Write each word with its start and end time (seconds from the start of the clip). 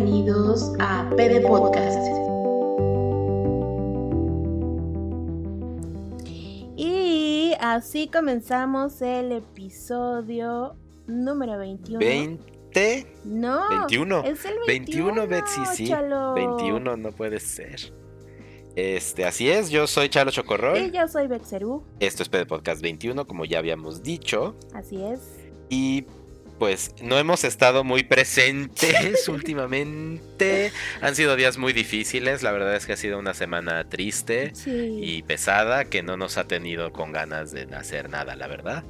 bienvenidos 0.00 0.72
a 0.78 1.10
PD 1.14 1.42
Podcast. 1.42 1.98
Y 6.76 7.52
así 7.60 8.08
comenzamos 8.08 9.02
el 9.02 9.32
episodio 9.32 10.74
número 11.06 11.58
21. 11.58 11.98
20. 11.98 13.14
No, 13.24 13.68
21. 13.68 14.24
es 14.24 14.44
el 14.46 14.54
21. 14.66 15.26
21, 15.26 15.26
Betsy, 15.26 15.66
sí. 15.74 15.88
Chalo. 15.88 16.32
21 16.32 16.96
no 16.96 17.12
puede 17.12 17.38
ser. 17.38 17.92
Este, 18.76 19.26
así 19.26 19.50
es, 19.50 19.68
yo 19.68 19.86
soy 19.86 20.08
Chalo 20.08 20.30
Chocorrol. 20.30 20.78
Y 20.78 20.90
yo 20.92 21.08
soy 21.08 21.26
Bexerú, 21.26 21.82
Esto 21.98 22.22
es 22.22 22.30
PD 22.30 22.46
Podcast 22.46 22.80
21, 22.80 23.26
como 23.26 23.44
ya 23.44 23.58
habíamos 23.58 24.02
dicho. 24.02 24.56
así 24.72 25.02
es. 25.02 25.40
Y 25.68 26.06
pues 26.60 26.94
no 27.02 27.18
hemos 27.18 27.42
estado 27.42 27.82
muy 27.82 28.04
presentes 28.04 29.26
últimamente. 29.28 30.70
Han 31.00 31.16
sido 31.16 31.34
días 31.34 31.56
muy 31.58 31.72
difíciles. 31.72 32.42
La 32.44 32.52
verdad 32.52 32.76
es 32.76 32.84
que 32.86 32.92
ha 32.92 32.96
sido 32.96 33.18
una 33.18 33.34
semana 33.34 33.88
triste 33.88 34.52
Sí. 34.54 34.98
y 35.02 35.22
pesada 35.22 35.86
que 35.86 36.02
no 36.02 36.16
nos 36.18 36.36
ha 36.36 36.44
tenido 36.46 36.92
con 36.92 37.12
ganas 37.12 37.50
de 37.50 37.62
hacer 37.74 38.10
nada, 38.10 38.36
la 38.36 38.46
verdad. 38.46 38.84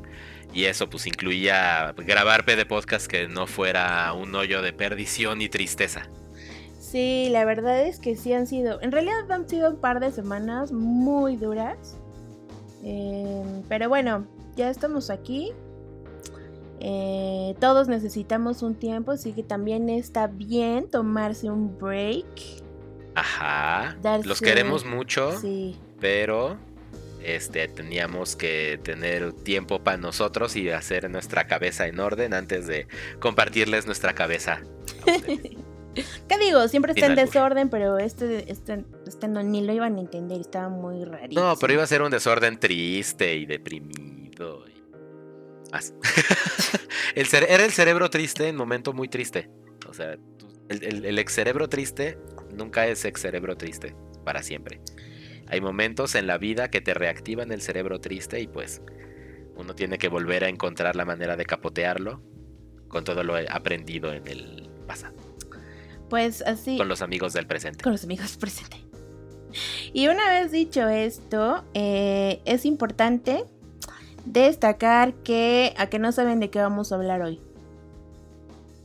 Y 0.52 0.64
eso 0.64 0.90
pues 0.90 1.06
incluía 1.06 1.94
grabar 1.96 2.44
PD 2.44 2.66
Podcast 2.66 3.06
que 3.06 3.28
no 3.28 3.46
fuera 3.46 4.12
un 4.14 4.34
hoyo 4.34 4.62
de 4.62 4.72
perdición 4.72 5.40
y 5.40 5.48
tristeza. 5.48 6.10
Sí, 6.80 7.28
la 7.30 7.44
verdad 7.44 7.86
es 7.86 8.00
que 8.00 8.16
sí 8.16 8.32
han 8.32 8.48
sido, 8.48 8.82
en 8.82 8.90
realidad 8.90 9.30
han 9.30 9.48
sido 9.48 9.70
un 9.70 9.80
par 9.80 10.00
de 10.00 10.10
semanas 10.10 10.72
muy 10.72 11.36
duras. 11.36 11.96
Eh, 12.82 13.44
pero 13.68 13.88
bueno, 13.88 14.26
ya 14.56 14.70
estamos 14.70 15.08
aquí. 15.08 15.52
Eh, 16.80 17.54
todos 17.60 17.88
necesitamos 17.88 18.62
un 18.62 18.74
tiempo, 18.74 19.12
así 19.12 19.32
que 19.32 19.42
también 19.42 19.88
está 19.90 20.26
bien 20.28 20.88
tomarse 20.88 21.50
un 21.50 21.76
break. 21.78 22.24
Ajá. 23.14 23.96
Darse- 24.02 24.24
Los 24.26 24.40
queremos 24.40 24.84
mucho, 24.86 25.38
Sí, 25.40 25.76
pero 26.00 26.56
este 27.22 27.68
teníamos 27.68 28.34
que 28.34 28.80
tener 28.82 29.32
tiempo 29.34 29.80
para 29.80 29.98
nosotros 29.98 30.56
y 30.56 30.70
hacer 30.70 31.10
nuestra 31.10 31.46
cabeza 31.46 31.86
en 31.86 32.00
orden 32.00 32.32
antes 32.32 32.66
de 32.66 32.86
compartirles 33.18 33.84
nuestra 33.86 34.14
cabeza. 34.14 34.62
¿Qué 36.28 36.38
digo? 36.38 36.66
Siempre 36.68 36.92
está 36.92 37.06
en 37.06 37.16
desorden, 37.16 37.68
pero 37.68 37.98
este, 37.98 38.50
este, 38.50 38.84
este 39.06 39.26
no, 39.28 39.42
ni 39.42 39.60
lo 39.66 39.72
iban 39.72 39.96
a 39.96 40.00
entender, 40.00 40.40
estaba 40.40 40.68
muy 40.68 41.04
rarito. 41.04 41.40
no, 41.42 41.56
pero 41.56 41.72
iba 41.74 41.82
a 41.82 41.86
ser 41.86 42.00
un 42.02 42.10
desorden 42.12 42.58
triste 42.58 43.34
y 43.36 43.44
deprimido. 43.44 44.64
el 47.14 47.26
era 47.32 47.64
el 47.64 47.70
cerebro 47.72 48.10
triste 48.10 48.48
en 48.48 48.56
momento 48.56 48.92
muy 48.92 49.08
triste. 49.08 49.50
O 49.88 49.94
sea, 49.94 50.12
el, 50.68 50.84
el- 50.84 51.04
el 51.04 51.18
ex 51.18 51.32
cerebro 51.32 51.68
triste 51.68 52.18
nunca 52.54 52.86
es 52.86 53.04
ex 53.04 53.20
cerebro 53.20 53.56
triste 53.56 53.94
para 54.24 54.42
siempre. 54.42 54.80
Hay 55.48 55.60
momentos 55.60 56.14
en 56.14 56.26
la 56.26 56.38
vida 56.38 56.70
que 56.70 56.80
te 56.80 56.94
reactivan 56.94 57.50
el 57.52 57.60
cerebro 57.60 58.00
triste 58.00 58.40
y 58.40 58.46
pues 58.46 58.82
uno 59.56 59.74
tiene 59.74 59.98
que 59.98 60.08
volver 60.08 60.44
a 60.44 60.48
encontrar 60.48 60.94
la 60.96 61.04
manera 61.04 61.36
de 61.36 61.44
capotearlo 61.44 62.22
con 62.88 63.04
todo 63.04 63.22
lo 63.24 63.34
aprendido 63.48 64.12
en 64.12 64.26
el 64.28 64.70
pasado, 64.86 65.14
Pues 66.08 66.42
así, 66.42 66.76
con 66.78 66.88
los 66.88 67.02
amigos 67.02 67.32
del 67.32 67.46
presente. 67.46 67.82
con 67.82 67.92
los 67.92 68.04
amigos 68.04 68.36
presentes. 68.36 68.80
Y 69.92 70.06
una 70.08 70.28
vez 70.28 70.50
dicho 70.52 70.88
esto, 70.88 71.64
eh, 71.74 72.40
es 72.44 72.64
importante 72.64 73.44
destacar 74.32 75.14
que 75.14 75.74
a 75.76 75.86
que 75.88 75.98
no 75.98 76.12
saben 76.12 76.40
de 76.40 76.50
qué 76.50 76.60
vamos 76.60 76.92
a 76.92 76.96
hablar 76.96 77.22
hoy. 77.22 77.40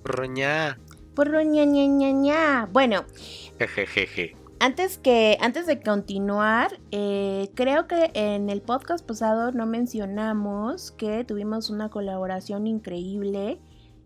Roña. 0.03 0.77
Por 1.15 1.29
ña, 1.31 1.65
ña, 1.65 1.85
ña, 1.87 2.11
ña. 2.11 2.69
Bueno, 2.71 3.05
Jejejeje. 3.57 4.35
antes 4.59 4.97
que 4.97 5.37
antes 5.39 5.65
de 5.65 5.81
continuar, 5.81 6.77
eh, 6.91 7.49
creo 7.55 7.87
que 7.87 8.11
en 8.13 8.49
el 8.49 8.61
podcast 8.61 9.05
pasado 9.05 9.51
no 9.51 9.65
mencionamos 9.65 10.91
que 10.91 11.23
tuvimos 11.23 11.69
una 11.69 11.89
colaboración 11.89 12.67
increíble 12.67 13.59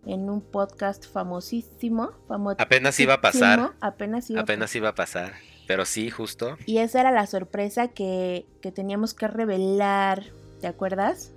en 0.06 0.30
un 0.30 0.40
podcast 0.40 1.04
famosísimo, 1.06 2.12
famo- 2.28 2.54
Apenas 2.58 2.98
iba 3.00 3.14
a 3.14 3.20
pasar. 3.20 3.72
apenas 3.80 4.30
iba 4.30 4.40
a 4.40 4.42
Apenas 4.44 4.74
iba 4.76 4.88
a 4.90 4.94
pasar. 4.94 5.32
Pero 5.66 5.84
sí, 5.84 6.10
justo. 6.10 6.56
Y 6.66 6.78
esa 6.78 7.00
era 7.00 7.12
la 7.12 7.26
sorpresa 7.26 7.88
que, 7.88 8.46
que 8.60 8.72
teníamos 8.72 9.14
que 9.14 9.28
revelar, 9.28 10.24
¿te 10.60 10.66
acuerdas? 10.66 11.32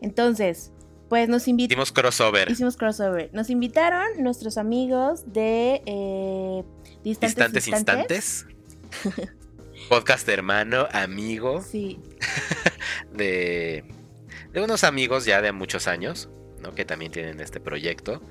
Entonces, 0.00 0.72
pues 1.08 1.28
nos 1.28 1.48
invitaron. 1.48 1.82
Hicimos 1.82 1.92
crossover. 1.92 2.50
Hicimos 2.50 2.76
crossover. 2.76 3.30
Nos 3.32 3.50
invitaron 3.50 4.22
nuestros 4.22 4.58
amigos 4.58 5.32
de 5.32 5.82
eh, 5.86 6.64
Distantes 7.02 7.62
Distantes 7.64 7.68
instantes. 7.68 8.46
Podcast 9.88 10.28
hermano, 10.28 10.88
amigo 10.92 11.60
Sí, 11.60 12.00
de, 13.12 13.84
de 14.52 14.62
unos 14.62 14.84
amigos 14.84 15.24
ya 15.24 15.42
de 15.42 15.52
muchos 15.52 15.88
años, 15.88 16.30
¿no? 16.60 16.74
Que 16.74 16.84
también 16.84 17.12
tienen 17.12 17.40
este 17.40 17.60
proyecto. 17.60 18.22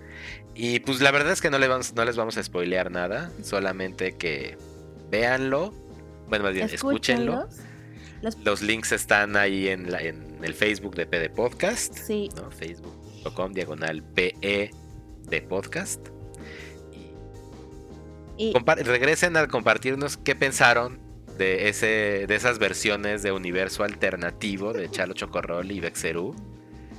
Y 0.55 0.79
pues 0.79 1.01
la 1.01 1.11
verdad 1.11 1.31
es 1.31 1.41
que 1.41 1.49
no, 1.49 1.59
le 1.59 1.67
vamos, 1.67 1.93
no 1.93 2.05
les 2.05 2.15
vamos 2.15 2.37
a 2.37 2.43
spoilear 2.43 2.91
nada, 2.91 3.31
solamente 3.43 4.13
que 4.13 4.57
véanlo. 5.09 5.73
Bueno, 6.27 6.45
más 6.45 6.53
bien, 6.53 6.69
escúchenlo. 6.71 7.47
Los- 8.23 8.37
Los 8.43 8.61
links 8.63 8.91
están 8.91 9.35
ahí 9.35 9.67
en, 9.67 9.91
la- 9.91 10.01
en 10.01 10.39
el 10.43 10.53
Facebook 10.55 10.95
de 10.95 11.05
PD 11.05 11.29
Podcast. 11.29 11.93
Sí, 11.95 12.29
¿no? 12.35 12.49
Facebook.com 12.49 13.53
diagonal 13.53 14.01
PE 14.01 14.71
de 15.29 15.41
podcast. 15.41 16.07
Y 18.37 18.53
regresen 18.83 19.37
a 19.37 19.47
compartirnos 19.47 20.17
qué 20.17 20.35
pensaron 20.35 20.99
de 21.37 21.69
ese 21.69 22.25
de 22.27 22.35
esas 22.35 22.59
versiones 22.59 23.23
de 23.23 23.31
universo 23.31 23.83
alternativo 23.83 24.73
de 24.73 24.89
Chalo 24.89 25.13
Chocorrol 25.13 25.71
y 25.71 25.79
Bexerú 25.79 26.35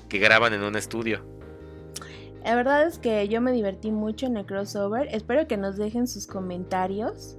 que 0.09 0.19
graban 0.19 0.53
en 0.55 0.63
un 0.63 0.77
estudio. 0.77 1.25
la 2.45 2.55
verdad 2.55 2.87
es 2.87 2.99
que 2.99 3.27
yo 3.29 3.41
me 3.41 3.53
divertí 3.53 3.91
mucho 3.91 4.27
en 4.27 4.37
el 4.37 4.45
crossover. 4.47 5.09
Espero 5.11 5.47
que 5.49 5.57
nos 5.57 5.77
dejen 5.77 6.07
sus 6.07 6.27
comentarios. 6.27 7.37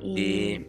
Y 0.00 0.20
Y 0.20 0.66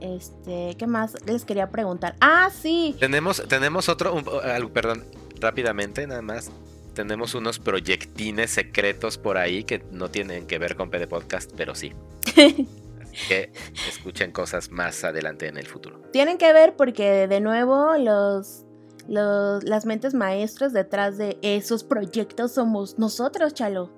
este, 0.00 0.74
¿qué 0.78 0.86
más 0.86 1.14
les 1.26 1.44
quería 1.44 1.70
preguntar? 1.70 2.14
Ah, 2.20 2.50
sí. 2.50 2.94
tenemos 2.98 3.42
tenemos 3.48 3.88
otro 3.88 4.14
un- 4.14 4.24
algo, 4.44 4.70
perdón, 4.72 5.04
rápidamente 5.40 6.06
nada 6.06 6.22
más. 6.22 6.50
Tenemos 6.94 7.34
unos 7.34 7.58
proyectines 7.58 8.50
secretos 8.52 9.18
por 9.18 9.36
ahí 9.36 9.64
que 9.64 9.84
no 9.92 10.10
tienen 10.10 10.46
que 10.46 10.58
ver 10.58 10.76
con 10.76 10.88
PD 10.90 11.06
Podcast, 11.06 11.52
pero 11.56 11.74
sí. 11.74 11.92
Así 12.36 13.28
que 13.28 13.52
escuchen 13.88 14.32
cosas 14.32 14.70
más 14.70 15.04
adelante 15.04 15.46
en 15.46 15.58
el 15.58 15.66
futuro. 15.66 16.00
Tienen 16.12 16.38
que 16.38 16.52
ver 16.54 16.74
porque 16.74 17.28
de 17.28 17.40
nuevo 17.40 17.96
los, 17.98 18.64
los 19.08 19.62
las 19.64 19.84
mentes 19.84 20.14
maestras 20.14 20.72
detrás 20.72 21.18
de 21.18 21.38
esos 21.42 21.84
proyectos 21.84 22.52
somos 22.52 22.98
nosotros, 22.98 23.52
Chalo. 23.52 23.90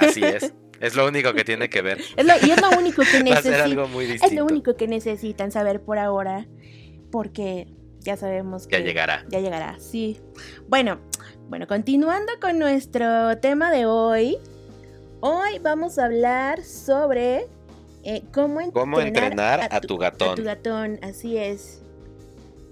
Así 0.00 0.22
es. 0.24 0.52
Es 0.80 0.94
lo 0.94 1.06
único 1.06 1.32
que 1.34 1.44
tiene 1.44 1.68
que 1.68 1.82
ver. 1.82 1.98
Es 2.16 2.24
lo, 2.26 2.34
y 2.46 2.50
es 2.50 2.60
lo 2.60 2.70
único 2.78 3.02
que 3.02 3.16
a 3.18 3.22
necesitan. 3.22 3.72
Es 4.22 4.32
lo 4.32 4.44
único 4.44 4.76
que 4.76 4.86
necesitan 4.88 5.50
saber 5.50 5.80
por 5.80 5.98
ahora. 5.98 6.46
Porque 7.10 7.66
ya 8.00 8.16
sabemos 8.16 8.66
que 8.66 8.78
Ya 8.78 8.84
llegará. 8.84 9.24
ya 9.28 9.40
llegará. 9.40 9.78
Sí. 9.80 10.20
Bueno, 10.68 10.98
bueno, 11.48 11.66
continuando 11.66 12.32
con 12.40 12.58
nuestro 12.58 13.38
tema 13.38 13.70
de 13.70 13.86
hoy. 13.86 14.38
Hoy 15.20 15.58
vamos 15.60 15.98
a 15.98 16.04
hablar 16.04 16.62
sobre 16.62 17.46
eh, 18.04 18.22
cómo 18.32 18.60
entrenar, 18.60 18.72
¿Cómo 18.72 19.00
entrenar 19.00 19.68
a 19.70 19.80
tu 19.80 19.96
gatón? 19.98 20.30
A 20.30 20.34
tu 20.36 20.44
gatón, 20.44 20.98
así 21.02 21.36
es. 21.36 21.82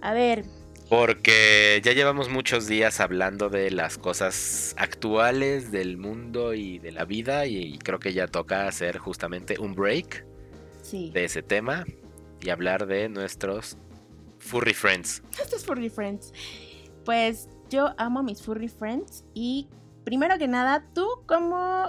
A 0.00 0.12
ver, 0.12 0.44
Porque 0.88 1.80
ya 1.82 1.92
llevamos 1.92 2.28
muchos 2.28 2.68
días 2.68 3.00
hablando 3.00 3.48
de 3.48 3.72
las 3.72 3.98
cosas 3.98 4.74
actuales 4.78 5.72
del 5.72 5.96
mundo 5.96 6.54
y 6.54 6.78
de 6.78 6.92
la 6.92 7.04
vida 7.04 7.46
y 7.46 7.76
creo 7.78 7.98
que 7.98 8.12
ya 8.12 8.28
toca 8.28 8.68
hacer 8.68 8.98
justamente 8.98 9.58
un 9.58 9.74
break 9.74 10.24
sí. 10.82 11.10
de 11.12 11.24
ese 11.24 11.42
tema 11.42 11.84
y 12.40 12.50
hablar 12.50 12.86
de 12.86 13.08
nuestros 13.08 13.78
furry 14.38 14.74
friends. 14.74 15.24
Estos 15.42 15.64
furry 15.64 15.90
friends. 15.90 16.32
Pues 17.04 17.48
yo 17.68 17.92
amo 17.98 18.20
a 18.20 18.22
mis 18.22 18.40
furry 18.40 18.68
friends 18.68 19.24
y 19.34 19.68
primero 20.04 20.38
que 20.38 20.46
nada, 20.46 20.86
¿tú 20.94 21.04
cómo, 21.26 21.86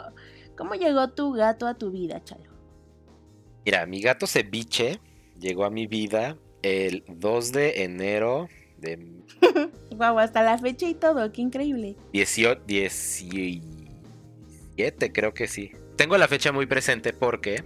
cómo 0.58 0.74
llegó 0.74 1.10
tu 1.10 1.34
gato 1.34 1.68
a 1.68 1.76
tu 1.76 1.92
vida, 1.92 2.24
Chalo? 2.24 2.50
Mira, 3.64 3.86
mi 3.86 4.02
gato 4.02 4.26
ceviche 4.26 5.00
llegó 5.40 5.66
a 5.66 5.70
mi 5.70 5.86
vida 5.86 6.36
el 6.64 7.04
2 7.08 7.52
de 7.52 7.84
enero 7.84 8.48
de 8.80 9.00
Guau, 9.92 10.20
hasta 10.20 10.44
la 10.44 10.58
fecha 10.58 10.88
y 10.88 10.94
todo, 10.94 11.32
qué 11.32 11.42
increíble. 11.42 11.96
18, 12.14 12.62
17, 12.68 15.12
creo 15.12 15.34
que 15.34 15.48
sí. 15.48 15.72
Tengo 15.96 16.18
la 16.18 16.28
fecha 16.28 16.52
muy 16.52 16.66
presente 16.68 17.14
porque 17.14 17.64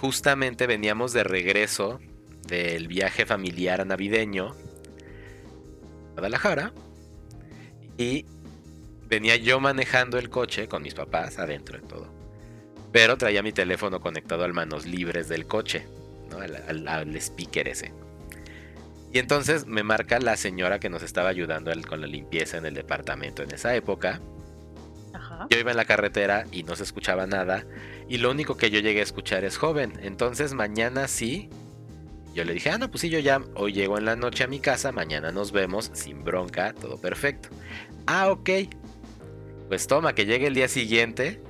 justamente 0.00 0.66
veníamos 0.66 1.12
de 1.12 1.24
regreso 1.24 2.00
del 2.48 2.88
viaje 2.88 3.26
familiar 3.26 3.86
navideño 3.86 4.54
a 6.10 6.12
Guadalajara 6.14 6.72
y 7.98 8.24
venía 9.08 9.36
yo 9.36 9.60
manejando 9.60 10.18
el 10.18 10.30
coche 10.30 10.68
con 10.68 10.82
mis 10.82 10.94
papás 10.94 11.38
adentro 11.38 11.78
de 11.78 11.86
todo. 11.86 12.06
Pero 12.92 13.18
traía 13.18 13.42
mi 13.42 13.52
teléfono 13.52 14.00
conectado 14.00 14.44
al 14.44 14.54
manos 14.54 14.86
libres 14.86 15.28
del 15.28 15.46
coche, 15.46 15.86
¿no? 16.30 16.38
al, 16.38 16.56
al- 16.56 16.88
al 16.88 17.14
speaker 17.16 17.68
ese. 17.68 17.92
Y 19.14 19.20
entonces 19.20 19.68
me 19.68 19.84
marca 19.84 20.18
la 20.18 20.36
señora 20.36 20.80
que 20.80 20.90
nos 20.90 21.04
estaba 21.04 21.28
ayudando 21.28 21.70
con 21.88 22.00
la 22.00 22.08
limpieza 22.08 22.58
en 22.58 22.66
el 22.66 22.74
departamento 22.74 23.44
en 23.44 23.52
esa 23.52 23.72
época. 23.76 24.20
Ajá. 25.12 25.46
Yo 25.50 25.56
iba 25.56 25.70
en 25.70 25.76
la 25.76 25.84
carretera 25.84 26.46
y 26.50 26.64
no 26.64 26.74
se 26.74 26.82
escuchaba 26.82 27.24
nada. 27.24 27.64
Y 28.08 28.18
lo 28.18 28.32
único 28.32 28.56
que 28.56 28.72
yo 28.72 28.80
llegué 28.80 28.98
a 28.98 29.04
escuchar 29.04 29.44
es 29.44 29.56
joven. 29.56 29.92
Entonces 30.02 30.52
mañana 30.52 31.06
sí. 31.06 31.48
Yo 32.34 32.42
le 32.42 32.54
dije, 32.54 32.70
ah, 32.70 32.78
no, 32.78 32.90
pues 32.90 33.02
sí, 33.02 33.08
yo 33.08 33.20
ya 33.20 33.40
hoy 33.54 33.72
llego 33.72 33.98
en 33.98 34.04
la 34.04 34.16
noche 34.16 34.42
a 34.42 34.48
mi 34.48 34.58
casa. 34.58 34.90
Mañana 34.90 35.30
nos 35.30 35.52
vemos 35.52 35.92
sin 35.94 36.24
bronca, 36.24 36.74
todo 36.74 37.00
perfecto. 37.00 37.50
Ah, 38.08 38.32
ok. 38.32 38.50
Pues 39.68 39.86
toma, 39.86 40.16
que 40.16 40.26
llegue 40.26 40.48
el 40.48 40.54
día 40.54 40.66
siguiente. 40.66 41.40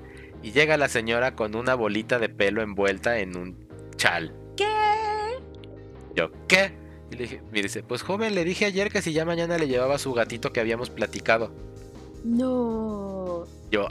Y 0.43 0.53
llega 0.53 0.77
la 0.77 0.89
señora 0.89 1.35
con 1.35 1.57
una 1.57 1.75
bolita 1.75 2.19
de 2.19 2.29
pelo 2.29 2.61
envuelta 2.61 3.21
en 3.21 3.39
un 3.39 3.67
chal. 3.97 4.37
¿Qué? 4.55 4.69
Yo, 6.15 6.31
¿qué? 6.47 6.84
Y 7.15 7.17
le 7.17 7.23
dije, 7.25 7.43
me 7.53 7.63
dice, 7.63 7.83
pues 7.83 8.03
joven, 8.03 8.35
le 8.35 8.45
dije 8.45 8.65
ayer 8.65 8.91
que 8.91 9.01
si 9.03 9.13
ya 9.13 9.25
mañana 9.25 9.57
le 9.59 9.69
llevaba 9.69 9.99
su 9.99 10.13
gatito 10.13 10.53
que 10.53 10.61
habíamos 10.61 10.91
platicado. 10.91 11.53
No. 12.25 13.45
Yo, 13.71 13.87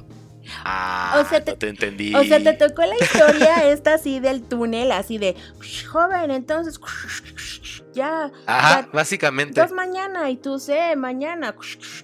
ah, 0.65 1.23
O 1.25 1.29
sea, 1.29 1.43
te- 1.43 1.51
no 1.51 1.57
te 1.57 1.69
entendí. 1.69 2.13
O 2.15 2.23
sea, 2.23 2.41
te 2.43 2.53
tocó 2.53 2.81
la 2.83 2.95
historia 2.99 3.69
esta 3.71 3.93
así 3.95 4.19
del 4.19 4.43
túnel, 4.43 4.91
así 4.91 5.17
de 5.17 5.35
joven, 5.89 6.31
entonces 6.31 6.79
ya, 7.93 8.31
Ajá, 8.47 8.81
ya, 8.81 8.89
básicamente. 8.91 9.61
dos 9.61 9.71
mañana 9.71 10.29
y 10.31 10.37
tú 10.37 10.57
sé, 10.59 10.95
mañana 10.95 11.55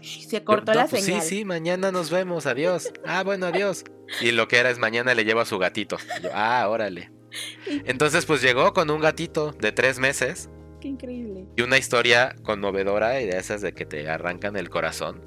se 0.04 0.44
cortó 0.44 0.72
No, 0.74 0.80
la 0.82 0.88
pues 0.88 1.04
señal. 1.04 1.22
Sí, 1.24 1.28
sí, 1.38 1.46
mañana 1.46 1.92
nos 1.92 2.12
vemos, 2.12 2.46
adiós. 2.46 2.92
Ah, 3.06 3.24
bueno, 3.24 3.48
adiós. 3.48 3.84
Y 4.22 4.32
lo 4.32 4.48
que 4.48 4.58
era 4.58 4.70
es 4.70 4.78
mañana 4.78 5.14
le 5.16 5.26
llevo 5.26 5.40
a 5.42 5.46
su 5.46 5.58
gatito. 5.58 5.98
Yo, 6.22 6.30
ah, 6.34 6.68
órale. 6.70 7.12
Entonces, 7.86 8.26
pues 8.26 8.42
llegó 8.42 8.74
con 8.74 8.90
un 8.92 9.02
gatito 9.02 9.52
de 9.54 9.72
tres 9.72 9.98
meses 10.00 10.50
Qué 10.82 10.88
increíble. 10.88 11.46
y 11.58 11.62
una 11.62 11.78
historia 11.78 12.36
conmovedora 12.44 13.20
y 13.22 13.26
de 13.26 13.38
esas 13.38 13.62
de 13.62 13.74
que 13.74 13.86
te 13.86 14.08
arrancan 14.10 14.56
el 14.56 14.70
corazón. 14.70 15.22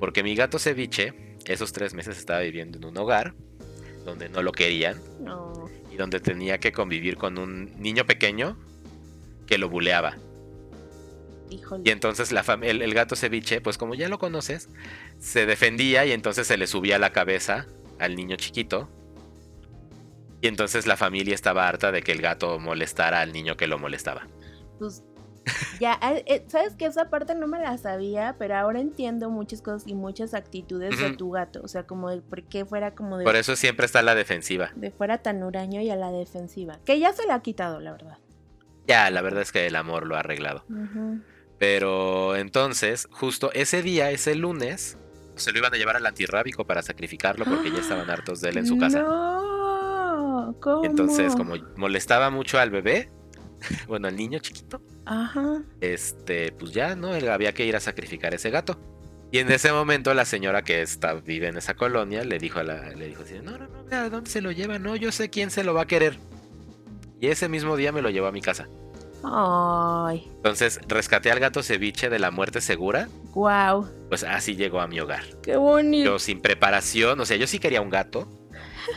Porque 0.00 0.22
mi 0.22 0.34
gato 0.34 0.58
ceviche, 0.58 1.12
esos 1.46 1.72
tres 1.72 1.94
meses 1.94 2.16
estaba 2.18 2.40
viviendo 2.40 2.78
en 2.78 2.84
un 2.86 2.96
hogar 2.96 3.34
donde 4.04 4.28
no 4.28 4.42
lo 4.42 4.52
querían 4.52 4.98
No. 5.20 5.68
y 5.92 5.96
donde 5.96 6.20
tenía 6.20 6.58
que 6.58 6.72
convivir 6.72 7.16
con 7.16 7.38
un 7.38 7.72
niño 7.80 8.04
pequeño 8.06 8.58
que 9.46 9.58
lo 9.58 9.68
buleaba. 9.68 10.16
Híjole. 11.50 11.82
Y 11.86 11.90
entonces 11.90 12.32
la 12.32 12.42
el, 12.62 12.82
el 12.82 12.94
gato 12.94 13.16
ceviche, 13.16 13.60
pues 13.60 13.76
como 13.78 13.94
ya 13.94 14.08
lo 14.08 14.18
conoces, 14.18 14.68
se 15.18 15.46
defendía 15.46 16.04
y 16.06 16.12
entonces 16.12 16.46
se 16.46 16.56
le 16.56 16.66
subía 16.66 16.98
la 16.98 17.12
cabeza 17.12 17.66
al 17.98 18.16
niño 18.16 18.36
chiquito. 18.36 18.88
Y 20.40 20.48
entonces 20.48 20.86
la 20.86 20.96
familia 20.96 21.34
estaba 21.34 21.68
harta 21.68 21.92
de 21.92 22.02
que 22.02 22.12
el 22.12 22.20
gato 22.20 22.58
molestara 22.58 23.20
al 23.20 23.32
niño 23.32 23.56
que 23.56 23.66
lo 23.66 23.78
molestaba. 23.78 24.26
Pues 24.78 25.02
ya, 25.80 25.98
eh, 26.02 26.24
eh, 26.26 26.44
sabes 26.48 26.74
que 26.74 26.86
esa 26.86 27.10
parte 27.10 27.34
no 27.34 27.46
me 27.46 27.58
la 27.58 27.76
sabía, 27.78 28.36
pero 28.38 28.56
ahora 28.56 28.80
entiendo 28.80 29.30
muchas 29.30 29.62
cosas 29.62 29.86
y 29.86 29.94
muchas 29.94 30.34
actitudes 30.34 30.98
de 30.98 31.16
tu 31.16 31.30
gato. 31.30 31.60
O 31.62 31.68
sea, 31.68 31.86
como 31.86 32.10
de 32.10 32.22
por 32.22 32.42
qué 32.44 32.64
fuera 32.64 32.94
como 32.94 33.18
de, 33.18 33.24
Por 33.24 33.36
eso 33.36 33.56
siempre 33.56 33.86
está 33.86 34.02
la 34.02 34.14
defensiva. 34.14 34.70
de 34.74 34.90
fuera 34.90 35.18
tan 35.18 35.42
huraño 35.42 35.80
y 35.80 35.90
a 35.90 35.96
la 35.96 36.10
defensiva. 36.10 36.78
Que 36.84 36.98
ya 36.98 37.12
se 37.12 37.26
la 37.26 37.34
ha 37.34 37.42
quitado, 37.42 37.80
la 37.80 37.92
verdad. 37.92 38.18
Ya, 38.86 39.10
la 39.10 39.22
verdad 39.22 39.42
es 39.42 39.52
que 39.52 39.66
el 39.66 39.76
amor 39.76 40.06
lo 40.06 40.16
ha 40.16 40.20
arreglado. 40.20 40.64
Pero 41.58 42.36
entonces, 42.36 43.08
justo 43.10 43.50
ese 43.52 43.82
día, 43.82 44.10
ese 44.10 44.34
lunes, 44.34 44.98
se 45.36 45.52
lo 45.52 45.58
iban 45.58 45.72
a 45.72 45.76
llevar 45.76 45.96
al 45.96 46.06
antirrábico 46.06 46.66
para 46.66 46.82
sacrificarlo 46.82 47.44
porque 47.44 47.70
ya 47.70 47.78
estaban 47.78 48.08
hartos 48.10 48.40
de 48.40 48.50
él 48.50 48.58
en 48.58 48.66
su 48.66 48.78
casa. 48.78 49.04
No, 50.14 50.56
¿cómo? 50.60 50.84
Entonces, 50.84 51.34
como 51.36 51.54
molestaba 51.76 52.30
mucho 52.30 52.58
al 52.58 52.70
bebé, 52.70 53.10
bueno, 53.88 54.08
al 54.08 54.16
niño 54.16 54.38
chiquito, 54.38 54.80
Ajá. 55.06 55.62
este, 55.80 56.52
pues 56.52 56.72
ya, 56.72 56.94
¿no? 56.96 57.14
Él 57.14 57.28
había 57.28 57.52
que 57.52 57.64
ir 57.64 57.76
a 57.76 57.80
sacrificar 57.80 58.34
ese 58.34 58.50
gato. 58.50 58.78
Y 59.32 59.38
en 59.38 59.50
ese 59.50 59.72
momento 59.72 60.14
la 60.14 60.24
señora 60.24 60.62
que 60.62 60.80
está, 60.82 61.14
vive 61.14 61.48
en 61.48 61.56
esa 61.56 61.74
colonia 61.74 62.22
le 62.22 62.38
dijo 62.38 62.60
a 62.60 62.62
la, 62.62 62.90
le 62.90 63.08
dijo 63.08 63.24
así, 63.24 63.34
no, 63.42 63.58
no, 63.58 63.66
no, 63.66 63.84
vea, 63.84 64.04
¿a 64.04 64.10
dónde 64.10 64.30
se 64.30 64.40
lo 64.40 64.52
lleva? 64.52 64.78
No, 64.78 64.94
yo 64.94 65.10
sé 65.10 65.28
quién 65.28 65.50
se 65.50 65.64
lo 65.64 65.74
va 65.74 65.82
a 65.82 65.86
querer. 65.86 66.18
Y 67.20 67.28
ese 67.28 67.48
mismo 67.48 67.76
día 67.76 67.90
me 67.90 68.02
lo 68.02 68.10
llevó 68.10 68.28
a 68.28 68.32
mi 68.32 68.40
casa. 68.40 68.68
Ay, 69.24 70.28
Entonces 70.36 70.78
rescaté 70.86 71.30
al 71.30 71.40
gato 71.40 71.62
ceviche 71.62 72.10
de 72.10 72.18
la 72.18 72.30
muerte 72.30 72.60
segura, 72.60 73.08
wow, 73.32 73.88
pues 74.10 74.22
así 74.22 74.54
llegó 74.54 74.80
a 74.80 74.86
mi 74.86 75.00
hogar. 75.00 75.24
qué 75.42 75.56
bonito. 75.56 76.10
Yo 76.10 76.18
sin 76.18 76.40
preparación, 76.40 77.18
o 77.18 77.24
sea, 77.24 77.36
yo 77.38 77.46
sí 77.46 77.58
quería 77.58 77.80
un 77.80 77.88
gato. 77.90 78.28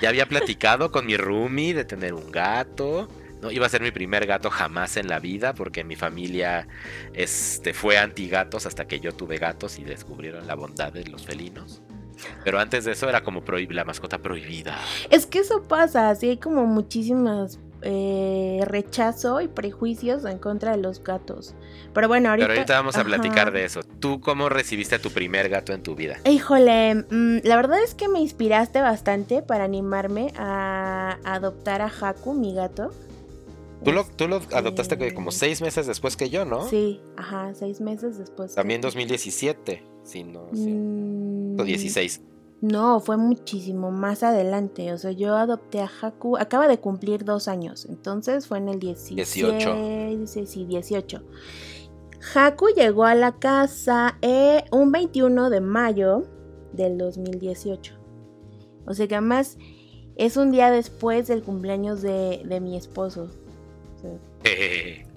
Ya 0.02 0.10
había 0.10 0.28
platicado 0.28 0.92
con 0.92 1.06
mi 1.06 1.16
roomie 1.16 1.74
de 1.74 1.86
tener 1.86 2.14
un 2.14 2.30
gato. 2.30 3.08
No 3.42 3.52
iba 3.52 3.66
a 3.66 3.70
ser 3.70 3.82
mi 3.82 3.92
primer 3.92 4.26
gato 4.26 4.50
jamás 4.50 4.98
en 4.98 5.08
la 5.08 5.20
vida 5.20 5.54
porque 5.54 5.84
mi 5.84 5.96
familia 5.96 6.68
este, 7.14 7.74
fue 7.74 7.98
anti 7.98 8.28
gatos 8.30 8.66
hasta 8.66 8.88
que 8.88 9.00
yo 9.00 9.14
tuve 9.14 9.38
gatos 9.38 9.78
y 9.80 9.84
descubrieron 9.84 10.48
la 10.48 10.56
bondad 10.56 10.92
de 10.92 11.06
los 11.06 11.26
felinos. 11.26 11.82
Pero 12.44 12.60
antes 12.60 12.86
de 12.86 12.94
eso 12.94 13.08
era 13.08 13.22
como 13.22 13.44
la 13.70 13.84
mascota 13.84 14.18
prohibida. 14.18 14.80
Es 15.10 15.26
que 15.26 15.40
eso 15.40 15.64
pasa, 15.64 16.10
así 16.10 16.30
hay 16.30 16.38
como 16.38 16.66
muchísimas 16.66 17.60
eh, 17.84 18.62
rechazo 18.66 19.40
y 19.40 19.48
prejuicios 19.48 20.26
en 20.26 20.40
contra 20.40 20.72
de 20.72 20.78
los 20.78 21.04
gatos. 21.04 21.54
Pero 21.94 22.08
bueno, 22.08 22.30
ahorita. 22.30 22.48
Pero 22.48 22.60
ahorita 22.60 22.74
vamos 22.76 22.96
a 22.96 23.02
ajá. 23.02 23.08
platicar 23.08 23.52
de 23.52 23.66
eso. 23.66 23.82
¿Tú 24.00 24.20
cómo 24.20 24.50
recibiste 24.50 24.96
a 24.96 25.00
tu 25.00 25.12
primer 25.12 25.48
gato 25.50 25.74
en 25.74 25.84
tu 25.84 25.96
vida? 25.96 26.18
Híjole, 26.26 26.96
mm, 26.96 27.40
la 27.44 27.56
verdad 27.56 27.82
es 27.84 27.94
que 27.94 28.08
me 28.08 28.20
inspiraste 28.20 28.82
bastante 28.82 29.44
para 29.44 29.64
animarme 29.64 30.34
a 30.38 31.18
adoptar 31.24 31.82
a 31.82 31.88
Haku, 31.88 32.34
mi 32.34 32.56
gato. 32.56 32.92
Tú 33.84 33.92
lo, 33.92 34.04
tú 34.06 34.28
lo 34.28 34.42
adoptaste 34.54 34.98
que 34.98 35.14
como 35.14 35.32
seis 35.32 35.62
meses 35.62 35.86
después 35.88 36.18
que 36.18 36.30
yo, 36.30 36.46
¿no? 36.46 36.68
Sí, 36.68 37.00
ajá, 37.16 37.54
seis 37.54 37.80
meses 37.80 38.18
después. 38.18 38.52
que- 38.52 38.56
También 38.56 38.82
2017, 38.82 39.84
si 40.04 40.24
no, 40.24 40.48
sí. 40.54 40.68
Mm, 40.70 41.60
O 41.60 41.64
16. 41.64 42.22
No, 42.60 43.00
fue 43.00 43.18
muchísimo 43.18 43.92
más 43.92 44.24
adelante. 44.24 44.92
O 44.92 44.98
sea, 44.98 45.12
yo 45.12 45.36
adopté 45.38 45.80
a 45.80 45.90
Haku, 46.02 46.38
acaba 46.38 46.68
de 46.68 46.80
cumplir 46.80 47.24
dos 47.24 47.48
años, 47.48 47.86
entonces 47.88 48.48
fue 48.48 48.58
en 48.58 48.70
el 48.70 48.80
17, 48.80 49.26
sí, 50.48 50.66
18. 50.66 51.22
Haku 52.34 52.70
llegó 52.76 53.06
a 53.06 53.14
la 53.16 53.34
casa 53.38 54.18
eh, 54.24 54.64
un 54.72 54.92
21 54.92 55.50
de 55.52 55.62
mayo 55.62 56.24
del 56.74 56.98
2018. 56.98 57.94
O 58.88 58.94
sea 58.94 59.08
que 59.08 59.16
además 59.16 59.58
es 60.16 60.36
un 60.36 60.52
día 60.52 60.72
después 60.72 61.28
del 61.28 61.44
cumpleaños 61.44 62.02
de, 62.02 62.42
de 62.44 62.60
mi 62.60 62.76
esposo. 62.76 63.30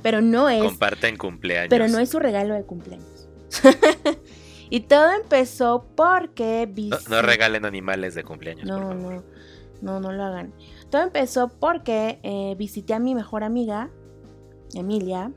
Pero 0.03 0.21
no 0.21 0.49
es 0.49 0.63
Comparten 0.63 1.17
cumpleaños. 1.17 1.69
pero 1.71 1.89
no 1.89 1.99
es 1.99 2.09
su 2.09 2.19
regalo 2.19 2.55
de 2.55 2.65
cumpleaños. 2.65 3.29
y 4.71 4.81
todo 4.81 5.13
empezó 5.13 5.87
porque 5.97 6.73
No, 7.09 7.23
regalen 7.23 7.65
animales 7.65 8.15
de 8.15 8.25
cumpleaños, 8.25 8.69
por 8.69 8.81
no, 8.81 8.89
favor. 8.89 9.25
no, 9.83 9.93
no, 9.93 10.01
no 10.01 10.13
lo 10.13 10.25
hagan. 10.25 10.53
Todo 10.91 11.03
empezó 11.03 11.49
porque 11.49 12.19
eh, 12.23 12.55
visité 12.59 12.95
a 12.95 12.99
mi 12.99 13.15
mejor 13.15 13.45
amiga, 13.45 13.91
Emilia, 14.75 15.33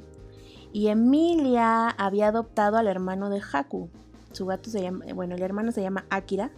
y 0.72 0.88
Emilia 0.88 1.90
había 1.90 2.30
adoptado 2.30 2.78
al 2.78 2.88
hermano 2.88 3.30
de 3.30 3.42
Haku. 3.52 3.90
Su 4.32 4.48
gato 4.48 4.70
se 4.72 4.82
llama, 4.82 5.06
bueno, 5.14 5.36
el 5.36 5.44
hermano 5.44 5.72
se 5.72 5.82
llama 5.84 6.06
Akira, 6.10 6.52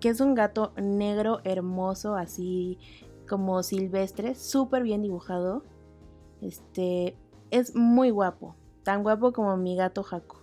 que 0.00 0.08
es 0.08 0.20
un 0.20 0.34
gato 0.34 0.72
negro 0.76 1.40
hermoso, 1.44 2.14
así 2.16 2.78
como 3.28 3.62
silvestre, 3.62 4.34
súper 4.34 4.82
bien 4.82 5.02
dibujado. 5.02 5.64
Este, 6.44 7.16
es 7.50 7.74
muy 7.74 8.10
guapo, 8.10 8.54
tan 8.82 9.02
guapo 9.02 9.32
como 9.32 9.56
mi 9.56 9.76
gato 9.76 10.04
Haku. 10.08 10.36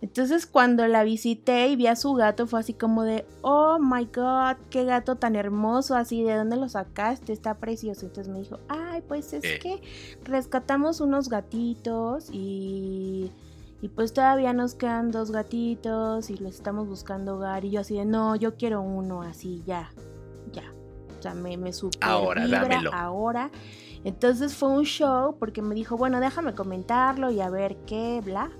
Entonces 0.00 0.46
cuando 0.46 0.86
la 0.86 1.02
visité 1.02 1.66
y 1.66 1.74
vi 1.74 1.88
a 1.88 1.96
su 1.96 2.14
gato 2.14 2.46
fue 2.46 2.60
así 2.60 2.72
como 2.72 3.02
de, 3.02 3.26
oh 3.42 3.78
my 3.80 4.04
god, 4.04 4.56
qué 4.70 4.84
gato 4.84 5.16
tan 5.16 5.34
hermoso, 5.34 5.96
así, 5.96 6.22
¿de 6.22 6.36
dónde 6.36 6.54
lo 6.56 6.68
sacaste? 6.68 7.32
Está 7.32 7.54
precioso. 7.54 8.06
Entonces 8.06 8.32
me 8.32 8.38
dijo, 8.38 8.60
ay, 8.68 9.02
pues 9.08 9.32
es 9.32 9.42
Eh. 9.44 9.58
que 9.60 9.82
rescatamos 10.22 11.00
unos 11.00 11.28
gatitos 11.28 12.28
y, 12.30 13.32
y 13.82 13.88
pues 13.88 14.12
todavía 14.12 14.52
nos 14.52 14.74
quedan 14.76 15.10
dos 15.10 15.32
gatitos 15.32 16.30
y 16.30 16.36
les 16.36 16.54
estamos 16.54 16.86
buscando 16.86 17.34
hogar. 17.34 17.64
Y 17.64 17.70
yo 17.70 17.80
así 17.80 17.96
de, 17.96 18.04
no, 18.04 18.36
yo 18.36 18.54
quiero 18.54 18.80
uno 18.82 19.22
así, 19.22 19.64
ya, 19.66 19.90
ya. 20.52 20.72
O 21.18 21.22
sea, 21.22 21.34
me, 21.34 21.56
me 21.56 21.72
super 21.72 22.08
Ahora, 22.08 22.44
vibra 22.44 22.60
dámelo. 22.68 22.94
ahora. 22.94 23.50
Entonces 24.04 24.54
fue 24.54 24.68
un 24.70 24.84
show 24.84 25.36
porque 25.38 25.62
me 25.62 25.74
dijo, 25.74 25.96
bueno, 25.96 26.20
déjame 26.20 26.54
comentarlo 26.54 27.30
y 27.30 27.40
a 27.40 27.50
ver 27.50 27.76
qué, 27.86 28.20
bla. 28.24 28.50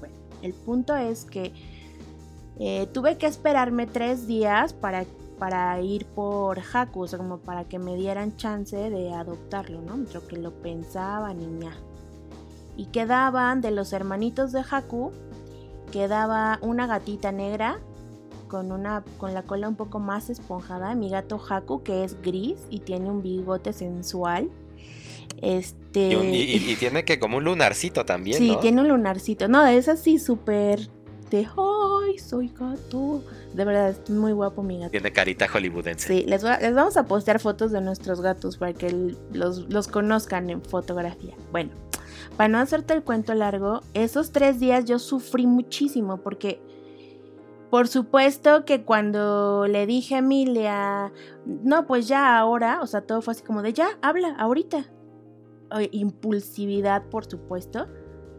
Bueno, 0.00 0.14
el 0.42 0.52
punto 0.52 0.94
es 0.94 1.24
que 1.24 1.52
eh, 2.58 2.88
tuve 2.92 3.18
que 3.18 3.26
esperarme 3.26 3.86
tres 3.86 4.26
días 4.26 4.72
para, 4.72 5.04
para 5.38 5.80
ir 5.80 6.06
por 6.06 6.58
Haku, 6.58 7.02
o 7.02 7.06
sea, 7.06 7.18
como 7.18 7.38
para 7.38 7.64
que 7.64 7.78
me 7.78 7.96
dieran 7.96 8.36
chance 8.36 8.76
de 8.76 9.12
adoptarlo, 9.12 9.82
¿no? 9.82 9.96
Mientras 9.96 10.24
que 10.24 10.36
lo 10.36 10.52
pensaba, 10.52 11.34
niña. 11.34 11.72
Y 12.76 12.86
quedaban 12.86 13.60
de 13.60 13.70
los 13.70 13.92
hermanitos 13.92 14.52
de 14.52 14.62
Haku, 14.70 15.12
quedaba 15.92 16.58
una 16.62 16.86
gatita 16.86 17.32
negra 17.32 17.78
con 18.48 18.70
una 18.70 19.02
con 19.18 19.34
la 19.34 19.42
cola 19.42 19.68
un 19.68 19.76
poco 19.76 19.98
más 19.98 20.30
esponjada, 20.30 20.94
mi 20.94 21.10
gato 21.10 21.40
Haku 21.48 21.82
que 21.82 22.04
es 22.04 22.20
gris 22.22 22.58
y 22.70 22.80
tiene 22.80 23.10
un 23.10 23.22
bigote 23.22 23.72
sensual. 23.72 24.50
Este 25.42 26.08
y, 26.08 26.72
y, 26.72 26.76
tiene 26.76 27.04
que 27.04 27.18
como 27.18 27.36
un 27.36 27.44
lunarcito 27.44 28.04
también, 28.04 28.38
Sí, 28.38 28.56
tiene 28.60 28.80
un 28.80 28.88
lunarcito. 28.88 29.48
No, 29.48 29.66
es 29.66 29.88
así 29.88 30.18
súper 30.18 30.88
de 31.30 31.46
¡Ay, 31.56 32.18
soy 32.18 32.48
gato! 32.48 33.22
De 33.52 33.64
verdad, 33.64 33.90
es 33.90 34.10
muy 34.10 34.32
guapo 34.32 34.62
mi 34.62 34.78
gato. 34.78 34.90
Tiene 34.90 35.12
carita 35.12 35.48
hollywoodense. 35.48 36.06
Sí, 36.06 36.24
les, 36.26 36.42
les 36.42 36.74
vamos 36.74 36.96
a 36.96 37.06
postear 37.06 37.40
fotos 37.40 37.72
de 37.72 37.80
nuestros 37.80 38.20
gatos 38.20 38.56
para 38.56 38.72
que 38.72 39.14
los, 39.32 39.68
los 39.68 39.88
conozcan 39.88 40.50
en 40.50 40.62
fotografía. 40.62 41.34
Bueno, 41.50 41.70
para 42.36 42.48
no 42.48 42.58
hacerte 42.58 42.94
el 42.94 43.02
cuento 43.02 43.34
largo, 43.34 43.80
esos 43.94 44.30
tres 44.30 44.60
días 44.60 44.84
yo 44.84 44.98
sufrí 44.98 45.46
muchísimo 45.46 46.18
porque, 46.18 46.60
por 47.70 47.88
supuesto 47.88 48.64
que 48.64 48.82
cuando 48.82 49.66
le 49.66 49.86
dije 49.86 50.16
a 50.16 50.18
Emilia, 50.18 51.12
no, 51.44 51.86
pues 51.86 52.08
ya 52.08 52.38
ahora, 52.38 52.80
o 52.82 52.86
sea, 52.86 53.00
todo 53.00 53.22
fue 53.22 53.32
así 53.32 53.42
como 53.42 53.62
de 53.62 53.72
ya, 53.72 53.88
habla, 54.02 54.36
ahorita. 54.38 54.86
Impulsividad, 55.92 57.04
por 57.08 57.24
supuesto. 57.24 57.86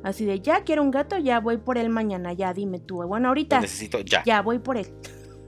Así 0.04 0.26
de, 0.26 0.40
ya 0.40 0.64
quiero 0.64 0.84
un 0.84 0.92
gato, 0.92 1.18
ya 1.18 1.40
voy 1.40 1.58
por 1.58 1.78
él 1.78 1.90
mañana, 1.90 2.34
ya 2.34 2.54
dime 2.54 2.80
tú. 2.80 3.04
Bueno, 3.04 3.28
ahorita. 3.30 3.60
necesito 3.60 4.00
ya. 4.00 4.24
Ya 4.26 4.42
voy 4.42 4.60
por 4.60 4.78
él. 4.78 4.88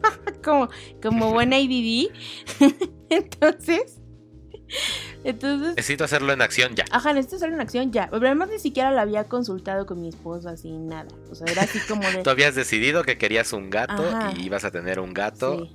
como, 0.43 0.69
como 1.01 1.31
buena 1.33 1.57
IDD. 1.59 2.11
Entonces. 3.09 3.99
Entonces. 5.23 5.75
Necesito 5.75 6.03
hacerlo 6.03 6.31
en 6.33 6.41
acción 6.41 6.75
ya. 6.75 6.85
Ajá, 6.91 7.13
necesito 7.13 7.37
hacerlo 7.37 7.55
en 7.55 7.61
acción 7.61 7.91
ya. 7.91 8.09
Pero 8.11 8.25
además 8.25 8.49
ni 8.49 8.59
siquiera 8.59 8.91
lo 8.91 8.99
había 8.99 9.25
consultado 9.25 9.85
con 9.85 10.01
mi 10.01 10.09
esposo, 10.09 10.49
así 10.49 10.71
nada. 10.71 11.07
O 11.31 11.35
sea, 11.35 11.47
era 11.51 11.63
así 11.63 11.79
como 11.87 12.09
de. 12.09 12.23
Tú 12.23 12.29
habías 12.29 12.55
decidido 12.55 13.03
que 13.03 13.17
querías 13.17 13.53
un 13.53 13.69
gato 13.69 14.03
y 14.35 14.45
ibas 14.45 14.63
a 14.63 14.71
tener 14.71 14.99
un 14.99 15.13
gato. 15.13 15.69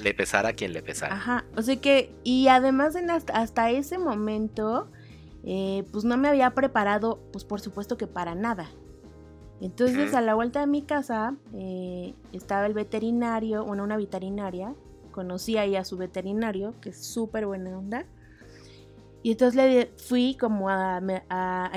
Le 0.00 0.14
pesara 0.14 0.54
quien 0.54 0.72
le 0.72 0.82
pesara. 0.82 1.14
Ajá. 1.14 1.44
O 1.56 1.62
sea 1.62 1.76
que. 1.76 2.14
Y 2.24 2.48
además 2.48 2.94
en 2.94 3.10
hasta, 3.10 3.34
hasta 3.34 3.70
ese 3.70 3.98
momento 3.98 4.90
eh, 5.44 5.84
pues 5.92 6.04
no 6.04 6.16
me 6.16 6.28
había 6.28 6.50
preparado, 6.50 7.20
pues 7.32 7.44
por 7.44 7.60
supuesto 7.60 7.96
que 7.96 8.06
para 8.06 8.34
nada. 8.34 8.68
Entonces 9.60 10.12
a 10.14 10.20
la 10.20 10.34
vuelta 10.34 10.60
de 10.60 10.66
mi 10.66 10.82
casa 10.82 11.36
eh, 11.54 12.14
estaba 12.32 12.66
el 12.66 12.74
veterinario, 12.74 13.64
bueno, 13.64 13.84
una 13.84 13.96
veterinaria, 13.96 14.74
conocí 15.12 15.56
ahí 15.56 15.76
a 15.76 15.84
su 15.84 15.96
veterinario, 15.96 16.74
que 16.80 16.90
es 16.90 17.04
súper 17.04 17.46
buena 17.46 17.78
onda. 17.78 18.06
Y 19.22 19.32
entonces 19.32 19.54
le 19.54 19.92
fui 19.96 20.36
como 20.38 20.68
a, 20.68 21.00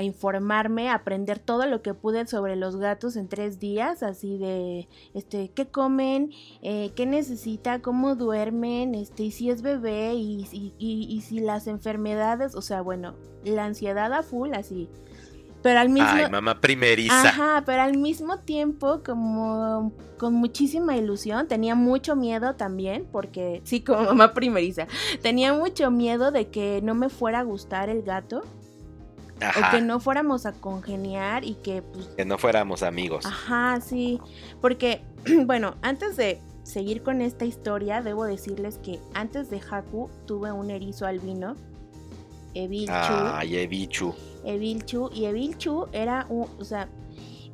informarme, 0.00 0.88
a 0.88 0.94
aprender 0.94 1.38
todo 1.38 1.66
lo 1.66 1.80
que 1.80 1.94
pude 1.94 2.26
sobre 2.26 2.56
los 2.56 2.76
gatos 2.76 3.16
en 3.16 3.28
tres 3.28 3.60
días, 3.60 4.02
así 4.02 4.36
de, 4.36 4.88
este, 5.14 5.50
qué 5.50 5.68
comen, 5.68 6.32
eh, 6.62 6.90
qué 6.96 7.06
necesita, 7.06 7.82
cómo 7.82 8.16
duermen, 8.16 8.94
este, 8.94 9.24
y 9.24 9.30
si 9.30 9.50
es 9.50 9.62
bebé, 9.62 10.14
y, 10.14 10.46
y, 10.52 10.74
y 10.78 11.20
si 11.20 11.40
las 11.40 11.68
enfermedades, 11.68 12.54
o 12.56 12.62
sea, 12.62 12.80
bueno, 12.80 13.14
la 13.44 13.64
ansiedad 13.64 14.12
a 14.12 14.22
full, 14.22 14.52
así 14.54 14.88
pero 15.66 15.80
al 15.80 15.88
mismo 15.88 16.08
Ay, 16.08 16.30
mamá 16.30 16.60
primeriza. 16.60 17.28
Ajá, 17.28 17.64
pero 17.66 17.82
al 17.82 17.98
mismo 17.98 18.38
tiempo 18.38 19.02
como 19.04 19.92
con 20.16 20.32
muchísima 20.32 20.96
ilusión, 20.96 21.48
tenía 21.48 21.74
mucho 21.74 22.14
miedo 22.14 22.54
también 22.54 23.04
porque 23.10 23.62
sí, 23.64 23.80
como 23.80 24.04
mamá 24.04 24.32
primeriza, 24.32 24.86
tenía 25.22 25.52
mucho 25.52 25.90
miedo 25.90 26.30
de 26.30 26.50
que 26.50 26.82
no 26.84 26.94
me 26.94 27.08
fuera 27.08 27.40
a 27.40 27.42
gustar 27.42 27.88
el 27.88 28.02
gato. 28.02 28.44
O 29.40 29.70
que 29.72 29.80
no 29.80 29.98
fuéramos 29.98 30.46
a 30.46 30.52
congeniar 30.52 31.44
y 31.44 31.56
que 31.56 31.82
pues... 31.82 32.06
Que 32.16 32.24
no 32.24 32.38
fuéramos 32.38 32.84
amigos. 32.84 33.26
Ajá, 33.26 33.80
sí. 33.80 34.20
Porque, 34.60 35.02
bueno, 35.46 35.74
antes 35.82 36.16
de 36.16 36.40
seguir 36.62 37.02
con 37.02 37.20
esta 37.20 37.44
historia, 37.44 38.02
debo 38.02 38.24
decirles 38.24 38.78
que 38.78 39.00
antes 39.14 39.50
de 39.50 39.60
Haku 39.68 40.10
tuve 40.26 40.52
un 40.52 40.70
erizo 40.70 41.06
albino 41.06 41.56
Evilchu. 42.56 42.92
Ay, 42.92 43.56
Evilchu. 43.56 44.14
Evilchu. 44.46 45.10
Y 45.12 45.26
Evilchu 45.26 45.86
era 45.92 46.26
un. 46.28 46.48
O 46.58 46.64
sea, 46.64 46.88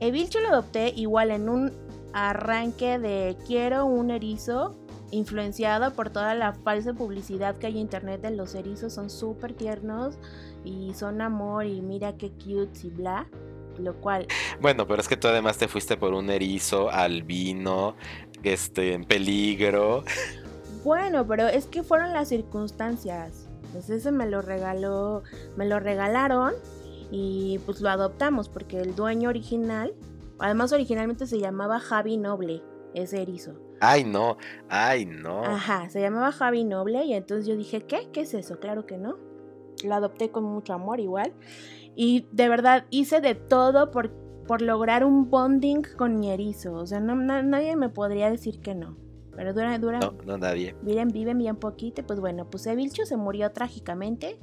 Evilchu 0.01 0.39
lo 0.41 0.49
adopté 0.49 0.93
igual 0.95 1.31
en 1.31 1.49
un 1.49 1.73
arranque 2.13 2.99
de 2.99 3.37
quiero 3.47 3.87
un 3.87 4.11
erizo. 4.11 4.77
Influenciado 5.11 5.93
por 5.93 6.09
toda 6.09 6.35
la 6.35 6.55
falsa 6.55 6.95
publicidad 6.95 7.57
que 7.57 7.67
hay 7.67 7.75
en 7.75 7.81
internet 7.81 8.23
de 8.23 8.31
los 8.31 8.55
erizos, 8.55 8.95
son 8.95 9.11
súper 9.11 9.53
tiernos 9.53 10.15
y 10.65 10.95
son 10.95 11.21
amor 11.21 11.67
y 11.67 11.83
mira 11.83 12.17
qué 12.17 12.31
cute 12.31 12.87
y 12.87 12.89
bla 12.89 13.29
lo 13.79 13.95
cual. 14.01 14.27
Bueno, 14.61 14.87
pero 14.87 15.01
es 15.01 15.09
que 15.09 15.17
tú 15.17 15.29
además 15.29 15.59
te 15.59 15.69
fuiste 15.69 15.97
por 15.97 16.15
un 16.15 16.31
erizo 16.31 16.91
albino, 16.91 17.97
este, 18.43 18.95
en 18.95 19.05
peligro. 19.05 20.05
Bueno, 20.85 21.27
pero 21.27 21.47
es 21.47 21.67
que 21.67 21.83
fueron 21.83 22.13
las 22.13 22.29
circunstancias. 22.29 23.49
Pues 23.73 23.89
ese 23.89 24.11
me 24.11 24.27
lo 24.27 24.43
regaló, 24.43 25.23
me 25.57 25.67
lo 25.67 25.81
regalaron 25.81 26.53
y 27.12 27.61
pues 27.66 27.83
lo 27.83 27.90
adoptamos 27.90 28.49
porque 28.49 28.81
el 28.81 28.97
dueño 28.97 29.28
original, 29.28 29.95
además 30.38 30.73
originalmente 30.73 31.26
se 31.26 31.38
llamaba 31.38 31.78
Javi 31.78 32.16
Noble, 32.16 32.62
ese 32.95 33.21
erizo. 33.21 33.52
Ay, 33.81 34.04
no, 34.04 34.38
ay, 34.69 35.04
no. 35.04 35.45
Ajá, 35.45 35.90
se 35.90 36.00
llamaba 36.00 36.33
Javi 36.33 36.64
Noble 36.64 37.04
y 37.04 37.12
entonces 37.12 37.47
yo 37.47 37.54
dije, 37.54 37.83
¿qué? 37.83 38.09
¿Qué 38.12 38.23
es 38.23 38.33
eso? 38.33 38.59
Claro 38.59 38.87
que 38.87 38.97
no. 38.97 39.19
Lo 39.85 39.95
adopté 39.95 40.31
con 40.31 40.45
mucho 40.45 40.73
amor 40.73 41.00
igual. 41.00 41.35
Y 41.95 42.26
de 42.33 42.49
verdad 42.49 42.87
hice 42.88 43.21
de 43.21 43.35
todo 43.35 43.90
por, 43.90 44.11
por 44.47 44.62
lograr 44.62 45.04
un 45.04 45.28
bonding 45.28 45.83
con 45.99 46.19
mi 46.19 46.31
erizo. 46.31 46.73
O 46.75 46.87
sea, 46.87 47.00
no, 47.00 47.14
nadie 47.14 47.76
me 47.76 47.90
podría 47.90 48.31
decir 48.31 48.61
que 48.61 48.75
no. 48.75 48.97
Pero 49.37 49.52
dura, 49.52 49.78
dura. 49.78 49.99
No, 49.99 50.14
no 50.25 50.38
nadie. 50.38 50.75
Viven, 50.83 51.09
viven 51.09 51.38
bien 51.38 51.57
poquito. 51.57 52.07
Pues 52.07 52.21
bueno, 52.21 52.49
pues 52.49 52.66
Evilchu 52.66 53.04
se 53.04 53.16
murió 53.16 53.50
trágicamente. 53.50 54.38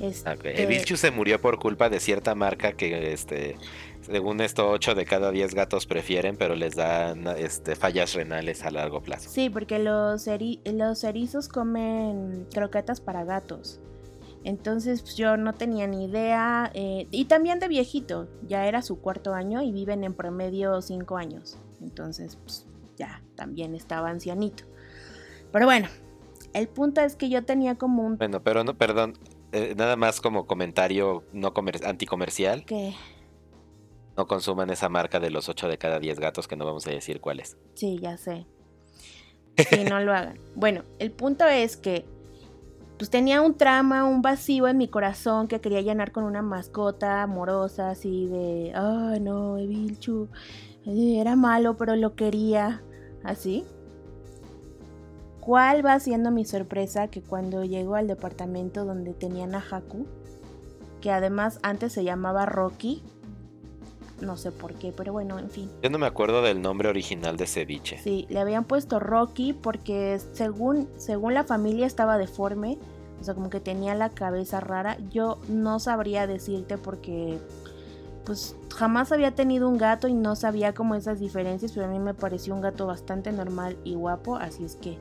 Este... 0.00 0.62
Evilchu 0.62 0.96
se 0.96 1.10
murió 1.10 1.40
por 1.40 1.58
culpa 1.58 1.88
de 1.88 2.00
cierta 2.00 2.34
marca 2.34 2.72
que, 2.72 3.12
este, 3.12 3.56
según 4.02 4.40
esto, 4.40 4.68
8 4.70 4.94
de 4.94 5.04
cada 5.06 5.30
10 5.30 5.54
gatos 5.54 5.86
prefieren, 5.86 6.36
pero 6.36 6.54
les 6.54 6.76
dan 6.76 7.26
este, 7.38 7.76
fallas 7.76 8.14
renales 8.14 8.62
a 8.64 8.70
largo 8.70 9.02
plazo. 9.02 9.30
Sí, 9.30 9.50
porque 9.50 9.78
los, 9.78 10.28
los 10.64 11.04
erizos 11.04 11.48
comen 11.48 12.46
croquetas 12.52 13.00
para 13.00 13.24
gatos. 13.24 13.80
Entonces 14.44 15.02
pues, 15.02 15.16
yo 15.16 15.36
no 15.36 15.54
tenía 15.54 15.88
ni 15.88 16.04
idea. 16.04 16.70
Eh, 16.72 17.08
y 17.10 17.24
también 17.24 17.58
de 17.58 17.66
viejito, 17.66 18.28
ya 18.46 18.66
era 18.66 18.80
su 18.80 19.00
cuarto 19.00 19.34
año 19.34 19.60
y 19.60 19.72
viven 19.72 20.04
en 20.04 20.14
promedio 20.14 20.80
5 20.80 21.16
años. 21.16 21.58
Entonces, 21.82 22.36
pues 22.36 22.64
ya 22.96 23.22
también 23.34 23.74
estaba 23.74 24.08
ancianito. 24.08 24.64
Pero 25.52 25.66
bueno, 25.66 25.88
el 26.52 26.68
punto 26.68 27.00
es 27.00 27.16
que 27.16 27.28
yo 27.28 27.44
tenía 27.44 27.74
como 27.74 28.04
un... 28.06 28.18
Bueno, 28.18 28.40
pero 28.42 28.62
no, 28.62 28.78
perdón, 28.78 29.14
eh, 29.52 29.74
nada 29.76 29.96
más 29.96 30.20
como 30.20 30.46
comentario 30.46 31.24
no 31.32 31.52
anticomercial. 31.84 32.64
¿Qué? 32.64 32.94
No 34.16 34.26
consuman 34.26 34.70
esa 34.70 34.88
marca 34.88 35.20
de 35.20 35.30
los 35.30 35.48
8 35.48 35.68
de 35.68 35.78
cada 35.78 36.00
10 36.00 36.18
gatos 36.18 36.48
que 36.48 36.56
no 36.56 36.64
vamos 36.64 36.86
a 36.86 36.90
decir 36.90 37.20
cuál 37.20 37.40
es. 37.40 37.56
Sí, 37.74 37.98
ya 38.00 38.16
sé. 38.16 38.46
Sí, 39.70 39.84
no 39.84 40.00
lo 40.00 40.12
hagan. 40.12 40.38
Bueno, 40.54 40.82
el 40.98 41.12
punto 41.12 41.46
es 41.46 41.78
que 41.78 42.04
pues 42.98 43.10
tenía 43.10 43.42
un 43.42 43.56
trama, 43.56 44.04
un 44.04 44.22
vacío 44.22 44.68
en 44.68 44.78
mi 44.78 44.88
corazón 44.88 45.48
que 45.48 45.60
quería 45.60 45.80
llenar 45.80 46.12
con 46.12 46.24
una 46.24 46.42
mascota 46.42 47.22
amorosa, 47.22 47.90
así 47.90 48.26
de, 48.26 48.72
ay 48.74 49.20
no, 49.20 49.58
Evilchu, 49.58 50.28
era 50.84 51.36
malo, 51.36 51.76
pero 51.76 51.96
lo 51.96 52.14
quería 52.14 52.82
así. 53.22 53.64
¿Cuál 55.46 55.86
va 55.86 56.00
siendo 56.00 56.32
mi 56.32 56.44
sorpresa 56.44 57.06
que 57.06 57.22
cuando 57.22 57.62
llego 57.62 57.94
al 57.94 58.08
departamento 58.08 58.84
donde 58.84 59.14
tenían 59.14 59.54
a 59.54 59.60
Haku, 59.60 60.04
que 61.00 61.12
además 61.12 61.60
antes 61.62 61.92
se 61.92 62.02
llamaba 62.02 62.46
Rocky, 62.46 63.00
no 64.20 64.36
sé 64.36 64.50
por 64.50 64.74
qué, 64.74 64.92
pero 64.92 65.12
bueno, 65.12 65.38
en 65.38 65.48
fin. 65.48 65.70
Yo 65.84 65.90
no 65.90 65.98
me 65.98 66.06
acuerdo 66.06 66.42
del 66.42 66.60
nombre 66.60 66.88
original 66.88 67.36
de 67.36 67.46
ceviche. 67.46 67.96
Sí, 67.98 68.26
le 68.28 68.40
habían 68.40 68.64
puesto 68.64 68.98
Rocky 68.98 69.52
porque 69.52 70.18
según, 70.32 70.88
según 70.96 71.32
la 71.32 71.44
familia 71.44 71.86
estaba 71.86 72.18
deforme, 72.18 72.76
o 73.20 73.22
sea, 73.22 73.34
como 73.34 73.48
que 73.48 73.60
tenía 73.60 73.94
la 73.94 74.08
cabeza 74.08 74.58
rara. 74.58 74.98
Yo 75.10 75.38
no 75.48 75.78
sabría 75.78 76.26
decirte 76.26 76.76
porque 76.76 77.38
pues 78.24 78.56
jamás 78.74 79.12
había 79.12 79.30
tenido 79.36 79.68
un 79.68 79.78
gato 79.78 80.08
y 80.08 80.12
no 80.12 80.34
sabía 80.34 80.74
como 80.74 80.96
esas 80.96 81.20
diferencias, 81.20 81.70
pero 81.70 81.86
a 81.86 81.88
mí 81.88 82.00
me 82.00 82.14
pareció 82.14 82.52
un 82.52 82.62
gato 82.62 82.88
bastante 82.88 83.30
normal 83.30 83.78
y 83.84 83.94
guapo, 83.94 84.34
así 84.34 84.64
es 84.64 84.74
que... 84.74 84.98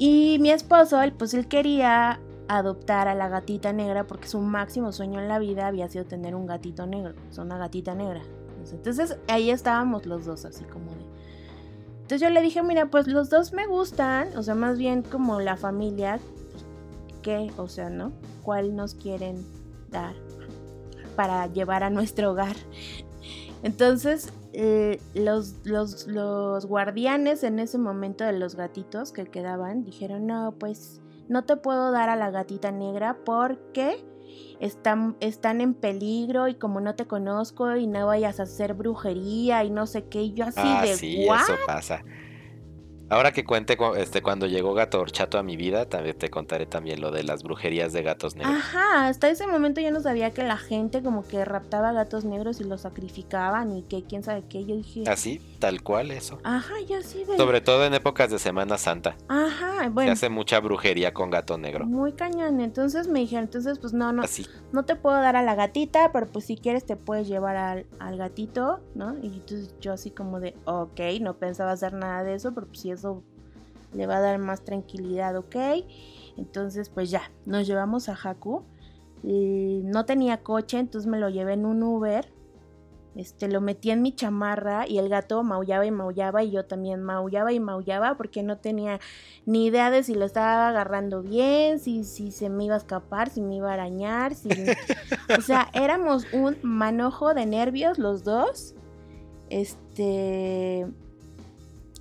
Y 0.00 0.38
mi 0.40 0.50
esposo, 0.50 1.00
él, 1.00 1.12
pues 1.12 1.34
él 1.34 1.46
quería 1.46 2.18
adoptar 2.48 3.06
a 3.06 3.14
la 3.14 3.28
gatita 3.28 3.72
negra 3.72 4.08
porque 4.08 4.26
su 4.26 4.40
máximo 4.40 4.90
sueño 4.90 5.20
en 5.20 5.28
la 5.28 5.38
vida 5.38 5.68
había 5.68 5.88
sido 5.88 6.04
tener 6.06 6.34
un 6.34 6.46
gatito 6.46 6.86
negro, 6.86 7.14
o 7.30 7.32
sea, 7.32 7.44
una 7.44 7.58
gatita 7.58 7.94
negra. 7.94 8.22
Entonces 8.72 9.18
ahí 9.28 9.50
estábamos 9.50 10.06
los 10.06 10.24
dos, 10.24 10.44
así 10.44 10.64
como 10.64 10.90
de... 10.90 11.04
Entonces 12.02 12.22
yo 12.22 12.30
le 12.30 12.40
dije, 12.40 12.62
mira, 12.62 12.86
pues 12.86 13.06
los 13.06 13.30
dos 13.30 13.52
me 13.52 13.66
gustan, 13.66 14.36
o 14.36 14.42
sea, 14.42 14.56
más 14.56 14.78
bien 14.78 15.02
como 15.02 15.38
la 15.38 15.56
familia, 15.56 16.18
¿qué? 17.22 17.52
O 17.56 17.68
sea, 17.68 17.88
¿no? 17.88 18.10
¿Cuál 18.42 18.74
nos 18.74 18.94
quieren 18.94 19.44
dar? 19.90 20.14
para 21.20 21.46
llevar 21.48 21.82
a 21.82 21.90
nuestro 21.90 22.30
hogar. 22.30 22.56
Entonces, 23.62 24.32
los, 25.14 25.54
los, 25.64 26.06
los 26.06 26.66
guardianes 26.66 27.42
en 27.44 27.58
ese 27.58 27.78
momento 27.78 28.24
de 28.24 28.32
los 28.32 28.56
gatitos 28.56 29.12
que 29.12 29.24
quedaban 29.26 29.84
dijeron, 29.84 30.26
no, 30.26 30.54
pues 30.58 31.00
no 31.28 31.44
te 31.44 31.56
puedo 31.56 31.92
dar 31.92 32.08
a 32.08 32.16
la 32.16 32.30
gatita 32.30 32.72
negra 32.72 33.16
porque 33.24 34.04
están, 34.58 35.16
están 35.20 35.60
en 35.60 35.74
peligro 35.74 36.48
y 36.48 36.54
como 36.54 36.80
no 36.80 36.94
te 36.94 37.06
conozco 37.06 37.76
y 37.76 37.86
no 37.86 38.06
vayas 38.06 38.40
a 38.40 38.44
hacer 38.44 38.74
brujería 38.74 39.64
y 39.64 39.70
no 39.70 39.86
sé 39.86 40.04
qué, 40.06 40.22
y 40.22 40.32
yo 40.34 40.44
así 40.44 40.60
Ah, 40.62 40.82
de 40.82 40.94
sí, 40.94 41.24
"¿What?". 41.26 41.42
eso 41.42 41.54
pasa. 41.66 42.04
Ahora 43.10 43.32
que 43.32 43.44
cuente 43.44 43.76
cu- 43.76 43.94
este, 43.96 44.22
cuando 44.22 44.46
llegó 44.46 44.72
Gato 44.72 45.00
Horchato 45.00 45.36
a 45.38 45.42
mi 45.42 45.56
vida, 45.56 45.86
también 45.88 46.16
te 46.16 46.30
contaré 46.30 46.64
también 46.66 47.00
lo 47.00 47.10
de 47.10 47.24
las 47.24 47.42
brujerías 47.42 47.92
de 47.92 48.02
gatos 48.02 48.36
negros. 48.36 48.54
Ajá, 48.56 49.08
hasta 49.08 49.28
ese 49.28 49.46
momento 49.48 49.80
yo 49.80 49.90
no 49.90 50.00
sabía 50.00 50.30
que 50.30 50.44
la 50.44 50.56
gente 50.56 51.02
como 51.02 51.26
que 51.26 51.44
raptaba 51.44 51.92
gatos 51.92 52.24
negros 52.24 52.60
y 52.60 52.64
los 52.64 52.82
sacrificaban 52.82 53.76
y 53.76 53.82
que 53.82 54.04
quién 54.04 54.22
sabe 54.22 54.44
qué. 54.48 54.64
Yo 54.64 54.76
dije, 54.76 55.04
Así, 55.08 55.40
tal 55.60 55.82
cual 55.82 56.10
eso. 56.10 56.38
ajá, 56.42 56.74
yo 56.88 56.96
así 56.98 57.22
de... 57.24 57.36
Sobre 57.36 57.60
todo 57.60 57.84
en 57.84 57.94
épocas 57.94 58.30
de 58.30 58.38
Semana 58.40 58.76
Santa. 58.78 59.16
Ajá, 59.28 59.84
Se 59.84 59.88
bueno, 59.90 60.12
hace 60.12 60.28
mucha 60.28 60.58
brujería 60.58 61.14
con 61.14 61.30
gato 61.30 61.56
negro. 61.58 61.86
muy 61.86 62.12
cañón. 62.14 62.60
Entonces 62.60 63.06
me 63.06 63.20
dijeron, 63.20 63.44
entonces 63.44 63.78
pues 63.78 63.92
no, 63.92 64.12
no, 64.12 64.22
Así. 64.22 64.46
no 64.72 64.84
te 64.84 64.96
puedo 64.96 65.16
dar 65.20 65.36
a 65.36 65.42
la 65.42 65.54
gatita, 65.54 66.10
pero 66.12 66.26
pues 66.26 66.46
si 66.46 66.56
quieres 66.56 66.84
te 66.84 66.96
puedes 66.96 67.28
llevar 67.28 67.56
al, 67.56 67.86
al 68.00 68.16
gatito, 68.16 68.80
¿no? 68.96 69.16
Y 69.22 69.26
entonces 69.26 69.74
yo 69.80 69.92
así 69.92 70.10
como 70.10 70.40
de, 70.40 70.56
ok, 70.64 70.98
no 71.20 71.34
pensaba 71.38 71.70
hacer 71.72 71.92
nada 71.92 72.24
de 72.24 72.34
eso, 72.34 72.52
pero 72.54 72.66
pues 72.66 72.80
si 72.80 72.90
eso 72.90 73.22
le 73.92 74.06
va 74.06 74.16
a 74.16 74.20
dar 74.20 74.38
más 74.38 74.64
tranquilidad, 74.64 75.36
ok. 75.36 75.56
Entonces 76.36 76.88
pues 76.88 77.10
ya, 77.10 77.30
nos 77.46 77.66
llevamos 77.66 78.08
a 78.08 78.14
Haku. 78.20 78.64
Y 79.22 79.82
no 79.84 80.06
tenía 80.06 80.38
coche, 80.42 80.78
entonces 80.78 81.06
me 81.10 81.18
lo 81.18 81.28
llevé 81.28 81.52
en 81.52 81.66
un 81.66 81.82
Uber. 81.82 82.32
Este, 83.16 83.48
lo 83.48 83.60
metí 83.60 83.90
en 83.90 84.02
mi 84.02 84.14
chamarra 84.14 84.86
y 84.86 84.98
el 84.98 85.08
gato 85.08 85.42
maullaba 85.42 85.84
y 85.84 85.90
maullaba 85.90 86.44
y 86.44 86.52
yo 86.52 86.64
también 86.64 87.02
maullaba 87.02 87.52
y 87.52 87.58
maullaba 87.58 88.16
porque 88.16 88.44
no 88.44 88.58
tenía 88.58 89.00
ni 89.46 89.66
idea 89.66 89.90
de 89.90 90.04
si 90.04 90.14
lo 90.14 90.24
estaba 90.24 90.68
agarrando 90.68 91.20
bien, 91.20 91.80
si, 91.80 92.04
si 92.04 92.30
se 92.30 92.48
me 92.48 92.66
iba 92.66 92.74
a 92.74 92.78
escapar, 92.78 93.28
si 93.28 93.42
me 93.42 93.56
iba 93.56 93.70
a 93.70 93.74
arañar, 93.74 94.34
si... 94.36 94.48
o 95.38 95.40
sea, 95.42 95.68
éramos 95.72 96.24
un 96.32 96.56
manojo 96.62 97.34
de 97.34 97.46
nervios 97.46 97.98
los 97.98 98.22
dos. 98.22 98.74
Este... 99.48 100.86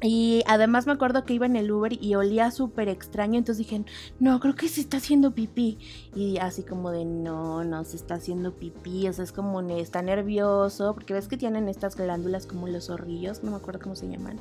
Y 0.02 0.44
además 0.48 0.88
me 0.88 0.94
acuerdo 0.94 1.26
que 1.26 1.34
iba 1.34 1.46
en 1.46 1.58
el 1.58 1.70
Uber 1.72 1.92
y 1.92 2.16
olía 2.16 2.52
súper 2.52 2.88
extraño, 2.88 3.38
entonces 3.38 3.66
dije, 3.66 3.84
no, 4.20 4.40
creo 4.40 4.56
que 4.56 4.70
se 4.70 4.80
está 4.80 4.98
haciendo 4.98 5.32
pipí. 5.32 5.78
Y 6.16 6.38
así 6.38 6.64
como 6.64 6.92
de, 6.92 7.04
no, 7.04 7.66
no 7.66 7.84
se 7.84 7.98
está 7.98 8.16
haciendo 8.16 8.54
pipí, 8.54 9.08
o 9.10 9.14
sea, 9.14 9.26
es 9.26 9.34
como, 9.34 9.60
está 9.62 10.02
nervioso, 10.02 10.94
porque 10.94 11.14
ves 11.14 11.28
que 11.28 11.38
tienen 11.38 11.68
estas 11.68 11.98
glándulas 11.98 12.46
como 12.46 12.68
los 12.68 12.86
zorrillos, 12.86 13.44
no 13.44 13.52
me 13.52 13.58
acuerdo 13.58 13.82
cómo 13.82 13.96
se 13.96 14.08
llaman. 14.08 14.38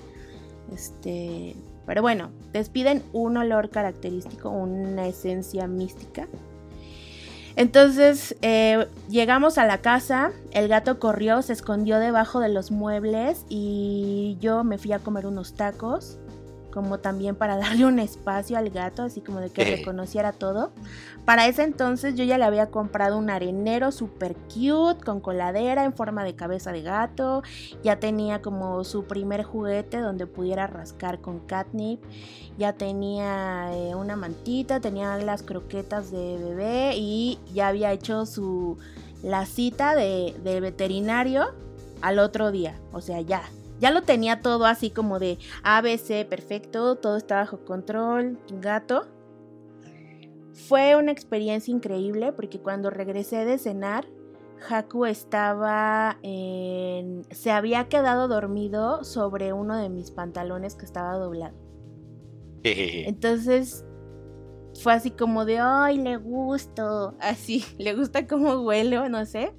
Este, 0.72 1.56
pero 1.86 2.02
bueno, 2.02 2.30
despiden 2.52 3.02
un 3.12 3.36
olor 3.36 3.70
característico, 3.70 4.50
una 4.50 5.06
esencia 5.06 5.66
mística. 5.66 6.28
Entonces 7.58 8.36
eh, 8.40 8.86
llegamos 9.08 9.58
a 9.58 9.66
la 9.66 9.78
casa, 9.78 10.30
el 10.52 10.68
gato 10.68 11.00
corrió, 11.00 11.42
se 11.42 11.52
escondió 11.52 11.98
debajo 11.98 12.38
de 12.38 12.48
los 12.48 12.70
muebles 12.70 13.44
y 13.48 14.38
yo 14.40 14.62
me 14.62 14.78
fui 14.78 14.92
a 14.92 15.00
comer 15.00 15.26
unos 15.26 15.54
tacos, 15.54 16.20
como 16.72 16.98
también 16.98 17.36
para 17.36 17.56
darle 17.58 17.86
un 17.86 17.98
espacio 17.98 18.56
al 18.58 18.70
gato, 18.70 19.02
así 19.02 19.20
como 19.20 19.40
de 19.40 19.50
que 19.50 19.64
reconociera 19.64 20.32
todo. 20.32 20.72
Para 21.24 21.46
ese 21.46 21.62
entonces 21.62 22.14
yo 22.14 22.24
ya 22.24 22.38
le 22.38 22.44
había 22.44 22.70
comprado 22.70 23.18
un 23.18 23.30
arenero 23.30 23.92
super 23.92 24.34
cute 24.34 25.04
con 25.04 25.20
coladera 25.20 25.84
en 25.84 25.92
forma 25.92 26.24
de 26.24 26.34
cabeza 26.34 26.72
de 26.72 26.82
gato, 26.82 27.42
ya 27.82 28.00
tenía 28.00 28.40
como 28.40 28.84
su 28.84 29.04
primer 29.04 29.42
juguete 29.42 29.98
donde 29.98 30.26
pudiera 30.26 30.66
rascar 30.66 31.20
con 31.20 31.40
catnip, 31.40 32.02
ya 32.56 32.72
tenía 32.72 33.70
eh, 33.74 33.94
una 33.94 34.16
mantita, 34.16 34.80
tenía 34.80 35.16
las 35.18 35.42
croquetas 35.42 36.10
de 36.10 36.38
bebé 36.38 36.92
y 36.96 37.38
ya 37.52 37.68
había 37.68 37.92
hecho 37.92 38.26
su 38.26 38.78
la 39.22 39.46
cita 39.46 39.94
de, 39.94 40.34
del 40.44 40.60
veterinario 40.60 41.54
al 42.00 42.18
otro 42.18 42.52
día, 42.52 42.78
o 42.92 43.00
sea, 43.00 43.20
ya. 43.20 43.42
Ya 43.80 43.90
lo 43.90 44.02
tenía 44.02 44.40
todo 44.40 44.64
así 44.66 44.90
como 44.90 45.18
de 45.18 45.38
ABC, 45.62 46.28
perfecto, 46.28 46.96
todo 46.96 47.16
está 47.16 47.36
bajo 47.36 47.64
control, 47.64 48.38
gato. 48.60 49.06
Fue 50.52 50.96
una 50.96 51.12
experiencia 51.12 51.72
increíble 51.72 52.32
porque 52.32 52.60
cuando 52.60 52.90
regresé 52.90 53.44
de 53.44 53.58
cenar, 53.58 54.06
Haku 54.68 55.06
estaba 55.06 56.18
en... 56.22 57.22
se 57.30 57.52
había 57.52 57.88
quedado 57.88 58.26
dormido 58.26 59.04
sobre 59.04 59.52
uno 59.52 59.76
de 59.76 59.88
mis 59.88 60.10
pantalones 60.10 60.74
que 60.74 60.84
estaba 60.84 61.14
doblado. 61.14 61.54
Entonces 62.64 63.84
fue 64.82 64.92
así 64.92 65.10
como 65.10 65.44
de, 65.44 65.58
ay, 65.58 65.98
le 65.98 66.16
gusto, 66.16 67.14
así, 67.20 67.64
le 67.78 67.94
gusta 67.94 68.26
cómo 68.26 68.60
huelo, 68.62 69.08
no 69.08 69.24
sé. 69.26 69.52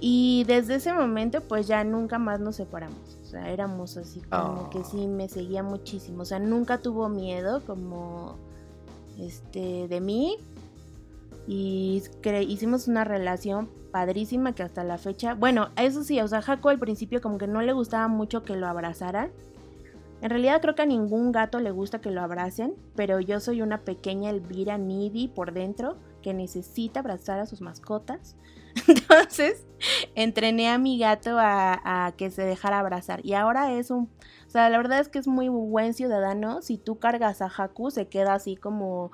Y 0.00 0.44
desde 0.46 0.76
ese 0.76 0.92
momento 0.92 1.40
pues 1.40 1.66
ya 1.66 1.84
nunca 1.84 2.18
más 2.18 2.40
nos 2.40 2.56
separamos. 2.56 3.07
O 3.28 3.30
sea, 3.30 3.50
éramos 3.50 3.98
así 3.98 4.22
como 4.22 4.70
que 4.70 4.78
Oh. 4.78 4.84
sí, 4.84 5.06
me 5.06 5.28
seguía 5.28 5.62
muchísimo. 5.62 6.22
O 6.22 6.24
sea, 6.24 6.38
nunca 6.38 6.78
tuvo 6.78 7.10
miedo 7.10 7.60
como 7.66 8.36
este 9.18 9.86
de 9.86 10.00
mí. 10.00 10.38
Y 11.46 12.02
hicimos 12.46 12.88
una 12.88 13.04
relación 13.04 13.68
padrísima 13.92 14.54
que 14.54 14.62
hasta 14.62 14.82
la 14.82 14.96
fecha. 14.96 15.34
Bueno, 15.34 15.68
eso 15.76 16.04
sí, 16.04 16.18
o 16.20 16.28
sea, 16.28 16.40
Jaco 16.40 16.70
al 16.70 16.78
principio 16.78 17.20
como 17.20 17.36
que 17.36 17.46
no 17.46 17.60
le 17.60 17.74
gustaba 17.74 18.08
mucho 18.08 18.44
que 18.44 18.56
lo 18.56 18.66
abrazaran. 18.66 19.30
En 20.22 20.30
realidad 20.30 20.62
creo 20.62 20.74
que 20.74 20.82
a 20.82 20.86
ningún 20.86 21.30
gato 21.30 21.60
le 21.60 21.70
gusta 21.70 22.00
que 22.00 22.10
lo 22.10 22.22
abracen, 22.22 22.76
pero 22.96 23.20
yo 23.20 23.40
soy 23.40 23.60
una 23.60 23.82
pequeña 23.82 24.30
Elvira 24.30 24.78
needy 24.78 25.28
por 25.28 25.52
dentro 25.52 25.96
que 26.22 26.34
necesita 26.34 27.00
abrazar 27.00 27.38
a 27.40 27.46
sus 27.46 27.60
mascotas. 27.60 28.36
Entonces, 28.86 29.66
entrené 30.14 30.68
a 30.68 30.78
mi 30.78 30.98
gato 30.98 31.38
a, 31.38 32.06
a 32.06 32.12
que 32.12 32.30
se 32.30 32.42
dejara 32.42 32.78
abrazar. 32.78 33.24
Y 33.24 33.34
ahora 33.34 33.72
es 33.72 33.90
un... 33.90 34.10
O 34.46 34.50
sea, 34.50 34.68
la 34.70 34.76
verdad 34.78 35.00
es 35.00 35.08
que 35.08 35.18
es 35.18 35.26
muy 35.26 35.48
buen 35.48 35.94
ciudadano. 35.94 36.62
Si 36.62 36.78
tú 36.78 36.98
cargas 36.98 37.42
a 37.42 37.46
Haku, 37.54 37.90
se 37.90 38.08
queda 38.08 38.34
así 38.34 38.56
como... 38.56 39.10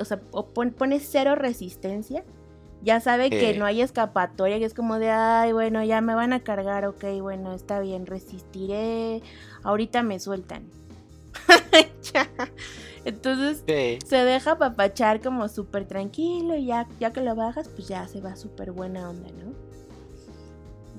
O 0.00 0.04
sea, 0.04 0.20
o 0.32 0.46
pon- 0.48 0.72
pone 0.72 1.00
cero 1.00 1.34
resistencia. 1.34 2.24
Ya 2.82 2.98
sabe 3.00 3.28
que 3.28 3.52
no 3.58 3.66
hay 3.66 3.82
escapatoria, 3.82 4.58
que 4.58 4.64
es 4.64 4.72
como 4.72 4.98
de, 4.98 5.10
ay, 5.10 5.52
bueno, 5.52 5.84
ya 5.84 6.00
me 6.00 6.14
van 6.14 6.32
a 6.32 6.40
cargar, 6.40 6.86
ok, 6.86 7.04
bueno, 7.20 7.52
está 7.52 7.78
bien, 7.78 8.06
resistiré, 8.06 9.20
ahorita 9.62 10.02
me 10.02 10.18
sueltan. 10.18 10.64
Ya. 12.14 12.26
Entonces 13.04 13.62
Sí. 13.66 13.98
se 14.06 14.16
deja 14.24 14.58
papachar 14.58 15.20
como 15.20 15.48
súper 15.48 15.86
tranquilo 15.86 16.54
y 16.54 16.66
ya, 16.66 16.86
ya 16.98 17.12
que 17.12 17.22
lo 17.22 17.34
bajas, 17.34 17.68
pues 17.68 17.88
ya 17.88 18.06
se 18.08 18.20
va 18.20 18.36
súper 18.36 18.72
buena 18.72 19.08
onda, 19.08 19.28
¿no? 19.30 19.70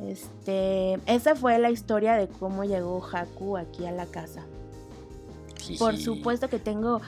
Este, 0.07 0.93
esa 1.05 1.35
fue 1.35 1.59
la 1.59 1.69
historia 1.69 2.15
de 2.15 2.27
cómo 2.27 2.63
llegó 2.63 3.03
Haku 3.05 3.57
aquí 3.57 3.85
a 3.85 3.91
la 3.91 4.07
casa. 4.07 4.41
Por 5.77 5.97
supuesto 5.97 6.49
que 6.49 6.57
tengo 6.57 7.01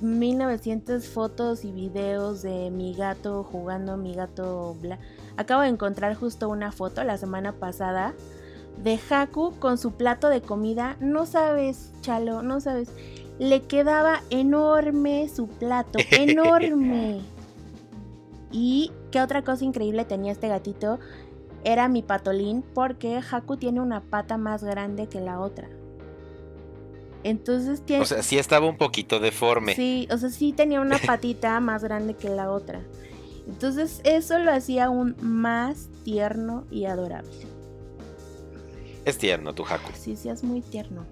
1900 0.00 1.08
fotos 1.08 1.64
y 1.64 1.72
videos 1.72 2.42
de 2.42 2.70
mi 2.70 2.94
gato 2.94 3.42
jugando, 3.42 3.96
mi 3.96 4.14
gato 4.14 4.76
bla. 4.80 4.98
Acabo 5.36 5.62
de 5.62 5.68
encontrar 5.68 6.14
justo 6.14 6.48
una 6.48 6.70
foto 6.70 7.02
la 7.02 7.18
semana 7.18 7.52
pasada 7.54 8.14
de 8.82 8.98
Haku 9.10 9.58
con 9.58 9.78
su 9.78 9.92
plato 9.92 10.28
de 10.28 10.42
comida. 10.42 10.96
No 11.00 11.26
sabes, 11.26 11.92
Chalo, 12.02 12.42
no 12.42 12.60
sabes. 12.60 12.90
Le 13.38 13.62
quedaba 13.62 14.22
enorme 14.30 15.28
su 15.28 15.48
plato, 15.48 15.98
enorme. 16.10 17.20
Y 18.54 18.92
qué 19.10 19.22
otra 19.22 19.42
cosa 19.42 19.64
increíble 19.64 20.04
tenía 20.04 20.30
este 20.30 20.46
gatito 20.46 20.98
era 21.64 21.88
mi 21.88 22.02
patolín 22.02 22.62
porque 22.74 23.18
Haku 23.18 23.56
tiene 23.56 23.80
una 23.80 24.00
pata 24.00 24.36
más 24.36 24.64
grande 24.64 25.08
que 25.08 25.20
la 25.20 25.40
otra. 25.40 25.68
Entonces 27.24 27.82
tiene 27.82 28.02
O 28.02 28.06
sea, 28.06 28.22
sí 28.22 28.38
estaba 28.38 28.66
un 28.66 28.76
poquito 28.76 29.20
deforme. 29.20 29.74
Sí, 29.74 30.08
o 30.10 30.18
sea, 30.18 30.30
sí 30.30 30.52
tenía 30.52 30.80
una 30.80 30.98
patita 31.06 31.58
más 31.60 31.84
grande 31.84 32.14
que 32.14 32.28
la 32.28 32.50
otra. 32.50 32.80
Entonces 33.46 34.00
eso 34.04 34.38
lo 34.38 34.52
hacía 34.52 34.86
aún 34.86 35.16
más 35.20 35.88
tierno 36.04 36.64
y 36.70 36.86
adorable. 36.86 37.30
Es 39.04 39.18
tierno 39.18 39.52
tu 39.52 39.64
Haku. 39.64 39.90
Sí, 39.94 40.16
sí, 40.16 40.28
es 40.28 40.42
muy 40.42 40.60
tierno. 40.60 41.04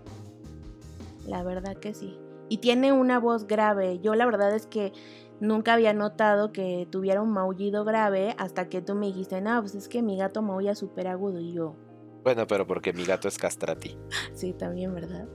La 1.27 1.43
verdad 1.43 1.77
que 1.77 1.95
sí. 1.95 2.19
Y 2.49 2.59
tiene 2.59 2.93
una 2.93 3.19
voz 3.19 3.47
grave. 3.47 4.01
Yo 4.01 4.15
la 4.15 4.27
verdad 4.27 4.55
es 4.55 4.67
que 4.67 4.93
nunca 5.41 5.75
había 5.75 5.93
notado 5.95 6.53
que 6.53 6.87
tuviera 6.91 7.23
un 7.23 7.31
maullido 7.31 7.85
grave 7.85 8.35
hasta 8.39 8.69
que 8.69 8.83
tú 8.83 8.95
me 8.95 9.07
dijiste, 9.07 9.41
no, 9.41 9.61
pues 9.61 9.75
es 9.75 9.89
que 9.89 10.03
mi 10.03 10.17
gato 10.17 10.43
maulla 10.43 10.75
súper 10.75 11.09
agudo. 11.09 11.41
Y 11.41 11.53
yo, 11.53 11.77
Bueno, 12.25 12.47
pero 12.47 12.67
porque 12.67 12.93
mi 12.93 13.05
gato 13.05 13.29
es 13.29 13.39
castrati. 13.39 13.97
sí, 14.35 14.53
también, 14.53 14.95
¿verdad? 14.95 15.29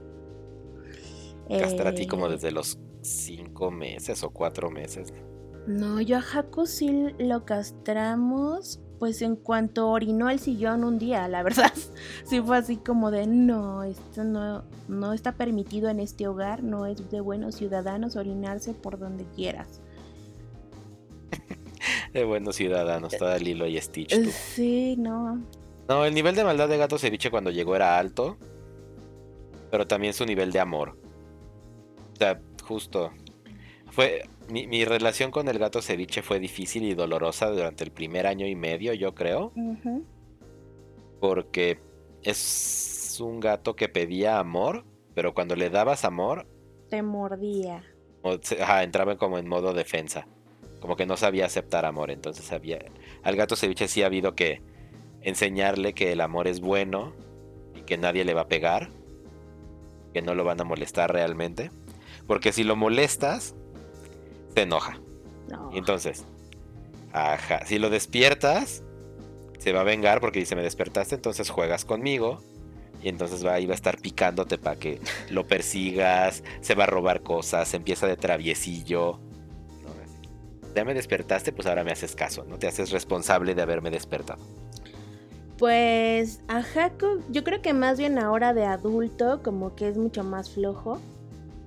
Castrati 1.48 2.02
Eh, 2.02 2.06
como 2.08 2.28
desde 2.28 2.50
los 2.50 2.78
cinco 3.02 3.70
meses 3.70 4.22
o 4.24 4.30
cuatro 4.30 4.70
meses. 4.70 5.12
No, 5.66 6.00
yo 6.00 6.18
a 6.18 6.20
Haku 6.20 6.66
sí 6.66 7.08
lo 7.18 7.44
castramos 7.44 8.80
pues 8.98 9.22
en 9.22 9.36
cuanto 9.36 9.88
orinó 9.90 10.30
el 10.30 10.38
sillón 10.38 10.84
un 10.84 10.98
día, 10.98 11.28
la 11.28 11.42
verdad, 11.42 11.72
sí 12.24 12.40
fue 12.40 12.56
así 12.58 12.76
como 12.76 13.10
de, 13.10 13.26
no, 13.26 13.82
esto 13.82 14.24
no, 14.24 14.64
no 14.88 15.12
está 15.12 15.32
permitido 15.32 15.88
en 15.88 16.00
este 16.00 16.26
hogar, 16.26 16.62
no 16.62 16.86
es 16.86 17.10
de 17.10 17.20
buenos 17.20 17.56
ciudadanos 17.56 18.16
orinarse 18.16 18.72
por 18.72 18.98
donde 18.98 19.24
quieras. 19.34 19.80
De 22.12 22.24
buenos 22.24 22.56
ciudadanos, 22.56 23.16
toda 23.16 23.38
Lilo 23.38 23.66
y 23.66 23.80
Stitch. 23.80 24.10
tú. 24.10 24.30
Sí, 24.30 24.96
no. 24.96 25.40
No, 25.88 26.04
el 26.04 26.14
nivel 26.14 26.34
de 26.34 26.42
maldad 26.42 26.68
de 26.68 26.78
gato 26.78 26.98
ceviche 26.98 27.30
cuando 27.30 27.50
llegó 27.50 27.76
era 27.76 27.98
alto, 27.98 28.38
pero 29.70 29.86
también 29.86 30.12
su 30.14 30.24
nivel 30.24 30.50
de 30.50 30.58
amor. 30.60 30.98
O 32.14 32.16
sea, 32.16 32.40
justo. 32.66 33.12
Fue. 33.90 34.22
Mi, 34.48 34.66
mi 34.66 34.84
relación 34.84 35.30
con 35.30 35.48
el 35.48 35.58
gato 35.58 35.82
ceviche 35.82 36.22
fue 36.22 36.38
difícil 36.38 36.84
y 36.84 36.94
dolorosa 36.94 37.50
durante 37.50 37.82
el 37.84 37.90
primer 37.90 38.26
año 38.26 38.46
y 38.46 38.54
medio, 38.54 38.92
yo 38.94 39.14
creo. 39.14 39.52
Porque 41.20 41.78
es 42.22 43.18
un 43.20 43.40
gato 43.40 43.74
que 43.76 43.88
pedía 43.88 44.38
amor, 44.38 44.84
pero 45.14 45.34
cuando 45.34 45.56
le 45.56 45.70
dabas 45.70 46.04
amor, 46.04 46.46
Te 46.90 47.02
mordía. 47.02 47.82
o 48.22 48.36
ajá, 48.60 48.82
entraba 48.82 49.16
como 49.16 49.38
en 49.38 49.48
modo 49.48 49.72
defensa. 49.72 50.26
Como 50.80 50.94
que 50.96 51.06
no 51.06 51.16
sabía 51.16 51.46
aceptar 51.46 51.84
amor. 51.84 52.10
Entonces 52.10 52.52
había. 52.52 52.78
Al 53.22 53.34
gato 53.36 53.56
ceviche 53.56 53.88
sí 53.88 54.02
ha 54.02 54.06
habido 54.06 54.34
que 54.34 54.60
enseñarle 55.22 55.94
que 55.94 56.12
el 56.12 56.20
amor 56.20 56.46
es 56.46 56.60
bueno 56.60 57.12
y 57.74 57.80
que 57.82 57.96
nadie 57.96 58.24
le 58.24 58.34
va 58.34 58.42
a 58.42 58.48
pegar. 58.48 58.90
Que 60.12 60.22
no 60.22 60.34
lo 60.34 60.44
van 60.44 60.60
a 60.60 60.64
molestar 60.64 61.12
realmente. 61.12 61.70
Porque 62.26 62.52
si 62.52 62.62
lo 62.62 62.76
molestas, 62.76 63.56
se 64.56 64.62
enoja. 64.62 64.98
No. 65.50 65.70
Y 65.72 65.78
entonces, 65.78 66.24
ajá, 67.12 67.66
si 67.66 67.78
lo 67.78 67.90
despiertas, 67.90 68.82
se 69.58 69.72
va 69.72 69.82
a 69.82 69.84
vengar 69.84 70.20
porque 70.20 70.38
dice, 70.38 70.56
me 70.56 70.62
despertaste, 70.62 71.14
entonces 71.14 71.50
juegas 71.50 71.84
conmigo. 71.84 72.40
Y 73.02 73.10
entonces 73.10 73.44
va, 73.44 73.52
va 73.52 73.56
a 73.56 73.74
estar 73.74 74.00
picándote 74.00 74.56
para 74.56 74.76
que 74.76 74.98
lo 75.30 75.46
persigas, 75.46 76.42
se 76.62 76.74
va 76.74 76.84
a 76.84 76.86
robar 76.86 77.22
cosas, 77.22 77.74
empieza 77.74 78.06
de 78.06 78.16
traviesillo. 78.16 79.20
Ya 80.74 80.84
me 80.84 80.94
despertaste, 80.94 81.52
pues 81.52 81.68
ahora 81.68 81.84
me 81.84 81.92
haces 81.92 82.16
caso, 82.16 82.44
no 82.44 82.58
te 82.58 82.66
haces 82.66 82.90
responsable 82.90 83.54
de 83.54 83.60
haberme 83.60 83.90
despertado. 83.90 84.42
Pues 85.58 86.40
a 86.48 86.62
yo 87.30 87.44
creo 87.44 87.60
que 87.62 87.74
más 87.74 87.98
bien 87.98 88.18
ahora 88.18 88.54
de 88.54 88.64
adulto, 88.64 89.42
como 89.42 89.74
que 89.74 89.88
es 89.88 89.98
mucho 89.98 90.24
más 90.24 90.50
flojo. 90.50 91.00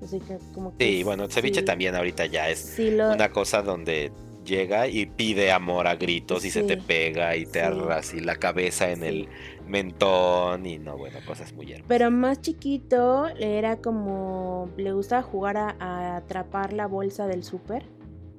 Sea, 0.08 0.20
que 0.20 0.38
como 0.54 0.76
que 0.78 0.86
Sí, 0.86 1.04
bueno, 1.04 1.28
ceviche 1.30 1.60
sí, 1.62 1.66
también 1.66 1.96
ahorita 1.96 2.26
ya 2.28 2.50
es 2.50 2.60
Sí, 2.60 2.92
lo, 2.92 3.12
una 3.12 3.32
cosa 3.32 3.62
donde 3.62 4.12
llega 4.46 4.88
y 4.88 5.06
pide 5.06 5.52
amor 5.52 5.86
a 5.88 5.96
gritos 5.96 6.44
y 6.46 6.50
se 6.52 6.64
te 6.64 6.76
Sí, 6.76 6.84
pega 6.88 7.36
y 7.36 7.46
te 7.46 7.60
sí. 7.60 7.66
arra 7.66 7.98
así 7.98 8.20
la 8.20 8.36
cabeza 8.38 8.90
en 8.92 9.02
Sí. 9.02 9.06
el 9.08 9.28
mentón 9.68 10.66
y 10.66 10.80
no, 10.80 10.98
bueno, 10.98 11.18
cosas 11.26 11.54
muy 11.54 11.66
hermosas. 11.72 11.86
Pero 11.88 12.12
más 12.12 12.42
chiquito 12.42 13.28
era 13.40 13.78
como 13.78 14.70
le 14.78 14.92
gustaba 14.94 15.22
jugar 15.22 15.58
a, 15.58 15.76
a 15.80 16.18
atrapar 16.18 16.74
la 16.74 16.88
bolsa 16.88 17.28
del 17.28 17.44
súper. 17.44 17.84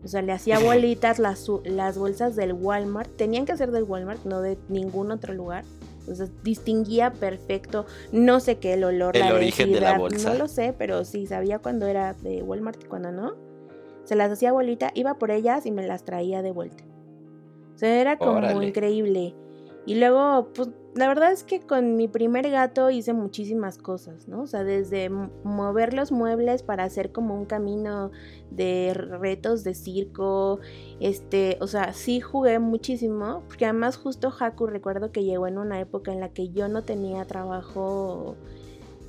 O 0.02 0.08
sea, 0.08 0.22
le 0.22 0.32
hacía 0.32 0.58
bolitas 0.60 1.18
las, 1.18 1.46
las 1.64 1.96
bolsas 1.98 2.34
del 2.36 2.52
Walmart. 2.54 3.14
Tenían 3.16 3.44
que 3.46 3.56
ser 3.56 3.70
del 3.70 3.84
Walmart, 3.84 4.24
no 4.24 4.40
de 4.40 4.58
ningún 4.68 5.10
otro 5.12 5.32
lugar. 5.34 5.64
Sea, 6.14 6.26
distinguía 6.42 7.12
perfecto, 7.12 7.86
no 8.12 8.40
sé 8.40 8.58
qué, 8.58 8.74
el 8.74 8.84
olor, 8.84 9.16
El 9.16 9.22
la 9.28 9.34
origen 9.34 9.72
de 9.72 9.80
la 9.80 9.98
bolsa. 9.98 10.32
No 10.32 10.38
lo 10.38 10.48
sé, 10.48 10.74
pero 10.76 11.04
sí 11.04 11.26
sabía 11.26 11.58
cuando 11.58 11.86
era 11.86 12.14
de 12.14 12.42
Walmart 12.42 12.82
y 12.84 12.86
cuando 12.86 13.12
no. 13.12 13.34
Se 14.04 14.16
las 14.16 14.32
hacía 14.32 14.52
bolita, 14.52 14.90
iba 14.94 15.14
por 15.14 15.30
ellas 15.30 15.66
y 15.66 15.70
me 15.70 15.86
las 15.86 16.04
traía 16.04 16.42
de 16.42 16.52
vuelta. 16.52 16.84
O 17.74 17.78
sea, 17.78 18.00
era 18.00 18.18
como 18.18 18.38
Órale. 18.38 18.66
increíble. 18.66 19.34
Y 19.86 19.94
luego, 19.94 20.48
pues, 20.54 20.68
la 20.94 21.06
verdad 21.06 21.30
es 21.30 21.44
que 21.44 21.60
con 21.60 21.96
mi 21.96 22.08
primer 22.08 22.50
gato 22.50 22.90
hice 22.90 23.12
muchísimas 23.12 23.78
cosas, 23.78 24.26
¿no? 24.26 24.42
O 24.42 24.46
sea, 24.48 24.64
desde 24.64 25.08
mover 25.08 25.94
los 25.94 26.10
muebles 26.10 26.64
para 26.64 26.82
hacer 26.82 27.12
como 27.12 27.36
un 27.36 27.44
camino 27.44 28.10
de 28.50 28.92
retos 28.94 29.62
de 29.62 29.74
circo, 29.74 30.58
este, 30.98 31.58
o 31.60 31.68
sea, 31.68 31.92
sí 31.92 32.20
jugué 32.20 32.58
muchísimo, 32.58 33.44
porque 33.46 33.66
además 33.66 33.96
justo 33.96 34.32
Haku 34.36 34.66
recuerdo 34.66 35.12
que 35.12 35.22
llegó 35.22 35.46
en 35.46 35.58
una 35.58 35.78
época 35.78 36.12
en 36.12 36.18
la 36.18 36.30
que 36.30 36.48
yo 36.48 36.66
no 36.66 36.82
tenía 36.82 37.24
trabajo, 37.24 38.34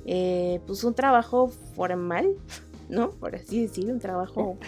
eh, 0.06 0.60
pues 0.66 0.84
un 0.84 0.94
trabajo 0.94 1.48
formal, 1.74 2.36
¿no? 2.88 3.10
Por 3.10 3.34
así 3.34 3.62
decirlo, 3.62 3.92
un 3.92 4.00
trabajo... 4.00 4.56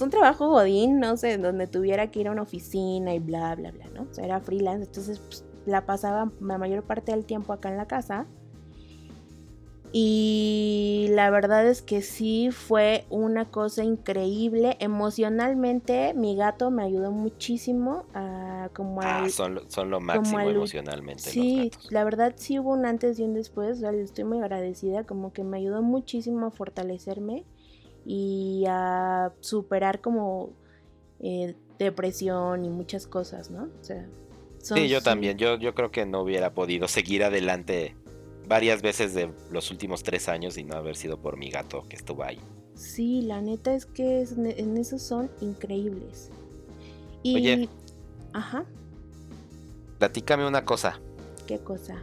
Un 0.00 0.10
trabajo 0.10 0.48
godín, 0.48 1.00
no 1.00 1.16
sé, 1.16 1.38
donde 1.38 1.66
tuviera 1.66 2.08
que 2.12 2.20
ir 2.20 2.28
a 2.28 2.30
una 2.30 2.42
oficina 2.42 3.16
y 3.16 3.18
bla, 3.18 3.56
bla, 3.56 3.72
bla, 3.72 3.86
¿no? 3.92 4.02
O 4.02 4.14
sea, 4.14 4.26
era 4.26 4.40
freelance, 4.40 4.86
entonces 4.86 5.18
pues, 5.18 5.44
la 5.68 5.86
pasaba 5.86 6.32
la 6.40 6.58
mayor 6.58 6.82
parte 6.82 7.12
del 7.12 7.24
tiempo 7.24 7.52
acá 7.52 7.70
en 7.70 7.76
la 7.76 7.86
casa. 7.86 8.26
Y 9.90 11.06
la 11.10 11.30
verdad 11.30 11.66
es 11.66 11.80
que 11.80 12.02
sí 12.02 12.50
fue 12.50 13.06
una 13.08 13.50
cosa 13.50 13.84
increíble. 13.84 14.76
Emocionalmente, 14.80 16.12
mi 16.14 16.36
gato 16.36 16.70
me 16.70 16.82
ayudó 16.82 17.10
muchísimo 17.10 18.04
a 18.12 18.68
como 18.74 19.00
Ah, 19.02 19.26
son, 19.30 19.54
lo- 19.54 19.70
son 19.70 19.88
lo 19.90 19.98
máximo 20.00 20.40
emocionalmente 20.50 21.30
Sí, 21.30 21.70
los 21.74 21.90
la 21.90 22.04
verdad 22.04 22.34
sí 22.36 22.58
hubo 22.58 22.72
un 22.74 22.84
antes 22.84 23.18
y 23.18 23.22
un 23.24 23.32
después, 23.34 23.78
o 23.78 23.80
sea, 23.80 23.92
le 23.92 24.02
estoy 24.02 24.24
muy 24.24 24.38
agradecida, 24.40 25.04
como 25.04 25.32
que 25.32 25.42
me 25.42 25.56
ayudó 25.56 25.80
muchísimo 25.82 26.46
a 26.46 26.50
fortalecerme 26.50 27.44
y 28.04 28.64
a 28.68 29.32
superar 29.40 30.00
como 30.02 30.50
eh, 31.20 31.54
depresión 31.78 32.64
y 32.64 32.68
muchas 32.68 33.06
cosas, 33.06 33.50
¿no? 33.50 33.64
O 33.80 33.84
sea, 33.84 34.06
Sí, 34.76 34.88
yo 34.88 35.00
también. 35.02 35.38
Yo, 35.38 35.56
yo 35.58 35.74
creo 35.74 35.90
que 35.90 36.04
no 36.06 36.20
hubiera 36.22 36.52
podido 36.54 36.88
seguir 36.88 37.24
adelante 37.24 37.96
varias 38.46 38.80
veces 38.82 39.14
de 39.14 39.30
los 39.50 39.70
últimos 39.70 40.02
tres 40.02 40.28
años 40.28 40.56
y 40.58 40.64
no 40.64 40.74
haber 40.76 40.96
sido 40.96 41.20
por 41.20 41.36
mi 41.36 41.50
gato 41.50 41.82
que 41.88 41.96
estuvo 41.96 42.22
ahí. 42.24 42.38
Sí, 42.74 43.22
la 43.22 43.40
neta 43.40 43.74
es 43.74 43.86
que 43.86 44.22
es- 44.22 44.32
en 44.38 44.76
eso 44.76 44.98
son 44.98 45.30
increíbles. 45.40 46.30
Y... 47.22 47.36
Oye. 47.36 47.68
Ajá, 48.32 48.64
Platícame 49.98 50.46
una 50.46 50.64
cosa. 50.64 51.00
qué 51.46 51.58
cosa. 51.58 51.96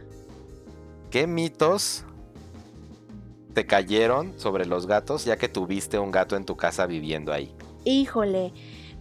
¿Qué 1.10 1.26
mitos 1.26 2.04
te 3.54 3.64
cayeron 3.64 4.34
sobre 4.38 4.66
los 4.66 4.86
gatos 4.86 5.24
ya 5.24 5.38
que 5.38 5.48
tuviste 5.48 5.98
un 5.98 6.10
gato 6.10 6.36
en 6.36 6.44
tu 6.44 6.56
casa 6.56 6.84
viviendo 6.86 7.32
ahí? 7.32 7.54
Híjole, 7.84 8.52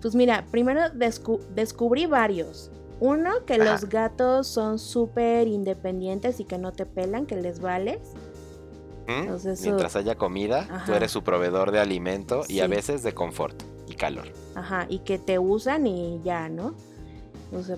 pues 0.01 0.15
mira, 0.15 0.45
primero 0.51 0.81
descu- 0.93 1.41
descubrí 1.55 2.05
varios. 2.05 2.71
Uno, 2.99 3.45
que 3.45 3.55
Ajá. 3.55 3.71
los 3.73 3.89
gatos 3.89 4.47
son 4.47 4.79
súper 4.79 5.47
independientes 5.47 6.39
y 6.39 6.45
que 6.45 6.57
no 6.57 6.71
te 6.71 6.85
pelan, 6.85 7.25
que 7.25 7.35
les 7.35 7.59
vales. 7.59 7.99
¿Mm? 9.07 9.11
Entonces, 9.23 9.61
Mientras 9.61 9.95
haya 9.95 10.15
comida, 10.15 10.83
tú 10.85 10.93
eres 10.93 11.11
su 11.11 11.23
proveedor 11.23 11.71
de 11.71 11.79
alimento 11.79 12.43
y 12.47 12.61
a 12.61 12.67
veces 12.67 13.03
de 13.03 13.13
confort 13.13 13.61
y 13.87 13.95
calor. 13.95 14.27
Ajá, 14.55 14.87
y 14.89 14.99
que 14.99 15.19
te 15.19 15.37
usan 15.39 15.85
y 15.87 16.21
ya, 16.23 16.49
¿no? 16.49 16.73
O 17.53 17.61
sea, 17.61 17.77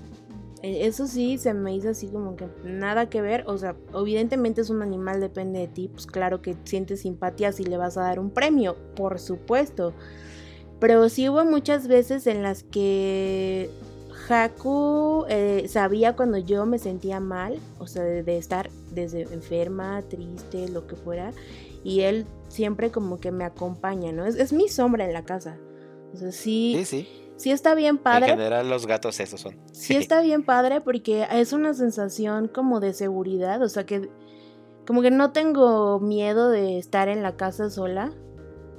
e- 0.62 0.88
eso 0.88 1.08
sí 1.08 1.38
se 1.38 1.54
me 1.54 1.76
hizo 1.76 1.90
así 1.90 2.08
como 2.08 2.36
que 2.36 2.48
nada 2.64 3.10
que 3.10 3.22
ver. 3.22 3.44
O 3.48 3.58
sea, 3.58 3.76
evidentemente 3.94 4.62
es 4.62 4.70
un 4.70 4.82
animal, 4.82 5.20
depende 5.20 5.60
de 5.60 5.68
ti. 5.68 5.90
Pues 5.92 6.06
claro 6.06 6.42
que 6.42 6.56
sientes 6.64 7.02
simpatía 7.02 7.52
si 7.52 7.64
le 7.64 7.78
vas 7.78 7.98
a 7.98 8.04
dar 8.04 8.20
un 8.20 8.30
premio, 8.30 8.76
por 8.96 9.20
supuesto. 9.20 9.94
Pero 10.80 11.10
sí 11.10 11.28
hubo 11.28 11.44
muchas 11.44 11.88
veces 11.88 12.28
en 12.28 12.44
las 12.44 12.64
que 12.64 13.70
Haku 14.30 15.26
eh, 15.30 15.66
sabía 15.68 16.16
cuando 16.16 16.38
yo 16.38 16.66
me 16.66 16.80
sentía 16.80 17.20
mal, 17.20 17.60
o 17.80 17.88
sea, 17.88 18.04
de, 18.04 18.24
de 18.24 18.38
estar 18.38 18.70
desde 18.92 19.22
enferma, 19.34 20.02
triste, 20.04 20.68
lo 20.70 20.88
que 20.88 20.96
fuera. 20.96 21.32
Y 21.84 22.02
él 22.02 22.26
siempre 22.48 22.92
como 22.92 23.20
que 23.20 23.32
me 23.32 23.44
acompaña, 23.44 24.12
¿no? 24.12 24.26
Es, 24.26 24.36
es 24.36 24.52
mi 24.54 24.68
sombra 24.70 25.06
en 25.06 25.14
la 25.14 25.24
casa. 25.24 25.58
O 26.14 26.18
sea, 26.18 26.32
sí, 26.32 26.74
Sí, 26.80 26.86
sí. 26.86 27.08
sí 27.38 27.52
está 27.52 27.76
bien 27.76 27.98
En 27.98 28.04
padre. 28.04 28.28
general 28.28 28.70
los 28.70 28.88
gatos 28.88 29.20
esos 29.20 29.40
son. 29.42 29.56
Sí 29.72 29.96
está 29.98 30.22
bien 30.22 30.44
padre 30.44 30.82
porque 30.82 31.26
es 31.32 31.54
una 31.54 31.74
sensación 31.74 32.48
como 32.48 32.80
de 32.80 32.94
seguridad, 32.94 33.62
o 33.62 33.70
sea 33.70 33.86
que 33.86 34.10
como 34.86 35.02
que 35.02 35.12
no 35.12 35.32
tengo 35.34 36.00
miedo 36.00 36.50
de 36.50 36.78
estar 36.78 37.10
en 37.10 37.22
la 37.22 37.36
casa 37.36 37.70
sola. 37.70 38.12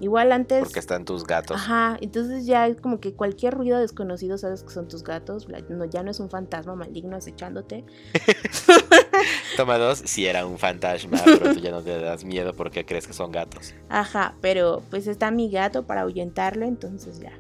Igual 0.01 0.31
antes... 0.31 0.61
Porque 0.61 0.79
están 0.79 1.05
tus 1.05 1.25
gatos. 1.25 1.57
Ajá, 1.57 1.97
entonces 2.01 2.47
ya 2.47 2.67
es 2.69 2.81
como 2.81 3.01
que 3.01 3.15
cualquier 3.15 3.55
ruido 3.55 3.79
desconocido 3.79 4.39
sabes 4.39 4.63
que 4.63 4.71
son 4.71 4.87
tus 4.87 5.03
gatos, 5.03 5.49
no, 5.69 5.85
ya 5.87 6.03
no 6.03 6.11
es 6.11 6.21
un 6.21 6.31
fantasma 6.31 6.77
maligno 6.77 7.17
acechándote. 7.17 7.85
Toma 9.57 9.77
dos, 9.79 9.99
si 9.99 10.27
era 10.27 10.47
un 10.47 10.59
fantasma, 10.59 11.21
pero 11.25 11.53
tú 11.53 11.61
ya 11.61 11.73
no 11.73 11.83
te 11.83 12.01
das 12.01 12.25
miedo 12.25 12.55
porque 12.55 12.87
crees 12.87 13.07
que 13.09 13.13
son 13.13 13.33
gatos. 13.33 13.75
Ajá, 13.89 14.37
pero 14.41 14.83
pues 14.91 15.09
está 15.09 15.33
mi 15.33 15.51
gato 15.51 15.85
para 15.85 16.03
ahuyentarlo, 16.03 16.65
entonces 16.65 17.19
ya. 17.19 17.33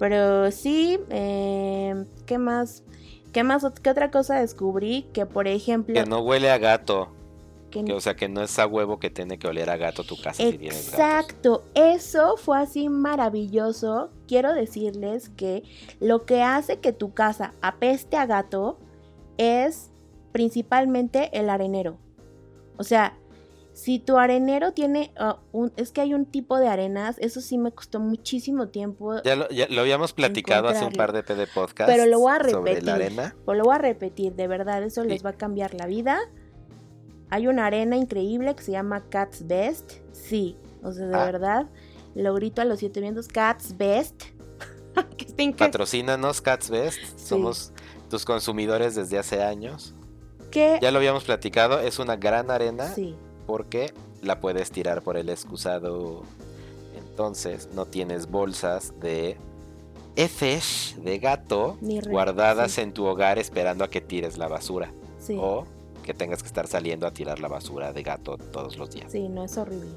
Pero 0.00 0.50
sí, 0.50 0.98
eh, 1.10 2.04
¿qué 2.26 2.38
más? 2.38 2.82
¿Qué 3.32 3.44
más? 3.44 3.64
¿Qué 3.80 3.90
otra 3.90 4.10
cosa 4.10 4.40
descubrí? 4.40 5.06
Que 5.12 5.26
por 5.26 5.46
ejemplo... 5.46 5.94
Que 5.94 6.04
no 6.04 6.20
huele 6.20 6.50
a 6.50 6.58
gato. 6.58 7.12
Que 7.70 7.84
Que, 7.84 7.92
o 7.92 8.00
sea, 8.00 8.14
que 8.16 8.28
no 8.28 8.42
es 8.42 8.58
a 8.58 8.66
huevo 8.66 8.98
que 8.98 9.10
tiene 9.10 9.38
que 9.38 9.46
oler 9.48 9.70
a 9.70 9.76
gato 9.76 10.04
tu 10.04 10.20
casa 10.20 10.42
si. 10.42 10.66
Exacto, 10.66 11.64
eso 11.74 12.36
fue 12.36 12.58
así 12.58 12.88
maravilloso. 12.88 14.10
Quiero 14.28 14.52
decirles 14.52 15.28
que 15.30 15.62
lo 16.00 16.26
que 16.26 16.42
hace 16.42 16.78
que 16.80 16.92
tu 16.92 17.14
casa 17.14 17.52
apeste 17.62 18.16
a 18.16 18.26
gato 18.26 18.78
es 19.38 19.90
principalmente 20.32 21.30
el 21.38 21.48
arenero. 21.50 21.98
O 22.76 22.84
sea, 22.84 23.16
si 23.72 23.98
tu 23.98 24.18
arenero 24.18 24.72
tiene 24.72 25.12
uh, 25.18 25.34
un, 25.52 25.72
es 25.76 25.90
que 25.90 26.00
hay 26.00 26.12
un 26.12 26.26
tipo 26.26 26.58
de 26.58 26.68
arenas, 26.68 27.16
eso 27.18 27.40
sí 27.40 27.56
me 27.56 27.72
costó 27.72 28.00
muchísimo 28.00 28.68
tiempo, 28.68 29.22
Ya 29.22 29.36
lo, 29.36 29.48
ya 29.48 29.66
lo 29.68 29.80
habíamos 29.80 30.12
platicado 30.12 30.68
hace 30.68 30.84
un 30.84 30.92
par 30.92 31.12
de 31.12 31.22
PD 31.22 31.46
podcasts. 31.46 31.92
pero 31.92 32.06
lo 32.06 32.20
voy 32.20 32.32
a 32.32 32.36
Sobre 32.50 32.74
repetir. 32.74 32.84
la 32.84 32.94
arena. 32.94 33.36
Pues 33.44 33.56
lo 33.58 33.64
voy 33.64 33.74
a 33.74 33.78
repetir, 33.78 34.34
de 34.34 34.48
verdad, 34.48 34.82
eso 34.82 35.04
les 35.04 35.24
va 35.24 35.30
a 35.30 35.36
cambiar 35.36 35.74
la 35.74 35.86
vida. 35.86 36.18
Hay 37.30 37.46
una 37.46 37.66
arena 37.66 37.96
increíble 37.96 38.54
que 38.54 38.62
se 38.62 38.72
llama 38.72 39.04
Cat's 39.08 39.46
Best. 39.46 39.92
Sí, 40.12 40.56
o 40.82 40.92
sea, 40.92 41.06
de 41.06 41.14
Ah. 41.14 41.24
verdad, 41.24 41.66
lo 42.14 42.34
grito 42.34 42.60
a 42.60 42.64
los 42.64 42.78
siete 42.80 43.00
vientos, 43.00 43.28
Cat's 43.28 43.76
Best. 43.76 44.22
que 45.16 45.24
está 45.26 45.42
increíble. 45.42 45.54
Patrocínanos, 45.58 46.40
Cats 46.40 46.68
Best. 46.70 46.98
Somos 47.18 47.72
tus 48.08 48.24
consumidores 48.24 48.94
desde 48.96 49.18
hace 49.18 49.42
años. 49.42 49.94
Que 50.50 50.78
Ya 50.82 50.90
lo 50.90 50.98
habíamos 50.98 51.22
platicado, 51.24 51.78
es 51.78 52.00
una 52.00 52.16
gran 52.16 52.50
arena 52.50 52.88
sí, 52.92 53.14
porque 53.46 53.92
la 54.20 54.40
puedes 54.40 54.72
tirar 54.72 55.00
por 55.02 55.16
el 55.16 55.28
excusado. 55.28 56.22
Entonces 56.96 57.68
no 57.72 57.86
tienes 57.86 58.28
bolsas 58.28 58.92
de 59.00 59.36
heces 60.16 60.96
de 61.04 61.18
gato 61.20 61.78
Ni 61.80 62.00
guardadas 62.00 62.72
sí. 62.72 62.80
en 62.80 62.92
tu 62.92 63.04
hogar 63.06 63.38
esperando 63.38 63.84
a 63.84 63.88
que 63.90 64.00
tires 64.00 64.36
la 64.38 64.48
basura. 64.48 64.90
sí, 65.18 65.36
O 65.40 65.64
que 66.10 66.14
tengas 66.18 66.42
que 66.42 66.48
estar 66.48 66.66
saliendo 66.66 67.06
a 67.06 67.12
tirar 67.12 67.38
la 67.38 67.46
basura 67.48 67.92
de 67.92 68.02
gato 68.02 68.36
todos 68.36 68.76
los 68.76 68.90
días. 68.90 69.12
sí, 69.12 69.28
no 69.28 69.44
es 69.44 69.56
horrible. 69.56 69.90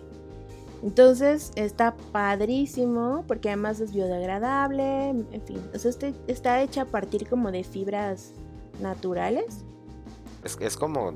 Entonces 0.83 1.51
está 1.55 1.95
padrísimo 2.11 3.23
porque 3.27 3.47
además 3.49 3.79
es 3.79 3.93
biodegradable, 3.93 5.09
en 5.09 5.41
fin, 5.45 5.61
o 5.73 5.79
sea, 5.79 5.89
este- 5.89 6.13
está 6.27 6.61
hecha 6.61 6.81
a 6.81 6.85
partir 6.85 7.27
como 7.27 7.51
de 7.51 7.63
fibras 7.63 8.31
naturales. 8.81 9.63
Es, 10.43 10.57
es 10.59 10.75
como 10.77 11.13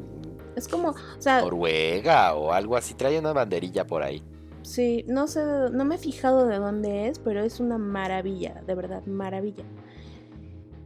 Es 0.55 0.67
como, 0.67 0.89
o 0.89 0.95
sea, 1.21 1.41
Noruega 1.41 2.33
o 2.33 2.51
algo 2.53 2.75
así. 2.77 2.93
Trae 2.95 3.19
una 3.19 3.33
banderilla 3.33 3.85
por 3.85 4.01
ahí. 4.01 4.23
Sí, 4.63 5.05
no 5.07 5.27
sé, 5.27 5.43
no 5.71 5.85
me 5.85 5.95
he 5.95 5.97
fijado 5.97 6.47
de 6.47 6.57
dónde 6.57 7.07
es, 7.09 7.19
pero 7.19 7.41
es 7.43 7.59
una 7.59 7.77
maravilla, 7.77 8.61
de 8.65 8.73
verdad, 8.73 9.05
maravilla. 9.05 9.63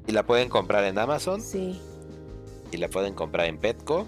Y 0.08 0.12
la 0.12 0.26
pueden 0.26 0.50
comprar 0.50 0.84
en 0.84 0.98
Amazon. 1.00 1.40
Sí, 1.42 1.80
Y 2.72 2.78
la 2.78 2.88
pueden 2.88 3.14
comprar 3.14 3.48
en 3.48 3.58
Petco. 3.58 4.08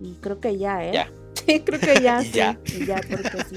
y 0.00 0.14
creo 0.14 0.40
que 0.40 0.56
ya, 0.58 0.84
¿eh? 0.86 0.92
Ya. 0.92 1.12
Sí, 1.46 1.60
creo 1.60 1.80
que 1.80 2.02
ya, 2.02 2.20
sí. 2.22 2.32
ya. 2.32 2.60
ya, 2.86 3.00
porque 3.08 3.44
sí. 3.48 3.56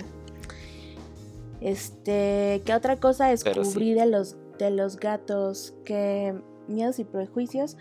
Este, 1.59 2.61
¿qué 2.65 2.73
otra 2.73 2.97
cosa 2.97 3.27
descubrí 3.27 3.89
sí. 3.89 3.93
de 3.93 4.05
los 4.05 4.37
de 4.57 4.71
los 4.71 4.97
gatos 4.97 5.73
que 5.83 6.33
miedos 6.67 6.99
y 6.99 7.03
prejuicios? 7.03 7.77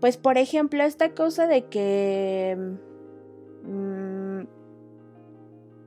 Pues 0.00 0.16
por 0.16 0.38
ejemplo, 0.38 0.82
esta 0.82 1.14
cosa 1.14 1.46
de 1.46 1.66
que 1.66 2.56
mm, 3.64 4.40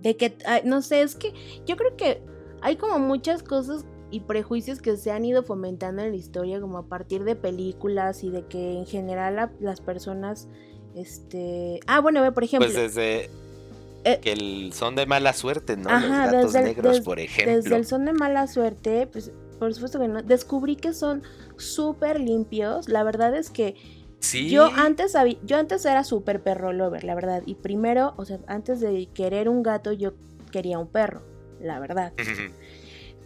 de 0.02 0.16
que 0.16 0.38
no 0.64 0.82
sé, 0.82 1.02
es 1.02 1.16
que 1.16 1.34
yo 1.66 1.76
creo 1.76 1.98
que 1.98 2.22
hay 2.62 2.76
como 2.78 3.00
muchas 3.00 3.42
cosas 3.42 3.86
y 4.12 4.22
prejuicios 4.22 4.82
que 4.82 4.96
se 4.98 5.12
han 5.12 5.26
ido 5.26 5.44
fomentando 5.44 6.02
en 6.04 6.12
la 6.12 6.16
historia 6.16 6.60
como 6.62 6.78
a 6.78 6.88
partir 6.88 7.24
de 7.24 7.36
películas 7.36 8.24
y 8.24 8.30
de 8.30 8.44
que 8.46 8.74
en 8.78 8.86
general 8.86 9.36
la- 9.36 9.52
las 9.60 9.82
personas 9.82 10.48
este, 10.96 11.80
ah, 11.88 12.00
bueno, 12.00 12.22
por 12.34 12.44
ejemplo, 12.44 12.70
Pues 12.72 12.96
desde 12.96 13.30
Eh, 14.06 14.20
que 14.22 14.32
el- 14.34 14.72
son 14.72 14.96
de 14.96 15.06
mala 15.08 15.34
suerte, 15.34 15.76
¿no? 15.78 15.90
Ajá, 15.90 16.26
Los 16.28 16.32
gatos 16.34 16.54
desde 16.54 16.68
negros, 16.68 16.94
des- 16.98 17.06
por 17.06 17.20
ejemplo. 17.20 17.56
Desde 17.56 17.76
el 17.76 17.86
son 17.86 18.06
de 18.06 18.14
mala 18.14 18.48
suerte, 18.48 19.08
pues 19.12 19.32
por 19.60 19.74
supuesto 19.74 20.00
que 20.00 20.08
no. 20.08 20.22
Descubrí 20.22 20.76
que 20.76 20.94
son 20.94 21.24
súper 21.58 22.20
limpios. 22.20 22.88
La 22.88 23.04
verdad 23.04 23.36
es 23.36 23.50
que 23.50 23.76
Sí. 24.20 24.50
yo 24.50 24.70
antes 24.76 25.16
yo 25.44 25.58
antes 25.58 25.84
era 25.86 26.04
súper 26.04 26.42
perro 26.44 26.72
lover, 26.72 27.04
la 27.04 27.16
verdad. 27.16 27.42
Y 27.46 27.56
primero, 27.56 28.14
o 28.18 28.26
sea, 28.26 28.40
antes 28.48 28.80
de 28.80 29.08
querer 29.14 29.50
un 29.50 29.64
gato, 29.64 29.92
yo 29.92 30.14
quería 30.52 30.78
un 30.80 30.88
perro, 30.88 31.22
la 31.60 31.80
verdad. 31.80 32.14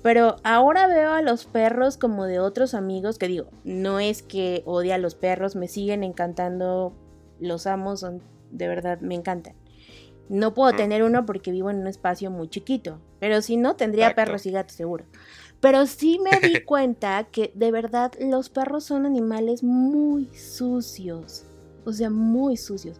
Pero 0.01 0.37
ahora 0.43 0.87
veo 0.87 1.11
a 1.11 1.21
los 1.21 1.45
perros 1.45 1.97
como 1.97 2.25
de 2.25 2.39
otros 2.39 2.73
amigos 2.73 3.17
que 3.17 3.27
digo, 3.27 3.49
no 3.63 3.99
es 3.99 4.21
que 4.23 4.63
odie 4.65 4.93
a 4.93 4.97
los 4.97 5.15
perros, 5.15 5.55
me 5.55 5.67
siguen 5.67 6.03
encantando, 6.03 6.93
los 7.39 7.67
amo, 7.67 7.97
son 7.97 8.21
de 8.51 8.67
verdad, 8.67 8.99
me 9.01 9.15
encantan. 9.15 9.55
No 10.29 10.53
puedo 10.53 10.71
Mm. 10.73 10.77
tener 10.77 11.03
uno 11.03 11.25
porque 11.25 11.51
vivo 11.51 11.69
en 11.69 11.79
un 11.79 11.87
espacio 11.87 12.31
muy 12.31 12.47
chiquito, 12.49 12.99
pero 13.19 13.41
si 13.41 13.57
no, 13.57 13.75
tendría 13.75 14.05
Exacto. 14.07 14.25
perros 14.25 14.45
y 14.45 14.51
gatos 14.51 14.75
seguro. 14.75 15.05
Pero 15.59 15.85
sí 15.87 16.19
me 16.19 16.39
di 16.39 16.61
cuenta 16.65 17.25
que 17.25 17.51
de 17.55 17.71
verdad 17.71 18.13
los 18.19 18.49
perros 18.49 18.85
son 18.85 19.05
animales 19.05 19.63
muy 19.63 20.29
sucios, 20.35 21.45
o 21.83 21.91
sea, 21.91 22.09
muy 22.09 22.55
sucios. 22.57 22.99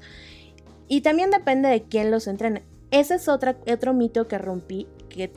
Y 0.88 1.02
también 1.02 1.30
depende 1.30 1.70
de 1.70 1.84
quién 1.84 2.10
los 2.12 2.28
entrena. 2.28 2.62
Ese 2.92 3.16
es 3.16 3.28
otra, 3.30 3.58
otro 3.72 3.94
mito 3.94 4.28
que 4.28 4.40
rompí, 4.40 4.88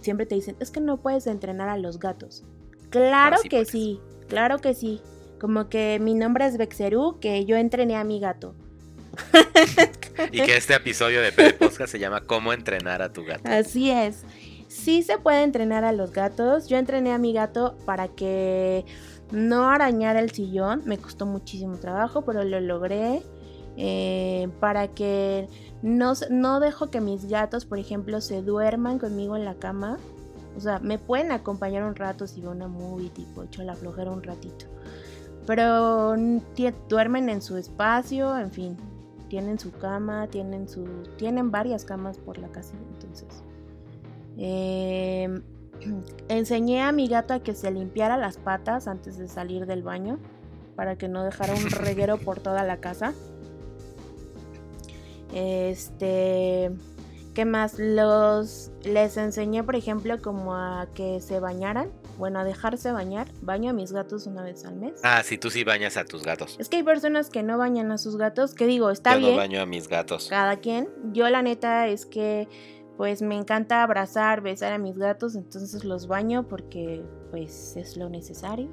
siempre 0.00 0.26
te 0.26 0.34
dicen, 0.34 0.56
es 0.60 0.70
que 0.70 0.80
no 0.80 0.98
puedes 0.98 1.26
entrenar 1.26 1.68
a 1.68 1.76
los 1.76 1.98
gatos. 1.98 2.44
Claro 2.90 3.36
Ah, 3.36 3.40
sí 3.42 3.48
que 3.48 3.56
puedes. 3.56 3.68
sí, 3.70 4.00
claro 4.28 4.58
que 4.58 4.74
sí. 4.74 5.00
Como 5.40 5.68
que 5.68 5.98
mi 6.00 6.14
nombre 6.14 6.46
es 6.46 6.56
Bexerú, 6.56 7.18
que 7.20 7.44
yo 7.44 7.56
entrené 7.56 7.96
a 7.96 8.04
mi 8.04 8.20
gato. 8.20 8.54
y 10.30 10.40
que 10.42 10.56
este 10.56 10.74
episodio 10.74 11.20
de 11.20 11.32
PD 11.32 11.54
Podcast 11.54 11.92
se 11.92 11.98
llama 11.98 12.22
¿Cómo 12.22 12.52
entrenar 12.52 13.02
a 13.02 13.12
tu 13.12 13.24
gato? 13.24 13.42
Así 13.44 13.90
es. 13.90 14.24
Sí 14.68 15.02
se 15.02 15.18
puede 15.18 15.42
entrenar 15.42 15.84
a 15.84 15.92
los 15.92 16.12
gatos. 16.12 16.68
Yo 16.68 16.78
entrené 16.78 17.12
a 17.12 17.18
mi 17.18 17.32
gato 17.32 17.76
para 17.84 18.08
que 18.08 18.84
no 19.30 19.68
arañara 19.68 20.20
el 20.20 20.30
sillón. 20.30 20.82
Me 20.86 20.96
costó 20.98 21.26
muchísimo 21.26 21.76
trabajo, 21.76 22.22
pero 22.22 22.42
lo 22.44 22.60
logré. 22.60 23.22
Eh, 23.76 24.48
para 24.60 24.88
que 24.88 25.48
no, 25.82 26.12
no 26.30 26.60
dejo 26.60 26.90
que 26.90 27.00
mis 27.00 27.26
gatos, 27.28 27.64
por 27.64 27.78
ejemplo, 27.78 28.20
se 28.20 28.42
duerman 28.42 28.98
conmigo 28.98 29.36
en 29.36 29.44
la 29.44 29.54
cama. 29.54 29.98
O 30.56 30.60
sea, 30.60 30.78
me 30.78 30.98
pueden 30.98 31.32
acompañar 31.32 31.82
un 31.84 31.96
rato 31.96 32.26
si 32.26 32.40
veo 32.40 32.50
una 32.50 32.68
movie, 32.68 33.10
tipo, 33.10 33.42
echo 33.42 33.62
la 33.62 33.74
flojera 33.74 34.10
un 34.10 34.22
ratito. 34.22 34.66
Pero 35.46 36.14
duermen 36.88 37.28
en 37.28 37.42
su 37.42 37.56
espacio, 37.56 38.38
en 38.38 38.52
fin. 38.52 38.76
Tienen 39.28 39.58
su 39.58 39.72
cama, 39.72 40.28
tienen 40.28 40.68
su. 40.68 40.84
Tienen 41.16 41.50
varias 41.50 41.84
camas 41.84 42.18
por 42.18 42.38
la 42.38 42.48
casa, 42.48 42.74
entonces. 42.94 43.42
Eh, 44.36 45.40
enseñé 46.28 46.82
a 46.82 46.92
mi 46.92 47.08
gato 47.08 47.34
a 47.34 47.40
que 47.40 47.54
se 47.54 47.70
limpiara 47.70 48.16
las 48.16 48.36
patas 48.36 48.86
antes 48.86 49.16
de 49.16 49.28
salir 49.28 49.66
del 49.66 49.82
baño. 49.82 50.18
Para 50.76 50.96
que 50.96 51.08
no 51.08 51.24
dejara 51.24 51.54
un 51.54 51.70
reguero 51.84 52.18
por 52.18 52.40
toda 52.40 52.62
la 52.62 52.76
casa. 52.76 53.14
Este. 55.32 56.70
¿Qué 57.34 57.44
más? 57.44 57.78
Los. 57.78 58.70
Les 58.84 59.16
enseñé, 59.16 59.64
por 59.64 59.76
ejemplo, 59.76 60.20
como 60.20 60.54
a 60.54 60.88
que 60.94 61.20
se 61.20 61.40
bañaran. 61.40 61.90
Bueno, 62.18 62.40
a 62.40 62.44
dejarse 62.44 62.92
bañar. 62.92 63.28
Baño 63.40 63.70
a 63.70 63.72
mis 63.72 63.90
gatos 63.92 64.26
una 64.26 64.42
vez 64.42 64.64
al 64.66 64.76
mes. 64.76 65.00
Ah, 65.02 65.22
sí, 65.24 65.38
tú 65.38 65.48
sí 65.50 65.64
bañas 65.64 65.96
a 65.96 66.04
tus 66.04 66.22
gatos. 66.22 66.56
Es 66.58 66.68
que 66.68 66.76
hay 66.76 66.82
personas 66.82 67.30
que 67.30 67.42
no 67.42 67.56
bañan 67.56 67.90
a 67.90 67.98
sus 67.98 68.16
gatos. 68.16 68.54
Que 68.54 68.66
digo, 68.66 68.90
está 68.90 69.14
Yo 69.14 69.20
bien 69.20 69.30
no 69.32 69.36
baño 69.38 69.60
a 69.62 69.66
mis 69.66 69.88
gatos. 69.88 70.28
cada 70.28 70.56
quien. 70.56 70.88
Yo 71.12 71.28
la 71.30 71.42
neta 71.42 71.88
es 71.88 72.04
que 72.04 72.48
pues 72.98 73.22
me 73.22 73.36
encanta 73.36 73.82
abrazar, 73.82 74.42
besar 74.42 74.74
a 74.74 74.78
mis 74.78 74.96
gatos, 74.96 75.34
entonces 75.34 75.82
los 75.82 76.06
baño 76.06 76.46
porque 76.46 77.02
pues 77.30 77.74
es 77.76 77.96
lo 77.96 78.10
necesario. 78.10 78.68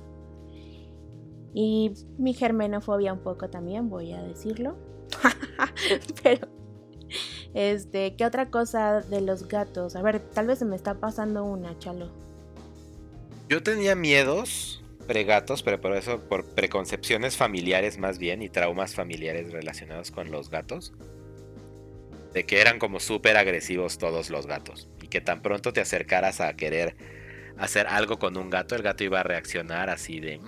Y 1.53 1.93
mi 2.17 2.33
germenofobia 2.33 3.13
un 3.13 3.19
poco 3.19 3.49
también, 3.49 3.89
voy 3.89 4.11
a 4.11 4.21
decirlo. 4.21 4.75
Pero 6.23 6.47
este, 7.53 8.15
¿qué 8.15 8.25
otra 8.25 8.49
cosa 8.49 9.01
de 9.01 9.21
los 9.21 9.47
gatos? 9.47 9.95
A 9.95 10.01
ver, 10.01 10.19
tal 10.19 10.47
vez 10.47 10.59
se 10.59 10.65
me 10.65 10.75
está 10.75 10.95
pasando 10.95 11.43
una, 11.43 11.77
chalo. 11.79 12.11
Yo 13.47 13.63
tenía 13.63 13.95
miedos 13.95 14.83
pregatos, 15.07 15.63
pero 15.63 15.81
por 15.81 15.95
eso, 15.95 16.19
por 16.19 16.45
preconcepciones 16.45 17.35
familiares 17.35 17.97
más 17.97 18.19
bien 18.19 18.43
y 18.43 18.49
traumas 18.49 18.93
familiares 18.93 19.51
relacionados 19.51 20.11
con 20.11 20.29
los 20.29 20.51
gatos. 20.51 20.93
De 22.33 22.45
que 22.45 22.61
eran 22.61 22.77
como 22.77 22.99
súper 22.99 23.35
agresivos 23.37 23.97
todos 23.97 24.29
los 24.29 24.45
gatos. 24.45 24.87
Y 25.01 25.07
que 25.07 25.19
tan 25.19 25.41
pronto 25.41 25.73
te 25.73 25.81
acercaras 25.81 26.41
a 26.41 26.53
querer 26.53 26.95
hacer 27.57 27.87
algo 27.87 28.19
con 28.19 28.37
un 28.37 28.51
gato, 28.51 28.75
el 28.75 28.83
gato 28.83 29.03
iba 29.03 29.19
a 29.19 29.23
reaccionar 29.23 29.89
así 29.89 30.19
de 30.19 30.39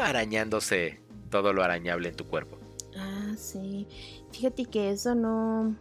arañándose 0.00 1.00
todo 1.28 1.52
lo 1.52 1.64
arañable 1.64 2.08
en 2.08 2.14
tu 2.14 2.28
cuerpo. 2.28 2.63
Ah, 2.96 3.32
sí. 3.36 3.86
Fíjate 4.32 4.66
que 4.66 4.90
eso 4.90 5.14
no, 5.14 5.76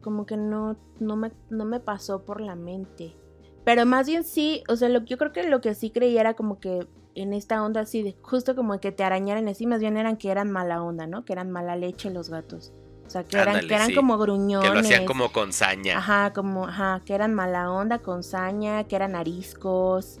como 0.00 0.26
que 0.26 0.36
no, 0.36 0.76
no 0.98 1.16
me, 1.16 1.32
no 1.48 1.64
me 1.64 1.80
pasó 1.80 2.22
por 2.24 2.40
la 2.40 2.54
mente. 2.56 3.16
Pero 3.64 3.86
más 3.86 4.06
bien 4.06 4.24
sí, 4.24 4.62
o 4.68 4.76
sea, 4.76 4.88
lo, 4.88 5.04
yo 5.04 5.18
creo 5.18 5.32
que 5.32 5.42
lo 5.44 5.60
que 5.60 5.74
sí 5.74 5.90
creía 5.90 6.20
era 6.22 6.34
como 6.34 6.60
que 6.60 6.86
en 7.14 7.32
esta 7.32 7.62
onda 7.62 7.80
así 7.82 8.02
de 8.02 8.16
justo 8.22 8.54
como 8.54 8.78
que 8.80 8.92
te 8.92 9.04
arañaran 9.04 9.48
así, 9.48 9.66
más 9.66 9.80
bien 9.80 9.96
eran 9.96 10.16
que 10.16 10.30
eran 10.30 10.50
mala 10.50 10.82
onda, 10.82 11.06
¿no? 11.06 11.24
Que 11.24 11.32
eran 11.32 11.50
mala 11.50 11.76
leche 11.76 12.10
los 12.10 12.30
gatos. 12.30 12.72
O 13.06 13.10
sea, 13.10 13.24
que 13.24 13.36
eran, 13.36 13.48
Ándale, 13.56 13.68
que 13.68 13.74
eran 13.74 13.88
sí. 13.88 13.94
como 13.94 14.16
Que 14.16 14.22
gruñones. 14.22 14.72
lo 14.72 14.78
hacían 14.80 15.04
como 15.04 15.32
con 15.32 15.52
saña. 15.52 15.98
Ajá, 15.98 16.32
como, 16.32 16.66
ajá, 16.66 17.02
que 17.04 17.14
eran 17.14 17.34
mala 17.34 17.70
onda 17.72 17.98
con 17.98 18.22
saña, 18.22 18.84
que 18.84 18.96
eran 18.96 19.16
ariscos, 19.16 20.20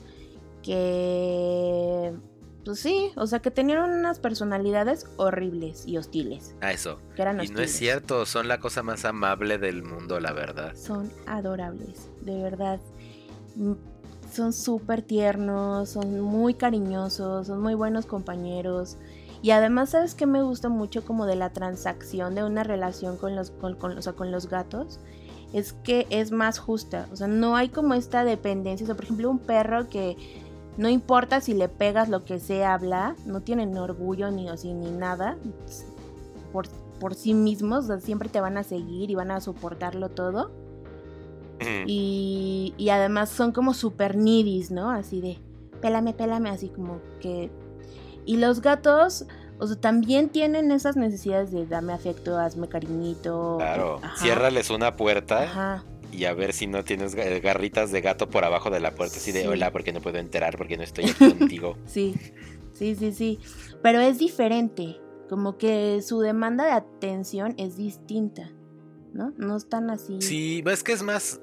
que... 0.62 2.12
Pues 2.70 2.80
sí, 2.80 3.10
o 3.16 3.26
sea, 3.26 3.40
que 3.40 3.50
tenían 3.50 3.90
unas 3.90 4.18
personalidades 4.20 5.06
horribles 5.16 5.84
y 5.86 5.96
hostiles. 5.98 6.54
A 6.60 6.70
eso. 6.72 6.98
Que 7.16 7.22
eran 7.22 7.36
Y 7.36 7.40
hostiles. 7.40 7.56
no 7.58 7.64
es 7.64 7.72
cierto, 7.76 8.26
son 8.26 8.46
la 8.48 8.60
cosa 8.60 8.82
más 8.82 9.04
amable 9.04 9.58
del 9.58 9.82
mundo, 9.82 10.20
la 10.20 10.32
verdad. 10.32 10.74
Son 10.76 11.10
adorables, 11.26 12.08
de 12.22 12.42
verdad. 12.42 12.80
Mm, 13.56 13.72
Son 14.32 14.52
súper 14.52 15.02
tiernos, 15.02 15.88
son 15.88 16.20
muy 16.20 16.54
cariñosos, 16.54 17.48
son 17.48 17.60
muy 17.60 17.74
buenos 17.74 18.06
compañeros. 18.06 18.96
Y 19.42 19.50
además, 19.50 19.90
¿sabes 19.90 20.14
qué 20.14 20.24
me 20.26 20.40
gusta 20.42 20.68
mucho 20.68 21.04
como 21.04 21.26
de 21.26 21.34
la 21.34 21.50
transacción 21.50 22.36
de 22.36 22.44
una 22.44 22.62
relación 22.62 23.16
con 23.16 23.34
los, 23.34 23.50
con, 23.50 23.74
con- 23.74 23.98
o 23.98 24.02
sea, 24.02 24.12
con 24.12 24.30
los 24.30 24.48
gatos? 24.48 25.00
Es 25.52 25.72
que 25.72 26.06
es 26.10 26.30
más 26.30 26.60
justa. 26.60 27.08
O 27.12 27.16
sea, 27.16 27.26
no 27.26 27.56
hay 27.56 27.70
como 27.70 27.94
esta 27.94 28.22
dependencia. 28.24 28.84
O 28.84 28.86
sea, 28.86 28.94
por 28.94 29.04
ejemplo, 29.06 29.28
un 29.28 29.40
perro 29.40 29.88
que 29.88 30.16
no 30.76 30.88
importa 30.88 31.40
si 31.40 31.54
le 31.54 31.68
pegas 31.68 32.08
lo 32.08 32.24
que 32.24 32.38
sea, 32.40 32.74
habla, 32.74 33.16
no 33.26 33.40
tienen 33.40 33.76
orgullo 33.76 34.30
ni, 34.30 34.48
o 34.48 34.56
sí, 34.56 34.72
ni 34.72 34.90
nada 34.90 35.36
por, 36.52 36.68
por 36.98 37.14
sí 37.14 37.34
mismos. 37.34 37.84
O 37.84 37.86
sea, 37.88 38.00
siempre 38.00 38.28
te 38.28 38.40
van 38.40 38.56
a 38.56 38.62
seguir 38.62 39.10
y 39.10 39.14
van 39.14 39.30
a 39.30 39.40
soportarlo 39.40 40.08
todo. 40.08 40.50
Y, 41.86 42.72
y 42.78 42.88
además 42.88 43.28
son 43.28 43.52
como 43.52 43.74
super 43.74 44.16
needies, 44.16 44.70
¿no? 44.70 44.90
Así 44.90 45.20
de, 45.20 45.38
pélame, 45.82 46.14
pélame, 46.14 46.48
así 46.48 46.68
como 46.68 47.00
que... 47.20 47.50
Y 48.24 48.38
los 48.38 48.62
gatos, 48.62 49.26
o 49.58 49.66
sea, 49.66 49.76
también 49.76 50.30
tienen 50.30 50.72
esas 50.72 50.96
necesidades 50.96 51.52
de 51.52 51.66
dame 51.66 51.92
afecto, 51.92 52.38
hazme 52.38 52.68
cariñito. 52.68 53.56
Claro, 53.58 53.98
Ajá, 54.02 54.16
ciérrales 54.16 54.70
una 54.70 54.96
puerta 54.96 55.42
Ajá, 55.42 55.84
y 56.12 56.24
a 56.24 56.34
ver 56.34 56.52
si 56.52 56.66
no 56.66 56.84
tienes 56.84 57.16
ga- 57.16 57.40
garritas 57.40 57.90
de 57.92 58.00
gato 58.00 58.28
por 58.30 58.44
abajo 58.44 58.70
de 58.70 58.80
la 58.80 58.94
puerta, 58.94 59.16
así 59.16 59.32
de 59.32 59.42
Sí. 59.42 59.46
hola, 59.46 59.70
porque 59.72 59.92
no 59.92 60.00
puedo 60.00 60.18
enterar, 60.18 60.56
porque 60.56 60.76
no 60.76 60.82
estoy 60.82 61.04
aquí 61.10 61.28
contigo. 61.28 61.76
sí, 61.86 62.14
sí, 62.72 62.94
sí, 62.96 63.12
sí. 63.12 63.38
Pero 63.82 64.00
es 64.00 64.18
diferente, 64.18 64.96
como 65.28 65.56
que 65.58 66.02
su 66.02 66.20
demanda 66.20 66.64
de 66.66 66.72
atención 66.72 67.54
es 67.58 67.76
distinta, 67.76 68.50
¿no? 69.12 69.32
No 69.38 69.56
están 69.56 69.90
así. 69.90 70.20
Sí, 70.20 70.62
es 70.66 70.82
que 70.82 70.92
es 70.92 71.02
más, 71.02 71.40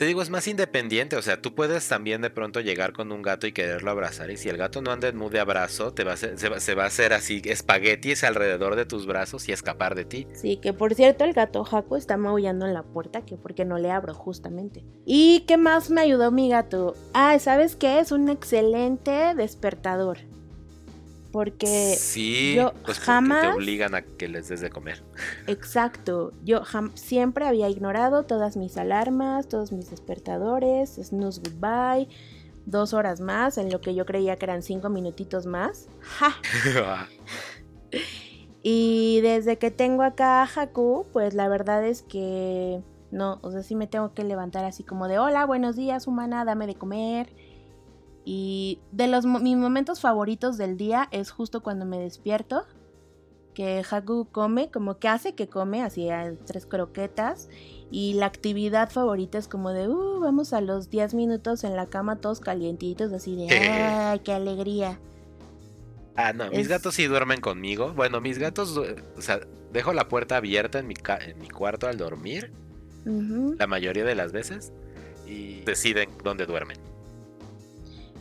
te 0.00 0.06
digo, 0.06 0.22
es 0.22 0.30
más 0.30 0.48
independiente, 0.48 1.16
o 1.16 1.20
sea, 1.20 1.42
tú 1.42 1.54
puedes 1.54 1.86
también 1.86 2.22
de 2.22 2.30
pronto 2.30 2.62
llegar 2.62 2.94
con 2.94 3.12
un 3.12 3.20
gato 3.20 3.46
y 3.46 3.52
quererlo 3.52 3.90
abrazar, 3.90 4.30
y 4.30 4.38
si 4.38 4.48
el 4.48 4.56
gato 4.56 4.80
no 4.80 4.92
anda 4.92 5.08
en 5.08 5.16
mood 5.18 5.30
de 5.30 5.40
abrazo, 5.40 5.92
te 5.92 6.04
va 6.04 6.14
a 6.14 6.16
se, 6.16 6.48
va, 6.48 6.58
se 6.58 6.74
va 6.74 6.84
a 6.84 6.86
hacer 6.86 7.12
así 7.12 7.42
espaguetis 7.44 8.24
alrededor 8.24 8.76
de 8.76 8.86
tus 8.86 9.06
brazos 9.06 9.46
y 9.50 9.52
escapar 9.52 9.94
de 9.94 10.06
ti. 10.06 10.26
Sí, 10.32 10.56
que 10.56 10.72
por 10.72 10.94
cierto 10.94 11.24
el 11.24 11.34
gato 11.34 11.64
Jaco 11.64 11.98
está 11.98 12.16
maullando 12.16 12.64
en 12.64 12.72
la 12.72 12.82
puerta, 12.82 13.26
que 13.26 13.36
porque 13.36 13.66
no 13.66 13.76
le 13.76 13.90
abro 13.90 14.14
justamente. 14.14 14.86
¿Y 15.04 15.40
qué 15.40 15.58
más 15.58 15.90
me 15.90 16.00
ayudó 16.00 16.30
mi 16.30 16.48
gato? 16.48 16.94
Ah, 17.12 17.38
¿sabes 17.38 17.76
qué? 17.76 17.98
Es 18.00 18.10
un 18.10 18.30
excelente 18.30 19.34
despertador. 19.34 20.29
Porque, 21.32 21.94
sí, 21.96 22.54
yo 22.56 22.72
pues 22.84 22.98
porque 22.98 23.00
jamás- 23.02 23.42
te 23.42 23.48
obligan 23.54 23.94
a 23.94 24.02
que 24.02 24.26
les 24.28 24.48
des 24.48 24.60
de 24.60 24.70
comer. 24.70 25.02
exacto, 25.46 26.32
yo 26.44 26.62
jam- 26.62 26.90
siempre 26.96 27.46
había 27.46 27.68
ignorado 27.68 28.24
todas 28.24 28.56
mis 28.56 28.76
alarmas, 28.76 29.48
todos 29.48 29.70
mis 29.70 29.90
despertadores, 29.90 30.96
snooze 31.00 31.40
goodbye, 31.40 32.08
dos 32.66 32.92
horas 32.94 33.20
más, 33.20 33.58
en 33.58 33.70
lo 33.70 33.80
que 33.80 33.94
yo 33.94 34.04
creía 34.06 34.36
que 34.36 34.44
eran 34.46 34.62
cinco 34.62 34.88
minutitos 34.90 35.46
más. 35.46 35.88
¡Ja! 36.00 36.34
Y 38.62 39.20
desde 39.22 39.56
que 39.56 39.70
tengo 39.70 40.02
acá 40.02 40.42
a 40.42 40.44
Haku, 40.54 41.06
pues 41.12 41.32
la 41.34 41.48
verdad 41.48 41.84
es 41.86 42.02
que 42.02 42.82
no, 43.10 43.38
o 43.42 43.50
sea, 43.50 43.62
sí 43.62 43.74
me 43.74 43.86
tengo 43.86 44.12
que 44.12 44.22
levantar 44.22 44.64
así 44.66 44.82
como 44.82 45.08
de 45.08 45.18
hola, 45.18 45.46
buenos 45.46 45.76
días, 45.76 46.06
humana, 46.06 46.44
dame 46.44 46.66
de 46.66 46.74
comer. 46.74 47.32
Y 48.32 48.78
de 48.92 49.08
los 49.08 49.26
mis 49.26 49.56
momentos 49.56 50.00
favoritos 50.00 50.56
del 50.56 50.76
día 50.76 51.08
es 51.10 51.32
justo 51.32 51.64
cuando 51.64 51.84
me 51.84 51.98
despierto, 51.98 52.64
que 53.54 53.82
Haku 53.90 54.28
come, 54.30 54.70
como 54.70 54.98
que 55.00 55.08
hace 55.08 55.34
que 55.34 55.48
come, 55.48 55.82
así 55.82 56.08
a 56.10 56.32
tres 56.46 56.64
croquetas. 56.64 57.48
Y 57.90 58.12
la 58.14 58.26
actividad 58.26 58.88
favorita 58.90 59.36
es 59.36 59.48
como 59.48 59.70
de, 59.72 59.88
uh, 59.88 60.20
vamos 60.20 60.52
a 60.52 60.60
los 60.60 60.90
10 60.90 61.12
minutos 61.14 61.64
en 61.64 61.74
la 61.74 61.86
cama 61.86 62.20
todos 62.20 62.38
calientitos, 62.38 63.12
así 63.12 63.34
de, 63.34 63.48
ay, 63.52 64.20
qué 64.20 64.32
alegría. 64.32 65.00
Ah, 66.14 66.32
no, 66.32 66.48
mis 66.50 66.60
Es- 66.60 66.68
gatos 66.68 66.94
sí 66.94 67.06
duermen 67.06 67.40
conmigo. 67.40 67.92
Bueno, 67.94 68.20
mis 68.20 68.38
gatos, 68.38 68.76
o 68.76 69.20
sea, 69.20 69.40
dejo 69.72 69.92
la 69.92 70.06
puerta 70.06 70.36
abierta 70.36 70.78
en 70.78 70.86
mi, 70.86 70.94
ca- 70.94 71.18
en 71.18 71.36
mi 71.40 71.48
cuarto 71.48 71.88
al 71.88 71.96
dormir, 71.96 72.52
la 73.58 73.66
mayoría 73.66 74.04
de 74.04 74.14
las 74.14 74.30
veces, 74.30 74.72
y 75.26 75.62
deciden 75.62 76.10
dónde 76.22 76.46
duermen. 76.46 76.78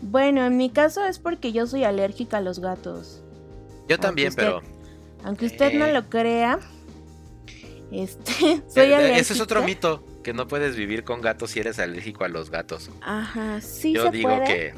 Bueno, 0.02 0.46
en 0.46 0.58
mi 0.58 0.70
caso 0.70 1.06
es 1.06 1.20
porque 1.20 1.52
yo 1.52 1.68
soy 1.68 1.84
alérgica 1.84 2.38
a 2.38 2.42
los 2.42 2.60
gatos. 2.60 3.22
Yo 3.88 3.98
también, 3.98 4.30
usted- 4.30 4.44
pero 4.44 4.62
Aunque 5.24 5.46
usted 5.48 5.74
no 5.74 5.86
Eh. 5.86 5.94
lo 5.94 6.08
crea, 6.10 6.60
este, 7.92 8.32
soy 8.74 8.88
eh, 8.88 8.96
alérgica. 8.96 9.18
ese 9.20 9.34
es 9.34 9.42
otro 9.42 9.64
mito, 9.64 10.06
que 10.24 10.34
no 10.34 10.48
puedes 10.48 10.76
vivir 10.76 11.04
con 11.04 11.22
gatos 11.22 11.52
si 11.52 11.60
eres 11.60 11.80
alérgico 11.80 12.24
a 12.24 12.30
los 12.30 12.50
gatos. 12.50 12.90
Ajá, 13.02 13.60
sí 13.62 13.94
Yo 13.94 14.06
se 14.06 14.12
digo 14.12 14.30
puede. 14.30 14.46
que, 14.46 14.74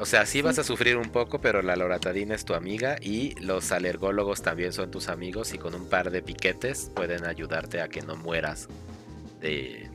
o 0.00 0.06
sea, 0.06 0.26
sí 0.26 0.42
vas 0.42 0.58
a 0.58 0.64
sufrir 0.64 0.96
un 0.96 1.10
poco, 1.10 1.40
pero 1.40 1.62
la 1.62 1.76
loratadina 1.76 2.34
es 2.34 2.44
tu 2.44 2.54
amiga 2.54 2.96
y 3.00 3.34
los 3.40 3.70
alergólogos 3.70 4.42
también 4.42 4.72
son 4.72 4.90
tus 4.90 5.08
amigos 5.08 5.54
y 5.54 5.58
con 5.58 5.74
un 5.74 5.86
par 5.88 6.10
de 6.10 6.22
piquetes 6.22 6.90
pueden 6.96 7.24
ayudarte 7.26 7.80
a 7.80 7.88
que 7.88 8.02
no 8.02 8.16
mueras 8.16 8.66
de, 9.40 9.88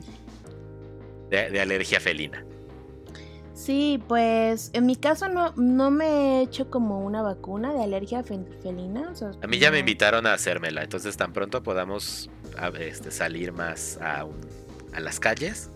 de, 1.28 1.50
de 1.50 1.60
alergia 1.60 2.00
felina. 2.00 2.44
Sí, 3.62 4.02
pues 4.08 4.70
en 4.72 4.86
mi 4.86 4.96
caso 4.96 5.28
no, 5.28 5.52
no 5.56 5.90
me 5.90 6.38
he 6.38 6.42
hecho 6.42 6.70
como 6.70 7.00
una 7.04 7.20
vacuna 7.20 7.74
de 7.74 7.82
alergia 7.84 8.22
fe- 8.22 8.40
felina. 8.62 9.10
o 9.10 9.14
sea, 9.14 9.32
A 9.42 9.46
mí 9.46 9.58
ya 9.58 9.70
me 9.70 9.78
invitaron 9.78 10.26
a 10.26 10.32
hacérmela, 10.32 10.82
entonces 10.82 11.14
tan 11.18 11.34
pronto 11.34 11.62
podamos 11.62 12.30
a- 12.56 12.68
este, 12.68 13.10
salir 13.10 13.52
más 13.52 13.98
a, 14.00 14.24
un- 14.24 14.40
a 14.94 15.00
las 15.00 15.20
calles, 15.20 15.70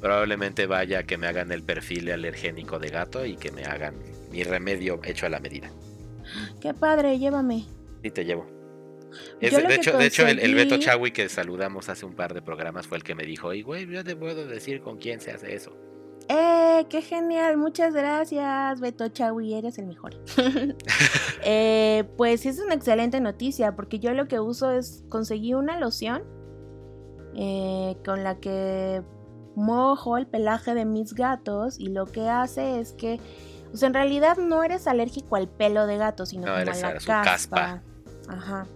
probablemente 0.00 0.66
vaya 0.66 0.98
a 0.98 1.02
que 1.04 1.16
me 1.16 1.28
hagan 1.28 1.52
el 1.52 1.62
perfil 1.62 2.10
alergénico 2.10 2.80
de 2.80 2.88
gato 2.88 3.24
y 3.24 3.36
que 3.36 3.52
me 3.52 3.64
hagan 3.66 3.94
mi 4.32 4.42
remedio 4.42 5.00
hecho 5.04 5.26
a 5.26 5.28
la 5.28 5.38
medida. 5.38 5.70
Qué 6.60 6.74
padre, 6.74 7.20
llévame. 7.20 7.66
Y 8.02 8.10
te 8.10 8.24
llevo. 8.24 8.46
Es- 9.40 9.52
de, 9.56 9.74
hecho, 9.76 9.96
de 9.96 10.06
hecho, 10.06 10.26
el, 10.26 10.40
el 10.40 10.54
Beto 10.56 10.76
Chawi 10.78 11.12
que 11.12 11.28
saludamos 11.28 11.88
hace 11.88 12.04
un 12.04 12.14
par 12.14 12.34
de 12.34 12.42
programas 12.42 12.88
fue 12.88 12.96
el 12.98 13.04
que 13.04 13.14
me 13.14 13.22
dijo, 13.24 13.54
y 13.54 13.62
güey, 13.62 13.86
yo 13.86 14.02
te 14.02 14.16
puedo 14.16 14.44
decir 14.48 14.80
con 14.80 14.98
quién 14.98 15.20
se 15.20 15.30
hace 15.30 15.54
eso. 15.54 15.76
¡Eh! 16.34 16.86
¡Qué 16.88 17.02
genial! 17.02 17.58
Muchas 17.58 17.92
gracias, 17.92 18.80
Beto 18.80 19.08
Chawi, 19.08 19.52
eres 19.54 19.78
el 19.78 19.86
mejor. 19.86 20.14
Eh, 21.44 22.04
pues 22.16 22.46
es 22.46 22.60
una 22.60 22.74
excelente 22.74 23.20
noticia, 23.20 23.74
porque 23.74 23.98
yo 23.98 24.12
lo 24.12 24.28
que 24.28 24.38
uso 24.38 24.70
es 24.70 25.04
conseguí 25.08 25.54
una 25.54 25.76
loción 25.80 26.22
eh, 27.34 27.96
con 28.04 28.22
la 28.22 28.36
que 28.36 29.02
mojo 29.56 30.16
el 30.18 30.28
pelaje 30.28 30.72
de 30.72 30.84
mis 30.84 31.14
gatos 31.14 31.80
y 31.80 31.88
lo 31.88 32.06
que 32.06 32.28
hace 32.28 32.78
es 32.78 32.92
que, 32.92 33.18
o 33.72 33.76
sea, 33.76 33.88
en 33.88 33.94
realidad 33.94 34.36
no 34.36 34.62
eres 34.62 34.86
alérgico 34.86 35.34
al 35.34 35.48
pelo 35.48 35.88
de 35.88 35.96
gato, 35.96 36.26
sino 36.26 36.46
No, 36.46 36.52
como 36.52 36.62
eres 36.62 36.84
a 36.84 36.88
a 36.88 36.94
la 36.94 37.00
caspa. 37.00 37.82
Ajá. 38.28 38.66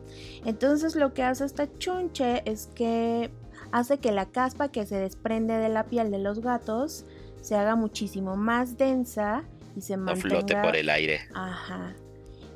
Entonces 0.45 0.97
lo 0.97 1.15
que 1.15 1.23
hace 1.23 1.45
esta 1.45 1.73
chunche 1.79 2.43
es 2.51 2.67
que 2.75 3.31
hace 3.71 3.99
que 3.99 4.11
la 4.11 4.27
caspa 4.27 4.69
que 4.69 4.87
se 4.87 4.97
desprende 4.97 5.55
de 5.55 5.69
la 5.69 5.85
piel 5.85 6.11
de 6.11 6.19
los 6.19 6.41
gatos 6.41 7.05
se 7.47 7.55
haga 7.55 7.77
muchísimo 7.77 8.35
más 8.37 8.77
densa 8.77 9.45
y 9.77 9.81
se 9.83 9.97
mantenga 9.97 10.29
flote 10.29 10.57
por 10.57 10.75
el 10.75 10.91
aire. 10.91 11.21
Ajá. 11.35 11.95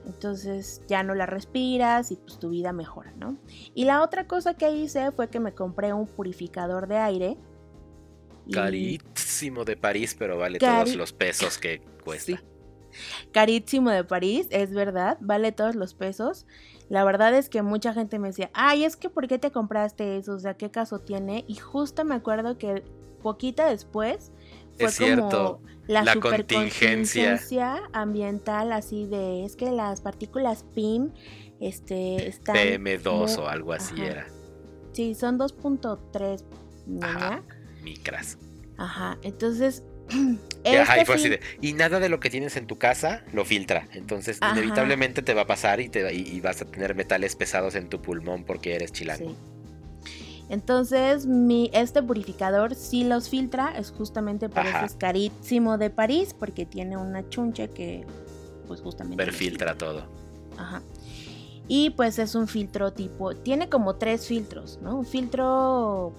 Entonces 0.06 0.82
ya 0.88 1.02
no 1.04 1.14
la 1.14 1.26
respiras 1.26 2.10
y 2.10 2.16
pues 2.16 2.38
tu 2.40 2.50
vida 2.50 2.72
mejora, 2.72 3.12
¿no? 3.16 3.36
Y 3.74 3.84
la 3.84 4.02
otra 4.02 4.26
cosa 4.26 4.54
que 4.54 4.72
hice 4.72 5.12
fue 5.12 5.28
que 5.28 5.38
me 5.38 5.52
compré 5.54 5.92
un 5.92 6.06
purificador 6.06 6.88
de 6.88 6.96
aire. 6.96 7.36
y- 8.46 8.52
Carísimo 8.52 9.64
de 9.64 9.76
París, 9.76 10.16
pero 10.18 10.36
vale 10.38 10.58
Cari- 10.58 10.84
todos 10.84 10.96
los 10.96 11.12
pesos 11.12 11.56
que 11.58 11.80
cuesta. 12.04 12.32
Sí. 12.32 12.38
Carísimo 13.30 13.90
de 13.90 14.02
París, 14.02 14.48
es 14.50 14.72
verdad, 14.72 15.18
vale 15.20 15.52
todos 15.52 15.76
los 15.76 15.94
pesos. 15.94 16.46
La 16.88 17.04
verdad 17.04 17.32
es 17.34 17.48
que 17.48 17.62
mucha 17.62 17.92
gente 17.94 18.18
me 18.18 18.28
decía, 18.28 18.50
ay, 18.52 18.82
es 18.84 18.96
que 18.96 19.08
¿por 19.08 19.28
qué 19.28 19.38
te 19.38 19.52
compraste 19.52 20.16
eso? 20.16 20.32
O 20.34 20.38
sea, 20.40 20.54
¿qué 20.54 20.70
caso 20.72 20.98
tiene? 20.98 21.44
Y 21.46 21.54
justo 21.56 22.04
me 22.04 22.16
acuerdo 22.16 22.58
que 22.58 22.82
poquita 23.22 23.68
después 23.68 24.32
fue 24.80 24.88
Es 24.88 24.94
cierto, 24.96 25.60
como 25.62 25.68
la, 25.86 26.02
la 26.04 26.12
super 26.14 26.30
contingencia. 26.46 26.90
contingencia 26.90 27.80
ambiental 27.92 28.72
así 28.72 29.06
de, 29.06 29.44
es 29.44 29.56
que 29.56 29.70
las 29.70 30.00
partículas 30.00 30.64
PIM 30.74 31.10
este, 31.60 32.28
están... 32.28 32.56
PM2 32.56 33.36
mu- 33.36 33.42
o 33.44 33.48
algo 33.48 33.72
así 33.72 33.94
Ajá. 33.94 34.06
era. 34.06 34.26
Sí, 34.92 35.14
son 35.14 35.38
2.3, 35.38 36.44
Ajá. 37.02 37.36
¿no? 37.36 37.82
Micras. 37.82 38.38
Ajá, 38.76 39.18
entonces... 39.22 39.82
Y, 40.64 40.74
ajá, 40.76 40.96
y 40.96 41.00
este 41.00 41.06
fue 41.06 41.14
así 41.14 41.28
de, 41.28 41.40
y 41.62 41.72
nada 41.72 42.00
de 42.00 42.08
lo 42.08 42.18
que 42.20 42.28
tienes 42.30 42.56
en 42.56 42.66
tu 42.66 42.76
casa 42.78 43.22
lo 43.32 43.44
filtra. 43.44 43.88
Entonces, 43.92 44.38
Ajá. 44.40 44.52
inevitablemente 44.58 45.22
te 45.22 45.32
va 45.34 45.42
a 45.42 45.46
pasar 45.46 45.80
y, 45.80 45.88
te, 45.88 46.12
y, 46.12 46.20
y 46.26 46.40
vas 46.40 46.60
a 46.60 46.64
tener 46.66 46.94
metales 46.96 47.36
pesados 47.36 47.76
en 47.76 47.88
tu 47.88 48.02
pulmón 48.02 48.44
porque 48.44 48.74
eres 48.74 48.92
chilango. 48.92 49.30
Sí. 49.30 49.36
Entonces, 50.50 51.26
mi, 51.26 51.70
este 51.72 52.02
purificador 52.02 52.74
sí 52.74 53.04
los 53.04 53.28
filtra, 53.28 53.72
es 53.78 53.92
justamente 53.92 54.48
por 54.48 54.66
eso 54.66 54.84
es 54.84 54.94
carísimo 54.96 55.78
de 55.78 55.90
París, 55.90 56.34
porque 56.36 56.66
tiene 56.66 56.96
una 56.96 57.28
chunche 57.28 57.70
que, 57.70 58.04
pues 58.66 58.80
justamente... 58.80 59.24
Perfiltra 59.24 59.78
todo. 59.78 60.02
Ajá. 60.58 60.82
Y 61.68 61.90
pues 61.90 62.18
es 62.18 62.34
un 62.34 62.48
filtro 62.48 62.92
tipo, 62.92 63.36
tiene 63.36 63.68
como 63.68 63.94
tres 63.94 64.26
filtros, 64.26 64.80
¿no? 64.82 64.96
Un 64.96 65.06
filtro 65.06 66.12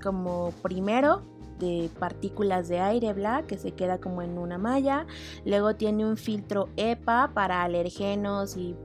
como 0.00 0.52
primero 0.62 1.22
de 1.58 1.90
partículas 1.98 2.68
de 2.68 2.78
aire, 2.78 3.12
bla, 3.12 3.42
que 3.48 3.58
se 3.58 3.72
queda 3.72 3.98
como 3.98 4.22
en 4.22 4.38
una 4.38 4.58
malla. 4.58 5.06
Luego 5.44 5.74
tiene 5.74 6.06
un 6.06 6.16
filtro 6.16 6.68
EPA 6.76 7.32
para 7.34 7.64
alergenos 7.64 8.56
y 8.56 8.76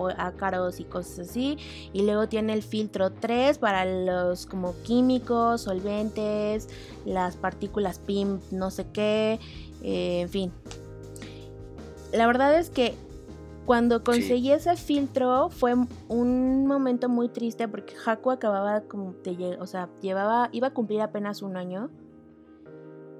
o- 0.00 0.08
ácaros 0.16 0.80
y 0.80 0.84
cosas 0.84 1.30
así. 1.30 1.58
Y 1.92 2.02
luego 2.02 2.28
tiene 2.28 2.52
el 2.52 2.62
filtro 2.62 3.10
3 3.10 3.58
para 3.58 3.84
los 3.84 4.46
como 4.46 4.74
químicos, 4.82 5.62
solventes, 5.62 6.68
las 7.04 7.36
partículas 7.36 7.98
PIM, 7.98 8.40
no 8.50 8.70
sé 8.70 8.86
qué, 8.92 9.38
eh, 9.82 10.22
en 10.22 10.28
fin. 10.28 10.52
La 12.12 12.26
verdad 12.26 12.58
es 12.58 12.70
que 12.70 12.94
cuando 13.66 14.02
conseguí 14.02 14.50
ese 14.50 14.74
filtro 14.74 15.48
fue 15.48 15.74
un 16.08 16.66
momento 16.66 17.08
muy 17.08 17.28
triste 17.28 17.68
porque 17.68 17.94
Haku 18.04 18.32
acababa 18.32 18.80
como 18.80 19.12
de 19.22 19.58
o 19.60 19.66
sea, 19.68 19.88
llevaba 20.00 20.48
iba 20.50 20.68
a 20.68 20.74
cumplir 20.74 21.00
apenas 21.02 21.40
un 21.42 21.56
año. 21.56 21.88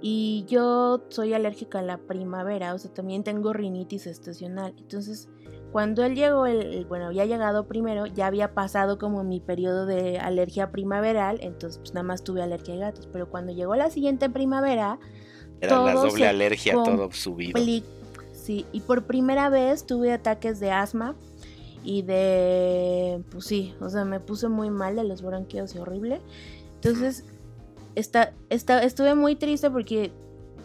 Y 0.02 0.46
yo 0.48 1.02
soy 1.10 1.34
alérgica 1.34 1.80
a 1.80 1.82
la 1.82 1.98
primavera, 1.98 2.74
o 2.74 2.78
sea, 2.78 2.92
también 2.92 3.22
tengo 3.22 3.52
rinitis 3.52 4.06
estacional. 4.06 4.74
Entonces, 4.78 5.28
cuando 5.72 6.04
él 6.04 6.14
llegó, 6.14 6.46
el, 6.46 6.62
el- 6.62 6.84
bueno, 6.86 7.06
había 7.06 7.24
llegado 7.26 7.66
primero, 7.66 8.06
ya 8.06 8.26
había 8.26 8.54
pasado 8.54 8.98
como 8.98 9.22
mi 9.24 9.40
periodo 9.40 9.86
de 9.86 10.18
alergia 10.18 10.70
primaveral, 10.72 11.38
entonces 11.42 11.78
pues 11.78 11.94
nada 11.94 12.04
más 12.04 12.24
tuve 12.24 12.42
alergia 12.42 12.74
de 12.74 12.80
gatos. 12.80 13.08
Pero 13.12 13.28
cuando 13.30 13.52
llegó 13.52 13.74
la 13.76 13.90
siguiente 13.90 14.28
primavera, 14.30 14.98
Era 15.60 15.78
la 15.78 15.94
doble 15.94 16.26
alergia, 16.26 16.74
todo 16.74 17.12
subido. 17.12 17.58
Sí, 18.32 18.66
y 18.72 18.80
por 18.80 19.04
primera 19.04 19.48
vez 19.50 19.84
tuve 19.86 20.12
ataques 20.12 20.58
de 20.60 20.70
asma 20.72 21.14
y 21.84 22.02
de, 22.02 23.22
pues 23.30 23.44
sí, 23.44 23.74
o 23.80 23.88
sea, 23.88 24.04
me 24.04 24.18
puse 24.20 24.48
muy 24.48 24.70
mal 24.70 24.96
de 24.96 25.04
los 25.04 25.22
bronquios 25.22 25.74
y 25.74 25.78
horrible. 25.78 26.20
Entonces, 26.76 27.24
esta, 27.94 28.32
esta- 28.48 28.82
estuve 28.82 29.14
muy 29.14 29.36
triste 29.36 29.70
porque 29.70 30.10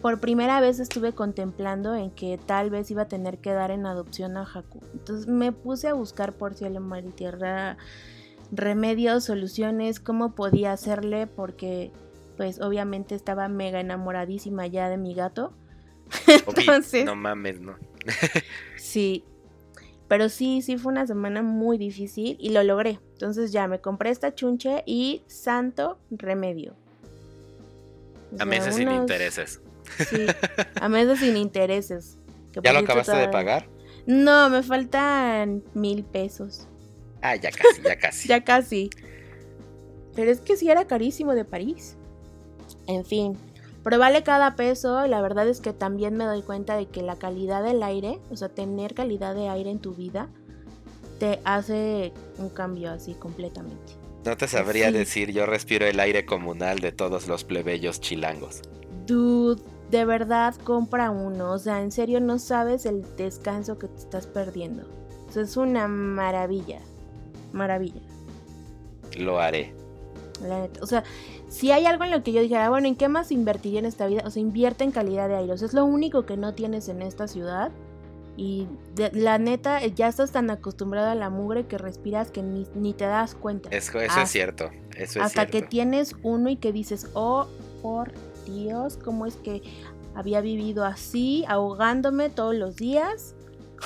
por 0.02 0.20
primera 0.20 0.60
vez 0.60 0.78
estuve 0.80 1.12
contemplando 1.12 1.94
en 1.94 2.10
que 2.10 2.38
tal 2.44 2.70
vez 2.70 2.90
iba 2.90 3.02
a 3.02 3.08
tener 3.08 3.38
que 3.38 3.52
dar 3.52 3.70
en 3.70 3.86
adopción 3.86 4.36
a 4.36 4.42
Haku. 4.42 4.80
Entonces 4.92 5.26
me 5.26 5.52
puse 5.52 5.88
a 5.88 5.94
buscar 5.94 6.32
por 6.32 6.54
cielo, 6.54 6.80
mar 6.80 7.04
y 7.04 7.10
tierra 7.10 7.76
remedios, 8.52 9.24
soluciones, 9.24 9.98
cómo 9.98 10.34
podía 10.34 10.72
hacerle 10.72 11.26
porque 11.26 11.90
pues 12.36 12.60
obviamente 12.60 13.14
estaba 13.14 13.48
mega 13.48 13.80
enamoradísima 13.80 14.66
ya 14.66 14.88
de 14.88 14.96
mi 14.98 15.14
gato. 15.14 15.52
Entonces, 16.26 17.04
no 17.04 17.16
mames, 17.16 17.60
no. 17.60 17.74
Sí, 18.76 19.24
pero 20.06 20.28
sí, 20.28 20.62
sí 20.62 20.76
fue 20.78 20.92
una 20.92 21.06
semana 21.08 21.42
muy 21.42 21.78
difícil 21.78 22.36
y 22.38 22.50
lo 22.50 22.62
logré. 22.62 23.00
Entonces 23.14 23.50
ya 23.50 23.66
me 23.66 23.80
compré 23.80 24.10
esta 24.10 24.34
chunche 24.34 24.84
y 24.86 25.22
santo 25.26 25.98
remedio. 26.10 26.74
O 28.38 28.42
A 28.42 28.44
meses 28.44 28.76
sin 28.76 28.88
unos- 28.88 29.00
intereses. 29.00 29.60
Sí, 30.08 30.26
a 30.80 30.88
meses 30.88 31.20
sin 31.20 31.36
intereses. 31.36 32.18
que 32.52 32.60
¿Ya 32.62 32.72
lo 32.72 32.80
acabaste 32.80 33.16
de 33.16 33.28
pagar? 33.28 33.68
No, 34.06 34.48
me 34.50 34.62
faltan 34.62 35.62
mil 35.74 36.04
pesos. 36.04 36.66
Ah, 37.22 37.34
ya 37.36 37.50
casi, 37.50 37.82
ya 37.82 37.96
casi. 37.98 38.28
Ya 38.28 38.44
casi. 38.44 38.90
Pero 40.14 40.30
es 40.30 40.40
que 40.40 40.56
sí 40.56 40.70
era 40.70 40.86
carísimo 40.86 41.34
de 41.34 41.44
París. 41.44 41.96
En 42.86 43.04
fin, 43.04 43.36
pero 43.84 43.98
vale 43.98 44.22
cada 44.22 44.56
peso 44.56 45.04
y 45.04 45.08
la 45.08 45.20
verdad 45.20 45.48
es 45.48 45.60
que 45.60 45.72
también 45.72 46.16
me 46.16 46.24
doy 46.24 46.42
cuenta 46.42 46.76
de 46.76 46.86
que 46.86 47.02
la 47.02 47.16
calidad 47.16 47.62
del 47.62 47.82
aire, 47.82 48.18
o 48.30 48.36
sea, 48.36 48.48
tener 48.48 48.94
calidad 48.94 49.34
de 49.34 49.48
aire 49.48 49.70
en 49.70 49.78
tu 49.80 49.94
vida, 49.94 50.28
te 51.18 51.40
hace 51.44 52.12
un 52.38 52.48
cambio 52.48 52.90
así 52.92 53.14
completamente. 53.14 53.94
No 54.24 54.36
te 54.36 54.48
sabría 54.48 54.88
Sí. 54.88 54.92
decir, 54.94 55.32
yo 55.32 55.46
respiro 55.46 55.86
el 55.86 56.00
aire 56.00 56.26
comunal 56.26 56.78
de 56.80 56.92
todos 56.92 57.28
los 57.28 57.44
plebeyos 57.44 58.00
chilangos. 58.00 58.62
Dude, 59.06 59.62
de 59.90 60.04
verdad 60.04 60.54
compra 60.64 61.10
uno, 61.10 61.52
o 61.52 61.58
sea, 61.58 61.82
en 61.82 61.92
serio 61.92 62.20
no 62.20 62.38
sabes 62.38 62.86
el 62.86 63.04
descanso 63.16 63.78
que 63.78 63.88
te 63.88 63.98
estás 63.98 64.26
perdiendo. 64.26 64.84
O 65.28 65.32
sea, 65.32 65.42
es 65.42 65.56
una 65.56 65.86
maravilla, 65.88 66.80
maravilla. 67.52 68.00
Lo 69.18 69.40
haré. 69.40 69.72
La 70.42 70.60
neta. 70.60 70.80
O 70.82 70.86
sea, 70.86 71.04
si 71.48 71.70
hay 71.72 71.86
algo 71.86 72.04
en 72.04 72.10
lo 72.10 72.22
que 72.22 72.32
yo 72.32 72.40
dijera, 72.42 72.68
bueno, 72.68 72.88
¿en 72.88 72.96
qué 72.96 73.08
más 73.08 73.30
invertiría 73.32 73.78
en 73.78 73.86
esta 73.86 74.06
vida? 74.06 74.22
O 74.26 74.30
sea, 74.30 74.42
invierte 74.42 74.84
en 74.84 74.90
calidad 74.92 75.28
de 75.28 75.36
aire. 75.36 75.52
O 75.52 75.56
sea, 75.56 75.66
es 75.66 75.74
lo 75.74 75.84
único 75.84 76.26
que 76.26 76.36
no 76.36 76.52
tienes 76.54 76.88
en 76.88 77.00
esta 77.02 77.26
ciudad. 77.28 77.70
Y 78.36 78.66
de- 78.94 79.12
la 79.12 79.38
neta, 79.38 79.84
ya 79.86 80.08
estás 80.08 80.30
tan 80.32 80.50
acostumbrado 80.50 81.08
a 81.08 81.14
la 81.14 81.30
mugre 81.30 81.66
que 81.66 81.78
respiras 81.78 82.30
que 82.30 82.42
ni, 82.42 82.66
ni 82.74 82.92
te 82.92 83.06
das 83.06 83.34
cuenta. 83.34 83.70
Eso, 83.70 83.98
eso 83.98 84.10
Hasta- 84.10 84.22
es 84.24 84.30
cierto. 84.30 84.70
Eso 84.94 85.20
es 85.20 85.26
Hasta 85.26 85.46
que 85.46 85.62
tienes 85.62 86.14
uno 86.22 86.50
y 86.50 86.56
que 86.56 86.70
dices, 86.72 87.08
oh, 87.14 87.46
por 87.82 88.12
Dios, 88.46 88.96
¿cómo 88.96 89.26
es 89.26 89.36
que 89.36 89.62
había 90.14 90.40
vivido 90.40 90.84
así, 90.84 91.44
ahogándome 91.48 92.30
todos 92.30 92.54
los 92.54 92.76
días? 92.76 93.34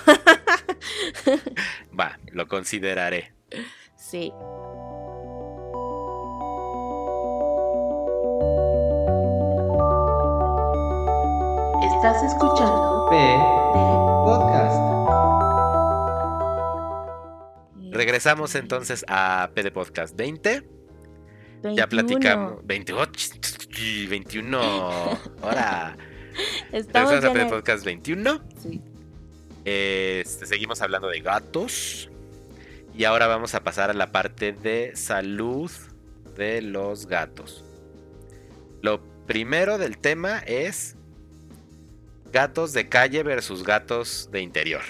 Va, 1.98 2.18
lo 2.32 2.46
consideraré. 2.46 3.32
Sí. 3.96 4.32
Estás 11.82 12.22
escuchando 12.22 13.06
P 13.10 13.16
De- 13.16 13.40
Podcast. 14.24 14.80
Regresamos 17.92 18.54
entonces 18.54 19.04
a 19.08 19.50
PD 19.54 19.70
Podcast 19.70 20.16
20. 20.16 20.79
Ya 21.62 21.86
21. 21.86 21.88
platicamos. 21.88 22.66
28. 22.66 23.30
21. 24.08 24.58
Ahora. 25.42 25.96
Estamos 26.72 27.24
en 27.24 27.36
el- 27.36 27.48
Podcast 27.48 27.84
21. 27.84 28.40
sí. 28.62 28.80
Este, 29.64 30.46
seguimos 30.46 30.80
hablando 30.80 31.08
de 31.08 31.20
gatos. 31.20 32.10
Y 32.94 33.04
ahora 33.04 33.26
vamos 33.26 33.54
a 33.54 33.62
pasar 33.62 33.90
a 33.90 33.94
la 33.94 34.10
parte 34.10 34.52
de 34.52 34.96
salud 34.96 35.70
de 36.36 36.62
los 36.62 37.06
gatos. 37.06 37.64
Lo 38.82 39.00
primero 39.26 39.78
del 39.78 39.98
tema 39.98 40.38
es 40.40 40.96
gatos 42.32 42.72
de 42.72 42.88
calle 42.88 43.22
versus 43.22 43.62
gatos 43.62 44.28
de 44.32 44.40
interior. 44.40 44.82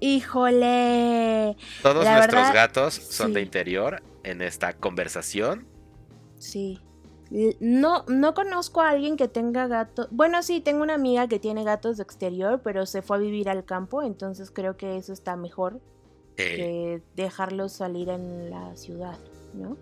Híjole. 0.00 1.56
Todos 1.82 2.04
La 2.04 2.16
nuestros 2.16 2.42
verdad, 2.42 2.54
gatos 2.54 2.94
son 2.94 3.32
de 3.32 3.40
interior 3.40 4.02
en 4.24 4.42
esta 4.42 4.74
conversación. 4.78 5.68
Sí. 6.36 6.80
No, 7.60 8.04
no 8.08 8.34
conozco 8.34 8.80
a 8.80 8.90
alguien 8.90 9.16
que 9.16 9.28
tenga 9.28 9.66
gato. 9.66 10.08
Bueno, 10.12 10.42
sí, 10.42 10.60
tengo 10.60 10.82
una 10.82 10.94
amiga 10.94 11.26
que 11.28 11.40
tiene 11.40 11.64
gatos 11.64 11.96
de 11.96 12.02
exterior, 12.04 12.60
pero 12.62 12.86
se 12.86 13.02
fue 13.02 13.16
a 13.16 13.20
vivir 13.20 13.48
al 13.48 13.64
campo, 13.64 14.02
entonces 14.02 14.50
creo 14.52 14.76
que 14.76 14.96
eso 14.98 15.12
está 15.12 15.36
mejor 15.36 15.82
Eh, 16.36 16.54
que 16.54 17.04
dejarlos 17.14 17.74
salir 17.74 18.10
en 18.10 18.50
la 18.50 18.76
ciudad, 18.76 19.20
¿no? 19.52 19.78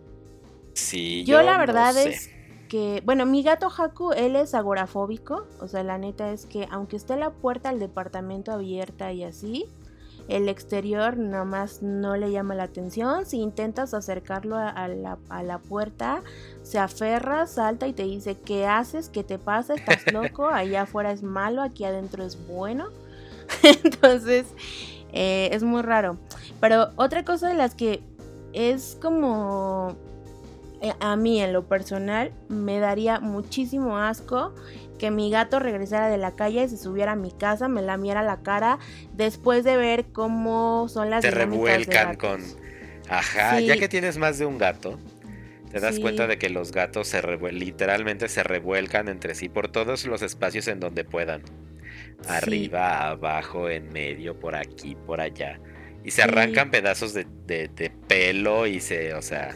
sí, 0.75 1.25
Yo, 1.25 1.43
la 1.43 1.59
no 1.59 1.59
verdad 1.59 1.95
sé. 1.95 2.09
es 2.09 2.31
que, 2.69 3.03
bueno, 3.05 3.27
mi 3.27 3.43
gato 3.43 3.69
Haku, 3.69 4.13
él 4.13 4.37
es 4.37 4.55
agorafóbico, 4.55 5.49
o 5.59 5.69
sea, 5.69 5.83
la 5.85 5.99
neta 5.99 6.33
es 6.33 6.47
que 6.47 6.67
aunque 6.71 6.97
esté 6.97 7.17
la 7.17 7.33
puerta 7.41 7.71
del 7.71 7.79
departamento 7.81 8.53
abierta 8.53 9.13
y 9.13 9.25
así, 9.25 9.73
el 10.29 10.49
exterior 10.49 11.17
nada 11.17 11.45
más 11.45 11.83
no 11.83 12.17
le 12.17 12.31
llama 12.31 12.55
la 12.55 12.65
atención. 12.65 13.27
Si 13.27 13.39
intentas 13.39 13.95
acercarlo 13.95 14.57
a, 14.57 14.89
la, 14.89 15.19
a 15.29 15.43
la 15.43 15.59
puerta, 15.59 16.23
se 16.63 16.79
aferra, 16.79 17.47
salta 17.47 17.87
y 17.87 17.93
te 17.93 18.05
dice, 18.05 18.37
¿qué 18.37 18.67
haces? 18.67 19.09
¿Qué 19.09 19.25
te 19.25 19.39
pasa? 19.39 19.75
¿Estás 19.75 20.05
loco? 20.13 20.47
Allá 20.47 20.83
afuera 20.83 21.13
es 21.13 21.23
malo, 21.23 21.63
aquí 21.63 21.85
adentro 21.85 22.25
es 22.25 22.47
bueno. 22.47 22.89
Entonces, 23.63 24.47
eh, 25.13 25.51
es 25.53 25.63
muy 25.63 25.83
raro. 25.83 26.17
Pero 26.61 26.89
otra 26.97 27.25
cosa 27.25 27.49
de 27.49 27.55
las 27.55 27.75
que 27.75 28.03
es 28.53 28.99
como 29.01 29.97
eh, 30.81 30.93
a 31.01 31.17
mí 31.17 31.41
en 31.41 31.53
lo 31.53 31.65
personal 31.65 32.33
me 32.49 32.81
daría 32.81 33.21
muchísimo 33.21 33.99
asco 33.99 34.53
que 35.03 35.11
mi 35.11 35.31
gato 35.31 35.59
regresara 35.59 36.09
de 36.09 36.17
la 36.17 36.37
calle 36.37 36.63
y 36.63 36.69
se 36.69 36.77
subiera 36.77 37.13
a 37.13 37.17
mi 37.17 37.33
casa, 37.33 37.67
me 37.67 37.83
lamiera 37.83 38.23
la 38.23 38.41
cara 38.45 38.79
después 39.15 39.65
de 39.65 39.77
ver 39.77 40.05
cómo 40.13 40.87
son 40.89 41.11
las 41.11 41.23
Te 41.23 41.31
de 41.31 41.35
revuelcan 41.35 42.15
con... 42.15 42.41
Ajá, 43.09 43.59
Sí. 43.59 43.67
ya 43.67 43.77
que 43.79 43.89
tienes 43.89 44.17
más 44.17 44.39
de 44.39 44.47
un 44.47 44.59
gato, 44.59 45.01
te 45.73 45.81
das 45.81 45.97
Sí. 45.97 46.03
cuenta 46.03 46.29
de 46.29 46.39
que 46.39 46.51
los 46.51 46.71
gatos 46.71 47.09
se 47.09 47.21
revuel- 47.21 47.55
literalmente 47.59 48.29
se 48.29 48.45
revuelcan 48.45 49.09
entre 49.09 49.35
sí 49.35 49.49
por 49.49 49.67
todos 49.73 50.07
los 50.07 50.23
espacios 50.23 50.69
en 50.69 50.79
donde 50.79 51.03
puedan. 51.03 51.43
Arriba, 52.29 53.09
abajo, 53.09 53.69
en 53.69 53.93
medio, 53.93 54.39
por 54.39 54.55
aquí, 54.55 54.95
por 54.95 55.21
allá. 55.21 55.59
Y 56.05 56.13
se 56.13 56.23
arrancan 56.23 56.71
pedazos 56.71 57.13
de, 57.13 57.27
de- 57.47 57.67
de 57.67 57.91
pelo 57.91 58.69
y 58.69 58.79
se, 58.79 59.15
o 59.15 59.23
sea, 59.23 59.53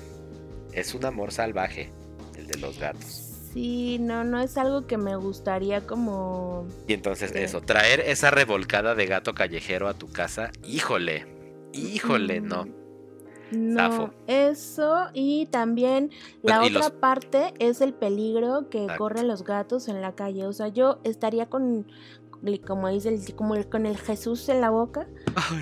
es 0.72 0.92
un 0.92 1.04
amor 1.04 1.30
salvaje, 1.30 1.90
el 2.36 2.48
de 2.48 2.58
los 2.58 2.80
gatos. 2.80 3.25
Sí, 3.56 3.96
no, 3.98 4.22
no 4.22 4.38
es 4.38 4.58
algo 4.58 4.86
que 4.86 4.98
me 4.98 5.16
gustaría 5.16 5.86
como... 5.86 6.66
Y 6.86 6.92
entonces 6.92 7.30
Sí. 7.30 7.38
eso, 7.38 7.62
traer 7.62 8.00
esa 8.00 8.30
revolcada 8.30 8.94
de 8.94 9.06
gato 9.06 9.32
callejero 9.32 9.88
a 9.88 9.94
tu 9.94 10.08
casa, 10.12 10.50
híjole, 10.62 11.26
híjole, 11.72 12.42
Mm, 12.42 12.46
no. 12.48 12.66
No, 13.52 13.78
Zafo. 13.80 14.10
eso 14.26 15.06
y 15.14 15.46
también 15.46 16.10
la 16.42 16.62
y 16.64 16.68
otra 16.68 16.80
los- 16.80 16.90
parte 16.90 17.54
es 17.58 17.80
el 17.80 17.94
peligro 17.94 18.68
que 18.68 18.82
Exacto. 18.82 18.98
corren 19.02 19.26
los 19.26 19.42
gatos 19.42 19.88
en 19.88 20.02
la 20.02 20.14
calle. 20.14 20.46
O 20.46 20.52
sea, 20.52 20.68
yo 20.68 20.98
estaría 21.04 21.46
con, 21.46 21.86
como 22.66 22.88
dice, 22.88 23.08
el, 23.08 23.34
como 23.36 23.54
el- 23.54 23.70
con 23.70 23.86
el 23.86 23.96
Jesús 23.96 24.48
en 24.50 24.60
la 24.60 24.68
boca, 24.68 25.06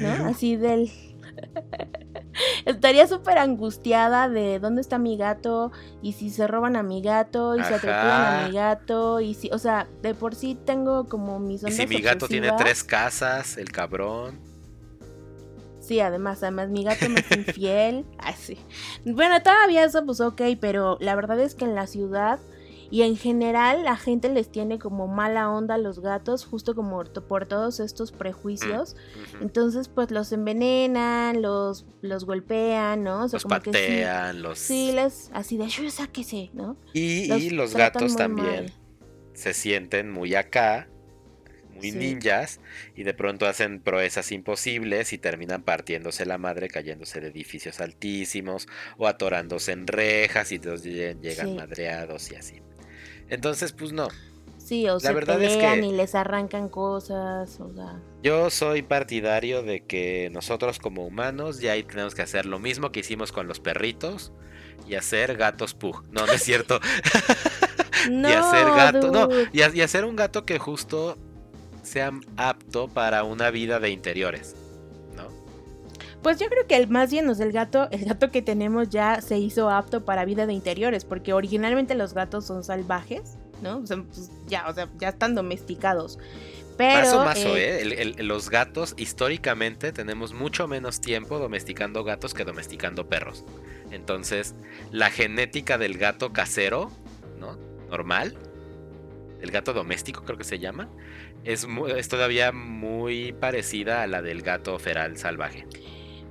¿no? 0.00 0.08
Así 0.26 0.56
del... 0.56 0.90
Estaría 2.64 3.06
súper 3.06 3.38
angustiada 3.38 4.28
de 4.28 4.58
dónde 4.58 4.80
está 4.80 4.98
mi 4.98 5.16
gato 5.16 5.72
y 6.02 6.12
si 6.14 6.30
se 6.30 6.46
roban 6.46 6.76
a 6.76 6.82
mi 6.82 7.02
gato 7.02 7.56
y 7.56 7.64
se 7.64 7.74
Ajá. 7.74 7.76
atropelan 7.76 8.24
a 8.24 8.32
mi 8.32 8.52
gato 8.52 9.20
y 9.20 9.34
si, 9.34 9.50
o 9.52 9.58
sea, 9.58 9.88
de 10.02 10.14
por 10.14 10.34
sí 10.34 10.56
tengo 10.64 11.08
como 11.08 11.38
mis 11.38 11.62
Y 11.64 11.66
ondas 11.66 11.76
si 11.86 11.86
mi 11.86 12.00
gato 12.00 12.28
tiene 12.28 12.52
tres 12.52 12.84
casas, 12.84 13.56
el 13.56 13.70
cabrón. 13.70 14.40
Sí, 15.80 16.00
además, 16.00 16.42
además 16.42 16.70
mi 16.70 16.82
gato 16.82 17.08
me 17.10 17.20
es 17.20 17.30
infiel. 17.30 18.06
Así. 18.18 18.58
Bueno, 19.04 19.42
todavía 19.42 19.84
eso 19.84 20.04
pues 20.06 20.20
ok, 20.20 20.40
pero 20.60 20.96
la 21.00 21.14
verdad 21.14 21.38
es 21.40 21.54
que 21.54 21.66
en 21.66 21.74
la 21.74 21.86
ciudad 21.86 22.40
y 22.94 23.02
en 23.02 23.16
general 23.16 23.82
la 23.82 23.96
gente 23.96 24.28
les 24.28 24.52
tiene 24.52 24.78
como 24.78 25.08
mala 25.08 25.50
onda 25.50 25.74
a 25.74 25.78
los 25.78 25.98
gatos, 25.98 26.44
justo 26.44 26.76
como 26.76 27.02
por 27.02 27.46
todos 27.46 27.80
estos 27.80 28.12
prejuicios. 28.12 28.94
Ujú. 29.34 29.42
Entonces, 29.42 29.88
pues 29.88 30.12
los 30.12 30.30
envenenan, 30.30 31.42
los, 31.42 31.86
los 32.02 32.24
golpean, 32.24 33.02
¿no? 33.02 33.24
O 33.24 33.28
sea, 33.28 33.38
Los 33.38 33.42
como 33.42 33.56
que 33.60 33.72
sí. 33.72 33.78
patean, 33.78 34.42
los... 34.42 34.60
Sí, 34.60 34.92
les 34.92 35.28
así 35.32 35.56
de 35.56 35.66
"Shu, 35.66 35.90
sáquese, 35.90 36.50
¿no? 36.52 36.76
Y, 36.92 37.26
los 37.26 37.42
y 37.42 37.50
los 37.50 37.74
gatos 37.74 38.14
también 38.14 38.66
mal. 38.66 38.72
se 39.32 39.54
sienten 39.54 40.12
muy 40.12 40.36
acá, 40.36 40.88
muy 41.74 41.90
Sí. 41.90 41.98
ninjas, 41.98 42.60
y 42.94 43.02
de 43.02 43.12
pronto 43.14 43.46
hacen 43.46 43.80
proezas 43.80 44.30
imposibles 44.30 45.12
y 45.12 45.18
terminan 45.18 45.64
partiéndose 45.64 46.26
la 46.26 46.38
madre, 46.38 46.68
cayéndose 46.68 47.20
de 47.20 47.26
edificios 47.26 47.80
altísimos 47.80 48.68
o 48.98 49.08
atorándose 49.08 49.72
en 49.72 49.88
rejas 49.88 50.52
y 50.52 50.54
entonces 50.54 50.86
lle- 50.94 51.20
llegan 51.20 51.48
Sí. 51.48 51.54
madreados 51.56 52.30
y 52.30 52.36
así. 52.36 52.60
Entonces, 53.28 53.72
pues 53.72 53.92
no. 53.92 54.08
Sí, 54.58 54.88
o 54.88 54.94
La 54.94 55.00
se 55.00 55.12
verdad 55.12 55.42
es 55.42 55.56
que- 55.56 55.86
y 55.86 55.92
les 55.92 56.14
arrancan 56.14 56.68
cosas, 56.68 57.60
o 57.60 57.70
sea. 57.74 58.00
Yo 58.22 58.48
soy 58.48 58.82
partidario 58.82 59.62
de 59.62 59.84
que 59.84 60.30
nosotros 60.32 60.78
como 60.78 61.06
humanos 61.06 61.60
ya 61.60 61.72
ahí 61.72 61.82
tenemos 61.82 62.14
que 62.14 62.22
hacer 62.22 62.46
lo 62.46 62.58
mismo 62.58 62.90
que 62.90 63.00
hicimos 63.00 63.30
con 63.32 63.46
los 63.46 63.60
perritos 63.60 64.32
y 64.88 64.94
hacer 64.94 65.36
gatos 65.36 65.74
pug. 65.74 66.04
No, 66.10 66.26
no 66.26 66.32
es 66.32 66.42
cierto. 66.42 66.80
No, 68.10 68.28
y 68.30 68.32
hacer 68.32 68.66
gato. 68.68 69.10
No, 69.10 69.28
y 69.52 69.80
hacer 69.82 70.04
un 70.06 70.16
gato 70.16 70.44
que 70.46 70.58
justo 70.58 71.18
sea 71.82 72.12
apto 72.38 72.88
para 72.88 73.24
una 73.24 73.50
vida 73.50 73.80
de 73.80 73.90
interiores. 73.90 74.56
Pues 76.24 76.40
yo 76.40 76.48
creo 76.48 76.66
que 76.66 76.74
el 76.76 76.88
más 76.88 77.12
bien, 77.12 77.28
o 77.28 77.34
sea, 77.36 77.46
el 77.46 77.52
gato, 77.52 77.86
el 77.92 78.04
gato 78.06 78.30
que 78.32 78.42
tenemos 78.42 78.88
ya 78.88 79.20
se 79.20 79.38
hizo 79.38 79.70
apto 79.70 80.04
para 80.04 80.24
vida 80.24 80.46
de 80.46 80.54
interiores, 80.54 81.04
porque 81.04 81.32
originalmente 81.32 81.94
los 81.94 82.14
gatos 82.14 82.44
son 82.46 82.64
salvajes, 82.64 83.36
¿no? 83.62 83.78
O 83.78 83.86
sea, 83.86 83.98
pues 83.98 84.30
ya, 84.48 84.66
o 84.68 84.74
sea, 84.74 84.88
ya 84.98 85.10
están 85.10 85.36
domesticados. 85.36 86.18
Pero 86.76 86.98
Mazo, 86.98 87.24
mazo, 87.24 87.56
eh, 87.56 87.76
¿eh? 87.76 87.82
El- 87.82 87.92
el- 88.18 88.26
los 88.26 88.50
gatos, 88.50 88.94
históricamente, 88.96 89.92
tenemos 89.92 90.32
mucho 90.32 90.66
menos 90.66 91.00
tiempo 91.00 91.38
domesticando 91.38 92.02
gatos 92.02 92.34
que 92.34 92.44
domesticando 92.44 93.06
perros. 93.08 93.44
Entonces, 93.92 94.56
la 94.90 95.10
genética 95.10 95.78
del 95.78 95.98
gato 95.98 96.32
casero, 96.32 96.90
¿no? 97.38 97.56
Normal, 97.90 98.34
el 99.40 99.50
gato 99.52 99.72
doméstico 99.72 100.24
creo 100.24 100.36
que 100.38 100.42
se 100.44 100.58
llama, 100.58 100.88
es, 101.44 101.66
es 101.96 102.08
todavía 102.08 102.50
muy 102.50 103.32
parecida 103.34 104.02
a 104.02 104.06
la 104.06 104.22
del 104.22 104.42
gato 104.42 104.78
feral 104.80 105.16
salvaje. 105.18 105.66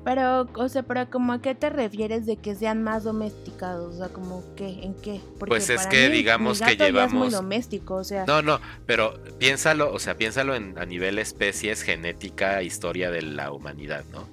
Pero, 0.04 0.50
o 0.56 0.68
sea, 0.68 0.84
pero 0.84 1.10
como 1.10 1.32
a 1.32 1.42
qué 1.42 1.56
te 1.56 1.70
refieres 1.70 2.26
de 2.26 2.36
que 2.36 2.56
sean 2.56 2.84
más 2.84 3.06
domesticados, 3.06 3.96
o 3.96 3.98
sea, 4.00 4.10
como 4.10 4.44
qué, 4.56 4.84
en 4.84 4.96
qué? 4.96 5.22
Porque 5.40 5.50
Pues 5.50 5.70
es 5.70 5.78
para 5.78 5.90
que 5.90 6.10
mí, 6.10 6.16
digamos 6.18 6.60
mi 6.60 6.66
que 6.68 6.76
gato 6.76 6.84
ya 6.94 7.06
es 7.06 7.14
muy 7.14 7.22
llevamos- 7.22 7.32
doméstico, 7.32 7.96
o 7.96 8.04
sea, 8.04 8.26
No, 8.26 8.42
no, 8.42 8.60
pero 8.86 9.14
piénsalo, 9.40 9.94
o 9.94 10.00
sea, 10.00 10.18
piénsalo 10.18 10.56
en, 10.56 10.78
a 10.78 10.86
nivel 10.86 11.20
especies, 11.20 11.84
genética, 11.84 12.62
historia 12.64 13.12
de 13.12 13.22
la 13.22 13.52
humanidad, 13.54 14.04
¿no? 14.12 14.28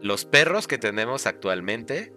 Los 0.00 0.24
perros 0.24 0.68
que 0.68 0.78
tenemos 0.78 1.26
actualmente 1.26 2.12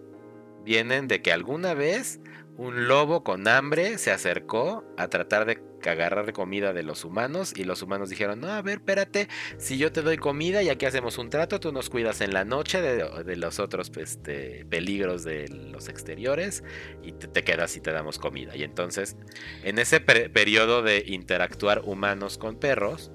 vienen 0.64 1.08
de 1.08 1.20
que 1.20 1.32
alguna 1.32 1.74
vez 1.74 2.20
un 2.56 2.86
lobo 2.86 3.24
con 3.24 3.48
hambre 3.48 3.98
se 3.98 4.10
acercó 4.10 4.84
a 4.96 5.08
tratar 5.08 5.46
de 5.46 5.62
agarrar 5.90 6.32
comida 6.32 6.72
de 6.72 6.82
los 6.82 7.04
humanos 7.04 7.52
y 7.56 7.64
los 7.64 7.82
humanos 7.82 8.08
dijeron, 8.08 8.40
no, 8.40 8.48
a 8.48 8.62
ver, 8.62 8.78
espérate, 8.78 9.28
si 9.58 9.78
yo 9.78 9.90
te 9.90 10.02
doy 10.02 10.16
comida 10.16 10.62
y 10.62 10.68
aquí 10.68 10.86
hacemos 10.86 11.18
un 11.18 11.28
trato, 11.28 11.58
tú 11.60 11.72
nos 11.72 11.90
cuidas 11.90 12.20
en 12.20 12.32
la 12.32 12.44
noche 12.44 12.80
de, 12.80 13.36
los 13.36 13.58
otros 13.58 13.90
este, 13.96 14.64
peligros 14.66 15.24
de 15.24 15.48
los 15.48 15.88
exteriores 15.88 16.62
y 17.02 17.12
te, 17.12 17.26
te 17.26 17.42
quedas 17.42 17.76
y 17.76 17.80
te 17.80 17.90
damos 17.90 18.18
comida. 18.18 18.56
Y 18.56 18.62
entonces, 18.62 19.16
en 19.64 19.78
ese 19.78 20.00
per- 20.00 20.32
periodo 20.32 20.82
de 20.82 21.02
interactuar 21.06 21.82
humanos 21.84 22.38
con 22.38 22.56
perros, 22.60 23.10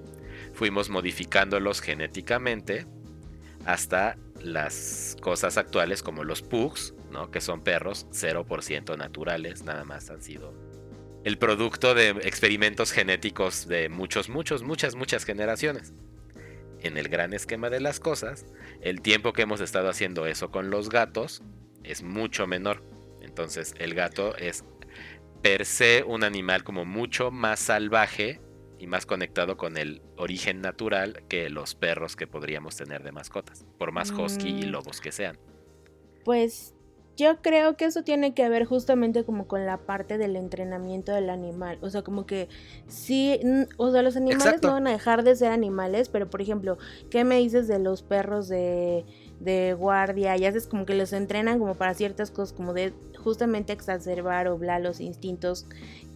fuimos 0.54 0.90
modificándolos 0.90 1.82
genéticamente 1.82 2.86
hasta 3.66 4.18
las 4.42 5.16
cosas 5.22 5.58
actuales 5.58 6.04
como 6.04 6.24
los 6.24 6.42
pugs, 6.42 6.94
¿no? 7.12 7.32
que 7.32 7.42
son 7.42 7.62
perros 7.62 8.08
0% 8.12 8.98
naturales, 8.98 9.64
nada 9.64 9.84
más 9.84 10.10
han 10.10 10.22
sido 10.22 10.54
el 11.24 11.38
producto 11.38 11.94
de 11.94 12.12
experimentos 12.24 12.94
genéticos 12.94 13.68
de 13.68 13.90
muchos, 13.90 14.30
muchos, 14.30 14.64
muchas, 14.64 14.96
muchas 14.96 15.26
generaciones. 15.26 15.92
En 16.80 16.96
el 16.96 17.10
gran 17.10 17.34
esquema 17.34 17.70
de 17.70 17.82
las 17.82 18.00
cosas, 18.00 18.46
el 18.82 19.02
tiempo 19.02 19.34
que 19.34 19.42
hemos 19.42 19.60
estado 19.60 19.90
haciendo 19.90 20.26
eso 20.26 20.52
con 20.52 20.70
los 20.70 20.90
gatos 20.90 21.42
es 21.84 22.02
mucho 22.02 22.48
menor. 22.48 22.82
Entonces 23.22 23.74
el 23.78 23.94
gato 23.94 24.38
es 24.38 24.64
per 25.42 25.66
se 25.66 26.04
un 26.04 26.24
animal 26.24 26.64
como 26.64 26.86
mucho 26.86 27.30
más 27.30 27.60
salvaje 27.60 28.40
y 28.80 28.88
más 28.88 29.06
conectado 29.06 29.58
con 29.58 29.76
el 29.76 30.02
origen 30.16 30.62
natural 30.62 31.24
que 31.28 31.50
los 31.50 31.76
perros 31.76 32.16
que 32.16 32.28
podríamos 32.28 32.78
tener 32.78 33.04
de 33.04 33.12
mascotas, 33.12 33.66
por 33.78 33.92
más 33.92 34.12
husky 34.12 34.50
y 34.50 34.66
Mm. 34.68 34.70
lobos 34.70 35.02
que 35.02 35.12
sean. 35.12 35.38
Pues 36.24 36.74
yo 37.18 37.42
creo 37.42 37.76
que 37.76 37.86
eso 37.86 38.04
tiene 38.04 38.36
que 38.36 38.48
ver 38.48 38.66
justamente 38.66 39.24
como 39.24 39.48
con 39.48 39.66
la 39.66 39.78
parte 39.80 40.20
del 40.20 40.36
entrenamiento 40.36 41.12
del 41.12 41.32
animal. 41.32 41.80
O 41.82 41.90
sea, 41.90 42.04
como 42.04 42.28
que 42.28 42.48
sí, 42.88 43.40
o 43.78 43.92
sea, 43.92 44.04
los 44.04 44.16
animales 44.16 44.46
Exacto. 44.46 44.68
no 44.68 44.74
van 44.76 44.88
a 44.88 44.92
dejar 44.92 45.24
de 45.24 45.36
ser 45.36 45.52
animales, 45.52 46.10
pero 46.10 46.30
por 46.30 46.42
ejemplo, 46.42 46.78
¿qué 47.10 47.24
me 47.24 47.40
dices 47.40 47.68
de 47.68 47.80
los 47.80 48.04
perros 48.04 48.48
de, 48.48 49.04
de 49.40 49.74
guardia? 49.74 50.38
Y 50.38 50.46
haces 50.46 50.68
como 50.68 50.86
que 50.86 50.94
los 50.94 51.12
entrenan 51.12 51.58
como 51.58 51.74
para 51.74 51.96
ciertas 51.96 52.30
cosas, 52.30 52.54
como 52.54 52.74
de 52.74 52.94
justamente 53.18 53.74
exacerbar 53.74 54.48
o 54.48 54.60
bla 54.60 54.78
los 54.78 55.00
instintos 55.00 55.66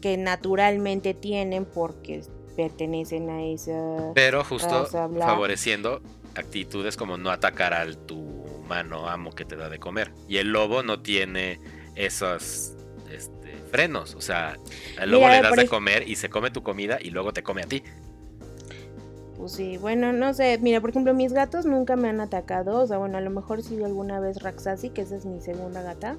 que 0.01 0.17
naturalmente 0.17 1.15
tienen 1.15 1.65
porque 1.65 2.21
pertenecen 2.55 3.31
a 3.31 3.43
esa... 3.43 4.13
Pero 4.13 4.43
justo 4.43 4.83
raza, 4.83 5.09
favoreciendo 5.09 5.99
actitudes 6.35 6.95
como 6.95 7.17
no 7.17 7.31
atacar 7.31 7.73
al 7.73 7.97
tu 7.97 8.45
humano 8.71 9.09
amo 9.09 9.31
que 9.31 9.45
te 9.45 9.55
da 9.55 9.69
de 9.69 9.79
comer. 9.79 10.11
Y 10.27 10.37
el 10.37 10.51
lobo 10.51 10.83
no 10.83 11.01
tiene 11.01 11.59
esos 11.95 12.73
este, 13.11 13.53
frenos. 13.69 14.15
O 14.15 14.21
sea, 14.21 14.57
al 14.99 15.11
lobo 15.11 15.25
Mira, 15.25 15.41
le 15.41 15.47
das 15.49 15.55
de 15.57 15.67
comer 15.67 16.07
y 16.07 16.15
se 16.15 16.29
come 16.29 16.51
tu 16.51 16.63
comida 16.63 16.97
y 17.01 17.09
luego 17.09 17.33
te 17.33 17.43
come 17.43 17.63
a 17.63 17.65
ti. 17.65 17.83
Pues 19.37 19.53
sí, 19.53 19.77
bueno, 19.77 20.13
no 20.13 20.33
sé, 20.33 20.59
mira, 20.61 20.79
por 20.81 20.91
ejemplo, 20.91 21.13
mis 21.15 21.33
gatos 21.33 21.65
nunca 21.65 21.95
me 21.95 22.09
han 22.09 22.21
atacado, 22.21 22.79
o 22.79 22.85
sea, 22.85 22.99
bueno, 22.99 23.17
a 23.17 23.21
lo 23.21 23.31
mejor 23.31 23.63
sí 23.63 23.83
alguna 23.83 24.19
vez 24.19 24.39
Raxasi, 24.43 24.91
que 24.91 25.01
esa 25.01 25.15
es 25.15 25.25
mi 25.25 25.41
segunda 25.41 25.81
gata, 25.81 26.15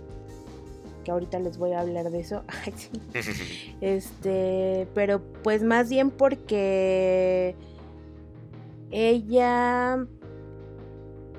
que 1.04 1.12
ahorita 1.12 1.38
les 1.38 1.56
voy 1.56 1.70
a 1.72 1.80
hablar 1.80 2.10
de 2.10 2.18
eso. 2.18 2.42
Este, 3.80 4.88
pero 4.94 5.22
pues 5.44 5.62
más 5.62 5.88
bien 5.88 6.10
porque 6.10 7.54
ella 8.90 10.04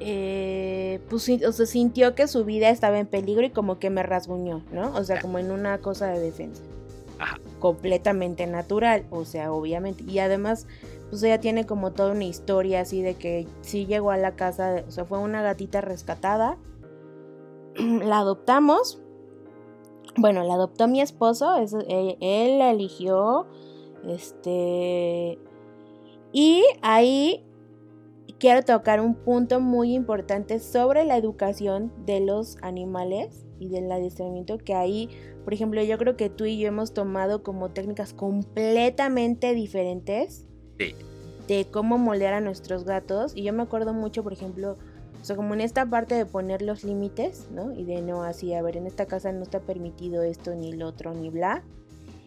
eh, 0.05 0.99
pues 1.09 1.29
o 1.29 1.51
sea, 1.51 1.65
sintió 1.65 2.15
que 2.15 2.27
su 2.27 2.43
vida 2.45 2.69
estaba 2.69 2.99
en 2.99 3.07
peligro 3.07 3.45
y 3.45 3.49
como 3.49 3.79
que 3.79 3.89
me 3.89 4.03
rasguñó, 4.03 4.61
¿no? 4.71 4.93
O 4.95 5.03
sea, 5.03 5.21
como 5.21 5.39
en 5.39 5.51
una 5.51 5.77
cosa 5.79 6.07
de 6.07 6.19
defensa. 6.19 6.61
Ajá. 7.19 7.39
Completamente 7.59 8.45
natural, 8.47 9.05
o 9.09 9.23
sea, 9.25 9.51
obviamente. 9.53 10.03
Y 10.07 10.19
además, 10.19 10.67
pues 11.09 11.23
ella 11.23 11.39
tiene 11.39 11.65
como 11.65 11.91
toda 11.91 12.11
una 12.11 12.25
historia 12.25 12.81
así 12.81 13.01
de 13.01 13.15
que 13.15 13.47
sí 13.61 13.85
llegó 13.85 14.11
a 14.11 14.17
la 14.17 14.31
casa, 14.35 14.83
o 14.87 14.91
sea, 14.91 15.05
fue 15.05 15.19
una 15.19 15.41
gatita 15.41 15.79
rescatada. 15.81 16.57
la 17.75 18.19
adoptamos. 18.19 18.99
Bueno, 20.17 20.43
la 20.43 20.55
adoptó 20.55 20.87
mi 20.87 21.01
esposo, 21.01 21.55
es- 21.55 21.73
él, 21.73 22.17
él 22.19 22.59
la 22.59 22.71
eligió. 22.71 23.47
Este. 24.07 25.39
Y 26.33 26.63
ahí 26.81 27.43
quiero 28.43 28.61
tocar 28.61 28.99
un 28.99 29.15
punto 29.15 29.61
muy 29.61 29.93
importante 29.93 30.59
sobre 30.59 31.05
la 31.05 31.15
educación 31.15 31.93
de 32.05 32.19
los 32.19 32.57
animales 32.61 33.45
y 33.57 33.69
del 33.69 33.89
adiestramiento 33.89 34.57
que 34.57 34.73
ahí, 34.73 35.07
por 35.45 35.53
ejemplo, 35.53 35.81
yo 35.81 35.97
creo 35.97 36.17
que 36.17 36.29
tú 36.29 36.43
y 36.43 36.57
yo 36.59 36.67
hemos 36.67 36.93
tomado 36.93 37.41
como 37.41 37.69
técnicas 37.69 38.13
completamente 38.13 39.53
diferentes 39.53 40.45
Sí. 40.77 40.93
de 41.47 41.67
cómo 41.71 41.97
moldear 41.97 42.33
a 42.33 42.41
nuestros 42.41 42.83
gatos. 42.83 43.31
Y 43.33 43.43
yo 43.43 43.53
me 43.53 43.63
acuerdo 43.63 43.93
mucho, 43.93 44.23
por 44.23 44.33
ejemplo, 44.33 44.77
o 45.21 45.23
sea, 45.25 45.37
como 45.37 45.53
en 45.53 45.61
esta 45.61 45.85
parte 45.89 46.13
de 46.15 46.25
poner 46.25 46.61
los 46.61 46.83
límites, 46.83 47.47
¿no? 47.49 47.71
Y 47.71 47.85
de 47.85 48.01
no 48.01 48.23
así, 48.23 48.53
a 48.53 48.61
ver, 48.61 48.75
en 48.75 48.87
esta 48.87 49.05
casa 49.05 49.31
no 49.31 49.43
está 49.43 49.61
permitido 49.61 50.21
esto, 50.21 50.53
ni 50.53 50.73
lo 50.73 50.87
otro, 50.89 51.13
ni 51.13 51.29
bla. 51.29 51.63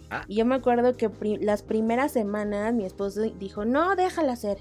Ah. 0.09 0.25
Y 0.29 0.37
yo 0.37 0.47
me 0.47 0.55
acuerdo 0.55 0.97
que 0.97 1.11
pri- 1.11 1.37
las 1.45 1.63
primeras 1.63 2.13
semanas 2.13 2.73
mi 2.73 2.87
esposo 2.87 3.21
dijo, 3.39 3.67
no, 3.67 3.97
déjala 3.97 4.33
hacer, 4.33 4.57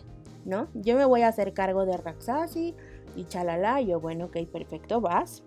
¿no? 0.45 0.67
Yo 0.73 0.95
me 0.95 1.03
voy 1.05 1.21
a 1.23 1.27
hacer 1.27 1.53
cargo 1.53 1.85
de 1.85 1.97
Raxasi 1.97 2.73
y 3.15 3.25
chalala. 3.25 3.81
Yo, 3.81 3.99
bueno, 3.99 4.25
ok, 4.25 4.37
perfecto, 4.51 5.01
vas, 5.01 5.43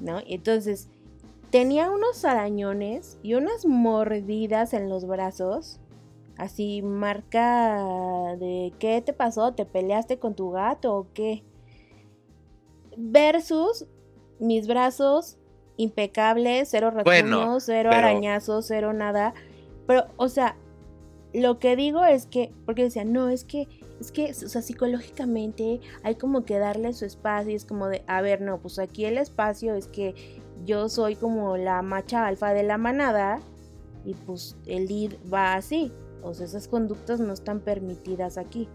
¿no? 0.00 0.20
Y 0.26 0.34
entonces 0.34 0.88
tenía 1.50 1.90
unos 1.90 2.24
arañones 2.24 3.18
y 3.22 3.34
unas 3.34 3.64
mordidas 3.64 4.74
en 4.74 4.88
los 4.88 5.06
brazos. 5.06 5.80
Así, 6.36 6.80
marca 6.82 8.34
de 8.38 8.72
qué 8.78 9.02
te 9.02 9.12
pasó, 9.12 9.52
te 9.52 9.64
peleaste 9.66 10.18
con 10.18 10.34
tu 10.34 10.50
gato 10.50 10.96
o 10.96 11.06
qué. 11.12 11.44
Versus 12.96 13.86
mis 14.38 14.66
brazos 14.66 15.36
impecables, 15.76 16.68
cero 16.70 16.92
Bueno, 17.04 17.60
cero 17.60 17.90
pero- 17.92 18.06
arañazos, 18.06 18.66
cero 18.66 18.92
nada. 18.92 19.34
Pero, 19.86 20.06
o 20.16 20.28
sea, 20.28 20.56
lo 21.32 21.58
que 21.58 21.76
digo 21.76 22.04
es 22.04 22.26
que, 22.26 22.52
porque 22.66 22.84
decía, 22.84 23.04
no, 23.04 23.28
es 23.28 23.44
que, 23.44 23.68
es 24.00 24.12
que, 24.12 24.30
o 24.30 24.48
sea, 24.48 24.62
psicológicamente 24.62 25.80
hay 26.02 26.14
como 26.14 26.44
que 26.44 26.58
darle 26.58 26.92
su 26.94 27.04
espacio. 27.04 27.52
y 27.52 27.54
Es 27.54 27.64
como 27.64 27.88
de, 27.88 28.02
a 28.06 28.22
ver, 28.22 28.40
no, 28.40 28.58
pues 28.58 28.78
aquí 28.78 29.04
el 29.04 29.18
espacio 29.18 29.74
es 29.74 29.86
que 29.86 30.14
yo 30.64 30.88
soy 30.88 31.16
como 31.16 31.56
la 31.56 31.82
macha 31.82 32.26
alfa 32.26 32.52
de 32.54 32.62
la 32.62 32.78
manada 32.78 33.40
y 34.04 34.14
pues 34.14 34.56
el 34.66 34.86
lead 34.86 35.12
va 35.32 35.54
así. 35.54 35.92
O 36.22 36.34
sea, 36.34 36.46
esas 36.46 36.68
conductas 36.68 37.20
no 37.20 37.32
están 37.32 37.60
permitidas 37.60 38.38
aquí, 38.38 38.68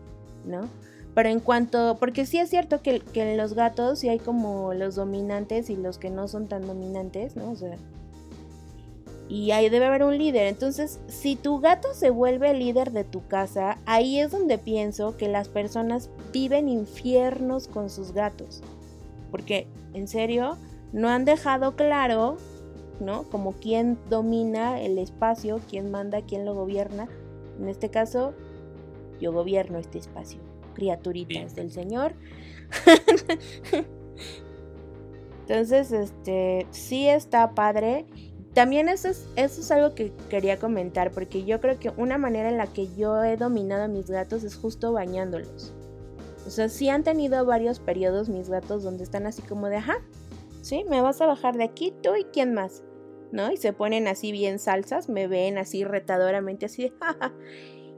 ¿no? 0.45 0.69
Pero 1.15 1.29
en 1.29 1.39
cuanto, 1.39 1.97
porque 1.99 2.25
sí 2.25 2.37
es 2.37 2.49
cierto 2.49 2.81
que, 2.81 2.99
que 2.99 3.31
en 3.31 3.37
los 3.37 3.53
gatos 3.53 3.99
sí 3.99 4.09
hay 4.09 4.19
como 4.19 4.73
los 4.73 4.95
dominantes 4.95 5.69
y 5.69 5.75
los 5.75 5.97
que 5.97 6.09
no 6.09 6.27
son 6.27 6.47
tan 6.47 6.67
dominantes, 6.67 7.35
¿no? 7.35 7.51
O 7.51 7.55
sea, 7.55 7.77
y 9.27 9.51
ahí 9.51 9.69
debe 9.69 9.85
haber 9.85 10.03
un 10.03 10.17
líder. 10.17 10.47
Entonces, 10.47 10.99
si 11.07 11.35
tu 11.35 11.59
gato 11.59 11.93
se 11.93 12.09
vuelve 12.09 12.51
el 12.51 12.59
líder 12.59 12.91
de 12.91 13.03
tu 13.03 13.25
casa, 13.27 13.79
ahí 13.85 14.19
es 14.19 14.31
donde 14.31 14.57
pienso 14.57 15.17
que 15.17 15.27
las 15.27 15.49
personas 15.49 16.09
viven 16.31 16.69
infiernos 16.69 17.67
con 17.67 17.89
sus 17.89 18.11
gatos. 18.11 18.61
Porque, 19.31 19.67
en 19.93 20.07
serio, 20.07 20.57
no 20.93 21.09
han 21.09 21.25
dejado 21.25 21.75
claro, 21.75 22.37
¿no? 22.99 23.23
Como 23.23 23.53
quién 23.53 23.97
domina 24.09 24.79
el 24.79 24.97
espacio, 24.99 25.59
quién 25.69 25.89
manda, 25.91 26.21
quién 26.21 26.45
lo 26.45 26.53
gobierna. 26.53 27.07
En 27.59 27.67
este 27.67 27.89
caso, 27.89 28.33
yo 29.19 29.33
gobierno 29.33 29.79
este 29.79 29.97
espacio. 29.97 30.39
Criaturitas 30.75 31.51
Sí. 31.51 31.55
del 31.55 31.71
Señor. 31.71 32.13
Entonces, 35.41 35.91
este, 35.91 36.65
sí 36.71 37.07
está 37.07 37.51
padre. 37.51 38.05
También 38.55 38.87
eso 38.87 39.09
es, 39.09 39.27
eso 39.35 39.59
es 39.59 39.69
algo 39.69 39.93
que 39.95 40.13
quería 40.29 40.57
comentar, 40.57 41.11
porque 41.11 41.43
yo 41.43 41.59
creo 41.59 41.77
que 41.77 41.91
una 41.97 42.17
manera 42.17 42.47
en 42.47 42.57
la 42.57 42.67
que 42.67 42.87
yo 42.95 43.21
he 43.21 43.35
dominado 43.35 43.83
a 43.83 43.87
mis 43.89 44.09
gatos 44.09 44.45
es 44.45 44.55
justo 44.55 44.93
bañándolos. 44.93 45.73
O 46.47 46.49
sea, 46.49 46.69
sí 46.69 46.87
han 46.87 47.03
tenido 47.03 47.45
varios 47.45 47.81
periodos 47.81 48.29
mis 48.29 48.49
gatos 48.49 48.81
donde 48.81 49.03
están 49.03 49.27
así 49.27 49.41
como 49.41 49.67
de, 49.67 49.77
ajá, 49.77 49.97
sí, 50.61 50.85
me 50.89 51.01
vas 51.01 51.19
a 51.19 51.25
bajar 51.25 51.57
de 51.57 51.65
aquí 51.65 51.93
tú 52.01 52.15
y 52.15 52.23
quién 52.31 52.53
más, 52.53 52.81
¿no? 53.33 53.51
Y 53.51 53.57
se 53.57 53.73
ponen 53.73 54.07
así 54.07 54.31
bien 54.31 54.57
salsas, 54.57 55.09
me 55.09 55.27
ven 55.27 55.57
así 55.57 55.83
retadoramente, 55.83 56.67
así 56.67 56.83
de, 56.83 56.93
jaja, 57.01 57.33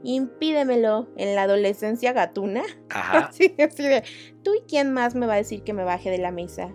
impídemelo 0.02 1.06
en 1.16 1.36
la 1.36 1.42
adolescencia 1.42 2.12
gatuna. 2.12 2.62
Ajá. 2.90 3.18
Así, 3.28 3.54
así 3.58 3.84
de, 3.84 4.02
tú 4.42 4.54
y 4.54 4.62
quién 4.66 4.92
más 4.92 5.14
me 5.14 5.26
va 5.26 5.34
a 5.34 5.36
decir 5.36 5.62
que 5.62 5.72
me 5.72 5.84
baje 5.84 6.10
de 6.10 6.18
la 6.18 6.32
mesa. 6.32 6.74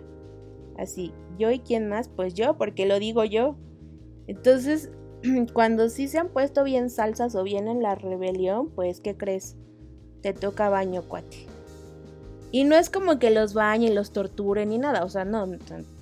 Así, 0.78 1.12
yo 1.38 1.50
y 1.50 1.58
quién 1.58 1.88
más, 1.88 2.08
pues 2.08 2.32
yo, 2.32 2.56
porque 2.56 2.86
lo 2.86 2.98
digo 2.98 3.24
yo. 3.24 3.58
Entonces, 4.26 4.90
cuando 5.52 5.88
sí 5.88 6.08
se 6.08 6.18
han 6.18 6.28
puesto 6.28 6.64
bien 6.64 6.90
salsas 6.90 7.34
o 7.34 7.42
bien 7.42 7.68
en 7.68 7.82
la 7.82 7.94
rebelión, 7.94 8.70
pues, 8.70 9.00
¿qué 9.00 9.16
crees? 9.16 9.56
Te 10.22 10.32
toca 10.32 10.68
baño, 10.68 11.02
cuate. 11.02 11.46
Y 12.50 12.64
no 12.64 12.76
es 12.76 12.88
como 12.88 13.18
que 13.18 13.30
los 13.30 13.52
bañe 13.52 13.86
y 13.86 13.92
los 13.92 14.12
torture 14.12 14.64
ni 14.64 14.78
nada, 14.78 15.04
o 15.04 15.08
sea, 15.08 15.24
no, 15.24 15.48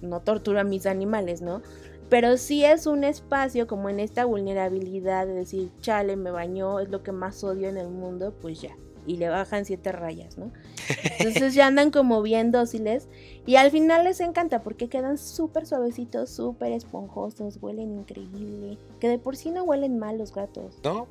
no 0.03 0.21
tortura 0.21 0.61
a 0.61 0.65
mis 0.65 0.85
animales, 0.85 1.41
¿no? 1.41 1.63
Pero 2.11 2.37
sí 2.37 2.63
es 2.63 2.87
un 2.87 3.05
espacio 3.05 3.67
como 3.67 3.89
en 3.89 3.99
esta 3.99 4.27
vulnerabilidad 4.27 5.27
de 5.27 5.33
decir, 5.33 5.71
chale, 5.81 6.15
me 6.17 6.31
bañó, 6.31 6.79
es 6.79 6.91
lo 6.91 7.03
que 7.03 7.11
más 7.11 7.43
odio 7.43 7.71
en 7.71 7.79
el 7.79 7.89
mundo, 7.89 8.35
pues 8.43 8.61
ya. 8.61 8.77
Y 9.07 9.17
le 9.17 9.29
bajan 9.29 9.65
siete 9.65 9.91
rayas, 9.93 10.39
¿no? 10.39 10.53
Entonces 11.19 11.55
ya 11.55 11.67
andan 11.67 11.91
como 11.91 12.23
bien 12.23 12.53
dóciles. 12.53 13.09
Y 13.47 13.57
al 13.57 13.71
final 13.71 14.05
les 14.05 14.21
encanta 14.21 14.63
porque 14.63 14.89
quedan 14.89 15.19
súper 15.19 15.67
suavecitos, 15.67 16.31
súper 16.31 16.73
esponjosos, 16.73 17.59
huelen 17.61 17.93
increíble. 17.99 18.79
Que 19.01 19.09
de 19.09 19.19
por 19.19 19.37
sí 19.37 19.51
no 19.51 19.65
huelen 19.65 19.99
mal 19.99 20.19
los 20.19 20.33
gatos. 20.33 20.79
¿No? 20.85 21.09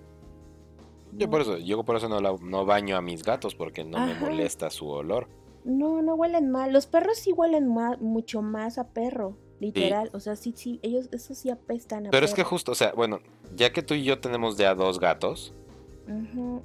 Yo 1.13 1.27
No. 1.27 1.31
por 1.31 1.41
eso, 1.41 1.57
yo 1.57 1.83
por 1.83 1.97
eso 1.97 2.07
no, 2.07 2.21
la- 2.21 2.37
no 2.41 2.65
baño 2.65 2.95
a 2.95 3.01
mis 3.01 3.23
gatos, 3.23 3.55
porque 3.55 3.83
no 3.83 3.99
me 4.05 4.13
molesta 4.15 4.69
su 4.69 4.87
olor. 4.87 5.27
No, 5.65 6.01
no 6.01 6.15
huelen 6.15 6.49
mal. 6.49 6.71
Los 6.71 6.87
perros 6.87 7.17
sí 7.17 7.33
huelen 7.33 7.67
mucho 7.99 8.41
más 8.41 8.77
a 8.77 8.87
perro, 8.87 9.37
literal. 9.59 10.09
O 10.13 10.19
sea, 10.21 10.35
sí, 10.37 10.53
sí, 10.55 10.79
ellos, 10.81 11.09
eso 11.11 11.35
sí 11.35 11.49
apestan 11.49 12.07
a 12.07 12.09
Pero 12.11 12.25
es 12.25 12.33
que 12.33 12.43
justo, 12.43 12.71
o 12.71 12.75
sea, 12.75 12.93
bueno, 12.93 13.19
ya 13.55 13.71
que 13.73 13.83
tú 13.83 13.93
y 13.93 14.03
yo 14.03 14.19
tenemos 14.19 14.55
de 14.57 14.65
a 14.65 14.73
dos 14.73 14.99
gatos, 14.99 15.53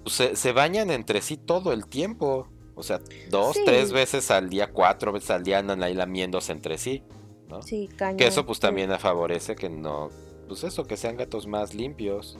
Se, 0.06 0.36
se 0.36 0.52
bañan 0.52 0.90
entre 0.90 1.20
sí 1.22 1.36
todo 1.36 1.72
el 1.72 1.86
tiempo. 1.86 2.48
O 2.74 2.82
sea, 2.82 3.00
dos, 3.30 3.56
Sí. 3.56 3.62
tres 3.64 3.92
veces 3.92 4.30
al 4.30 4.48
día, 4.50 4.72
cuatro 4.72 5.12
veces 5.12 5.30
al 5.30 5.42
día 5.44 5.58
andan 5.58 5.82
ahí 5.82 5.94
lamiéndose 5.94 6.52
entre 6.52 6.76
sí, 6.78 7.02
¿no? 7.48 7.62
Sí, 7.62 7.88
cañón. 7.96 8.16
Que 8.18 8.26
eso 8.26 8.44
pues 8.44 8.58
sí. 8.58 8.62
también 8.62 8.90
favorece 8.98 9.56
que 9.56 9.70
no, 9.70 10.10
pues 10.46 10.62
eso, 10.64 10.84
que 10.84 10.96
sean 10.96 11.16
gatos 11.16 11.46
más 11.46 11.74
limpios. 11.74 12.38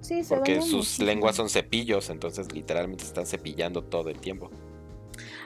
Sí, 0.00 0.24
se 0.24 0.34
Porque 0.34 0.54
bañan 0.54 0.66
sus 0.68 0.72
muchísimo. 0.78 1.06
lenguas 1.06 1.36
son 1.36 1.48
cepillos, 1.48 2.10
entonces 2.10 2.52
literalmente 2.52 3.04
están 3.04 3.26
cepillando 3.26 3.82
todo 3.84 4.08
el 4.10 4.18
tiempo. 4.20 4.50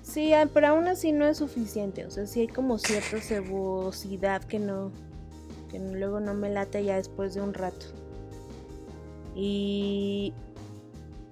Sí, 0.03 0.33
ah, 0.33 0.49
pero 0.53 0.69
aún 0.69 0.89
así 0.89 1.13
no 1.13 1.27
es 1.27 1.39
suficiente. 1.39 2.05
O 2.07 2.11
sea, 2.11 2.27
sí 2.27 2.41
hay 2.41 2.49
como 2.49 2.79
cierta 2.79 3.21
cebosidad 3.21 4.43
que 4.45 4.59
no. 4.59 4.93
que 5.71 5.79
luego 5.79 6.21
no 6.21 6.35
me 6.35 6.51
late 6.51 6.85
ya 6.85 6.97
después 6.97 7.35
de 7.35 7.41
un 7.41 7.55
rato. 7.55 7.87
Y. 9.35 10.33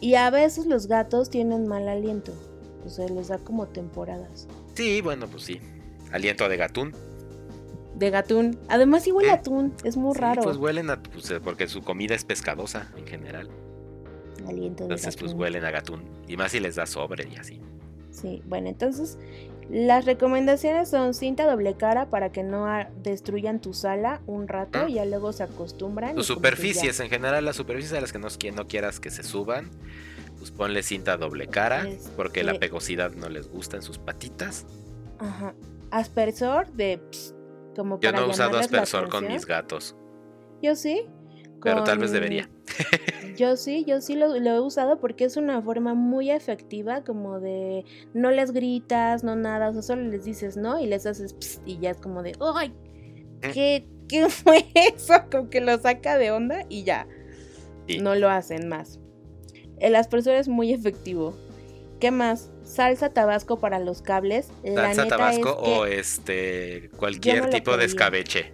Y 0.00 0.14
a 0.14 0.30
veces 0.30 0.66
los 0.66 0.86
gatos 0.86 1.28
tienen 1.28 1.68
mal 1.68 1.86
aliento. 1.88 2.32
O 2.86 2.88
sea, 2.88 3.06
les 3.08 3.28
da 3.28 3.38
como 3.38 3.66
temporadas. 3.66 4.48
Sí, 4.74 5.00
bueno, 5.02 5.26
pues 5.26 5.42
sí. 5.44 5.60
Aliento 6.12 6.48
de 6.48 6.56
gatún. 6.56 6.94
De 7.96 8.08
gatún. 8.08 8.58
Además, 8.68 9.02
sí 9.04 9.12
huele 9.12 9.30
a 9.30 9.34
¿Eh? 9.34 9.38
atún. 9.38 9.74
Es 9.84 9.96
muy 9.98 10.14
Sí, 10.14 10.20
raro. 10.20 10.42
Pues 10.42 10.56
huelen 10.56 10.88
a, 10.88 11.02
pues, 11.02 11.30
eh, 11.30 11.40
porque 11.40 11.68
su 11.68 11.82
comida 11.82 12.14
es 12.14 12.24
pescadosa 12.24 12.90
en 12.96 13.06
general. 13.06 13.50
Aliento 14.46 14.84
de 14.84 14.94
Entonces 14.94 15.16
pues 15.16 15.34
huelen 15.34 15.64
a 15.66 15.70
gatún. 15.70 16.02
Y 16.26 16.36
más 16.38 16.52
si 16.52 16.60
les 16.60 16.76
da 16.76 16.86
sobre 16.86 17.28
y 17.28 17.36
así. 17.36 17.60
Sí, 18.10 18.42
bueno, 18.46 18.68
entonces 18.68 19.18
las 19.70 20.04
recomendaciones 20.04 20.88
son 20.90 21.14
cinta 21.14 21.46
doble 21.48 21.74
cara 21.74 22.06
para 22.10 22.32
que 22.32 22.42
no 22.42 22.66
ah, 22.66 22.88
destruyan 23.02 23.60
tu 23.60 23.72
sala 23.72 24.20
un 24.26 24.48
rato 24.48 24.80
Ah. 24.80 24.88
y 24.88 24.94
ya 24.94 25.04
luego 25.04 25.32
se 25.32 25.44
acostumbran. 25.44 26.14
Tus 26.16 26.28
ya. 26.28 26.34
superficies, 26.34 26.98
en 27.00 27.08
general, 27.08 27.44
las 27.44 27.56
superficies 27.56 27.92
a 27.96 28.00
las 28.00 28.12
que 28.12 28.18
no, 28.18 28.28
qui- 28.28 28.52
no 28.52 28.66
quieras 28.66 28.98
que 29.00 29.10
se 29.10 29.22
suban, 29.22 29.70
pues 30.38 30.50
ponle 30.50 30.82
cinta 30.82 31.16
doble 31.16 31.46
cara, 31.46 31.86
porque 32.16 32.42
la 32.42 32.54
pegosidad 32.58 33.12
no 33.12 33.28
les 33.28 33.48
gusta 33.48 33.76
en 33.76 33.82
sus 33.82 33.98
patitas. 33.98 34.66
Ajá. 35.18 35.54
Aspersor 35.90 36.72
de 36.72 36.98
ps, 36.98 37.34
como 37.76 38.00
Yo 38.00 38.10
para 38.10 38.20
no 38.20 38.26
he 38.26 38.30
usado 38.30 38.58
aspersor 38.58 39.08
con 39.08 39.26
mis 39.28 39.44
gatos, 39.46 39.94
Yo 40.62 40.74
sí. 40.74 41.06
Pero 41.62 41.84
tal 41.84 41.98
vez 41.98 42.12
debería. 42.12 42.48
Yo 43.36 43.56
sí, 43.56 43.84
yo 43.86 44.00
sí 44.02 44.16
lo, 44.16 44.38
lo 44.38 44.50
he 44.50 44.60
usado 44.60 44.98
porque 44.98 45.24
es 45.24 45.36
una 45.38 45.62
forma 45.62 45.94
muy 45.94 46.30
efectiva 46.30 47.02
como 47.04 47.40
de 47.40 47.84
no 48.12 48.30
les 48.30 48.50
gritas, 48.52 49.24
no 49.24 49.34
nada, 49.34 49.70
o 49.70 49.72
sea, 49.72 49.82
solo 49.82 50.02
les 50.02 50.24
dices 50.26 50.56
no 50.58 50.78
y 50.78 50.86
les 50.86 51.06
haces 51.06 51.32
ps, 51.32 51.60
y 51.64 51.78
ya 51.78 51.90
es 51.90 51.96
como 51.98 52.22
de, 52.22 52.32
¡ay! 52.54 52.74
¿Qué, 53.40 53.86
qué 54.08 54.28
fue 54.28 54.66
eso? 54.74 55.14
Como 55.30 55.48
que 55.48 55.60
lo 55.62 55.78
saca 55.78 56.18
de 56.18 56.32
onda 56.32 56.66
y 56.68 56.84
ya. 56.84 57.06
Sí. 57.88 57.98
No 57.98 58.14
lo 58.14 58.28
hacen 58.28 58.68
más. 58.68 59.00
El 59.78 59.96
aspersor 59.96 60.34
es 60.34 60.48
muy 60.48 60.72
efectivo. 60.74 61.34
¿Qué 61.98 62.10
más? 62.10 62.50
Salsa 62.62 63.08
tabasco 63.10 63.58
para 63.58 63.78
los 63.78 64.02
cables. 64.02 64.48
Salsa 64.74 65.06
tabasco 65.08 65.48
es 65.48 65.64
que- 65.64 65.70
o 65.78 65.86
este 65.86 66.90
cualquier 66.96 67.42
no 67.44 67.48
tipo 67.48 67.76
de 67.76 67.86
escabeche. 67.86 68.52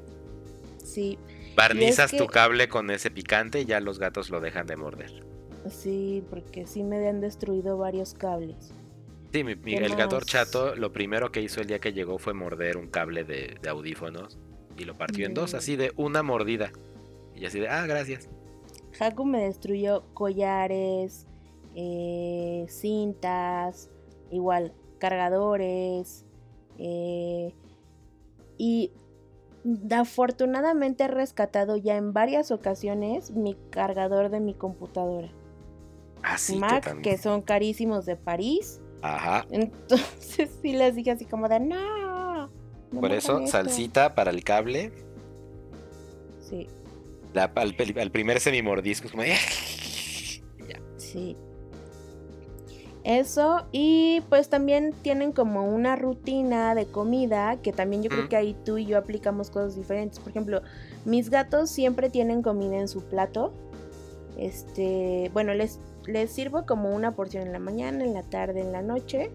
Sí, 0.84 1.18
Barnizas 1.56 2.10
que- 2.10 2.18
tu 2.18 2.26
cable 2.26 2.68
con 2.68 2.90
ese 2.90 3.10
picante 3.10 3.60
y 3.62 3.64
ya 3.64 3.80
los 3.80 3.98
gatos 3.98 4.30
lo 4.30 4.40
dejan 4.40 4.66
de 4.66 4.76
morder. 4.76 5.24
Sí, 5.70 6.22
porque 6.30 6.66
sí 6.66 6.82
me 6.84 7.08
han 7.08 7.20
destruido 7.20 7.76
varios 7.78 8.14
cables. 8.14 8.72
Sí, 9.32 9.42
mi- 9.42 9.56
mi- 9.56 9.76
¿Qué 9.76 9.84
el 9.84 9.96
gato 9.96 10.16
horchato 10.16 10.76
lo 10.76 10.92
primero 10.92 11.32
que 11.32 11.42
hizo 11.42 11.60
el 11.60 11.66
día 11.66 11.78
que 11.80 11.92
llegó 11.92 12.18
fue 12.18 12.32
morder 12.34 12.76
un 12.76 12.86
cable 12.88 13.24
de, 13.24 13.56
de 13.60 13.68
audífonos 13.68 14.38
y 14.78 14.84
lo 14.84 14.94
partió 14.96 15.26
en 15.26 15.34
dos, 15.34 15.52
Mm. 15.52 15.56
así 15.56 15.76
de 15.76 15.92
una 15.96 16.22
mordida. 16.22 16.70
Y 17.34 17.44
así 17.46 17.58
de, 17.58 17.68
ah, 17.68 17.84
gracias. 17.86 18.28
Haku 19.00 19.24
me 19.26 19.42
destruyó 19.42 20.04
collares, 20.14 21.26
eh, 21.74 22.64
cintas, 22.68 23.90
igual 24.30 24.72
cargadores. 24.98 26.22
eh, 26.78 27.54
y 28.58 28.90
afortunadamente 29.90 31.04
he 31.04 31.08
rescatado 31.08 31.76
ya 31.76 31.96
en 31.96 32.12
varias 32.12 32.50
ocasiones 32.50 33.30
mi 33.32 33.56
cargador 33.70 34.30
de 34.30 34.40
mi 34.40 34.54
computadora. 34.54 35.28
Así 36.22 36.54
que 36.54 36.58
Mac, 36.60 36.84
también. 36.84 37.02
que 37.02 37.18
son 37.22 37.42
carísimos 37.42 38.06
de 38.06 38.16
París. 38.16 38.80
Ajá. 39.02 39.46
Entonces 39.50 40.50
sí 40.62 40.72
les 40.72 40.94
dije 40.94 41.12
así 41.12 41.24
como 41.24 41.48
de 41.48 41.60
no. 41.60 42.48
no 42.92 43.00
Por 43.00 43.12
eso, 43.12 43.32
hagan 43.32 43.44
esto". 43.44 43.56
salsita 43.58 44.14
para 44.14 44.30
el 44.30 44.42
cable. 44.44 44.92
Sí, 46.40 46.68
la- 47.34 47.52
al, 47.54 47.74
primer 48.10 48.40
semimordisco 48.40 49.06
es 49.06 49.10
como... 49.12 49.22
"Eh". 49.24 49.36
Sí. 50.96 51.36
Eso, 53.06 53.68
y 53.70 54.20
pues 54.28 54.48
también 54.48 54.92
tienen 55.02 55.30
como 55.30 55.64
una 55.64 55.94
rutina 55.94 56.74
de 56.74 56.86
comida 56.86 57.56
que 57.62 57.72
también 57.72 58.02
yo 58.02 58.10
creo 58.10 58.28
que 58.28 58.34
ahí 58.34 58.56
tú 58.64 58.78
y 58.78 58.86
yo 58.86 58.98
aplicamos 58.98 59.48
cosas 59.48 59.76
diferentes. 59.76 60.18
Por 60.18 60.30
ejemplo, 60.30 60.60
mis 61.04 61.30
gatos 61.30 61.70
siempre 61.70 62.10
tienen 62.10 62.42
comida 62.42 62.78
en 62.78 62.88
su 62.88 63.02
plato. 63.02 63.52
Este, 64.36 65.30
bueno, 65.32 65.54
les, 65.54 65.78
les 66.06 66.32
sirvo 66.32 66.66
como 66.66 66.90
una 66.90 67.14
porción 67.14 67.44
en 67.44 67.52
la 67.52 67.60
mañana, 67.60 68.04
en 68.04 68.12
la 68.12 68.24
tarde, 68.24 68.60
en 68.60 68.72
la 68.72 68.82
noche. 68.82 69.30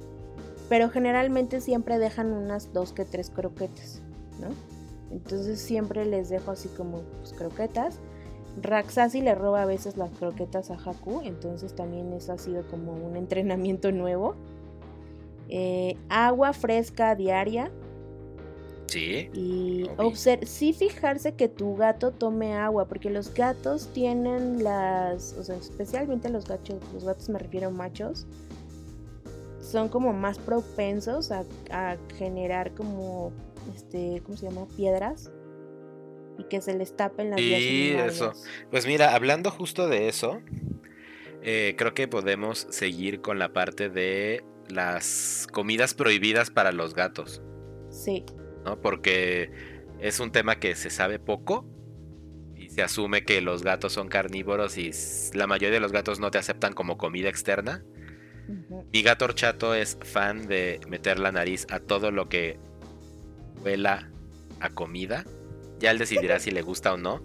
Pero 0.67 0.89
generalmente 0.89 1.61
siempre 1.61 1.97
dejan 1.97 2.33
unas 2.33 2.73
dos 2.73 2.91
que 2.91 3.05
tres 3.05 3.29
croquetas, 3.29 4.01
¿no? 4.41 4.49
Entonces 5.11 5.61
siempre 5.61 6.03
les 6.03 6.27
dejo 6.27 6.51
así 6.51 6.67
como 6.75 7.03
pues, 7.21 7.31
croquetas. 7.31 7.99
Raxasi 8.61 9.21
le 9.21 9.35
roba 9.35 9.61
a 9.63 9.65
veces 9.65 9.97
las 9.97 10.11
croquetas 10.11 10.71
a 10.71 10.75
Haku, 10.75 11.21
entonces 11.23 11.73
también 11.73 12.11
eso 12.13 12.33
ha 12.33 12.37
sido 12.37 12.67
como 12.67 12.93
un 12.93 13.15
entrenamiento 13.15 13.91
nuevo. 13.91 14.35
Eh, 15.47 15.97
agua 16.09 16.53
fresca 16.53 17.15
diaria 17.15 17.71
Sí. 18.87 19.29
y 19.33 19.89
sí 20.45 20.73
fijarse 20.73 21.33
que 21.35 21.47
tu 21.47 21.77
gato 21.77 22.11
tome 22.11 22.55
agua, 22.55 22.89
porque 22.89 23.09
los 23.09 23.33
gatos 23.33 23.87
tienen 23.93 24.63
las, 24.65 25.33
o 25.33 25.43
sea, 25.45 25.55
especialmente 25.55 26.27
los 26.29 26.45
gatos, 26.45 26.75
los 26.93 27.05
gatos 27.05 27.29
me 27.29 27.39
refiero 27.39 27.71
machos, 27.71 28.27
son 29.61 29.87
como 29.87 30.11
más 30.11 30.39
propensos 30.39 31.31
a, 31.31 31.45
a 31.69 31.95
generar 32.17 32.73
como, 32.73 33.31
este, 33.73 34.21
¿cómo 34.25 34.35
se 34.35 34.49
llama? 34.49 34.67
Piedras 34.75 35.31
y 36.41 36.43
que 36.49 36.61
se 36.61 36.75
les 36.75 36.95
tapen 36.95 37.29
las 37.29 37.37
vías 37.39 37.59
Sí, 37.59 37.91
eso. 37.91 38.25
urinarias. 38.29 38.43
Pues 38.69 38.85
mira, 38.85 39.15
hablando 39.15 39.51
justo 39.51 39.87
de 39.87 40.07
eso, 40.09 40.41
eh, 41.43 41.75
creo 41.77 41.93
que 41.93 42.07
podemos 42.07 42.67
seguir 42.69 43.21
con 43.21 43.39
la 43.39 43.53
parte 43.53 43.89
de 43.89 44.43
las 44.69 45.47
comidas 45.51 45.93
prohibidas 45.93 46.49
para 46.49 46.71
los 46.71 46.93
gatos, 46.93 47.41
Sí, 47.89 48.23
¿no? 48.63 48.79
Porque 48.79 49.51
es 49.99 50.19
un 50.19 50.31
tema 50.31 50.59
que 50.59 50.75
se 50.75 50.89
sabe 50.89 51.19
poco 51.19 51.65
y 52.55 52.69
se 52.69 52.81
asume 52.81 53.23
que 53.25 53.41
los 53.41 53.63
gatos 53.63 53.91
son 53.93 54.07
carnívoros 54.07 54.77
y 54.77 54.91
la 55.33 55.45
mayoría 55.47 55.71
de 55.73 55.79
los 55.81 55.91
gatos 55.91 56.19
no 56.19 56.31
te 56.31 56.37
aceptan 56.37 56.73
como 56.73 56.97
comida 56.97 57.27
externa. 57.29 57.83
Mi 58.93 59.01
gato 59.01 59.25
horchato 59.25 59.75
es 59.75 59.97
fan 60.01 60.47
de 60.47 60.79
meter 60.87 61.19
la 61.19 61.31
nariz 61.31 61.67
a 61.69 61.79
todo 61.79 62.11
lo 62.11 62.27
que 62.29 62.57
huela 63.63 64.09
a 64.59 64.69
comida. 64.69 65.25
Ya 65.81 65.91
él 65.91 65.97
decidirá 65.97 66.39
si 66.39 66.51
le 66.51 66.61
gusta 66.61 66.93
o 66.93 66.97
no. 66.97 67.21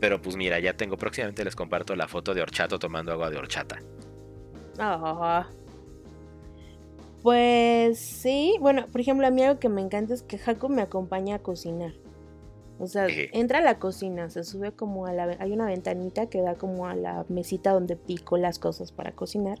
Pero 0.00 0.22
pues 0.22 0.36
mira, 0.36 0.60
ya 0.60 0.74
tengo 0.74 0.96
próximamente 0.96 1.44
les 1.44 1.56
comparto 1.56 1.96
la 1.96 2.06
foto 2.06 2.32
de 2.32 2.42
horchato 2.42 2.78
tomando 2.78 3.12
agua 3.12 3.30
de 3.30 3.36
horchata. 3.36 3.78
Ah. 4.78 5.48
Pues 7.22 7.98
sí, 7.98 8.56
bueno, 8.60 8.86
por 8.86 9.00
ejemplo, 9.00 9.26
a 9.26 9.30
mí 9.30 9.42
algo 9.42 9.58
que 9.58 9.68
me 9.68 9.80
encanta 9.80 10.14
es 10.14 10.22
que 10.22 10.38
Jaco 10.38 10.68
me 10.68 10.82
acompaña 10.82 11.36
a 11.36 11.38
cocinar. 11.40 11.92
O 12.80 12.86
sea, 12.86 13.08
entra 13.08 13.58
a 13.58 13.62
la 13.62 13.80
cocina, 13.80 14.30
se 14.30 14.44
sube 14.44 14.70
como 14.70 15.06
a 15.06 15.12
la... 15.12 15.36
Hay 15.40 15.50
una 15.50 15.66
ventanita 15.66 16.26
que 16.26 16.40
da 16.40 16.54
como 16.54 16.86
a 16.86 16.94
la 16.94 17.26
mesita 17.28 17.72
donde 17.72 17.96
pico 17.96 18.36
las 18.38 18.60
cosas 18.60 18.92
para 18.92 19.10
cocinar. 19.10 19.58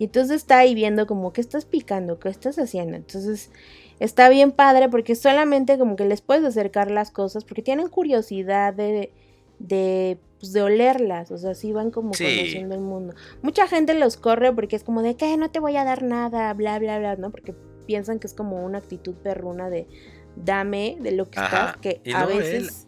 Y 0.00 0.06
entonces 0.06 0.38
está 0.38 0.58
ahí 0.58 0.74
viendo 0.74 1.06
como, 1.06 1.32
¿qué 1.32 1.40
estás 1.40 1.66
picando? 1.66 2.18
¿Qué 2.18 2.28
estás 2.30 2.58
haciendo? 2.58 2.96
Entonces 2.96 3.52
está 4.00 4.28
bien 4.28 4.52
padre 4.52 4.88
porque 4.88 5.14
solamente 5.14 5.78
como 5.78 5.96
que 5.96 6.04
les 6.04 6.20
puedes 6.20 6.44
acercar 6.44 6.90
las 6.90 7.10
cosas 7.10 7.44
porque 7.44 7.62
tienen 7.62 7.88
curiosidad 7.88 8.74
de... 8.74 9.12
de 9.58 10.18
pues, 10.38 10.52
de 10.52 10.62
olerlas, 10.62 11.32
o 11.32 11.36
sea, 11.38 11.54
sí 11.56 11.72
van 11.72 11.90
como 11.90 12.14
Sí. 12.14 12.24
conociendo 12.24 12.76
el 12.76 12.80
mundo. 12.80 13.14
Mucha 13.42 13.66
gente 13.66 13.92
los 13.94 14.16
corre 14.16 14.52
porque 14.52 14.76
es 14.76 14.84
como 14.84 15.02
de 15.02 15.16
que 15.16 15.36
no 15.36 15.50
te 15.50 15.58
voy 15.58 15.76
a 15.76 15.82
dar 15.82 16.04
nada, 16.04 16.54
bla, 16.54 16.78
bla, 16.78 16.98
bla, 17.00 17.16
¿no? 17.16 17.32
Porque 17.32 17.56
piensan 17.84 18.20
que 18.20 18.28
es 18.28 18.34
como 18.34 18.64
una 18.64 18.78
actitud 18.78 19.14
perruna 19.16 19.68
de 19.68 19.88
dame 20.36 20.96
de 21.00 21.10
lo 21.10 21.28
que 21.28 21.40
Ajá, 21.40 21.56
estás, 21.70 21.76
que 21.78 22.00
y 22.04 22.12
a 22.12 22.20
no, 22.20 22.28
veces... 22.28 22.86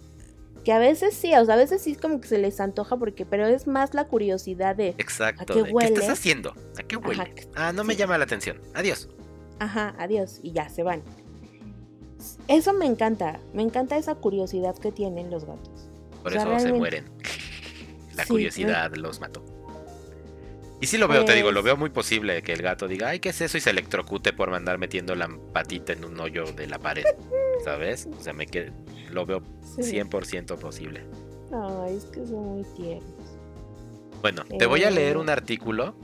Que 0.63 0.73
a 0.73 0.79
veces 0.79 1.15
sí, 1.15 1.35
o 1.35 1.45
sea, 1.45 1.55
a 1.55 1.57
veces 1.57 1.83
sí 1.83 1.97
como 1.97 2.21
que 2.21 2.29
se 2.29 2.39
les 2.39 2.61
antoja 2.61 2.97
porque, 2.99 3.27
pero 3.27 3.47
es 3.47 3.67
más 3.67 3.95
la 3.95 4.07
curiosidad 4.07 4.77
de, 4.77 4.91
Exacto. 4.99 5.55
qué 5.55 5.63
de, 5.65 5.73
huele? 5.73 5.89
estás 5.89 6.11
haciendo? 6.11 6.55
¿A 6.79 6.83
qué 6.85 6.97
huele? 6.97 7.23
Ajá, 7.23 7.31
ah, 7.57 7.73
no 7.73 7.83
me 7.83 7.97
llama 7.97 8.17
la 8.17 8.25
atención. 8.25 8.61
Adiós. 8.75 9.09
Ajá, 9.61 9.95
adiós, 9.99 10.41
y 10.43 10.51
ya 10.53 10.69
se 10.69 10.83
van. 10.83 11.03
Eso 12.49 12.73
me 12.73 12.87
encanta, 12.87 13.39
me 13.55 13.63
encanta 13.63 13.97
esa 13.97 14.15
curiosidad 14.17 14.77
que 14.77 14.93
tienen 14.93 15.31
los 15.31 15.45
gatos. 15.45 15.89
Por 16.23 16.33
O 16.33 16.35
sea, 16.35 16.43
eso 16.57 16.67
se 16.67 16.73
mueren. 16.73 17.05
La 18.17 18.25
Sí, 18.25 18.31
curiosidad 18.31 18.93
los 18.97 19.21
mató. 19.21 19.43
Y 20.83 20.87
sí 20.87 20.97
lo 20.99 21.09
veo, 21.09 21.25
te 21.25 21.35
digo, 21.35 21.51
lo 21.53 21.61
Pues- 21.61 21.65
veo 21.67 21.77
muy 21.77 21.91
posible 21.91 22.43
que 22.43 22.53
el 22.53 22.63
gato 22.63 22.89
diga, 22.89 23.11
ay, 23.11 23.21
¿qué 23.21 23.29
es 23.31 23.41
eso? 23.41 23.57
Y 23.57 23.61
se 23.61 23.71
electrocute 23.71 24.33
por 24.33 24.51
mandar 24.51 24.79
metiendo 24.79 25.15
la 25.15 25.29
patita 25.53 25.93
en 25.93 26.05
un 26.05 26.19
hoyo 26.19 26.45
de 26.53 26.67
la 26.67 26.79
pared. 26.79 27.05
¿Sabes? 27.65 28.09
O 28.19 28.23
sea, 28.23 28.33
me 28.33 28.47
qued- 28.47 28.73
lo 29.11 29.25
veo 29.27 29.43
Sí. 29.77 29.83
100% 29.83 30.57
posible. 30.59 31.03
Ay, 31.53 31.97
es 31.97 32.05
que 32.07 32.27
son 32.27 32.45
muy 32.57 32.65
tiernos. 32.77 33.05
Bueno, 34.23 34.43
te 34.59 34.67
voy 34.67 34.85
a 34.85 34.91
leer 34.91 35.17
Eh, 35.17 35.19
un 35.19 35.29
artículo. 35.31 35.95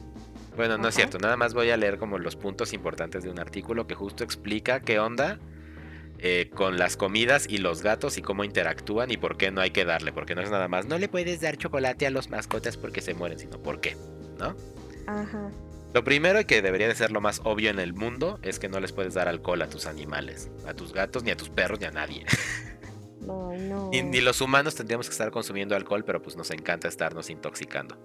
Bueno, 0.56 0.78
no 0.78 0.88
es 0.88 0.94
cierto, 0.94 1.18
nada 1.18 1.36
más 1.36 1.52
voy 1.52 1.70
a 1.70 1.76
leer 1.76 1.98
como 1.98 2.18
los 2.18 2.34
puntos 2.34 2.72
importantes 2.72 3.22
de 3.22 3.30
un 3.30 3.38
artículo 3.38 3.86
que 3.86 3.94
justo 3.94 4.24
explica 4.24 4.80
qué 4.80 4.98
onda 4.98 5.38
eh, 6.18 6.50
con 6.54 6.78
las 6.78 6.96
comidas 6.96 7.46
y 7.46 7.58
los 7.58 7.82
gatos 7.82 8.16
y 8.16 8.22
cómo 8.22 8.42
interactúan 8.42 9.10
y 9.10 9.18
por 9.18 9.36
qué 9.36 9.50
no 9.50 9.60
hay 9.60 9.70
que 9.70 9.84
darle. 9.84 10.12
Porque 10.12 10.34
no 10.34 10.40
es 10.40 10.50
nada 10.50 10.66
más, 10.66 10.86
no 10.86 10.98
le 10.98 11.08
puedes 11.08 11.42
dar 11.42 11.58
chocolate 11.58 12.06
a 12.06 12.10
los 12.10 12.30
mascotas 12.30 12.78
porque 12.78 13.02
se 13.02 13.12
mueren, 13.12 13.38
sino 13.38 13.62
por 13.62 13.80
qué, 13.80 13.96
¿no? 14.38 14.56
Ajá. 15.06 15.50
Lo 15.92 16.04
primero 16.04 16.40
y 16.40 16.46
que 16.46 16.62
debería 16.62 16.88
de 16.88 16.94
ser 16.94 17.10
lo 17.10 17.20
más 17.20 17.40
obvio 17.44 17.70
en 17.70 17.78
el 17.78 17.92
mundo 17.92 18.38
es 18.42 18.58
que 18.58 18.68
no 18.68 18.80
les 18.80 18.92
puedes 18.92 19.14
dar 19.14 19.28
alcohol 19.28 19.60
a 19.62 19.68
tus 19.68 19.86
animales, 19.86 20.50
a 20.66 20.72
tus 20.72 20.92
gatos, 20.92 21.22
ni 21.22 21.30
a 21.30 21.36
tus 21.36 21.50
perros, 21.50 21.80
ni 21.80 21.86
a 21.86 21.90
nadie. 21.90 22.24
No, 23.20 23.52
no. 23.56 23.90
Ni, 23.90 24.02
ni 24.02 24.20
los 24.20 24.40
humanos 24.40 24.74
tendríamos 24.74 25.08
que 25.08 25.12
estar 25.12 25.30
consumiendo 25.30 25.74
alcohol, 25.74 26.04
pero 26.04 26.22
pues 26.22 26.36
nos 26.36 26.50
encanta 26.50 26.86
estarnos 26.86 27.28
intoxicando. 27.28 27.98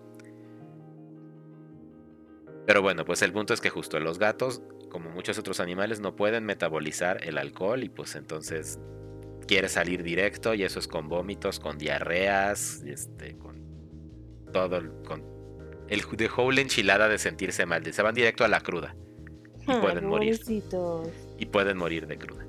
Pero 2.65 2.81
bueno, 2.81 3.05
pues 3.05 3.21
el 3.21 3.33
punto 3.33 3.53
es 3.53 3.61
que 3.61 3.69
justo 3.69 3.99
los 3.99 4.19
gatos, 4.19 4.61
como 4.89 5.09
muchos 5.09 5.37
otros 5.37 5.59
animales, 5.59 5.99
no 5.99 6.15
pueden 6.15 6.45
metabolizar 6.45 7.23
el 7.23 7.37
alcohol 7.37 7.83
y 7.83 7.89
pues 7.89 8.15
entonces 8.15 8.79
quiere 9.47 9.67
salir 9.67 10.03
directo 10.03 10.53
y 10.53 10.63
eso 10.63 10.79
es 10.79 10.87
con 10.87 11.09
vómitos, 11.09 11.59
con 11.59 11.77
diarreas, 11.77 12.83
este, 12.85 13.37
con 13.37 13.61
todo, 14.53 15.03
con 15.03 15.23
el 15.89 16.01
de 16.09 16.29
whole 16.29 16.61
enchilada 16.61 17.09
de 17.09 17.17
sentirse 17.17 17.65
mal, 17.65 17.83
se 17.91 18.01
van 18.01 18.15
directo 18.15 18.45
a 18.45 18.47
la 18.47 18.61
cruda 18.61 18.95
y 19.67 19.71
Ay, 19.71 19.81
pueden 19.81 20.07
morir 20.07 20.39
y 21.37 21.45
pueden 21.47 21.77
morir 21.77 22.07
de 22.07 22.17
cruda. 22.17 22.45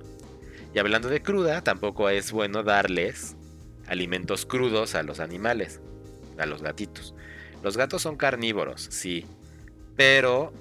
Y 0.75 0.79
hablando 0.79 1.09
de 1.09 1.23
cruda, 1.23 1.63
tampoco 1.63 2.09
es 2.09 2.33
bueno 2.33 2.63
darles 2.63 3.37
alimentos 3.87 4.47
crudos 4.47 4.95
a 4.95 5.03
los 5.03 5.21
animales, 5.21 5.81
a 6.39 6.47
los 6.47 6.63
gatitos. 6.63 7.15
Los 7.63 7.77
gatos 7.77 8.03
son 8.03 8.17
carnívoros, 8.17 8.83
sí, 8.91 9.27
pero... 9.97 10.53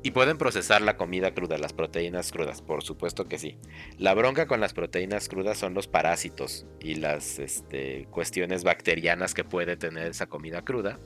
Y 0.00 0.12
pueden 0.12 0.38
procesar 0.38 0.80
la 0.80 0.96
comida 0.96 1.34
cruda, 1.34 1.58
las 1.58 1.72
proteínas 1.72 2.30
crudas, 2.30 2.62
por 2.62 2.84
supuesto 2.84 3.24
que 3.24 3.36
sí. 3.36 3.58
La 3.98 4.14
bronca 4.14 4.46
con 4.46 4.60
las 4.60 4.72
proteínas 4.72 5.28
crudas 5.28 5.58
son 5.58 5.74
los 5.74 5.88
parásitos 5.88 6.66
y 6.78 6.94
las 6.94 7.40
este, 7.40 8.06
cuestiones 8.12 8.62
bacterianas 8.62 9.34
que 9.34 9.42
puede 9.42 9.76
tener 9.76 10.06
esa 10.06 10.26
comida 10.28 10.62
cruda. 10.62 11.00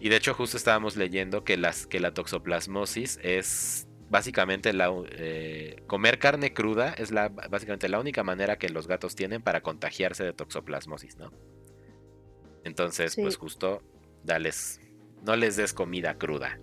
Y 0.00 0.10
de 0.10 0.16
hecho 0.16 0.34
justo 0.34 0.58
estábamos 0.58 0.96
leyendo 0.96 1.44
que, 1.44 1.56
las, 1.56 1.86
que 1.86 1.98
la 1.98 2.12
toxoplasmosis 2.12 3.18
es 3.22 3.88
básicamente 4.10 4.74
la, 4.74 4.92
eh, 5.12 5.82
comer 5.86 6.18
carne 6.18 6.52
cruda 6.52 6.92
es 6.92 7.10
la, 7.12 7.30
básicamente 7.30 7.88
la 7.88 7.98
única 7.98 8.22
manera 8.22 8.58
que 8.58 8.68
los 8.68 8.86
gatos 8.86 9.16
tienen 9.16 9.40
para 9.40 9.62
contagiarse 9.62 10.24
de 10.24 10.34
toxoplasmosis, 10.34 11.16
¿no? 11.16 11.32
Entonces, 12.64 13.14
Sí. 13.14 13.22
pues 13.22 13.36
justo, 13.36 13.82
dales, 14.24 14.78
no 15.24 15.36
les 15.36 15.56
des 15.56 15.72
comida 15.72 16.18
cruda. 16.18 16.60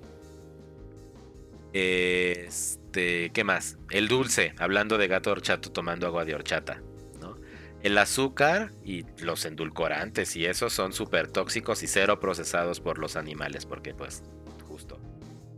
Este, 1.73 3.31
¿qué 3.31 3.43
más? 3.43 3.77
El 3.89 4.07
dulce, 4.07 4.53
hablando 4.59 4.99
de 4.99 5.07
gato 5.07 5.31
horchato 5.31 5.71
tomando 5.71 6.05
agua 6.05 6.23
de 6.23 6.35
horchata. 6.35 6.81
¿no? 7.19 7.35
El 7.81 7.97
azúcar 7.97 8.71
y 8.85 9.05
los 9.17 9.45
endulcorantes 9.45 10.35
y 10.35 10.45
esos 10.45 10.71
son 10.71 10.93
súper 10.93 11.27
tóxicos 11.27 11.81
y 11.81 11.87
cero 11.87 12.19
procesados 12.19 12.79
por 12.79 12.99
los 12.99 13.15
animales, 13.15 13.65
porque 13.65 13.93
pues 13.93 14.23
justo. 14.67 14.99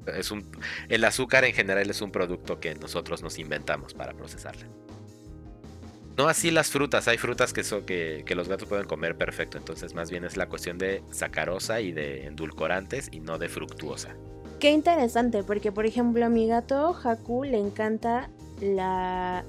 Es 0.08 0.32
un, 0.32 0.50
el 0.88 1.04
azúcar 1.04 1.46
en 1.46 1.54
general 1.54 1.90
es 1.90 2.02
un 2.02 2.12
producto 2.12 2.60
que 2.60 2.76
nosotros 2.76 3.22
nos 3.22 3.38
inventamos 3.38 3.94
para 3.94 4.14
procesarla. 4.14 4.68
No 6.16 6.30
así 6.30 6.50
las 6.50 6.70
frutas, 6.70 7.10
hay 7.10 7.18
frutas 7.18 7.52
que, 7.52 7.64
son, 7.66 7.86
que, 7.86 8.24
que 8.26 8.36
los 8.36 8.48
gatos 8.48 8.70
pueden 8.70 8.86
comer 8.86 9.18
perfecto, 9.18 9.58
entonces 9.58 9.94
más 9.96 10.10
bien 10.10 10.24
es 10.24 10.38
la 10.38 10.48
cuestión 10.48 10.78
de 10.78 11.04
sacarosa 11.12 11.82
y 11.82 11.92
de 11.92 12.26
endulcorantes 12.26 13.10
y 13.12 13.20
no 13.20 13.38
de 13.38 13.50
fructuosa. 13.50 14.16
Qué 14.60 14.72
interesante, 14.72 15.44
porque 15.44 15.72
por 15.72 15.86
ejemplo 15.86 16.26
a 16.26 16.30
mi 16.30 16.48
gato 16.48 16.96
Haku 17.04 17.44
le 17.44 17.58
encanta 17.60 18.30
la, 18.62 19.44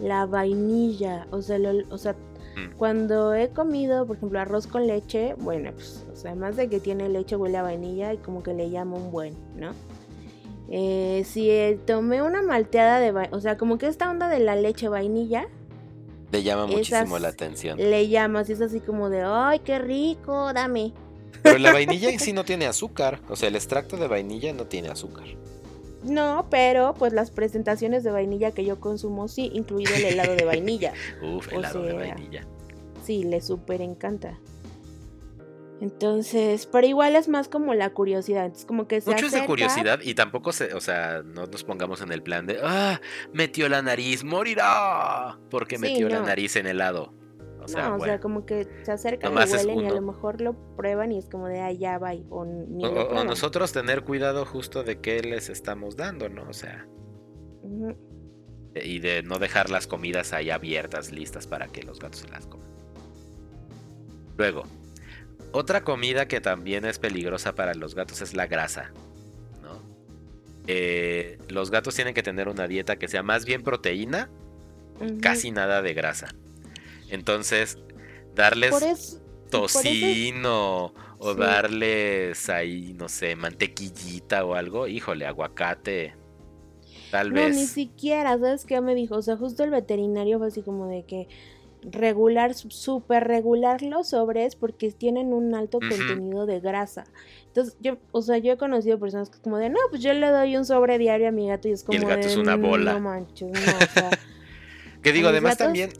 la 0.00 0.26
vainilla. 0.26 1.26
O 1.30 1.42
sea, 1.42 1.58
lo- 1.58 1.86
o 1.90 1.98
sea 1.98 2.14
Mm. 2.54 2.76
cuando 2.76 3.32
he 3.34 3.48
comido, 3.48 4.06
por 4.06 4.16
ejemplo, 4.16 4.38
arroz 4.38 4.66
con 4.66 4.86
leche, 4.86 5.34
bueno, 5.38 5.70
pues, 5.72 6.04
o 6.12 6.16
sea, 6.16 6.32
además 6.32 6.54
de 6.56 6.68
que 6.68 6.80
tiene 6.80 7.08
leche, 7.08 7.34
huele 7.34 7.56
a 7.56 7.62
vainilla 7.62 8.12
y 8.12 8.18
como 8.18 8.42
que 8.42 8.52
le 8.52 8.68
llama 8.68 8.96
un 8.96 9.10
buen, 9.10 9.34
¿no? 9.56 9.72
Eh, 10.68 11.22
si 11.26 11.50
eh, 11.50 11.78
tomé 11.86 12.22
una 12.22 12.42
malteada 12.42 12.98
de 13.00 13.10
vainilla, 13.10 13.36
o 13.36 13.40
sea, 13.40 13.56
como 13.56 13.78
que 13.78 13.86
esta 13.86 14.10
onda 14.10 14.28
de 14.28 14.38
la 14.40 14.54
leche 14.56 14.88
vainilla, 14.88 15.46
Le 16.30 16.42
llama 16.42 16.66
muchísimo 16.66 17.16
Esas- 17.16 17.20
la 17.22 17.28
atención. 17.28 17.78
le 17.78 18.08
llamas 18.08 18.48
y 18.48 18.52
es 18.54 18.60
así 18.60 18.80
como 18.80 19.08
de, 19.10 19.22
ay, 19.22 19.58
qué 19.60 19.78
rico, 19.78 20.52
dame. 20.52 20.92
Pero 21.42 21.58
la 21.58 21.72
vainilla 21.72 22.10
en 22.10 22.20
sí 22.20 22.32
no 22.32 22.44
tiene 22.44 22.66
azúcar. 22.66 23.20
O 23.28 23.36
sea, 23.36 23.48
el 23.48 23.56
extracto 23.56 23.96
de 23.96 24.08
vainilla 24.08 24.52
no 24.52 24.66
tiene 24.66 24.88
azúcar. 24.88 25.26
No, 26.04 26.46
pero 26.50 26.94
pues 26.94 27.12
las 27.12 27.30
presentaciones 27.30 28.02
de 28.02 28.10
vainilla 28.10 28.50
que 28.50 28.64
yo 28.64 28.80
consumo 28.80 29.28
sí, 29.28 29.50
incluido 29.54 29.94
el 29.94 30.04
helado 30.04 30.34
de 30.34 30.44
vainilla. 30.44 30.92
Uf, 31.22 31.48
O 31.52 31.58
helado 31.58 31.82
de 31.82 31.92
vainilla. 31.92 32.46
Sí, 33.04 33.24
le 33.24 33.40
súper 33.40 33.80
encanta. 33.80 34.38
Entonces, 35.80 36.66
pero 36.66 36.86
igual 36.86 37.16
es 37.16 37.26
más 37.28 37.48
como 37.48 37.74
la 37.74 37.90
curiosidad. 37.90 38.52
Es 38.54 38.64
como 38.64 38.86
que 38.86 39.00
se 39.00 39.10
Mucho 39.10 39.26
es 39.26 39.32
de 39.32 39.44
curiosidad 39.44 39.98
y 40.00 40.14
tampoco 40.14 40.52
se, 40.52 40.74
o 40.74 40.80
sea, 40.80 41.22
no 41.24 41.46
nos 41.46 41.64
pongamos 41.64 42.00
en 42.02 42.12
el 42.12 42.22
plan 42.22 42.46
de, 42.46 42.60
ah, 42.62 43.00
metió 43.32 43.68
la 43.68 43.82
nariz, 43.82 44.22
morirá, 44.22 45.40
porque 45.50 45.76
Sí, 45.76 45.82
metió 45.82 46.08
la 46.08 46.20
nariz 46.20 46.54
en 46.54 46.68
helado. 46.68 47.12
O 47.64 47.68
sea, 47.68 47.88
no, 47.88 47.96
o 47.96 48.00
sea, 48.00 48.20
como 48.20 48.44
que 48.46 48.66
se 48.82 48.92
acercan, 48.92 49.34
lo 49.34 49.40
huelen 49.40 49.80
y 49.80 49.86
a 49.86 49.90
lo 49.90 50.02
mejor 50.02 50.40
lo 50.40 50.54
prueban 50.76 51.12
y 51.12 51.18
es 51.18 51.28
como 51.28 51.46
de, 51.46 51.76
ya 51.78 51.98
va, 51.98 52.12
o 52.30 52.44
ni 52.44 52.84
O, 52.84 52.90
lo 52.90 53.06
o- 53.08 53.24
nosotros 53.24 53.72
tener 53.72 54.02
cuidado 54.02 54.44
justo 54.44 54.82
de 54.84 55.00
qué 55.00 55.20
les 55.22 55.48
estamos 55.48 55.96
dando, 55.96 56.28
¿no? 56.28 56.48
O 56.48 56.52
sea, 56.52 56.86
y 58.74 58.98
de 59.00 59.22
no 59.22 59.38
dejar 59.38 59.70
las 59.70 59.86
comidas 59.86 60.32
ahí 60.32 60.50
abiertas, 60.50 61.12
listas 61.12 61.46
para 61.46 61.68
que 61.68 61.82
los 61.82 62.00
gatos 62.00 62.20
se 62.20 62.28
las 62.28 62.46
coman. 62.46 62.66
Luego, 64.36 64.64
otra 65.52 65.84
comida 65.84 66.26
que 66.26 66.40
también 66.40 66.84
es 66.86 66.98
peligrosa 66.98 67.54
para 67.54 67.74
los 67.74 67.94
gatos 67.94 68.22
es 68.22 68.34
la 68.34 68.46
grasa, 68.46 68.90
¿no? 69.62 69.78
Eh, 70.66 71.38
los 71.48 71.70
gatos 71.70 71.94
tienen 71.94 72.14
que 72.14 72.22
tener 72.22 72.48
una 72.48 72.66
dieta 72.66 72.96
que 72.96 73.08
sea 73.08 73.22
más 73.22 73.44
bien 73.44 73.62
proteína, 73.62 74.30
Ujú. 75.00 75.18
casi 75.20 75.50
nada 75.50 75.82
de 75.82 75.92
grasa. 75.94 76.28
Entonces, 77.12 77.78
darles 78.34 78.74
eso, 78.74 78.86
eso 78.90 79.20
tocino 79.50 80.94
o 81.18 81.34
Sí. 81.34 81.38
darles 81.38 82.48
ahí, 82.48 82.94
no 82.94 83.08
sé, 83.10 83.36
mantequillita 83.36 84.46
o 84.46 84.54
algo, 84.54 84.88
híjole, 84.88 85.26
aguacate. 85.26 86.16
Tal 87.10 87.30
No, 87.30 87.34
vez. 87.34 87.54
ni 87.54 87.66
siquiera, 87.66 88.38
¿sabes 88.38 88.64
qué 88.64 88.80
me 88.80 88.94
dijo? 88.94 89.16
O 89.16 89.22
sea, 89.22 89.36
justo 89.36 89.62
el 89.62 89.70
veterinario 89.70 90.38
fue 90.38 90.46
así 90.48 90.62
como 90.62 90.86
de 90.86 91.04
que 91.04 91.28
regular, 91.82 92.54
súper 92.54 93.24
regular 93.24 93.82
los 93.82 94.10
sobres 94.10 94.56
porque 94.56 94.90
tienen 94.92 95.34
un 95.34 95.54
alto 95.54 95.80
contenido 95.80 96.46
de 96.46 96.60
grasa. 96.60 97.04
Entonces, 97.48 97.76
yo, 97.80 97.98
o 98.12 98.22
sea, 98.22 98.38
yo 98.38 98.54
he 98.54 98.56
conocido 98.56 98.98
personas 98.98 99.28
que 99.28 99.38
como 99.40 99.58
de, 99.58 99.68
no, 99.68 99.78
pues 99.90 100.00
yo 100.00 100.14
le 100.14 100.28
doy 100.28 100.56
un 100.56 100.64
sobre 100.64 100.96
diario 100.96 101.28
a 101.28 101.32
mi 101.32 101.48
gato 101.48 101.68
y 101.68 101.72
es 101.72 101.84
como 101.84 101.98
el 101.98 102.06
gato 102.06 102.20
de, 102.26 102.32
es 102.32 102.36
una 102.38 102.56
bola". 102.56 102.94
No 102.94 103.00
manches, 103.00 103.52
no, 103.52 103.58
o 103.76 103.86
sea, 103.86 104.10
Que 105.02 105.12
digo, 105.12 105.28
además 105.28 105.58
gatos 105.58 105.66
también 105.66 105.92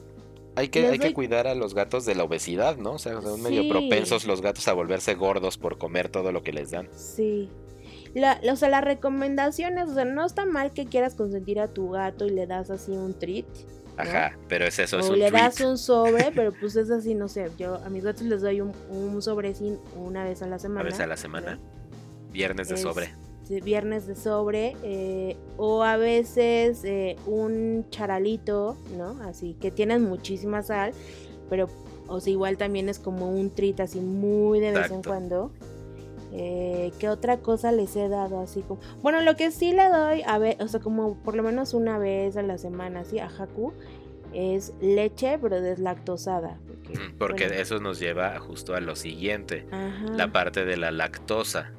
hay 0.57 0.69
que, 0.69 0.87
hay 0.89 0.99
que 0.99 1.13
cuidar 1.15 1.47
a 1.47 1.55
los 1.55 1.75
gatos 1.75 2.05
de 2.05 2.15
la 2.15 2.25
obesidad, 2.25 2.77
¿no? 2.77 2.93
O 2.93 2.99
sea, 2.99 3.21
son 3.23 3.41
medio 3.43 3.69
propensos 3.69 4.27
los 4.27 4.43
gatos 4.43 4.69
a 4.69 4.73
volverse 4.75 5.15
gordos 5.15 5.57
por 5.59 5.79
comer 5.79 6.09
todo 6.09 6.31
lo 6.33 6.43
que 6.43 6.53
les 6.53 6.71
dan. 6.71 6.89
sí. 6.95 7.49
La, 8.15 8.39
o 8.53 8.57
sea, 8.57 8.69
las 8.69 8.85
recomendaciones, 8.85 9.89
o 9.89 9.95
sea, 9.95 10.05
no 10.05 10.27
está 10.27 10.45
mal 10.45 10.75
que 10.75 10.85
quieras 10.85 11.15
consentir 11.15 11.59
a 11.59 11.69
tu 11.69 11.89
gato 11.93 12.27
y 12.27 12.31
le 12.31 12.47
das 12.47 12.69
así 12.71 12.91
un 12.93 13.19
treat. 13.19 13.47
Ajá, 13.97 14.37
pero 14.49 14.67
es 14.67 14.79
eso, 14.79 14.99
es 14.99 15.09
o 15.09 15.15
un 15.15 15.19
le 15.19 15.29
treat. 15.31 15.43
das 15.55 15.61
un 15.63 15.79
sobre, 15.79 16.31
pero 16.35 16.53
pues 16.53 16.77
es 16.77 16.91
así, 16.91 17.15
no 17.15 17.29
sé. 17.29 17.51
Yo 17.59 17.77
a 17.77 17.89
mis 17.89 18.05
gatos 18.05 18.25
les 18.25 18.43
doy 18.43 18.61
un, 18.61 18.73
un 18.91 19.23
sobrecín 19.23 19.79
una 19.97 20.25
vez 20.25 20.43
a 20.43 20.47
la 20.47 20.59
semana. 20.59 20.83
Una 20.83 20.91
vez 20.91 21.01
a 21.01 21.07
la 21.07 21.17
semana. 21.17 21.59
Viernes 22.31 22.69
de 22.69 22.75
Es- 22.75 22.83
sobre. 22.83 23.15
De 23.53 23.61
viernes 23.61 24.07
de 24.09 24.17
sobre. 24.17 24.75
eh, 24.83 25.37
o 25.57 25.85
a 25.85 25.97
veces 25.97 26.83
eh, 26.85 27.17
un 27.27 27.87
charalito, 27.91 28.77
¿no? 28.99 29.17
Así 29.23 29.55
que 29.61 29.71
tienen 29.71 30.03
muchísima 30.03 30.63
sal, 30.63 30.93
pero 31.49 31.69
o 32.09 32.19
sea, 32.21 32.33
igual 32.33 32.57
también 32.57 32.89
es 32.89 32.99
como 32.99 33.31
un 33.31 33.51
treat 33.51 33.79
así 33.81 34.01
muy 34.01 34.59
de 34.61 34.73
vez 34.73 34.91
en 34.91 35.03
cuando. 35.03 35.53
Eh, 36.35 36.93
¿Qué 36.99 37.09
otra 37.11 37.39
cosa 37.39 37.73
les 37.73 37.95
he 37.95 38.09
dado 38.09 38.41
así 38.41 38.63
como? 38.63 38.81
Bueno, 39.03 39.21
lo 39.21 39.37
que 39.37 39.51
sí 39.51 39.73
le 39.73 39.89
doy, 39.89 40.23
a 40.27 40.39
ver, 40.39 40.57
o 40.61 40.67
sea, 40.69 40.81
como 40.81 41.15
por 41.23 41.35
lo 41.37 41.43
menos 41.43 41.75
una 41.75 41.99
vez 41.99 42.37
a 42.37 42.43
la 42.43 42.57
semana, 42.59 43.01
así, 43.01 43.19
a 43.19 43.27
Haku, 43.29 43.73
es 44.33 44.73
leche, 44.81 45.39
pero 45.41 45.61
deslactosada. 45.61 46.59
Porque, 46.67 46.99
Mm, 46.99 47.19
Porque 47.19 47.47
bueno, 47.49 47.61
eso 47.63 47.79
nos 47.81 48.01
lleva 48.01 48.39
justo 48.41 48.75
a 48.75 48.81
lo 48.81 48.97
siguiente. 48.97 49.67
ajá, 49.71 50.07
la 50.17 50.33
parte 50.33 50.65
de 50.65 50.77
la 50.79 50.91
lactosa. 50.91 51.73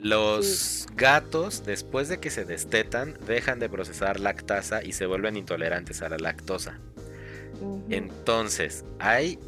Los 0.00 0.86
gatos, 0.94 1.64
después 1.64 2.08
de 2.08 2.18
que 2.18 2.30
se 2.30 2.44
destetan, 2.44 3.18
dejan 3.26 3.58
de 3.58 3.68
procesar 3.68 4.20
lactasa 4.20 4.84
y 4.84 4.92
se 4.92 5.06
vuelven 5.06 5.36
intolerantes 5.36 6.02
a 6.02 6.08
la 6.08 6.18
lactosa. 6.18 6.78
Entonces, 7.90 8.84
hay 9.00 9.38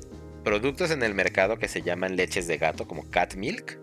productos 0.43 0.91
en 0.91 1.03
el 1.03 1.15
mercado 1.15 1.59
que 1.59 1.69
se 1.69 1.83
llaman 1.83 2.17
leches 2.17 2.47
de 2.49 2.59
gato, 2.59 2.89
como 2.89 3.09
cat 3.11 3.35
milk, 3.35 3.79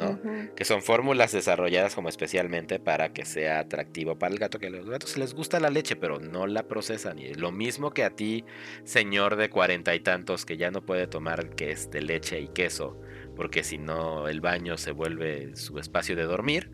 ¿no? 0.00 0.18
Que 0.56 0.64
son 0.64 0.82
fórmulas 0.82 1.32
desarrolladas 1.32 1.94
como 1.94 2.08
especialmente 2.08 2.80
para 2.80 3.12
que 3.12 3.24
sea 3.24 3.60
atractivo 3.60 4.18
para 4.18 4.32
el 4.32 4.40
gato, 4.40 4.58
que 4.58 4.66
a 4.66 4.70
los 4.70 4.88
gatos 4.88 5.16
les 5.16 5.34
gusta 5.34 5.60
la 5.60 5.70
leche, 5.70 5.94
pero 5.94 6.18
no 6.18 6.46
la 6.46 6.66
procesan. 6.66 7.18
Y 7.18 7.34
lo 7.34 7.52
mismo 7.52 7.92
que 7.92 8.02
a 8.02 8.10
ti, 8.10 8.44
señor 8.84 9.36
de 9.36 9.50
cuarenta 9.50 9.94
y 9.94 10.00
tantos, 10.00 10.44
que 10.44 10.56
ya 10.56 10.70
no 10.70 10.84
puede 10.84 11.06
tomar 11.06 11.50
que 11.50 11.70
es 11.70 11.90
de 11.90 12.02
leche 12.02 12.40
y 12.40 12.48
queso, 12.48 12.98
porque 13.36 13.64
si 13.64 13.78
no 13.78 14.28
el 14.28 14.40
baño 14.40 14.76
se 14.76 14.92
vuelve 14.92 15.56
su 15.56 15.78
espacio 15.78 16.16
de 16.16 16.24
dormir. 16.24 16.70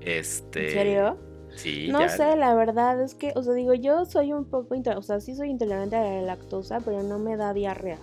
Este, 0.00 0.66
¿En 0.68 0.72
serio? 0.72 1.18
Sí, 1.56 1.88
No 1.90 2.00
ya- 2.00 2.08
sé, 2.10 2.36
la 2.36 2.54
verdad 2.54 3.02
es 3.02 3.14
que, 3.14 3.32
o 3.34 3.42
sea, 3.42 3.54
digo, 3.54 3.74
yo 3.74 4.04
soy 4.04 4.32
un 4.32 4.44
poco, 4.44 4.74
o 4.96 5.02
sea, 5.02 5.20
sí 5.20 5.34
soy 5.34 5.50
intolerante 5.50 5.96
a 5.96 6.02
la 6.02 6.22
lactosa, 6.22 6.80
pero 6.80 7.02
no 7.02 7.18
me 7.18 7.36
da 7.36 7.52
diarrea. 7.52 7.98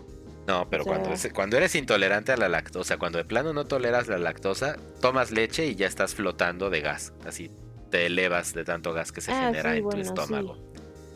No, 0.47 0.67
pero 0.69 0.83
O 0.83 0.85
sea- 0.85 0.93
cuando, 0.95 1.13
es- 1.13 1.33
cuando 1.33 1.57
eres 1.57 1.75
intolerante 1.75 2.31
a 2.31 2.37
la 2.37 2.49
lactosa, 2.49 2.97
cuando 2.97 3.17
de 3.17 3.25
plano 3.25 3.53
no 3.53 3.65
toleras 3.65 4.07
la 4.07 4.17
lactosa, 4.17 4.77
tomas 5.01 5.31
leche 5.31 5.65
y 5.67 5.75
ya 5.75 5.87
estás 5.87 6.15
flotando 6.15 6.69
de 6.69 6.81
gas. 6.81 7.13
Así 7.25 7.49
te 7.89 8.07
elevas 8.07 8.53
de 8.53 8.63
tanto 8.65 8.93
gas 8.93 9.11
que 9.11 9.21
se 9.21 9.31
Ah, 9.31 9.45
genera 9.47 9.71
sí, 9.71 9.77
en 9.77 9.83
bueno, 9.83 9.99
tu 9.99 10.03
sí. 10.05 10.09
estómago. 10.09 10.57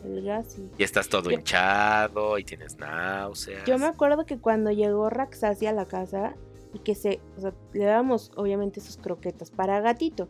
El 0.06 0.24
gas, 0.24 0.54
sí. 0.54 0.70
Y 0.78 0.84
estás 0.84 1.10
todo 1.10 1.30
Yo- 1.30 1.38
hinchado 1.38 2.38
y 2.38 2.44
tienes 2.44 2.78
náuseas. 2.78 3.66
Yo 3.66 3.78
me 3.78 3.86
acuerdo 3.88 4.26
que 4.26 4.38
cuando 4.40 4.72
llegó 4.72 5.10
Raxasi 5.10 5.68
a 5.68 5.74
la 5.74 5.86
casa 5.86 6.36
y 6.74 6.80
que 6.80 6.96
se, 6.96 7.20
o 7.38 7.42
sea, 7.42 7.54
le 7.74 7.86
dábamos 7.86 8.32
obviamente 8.36 8.80
sus 8.82 8.98
croquetas 8.98 9.50
para 9.52 9.80
gatito, 9.82 10.28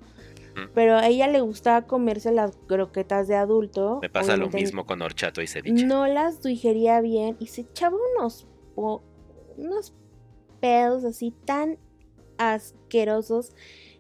pero 0.74 0.96
a 0.96 1.08
ella 1.08 1.28
le 1.28 1.40
gustaba 1.42 1.86
comerse 1.88 2.32
las 2.32 2.58
croquetas 2.68 3.28
de 3.28 3.36
adulto. 3.36 4.00
Me 4.02 4.10
pasa 4.10 4.36
lo 4.38 4.50
mismo 4.50 4.86
con 4.86 5.02
horchato 5.02 5.42
y 5.42 5.48
ceviche. 5.48 5.86
No 5.86 6.06
las 6.08 6.42
digería 6.42 7.00
bien 7.02 7.38
y 7.40 7.48
se 7.48 7.62
echaba 7.62 7.96
unos, 8.18 8.48
po- 8.76 9.04
unos 9.58 9.94
pedos 10.60 11.06
así 11.06 11.32
tan 11.46 11.78
asquerosos. 12.38 13.54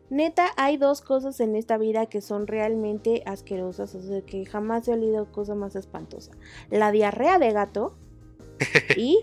Neta, 0.09 0.47
hay 0.57 0.77
dos 0.77 1.01
cosas 1.01 1.39
en 1.39 1.55
esta 1.55 1.77
vida 1.77 2.07
que 2.07 2.19
son 2.21 2.47
realmente 2.47 3.21
asquerosas, 3.25 3.93
o 3.93 4.01
sea, 4.01 4.21
que 4.21 4.43
jamás 4.45 4.87
he 4.87 4.93
olido 4.93 5.31
cosa 5.31 5.53
más 5.55 5.75
espantosa. 5.75 6.31
La 6.71 6.91
diarrea 6.91 7.37
de 7.37 7.51
gato 7.53 7.95
y 8.97 9.19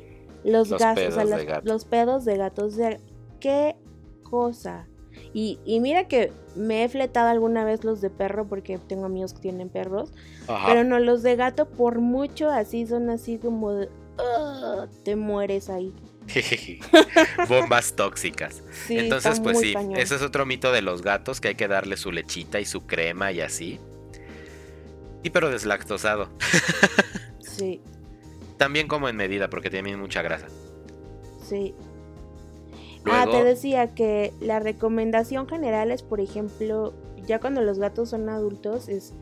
los, 0.47 0.71
Los 0.71 0.81
gases, 0.81 0.93
o 0.93 0.95
pedos 0.95 1.15
sea, 1.15 1.25
de 1.25 1.31
las- 1.31 1.45
gato. 1.47 1.73
los 1.73 1.85
pedos 1.85 2.25
de 2.25 2.37
gatos. 2.37 2.73
O 2.75 2.77
sea, 2.77 2.99
qué 3.41 3.77
cosa. 4.23 4.87
Y, 5.35 5.59
y 5.65 5.81
mira 5.81 6.09
que 6.09 6.33
me 6.57 6.85
he 6.85 6.89
fletado 6.89 7.29
alguna 7.29 7.65
vez 7.65 7.85
los 7.85 8.01
de 8.01 8.11
perro 8.11 8.47
porque 8.47 8.79
tengo 8.79 9.05
amigos 9.07 9.33
que 9.35 9.41
tienen 9.41 9.69
perros. 9.69 10.13
Ajá. 10.49 10.67
Pero 10.69 10.85
no, 10.85 10.99
los 10.99 11.23
de 11.23 11.37
gato 11.37 11.67
por 11.69 11.99
mucho 12.01 12.49
así 12.51 12.87
son 12.87 13.11
así 13.11 13.39
como 13.39 13.73
de... 13.73 13.89
"Ugh", 14.19 14.89
te 15.05 15.17
mueres 15.17 15.69
ahí. 15.69 15.93
Bombas 17.49 17.95
tóxicas. 17.95 18.63
Sí, 18.87 18.99
Entonces, 18.99 19.41
pues 19.41 19.59
sí, 19.61 19.73
cañón. 19.75 19.97
ese 19.97 20.17
es 20.17 20.23
otro 20.23 20.45
mito 20.47 20.73
de 20.73 20.83
los 20.83 21.03
gatos, 21.03 21.41
que 21.41 21.49
hay 21.49 21.55
que 21.55 21.69
darle 21.69 21.97
su 21.97 22.11
lechita 22.13 22.59
y 22.61 22.65
su 22.65 22.87
crema 22.87 23.31
y 23.33 23.41
así. 23.41 23.79
Y 25.23 25.31
pero 25.31 25.51
deslactosado. 25.51 26.29
Sí, 27.41 27.81
También 28.57 28.89
como 28.89 29.09
en 29.09 29.17
medida, 29.17 29.49
porque 29.51 29.71
tienen 29.71 29.99
mucha 30.01 30.23
grasa. 30.23 30.47
sí. 31.41 31.75
Ah, 33.09 33.25
te 33.31 33.45
decía 33.45 33.95
que 33.95 34.33
la 34.41 34.59
recomendación 34.59 35.47
general 35.49 35.93
es, 35.93 36.03
por 36.03 36.19
ejemplo, 36.21 36.93
ya 37.25 37.39
cuando 37.39 37.61
los 37.63 37.79
gatos 37.79 38.11
son 38.11 38.29
adultos, 38.29 38.89
es 38.89 39.13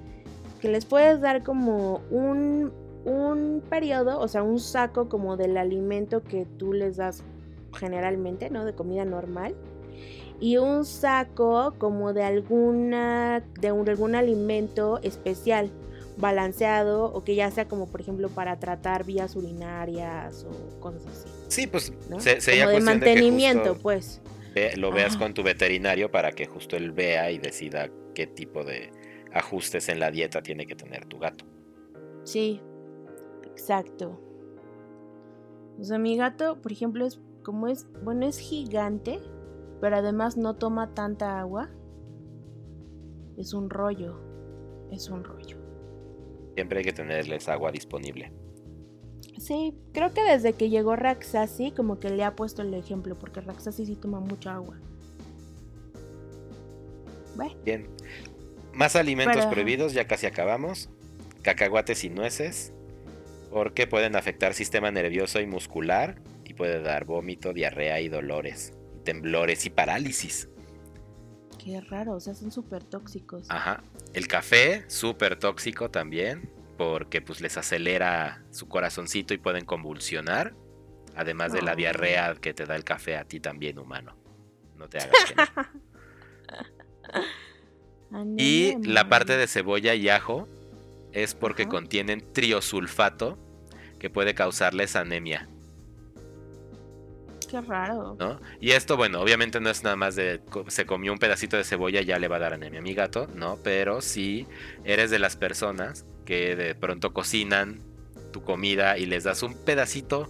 que 0.63 0.69
les 0.69 0.87
puedes 0.87 1.21
dar 1.21 1.43
como 1.43 2.01
un, 2.11 2.73
un 3.05 3.63
periodo, 3.69 4.19
o 4.21 4.27
sea, 4.29 4.43
un 4.43 4.59
saco 4.59 5.11
como 5.11 5.37
del 5.37 5.59
alimento 5.59 6.23
que 6.23 6.47
tú 6.59 6.73
les 6.73 6.97
das 6.97 7.23
generalmente, 7.75 8.49
¿no? 8.49 8.65
De 8.65 8.75
comida 8.75 9.05
normal. 9.05 9.55
Y 10.41 10.57
un 10.57 10.87
saco 10.87 11.75
como 11.77 12.15
de 12.15 12.23
alguna, 12.23 13.45
de 13.61 13.71
un- 13.73 13.87
algún 13.89 14.15
alimento 14.15 14.99
especial, 15.03 15.71
balanceado, 16.17 17.05
o 17.13 17.25
que 17.25 17.35
ya 17.35 17.51
sea 17.51 17.67
como, 17.67 17.87
por 17.91 18.01
ejemplo, 18.01 18.29
para 18.29 18.59
tratar 18.59 19.05
vías 19.05 19.35
urinarias 19.37 20.45
o 20.49 20.81
cosas 20.81 21.07
así, 21.07 21.29
sí, 21.49 21.67
pues 21.67 21.93
¿no? 22.09 22.21
se- 22.21 22.41
sería 22.41 22.65
como 22.67 22.77
de 22.79 22.83
cuestión 22.85 23.01
de 23.01 23.05
que 23.07 23.11
mantenimiento, 23.15 23.75
pues. 23.83 24.21
ve- 24.55 24.77
lo 24.77 24.93
veas 24.93 25.17
Ajá. 25.17 25.25
con 25.25 25.35
tu 25.35 25.43
veterinario 25.43 26.11
para 26.11 26.31
que 26.33 26.47
justo 26.47 26.77
él 26.77 26.93
vea 26.93 27.31
y 27.33 27.39
decida 27.39 27.89
qué 28.15 28.27
tipo 28.29 28.63
de 28.65 28.93
ajustes 29.33 29.89
en 29.89 29.99
la 29.99 30.11
dieta 30.13 30.43
tiene 30.43 30.67
que 30.67 30.77
tener 30.77 31.07
tu 31.07 31.19
gato. 31.19 31.45
Sí, 32.23 32.61
exacto. 33.45 34.21
O 35.81 35.83
sea, 35.83 35.99
mi 35.99 36.17
gato, 36.17 36.61
por 36.63 36.71
ejemplo, 36.71 37.05
es 37.05 37.21
como 37.43 37.67
es, 37.67 37.89
bueno, 38.05 38.27
es 38.27 38.39
gigante, 38.39 39.21
pero 39.81 39.97
además 39.97 40.37
no 40.37 40.55
toma 40.55 40.95
tanta 40.95 41.41
agua. 41.41 41.69
Es 43.37 43.53
un 43.53 43.69
rollo, 43.71 44.21
es 44.93 45.09
un 45.11 45.25
rollo. 45.25 45.57
Siempre 46.55 46.79
hay 46.79 46.85
que 46.85 46.93
tenerles 46.93 47.49
agua 47.49 47.73
disponible. 47.73 48.33
Sí, 49.39 49.75
creo 49.93 50.13
que 50.13 50.23
desde 50.23 50.53
que 50.53 50.71
llegó 50.71 50.95
Raxasi, 50.97 51.73
como 51.73 51.99
que 51.99 52.11
le 52.11 52.23
ha 52.25 52.37
puesto 52.37 52.63
el 52.63 52.73
ejemplo, 52.75 53.17
porque 53.19 53.41
Raxasi 53.41 53.85
sí 53.87 53.97
toma 53.97 54.21
mucha 54.21 54.55
agua. 54.55 54.79
Bueno, 57.37 57.55
Bien. 57.65 57.89
Más 58.73 58.97
alimentos 58.97 59.37
Pero- 59.37 59.51
prohibidos, 59.51 59.93
ya 59.93 60.07
casi 60.07 60.27
acabamos. 60.27 60.89
Cacahuates 61.43 62.05
y 62.05 62.11
nueces, 62.11 62.73
porque 63.51 63.87
pueden 63.87 64.17
afectar 64.17 64.55
sistema 64.55 64.91
nervioso 64.91 65.41
y 65.41 65.47
muscular 65.47 66.21
y 66.45 66.55
puede 66.55 66.81
dar 66.81 67.05
vómito, 67.05 67.53
diarrea 67.53 68.01
y 68.01 68.09
dolores, 68.09 68.73
temblores 69.05 69.67
y 69.67 69.71
parálisis. 69.71 70.49
Qué 71.65 71.81
raro, 71.81 72.13
o 72.15 72.21
sea, 72.21 72.35
son 72.35 72.53
súper 72.53 72.85
tóxicos. 72.85 73.47
Ajá. 73.49 73.83
El 74.13 74.29
café, 74.29 74.85
súper 74.89 75.37
tóxico 75.39 75.91
también, 75.91 76.51
porque 76.77 77.23
pues 77.23 77.41
les 77.41 77.57
acelera 77.57 78.43
su 78.51 78.69
corazoncito 78.69 79.35
y 79.35 79.39
pueden 79.39 79.65
convulsionar, 79.65 80.55
además 81.17 81.53
de 81.53 81.63
la 81.63 81.75
diarrea 81.75 82.35
que 82.35 82.53
te 82.53 82.67
da 82.67 82.77
el 82.77 82.85
café 82.85 83.17
a 83.17 83.25
ti 83.25 83.41
también 83.41 83.79
humano. 83.79 84.17
No 84.77 84.89
te 84.89 84.99
hagas 84.99 85.25
que 85.27 85.35
no. 85.35 85.45
Y 88.39 88.77
la 88.87 89.09
parte 89.09 89.37
de 89.37 89.49
cebolla 89.49 89.95
y 89.95 90.09
ajo 90.09 90.49
es 91.13 91.35
porque 91.35 91.63
Ajá. 91.63 91.71
contienen 91.71 92.33
triosulfato 92.33 93.39
que 93.99 94.09
puede 94.09 94.35
causarles 94.35 94.95
anemia, 94.95 95.49
Qué 97.47 97.61
raro. 97.61 98.17
¿no? 98.19 98.41
Y 98.61 98.71
esto, 98.73 98.97
bueno, 98.97 99.21
obviamente 99.21 99.61
no 99.61 99.71
es 99.71 99.83
nada 99.83 99.97
más 99.97 100.17
de 100.17 100.41
se 100.69 100.87
comió 100.87 101.13
un 101.13 101.19
pedacito 101.19 101.57
de 101.57 101.65
cebolla 101.65 102.01
y 102.01 102.05
ya 102.07 102.19
le 102.19 102.29
va 102.29 102.37
a 102.37 102.41
dar 102.41 102.55
anemia 102.55 102.81
a 102.81 102.83
mi 102.83 102.95
gato, 102.95 103.27
¿no? 103.35 103.59
Pero 103.63 104.01
si 104.01 104.47
eres 104.85 105.11
de 105.11 105.19
las 105.19 105.37
personas 105.37 106.05
que 106.25 106.57
de 106.57 106.75
pronto 106.75 107.13
cocinan 107.13 107.81
tu 108.33 108.43
comida 108.43 108.99
y 108.99 109.07
les 109.07 109.25
das 109.25 109.43
un 109.43 109.55
pedacito 109.55 110.29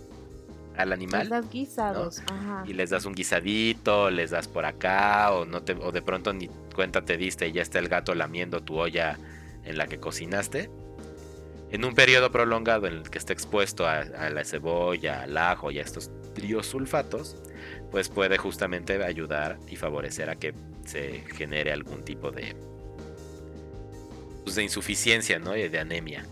al 0.76 0.92
animal 0.92 1.28
Los 1.28 1.48
guisados, 1.50 2.20
ajá. 2.26 2.64
y 2.66 2.72
les 2.72 2.90
das 2.90 3.04
un 3.04 3.14
guisadito, 3.14 4.10
les 4.10 4.30
das 4.32 4.48
por 4.48 4.64
acá 4.64 5.32
o 5.32 5.44
no 5.44 5.62
te 5.62 5.72
o 5.74 5.92
de 5.92 6.02
pronto 6.02 6.32
ni 6.32 6.48
cuenta 6.74 7.04
te 7.04 7.16
diste 7.16 7.46
y 7.46 7.52
ya 7.52 7.62
está 7.62 7.78
el 7.78 7.88
gato 7.88 8.14
lamiendo 8.14 8.60
tu 8.62 8.78
olla 8.78 9.18
en 9.64 9.78
la 9.78 9.86
que 9.86 9.98
cocinaste. 9.98 10.68
En 11.70 11.84
un 11.84 11.94
periodo 11.94 12.30
prolongado 12.30 12.86
en 12.86 12.94
el 12.94 13.10
que 13.10 13.18
esté 13.18 13.32
expuesto 13.32 13.86
a, 13.86 14.00
a 14.00 14.30
la 14.30 14.44
cebolla, 14.44 15.22
al 15.22 15.36
ajo 15.38 15.70
y 15.70 15.78
a 15.78 15.82
estos 15.82 16.10
triosulfatos, 16.34 17.36
pues 17.90 18.08
puede 18.08 18.36
justamente 18.36 19.02
ayudar 19.02 19.58
y 19.68 19.76
favorecer 19.76 20.28
a 20.30 20.36
que 20.36 20.54
se 20.84 21.20
genere 21.34 21.72
algún 21.72 22.04
tipo 22.04 22.30
de 22.30 22.54
pues, 24.44 24.56
de 24.56 24.62
insuficiencia, 24.62 25.38
¿no? 25.38 25.56
Y 25.56 25.68
de 25.68 25.78
anemia. 25.78 26.26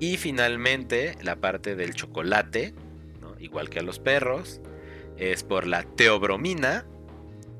Y 0.00 0.16
finalmente, 0.16 1.16
la 1.22 1.36
parte 1.36 1.76
del 1.76 1.94
chocolate, 1.94 2.74
igual 3.38 3.68
que 3.68 3.80
a 3.80 3.82
los 3.82 3.98
perros, 3.98 4.60
es 5.18 5.44
por 5.44 5.66
la 5.66 5.82
teobromina, 5.82 6.86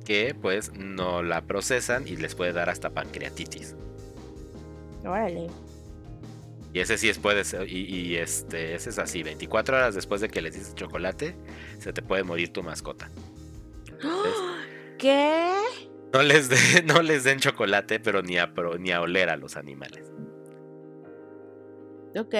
que 0.05 0.35
pues 0.35 0.73
no 0.73 1.23
la 1.23 1.43
procesan 1.43 2.09
y 2.09 2.17
les 2.17 2.35
puede 2.35 2.53
dar 2.53 2.71
hasta 2.71 2.91
pancreatitis. 2.91 3.77
Órale. 5.05 5.49
Y 6.73 6.79
ese 6.81 6.99
sí 6.99 7.09
es 7.09 7.19
puede 7.19 7.45
ser, 7.45 7.69
y, 7.69 7.79
y, 7.85 8.17
este, 8.17 8.75
ese 8.75 8.91
es 8.91 8.99
así, 9.01 9.23
24 9.25 9.77
horas 9.77 9.95
después 9.97 10.21
de 10.21 10.29
que 10.29 10.41
les 10.41 10.55
dices 10.55 10.75
chocolate, 10.77 11.35
se 11.79 11.93
te 11.93 12.01
puede 12.01 12.23
morir 12.23 12.53
tu 12.53 12.63
mascota. 12.63 13.11
Entonces, 13.91 14.33
¿Qué? 14.99 15.53
no 16.13 16.23
les, 16.23 16.49
de- 16.49 16.83
no 16.87 17.03
les 17.03 17.25
den 17.25 17.41
chocolate, 17.41 17.99
pero 18.01 18.23
ni 18.23 18.39
a, 18.39 18.55
pro- 18.55 18.79
ni 18.79 18.93
a 18.93 19.01
oler 19.01 19.31
a 19.31 19.37
los 19.37 19.57
animales. 19.57 20.13
Ok. 22.17 22.35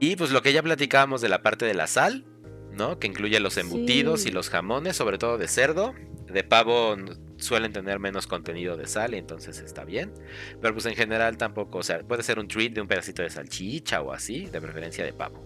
Y 0.00 0.16
pues 0.16 0.30
lo 0.32 0.42
que 0.42 0.52
ya 0.52 0.62
platicábamos 0.62 1.20
de 1.20 1.28
la 1.28 1.42
parte 1.42 1.64
de 1.64 1.74
la 1.74 1.86
sal, 1.86 2.24
¿no? 2.72 2.98
Que 2.98 3.06
incluye 3.06 3.38
los 3.40 3.56
embutidos 3.56 4.22
Sí. 4.22 4.28
y 4.28 4.32
los 4.32 4.50
jamones, 4.50 4.96
sobre 4.96 5.18
todo 5.18 5.38
de 5.38 5.46
cerdo. 5.48 5.94
De 6.26 6.42
pavo 6.44 6.96
suelen 7.42 7.72
tener 7.72 7.98
menos 7.98 8.26
contenido 8.26 8.76
de 8.76 8.86
sal 8.86 9.14
y 9.14 9.18
entonces 9.18 9.58
está 9.60 9.84
bien. 9.84 10.12
Pero 10.60 10.72
pues 10.74 10.86
en 10.86 10.94
general 10.94 11.36
tampoco, 11.36 11.78
o 11.78 11.82
sea, 11.82 12.00
puede 12.00 12.22
ser 12.22 12.38
un 12.38 12.48
treat 12.48 12.72
de 12.72 12.80
un 12.80 12.88
pedacito 12.88 13.22
de 13.22 13.30
salchicha 13.30 14.00
o 14.00 14.12
así, 14.12 14.46
de 14.46 14.60
preferencia 14.60 15.04
de 15.04 15.12
pavo. 15.12 15.42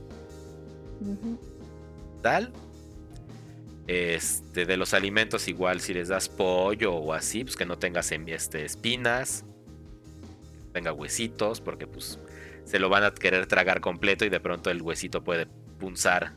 Sal. 2.22 2.52
Este, 3.88 4.66
de 4.66 4.76
los 4.76 4.94
alimentos 4.94 5.46
igual 5.46 5.80
si 5.80 5.94
les 5.94 6.08
das 6.08 6.28
pollo 6.28 6.92
o 6.92 7.12
así, 7.12 7.44
pues 7.44 7.56
que 7.56 7.64
no 7.64 7.78
tenga 7.78 8.00
sem- 8.00 8.28
este, 8.28 8.64
espinas, 8.64 9.44
que 10.64 10.72
tenga 10.72 10.92
huesitos, 10.92 11.60
porque 11.60 11.86
pues 11.86 12.18
se 12.64 12.80
lo 12.80 12.88
van 12.88 13.04
a 13.04 13.14
querer 13.14 13.46
tragar 13.46 13.80
completo 13.80 14.24
y 14.24 14.28
de 14.28 14.40
pronto 14.40 14.70
el 14.70 14.82
huesito 14.82 15.22
puede 15.22 15.46
punzar 15.78 16.32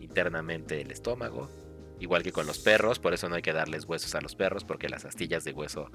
internamente 0.00 0.80
el 0.80 0.90
estómago. 0.90 1.48
Igual 2.00 2.22
que 2.22 2.32
con 2.32 2.46
los 2.46 2.58
perros, 2.60 2.98
por 2.98 3.12
eso 3.14 3.28
no 3.28 3.34
hay 3.34 3.42
que 3.42 3.52
darles 3.52 3.84
huesos 3.84 4.14
a 4.14 4.20
los 4.20 4.34
perros, 4.36 4.64
porque 4.64 4.88
las 4.88 5.04
astillas 5.04 5.44
de 5.44 5.52
hueso 5.52 5.90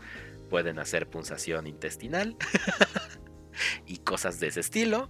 pueden 0.50 0.80
hacer 0.80 1.10
punzación 1.10 1.66
intestinal 1.68 2.36
y 3.86 3.98
cosas 4.00 4.40
de 4.40 4.48
ese 4.48 4.60
estilo. 4.60 5.10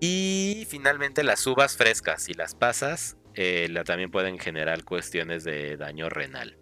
Y 0.00 0.66
finalmente 0.68 1.22
las 1.22 1.46
uvas 1.46 1.76
frescas 1.76 2.28
y 2.28 2.34
las 2.34 2.54
pasas 2.56 3.16
eh, 3.34 3.68
la- 3.70 3.84
también 3.84 4.10
pueden 4.10 4.38
generar 4.38 4.84
cuestiones 4.84 5.44
de 5.44 5.76
daño 5.76 6.08
renal. 6.08 6.58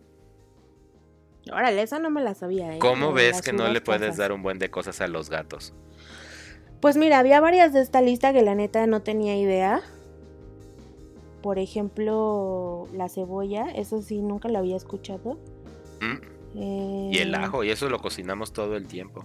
Órale, 1.51 1.81
esa 1.83 1.99
no 1.99 2.11
me 2.11 2.23
la 2.23 2.35
sabía, 2.35 2.75
¿eh? 2.77 2.79
¿Cómo 2.79 3.13
ves 3.15 3.41
que 3.41 3.55
no 3.55 3.67
le 3.69 3.81
puedes 3.81 4.03
pasas. 4.03 4.17
dar 4.19 4.33
un 4.33 4.43
buen 4.43 4.59
de 4.59 4.71
cosas 4.71 5.01
a 5.01 5.09
los 5.09 5.31
gatos? 5.31 5.73
Pues 6.83 6.99
mira, 6.99 7.19
había 7.19 7.41
varias 7.41 7.73
de 7.73 7.81
esta 7.81 8.03
lista 8.03 8.33
que 8.35 8.43
la 8.43 8.55
neta 8.55 8.87
no 8.87 9.01
tenía 9.03 9.37
idea. 9.39 9.81
Por 11.43 11.59
ejemplo, 11.59 12.87
la 12.95 13.09
cebolla, 13.09 13.71
eso 13.71 14.03
sí, 14.03 14.21
nunca 14.21 14.49
la 14.49 14.59
había 14.59 14.77
escuchado. 14.77 15.39
Mm, 16.01 16.59
Y 17.13 17.19
el 17.19 17.35
Eh, 17.35 17.37
ajo, 17.37 17.65
y 17.65 17.71
eso 17.71 17.89
lo 17.89 17.99
cocinamos 18.01 18.53
todo 18.53 18.77
el 18.77 18.87
tiempo. 18.87 19.25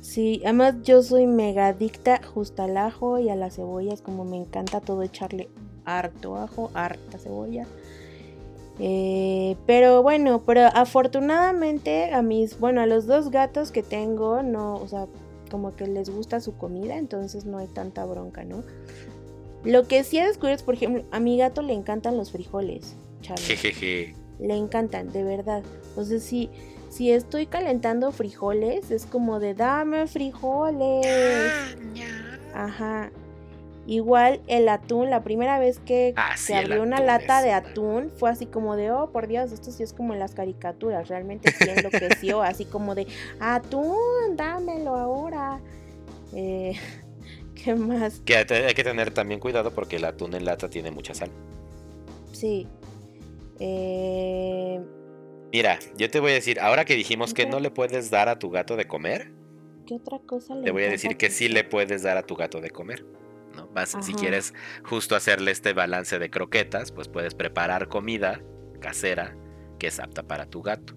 Sí, 0.00 0.40
además 0.44 0.76
yo 0.82 1.02
soy 1.02 1.26
mega 1.26 1.68
adicta 1.68 2.20
justo 2.22 2.62
al 2.62 2.76
ajo 2.76 3.18
y 3.18 3.28
a 3.28 3.36
las 3.36 3.56
cebollas, 3.56 4.00
como 4.00 4.24
me 4.24 4.36
encanta 4.36 4.80
todo 4.80 5.02
echarle 5.02 5.48
harto 5.84 6.36
ajo, 6.36 6.70
harta 6.74 7.18
cebolla. 7.18 7.66
Eh, 8.80 9.56
pero 9.66 10.02
bueno, 10.02 10.42
pero 10.46 10.66
afortunadamente 10.72 12.12
a 12.12 12.22
mis, 12.22 12.58
bueno, 12.60 12.80
a 12.80 12.86
los 12.86 13.06
dos 13.06 13.30
gatos 13.30 13.72
que 13.72 13.82
tengo, 13.82 14.42
no, 14.42 14.76
o 14.76 14.86
sea, 14.86 15.06
como 15.50 15.74
que 15.74 15.86
les 15.86 16.10
gusta 16.10 16.40
su 16.40 16.56
comida, 16.56 16.96
entonces 16.96 17.44
no 17.44 17.58
hay 17.58 17.66
tanta 17.66 18.04
bronca, 18.04 18.44
¿no? 18.44 18.62
Lo 19.64 19.86
que 19.88 20.04
sí 20.04 20.18
he 20.18 20.26
descubierto 20.26 20.60
es, 20.60 20.62
por 20.62 20.74
ejemplo, 20.74 21.04
a 21.10 21.20
mi 21.20 21.36
gato 21.36 21.62
le 21.62 21.72
encantan 21.74 22.16
los 22.16 22.30
frijoles, 22.32 22.96
Charlie. 23.22 23.44
Jejeje. 23.44 24.14
Le 24.38 24.54
encantan, 24.54 25.12
de 25.12 25.24
verdad. 25.24 25.62
O 25.96 26.04
sea, 26.04 26.20
si, 26.20 26.48
si 26.90 27.10
estoy 27.10 27.46
calentando 27.46 28.12
frijoles, 28.12 28.90
es 28.90 29.04
como 29.04 29.40
de 29.40 29.54
dame 29.54 30.06
frijoles. 30.06 31.06
Ajá. 32.54 33.10
Igual 33.86 34.42
el 34.48 34.68
atún, 34.68 35.08
la 35.08 35.22
primera 35.24 35.58
vez 35.58 35.78
que 35.78 36.12
Ah, 36.16 36.36
se 36.36 36.48
sí, 36.48 36.52
abrió 36.52 36.82
una 36.82 37.00
lata 37.00 37.38
es 37.38 37.44
de 37.46 37.52
atún, 37.52 38.12
fue 38.18 38.28
así 38.28 38.44
como 38.44 38.76
de, 38.76 38.90
oh, 38.92 39.10
por 39.10 39.26
Dios, 39.28 39.50
esto 39.50 39.70
sí 39.70 39.82
es 39.82 39.94
como 39.94 40.12
en 40.12 40.18
las 40.20 40.34
caricaturas, 40.34 41.08
realmente 41.08 41.50
sí 41.52 41.64
enloqueció, 41.70 42.42
así 42.42 42.66
como 42.66 42.94
de, 42.94 43.06
atún, 43.40 44.36
dámelo 44.36 44.94
ahora. 44.94 45.60
Eh, 46.34 46.74
¿Qué 47.64 47.74
más? 47.74 48.20
Que 48.24 48.36
hay 48.36 48.74
que 48.74 48.84
tener 48.84 49.10
también 49.12 49.40
cuidado 49.40 49.70
porque 49.72 49.96
el 49.96 50.04
atún 50.04 50.34
en 50.34 50.44
lata 50.44 50.68
tiene 50.70 50.90
mucha 50.90 51.14
sal. 51.14 51.30
Sí. 52.32 52.66
Eh, 53.60 54.80
Mira, 55.52 55.78
yo 55.96 56.10
te 56.10 56.20
voy 56.20 56.32
a 56.32 56.34
decir, 56.34 56.60
ahora 56.60 56.84
que 56.84 56.94
dijimos 56.94 57.32
que 57.34 57.46
no 57.46 57.58
le 57.58 57.70
puedes 57.70 58.10
dar 58.10 58.28
a 58.28 58.38
tu 58.38 58.50
gato 58.50 58.76
de 58.76 58.86
comer, 58.86 59.32
¿Qué 59.86 59.94
otra 59.94 60.18
cosa 60.18 60.54
le 60.54 60.64
te 60.64 60.70
voy 60.70 60.84
a 60.84 60.90
decir 60.90 61.16
que 61.16 61.30
sí 61.30 61.48
le 61.48 61.64
puedes 61.64 62.02
dar 62.02 62.18
a 62.18 62.22
tu 62.22 62.36
gato 62.36 62.60
de 62.60 62.68
comer. 62.70 63.04
¿no? 63.56 63.66
Vas, 63.68 63.96
si 64.02 64.12
Ajá. 64.12 64.20
quieres 64.20 64.52
justo 64.84 65.16
hacerle 65.16 65.50
este 65.50 65.72
balance 65.72 66.18
de 66.18 66.28
croquetas, 66.30 66.92
pues 66.92 67.08
puedes 67.08 67.34
preparar 67.34 67.88
comida 67.88 68.42
casera 68.80 69.34
que 69.78 69.86
es 69.86 69.98
apta 69.98 70.22
para 70.22 70.44
tu 70.46 70.60
gato. 70.62 70.94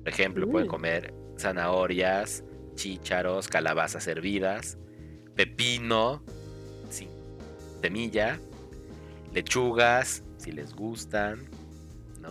Por 0.00 0.08
ejemplo, 0.08 0.46
puede 0.48 0.66
Mm. 0.66 0.68
comer 0.68 1.14
zanahorias, 1.38 2.44
chícharos, 2.74 3.48
calabazas 3.48 4.06
hervidas, 4.06 4.76
pepino 5.34 6.22
sin 6.90 7.08
semilla, 7.82 8.38
lechugas, 9.32 10.22
si 10.38 10.52
les 10.52 10.74
gustan, 10.74 11.48
¿no? 12.20 12.30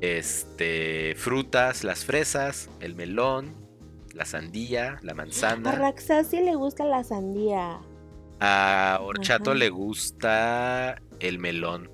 Este, 0.00 1.14
frutas, 1.16 1.84
las 1.84 2.04
fresas, 2.04 2.68
el 2.80 2.94
melón, 2.94 3.54
la 4.14 4.24
sandía, 4.24 4.98
la 5.02 5.12
A 5.12 5.14
manzana. 5.14 5.72
Raxasi 5.72 6.40
le 6.42 6.54
gusta 6.54 6.84
la 6.84 7.04
sandía. 7.04 7.78
A 8.40 8.98
Horchato 9.02 9.50
Ajá. 9.50 9.58
le 9.58 9.68
gusta 9.70 11.00
el 11.20 11.38
melón. 11.38 11.90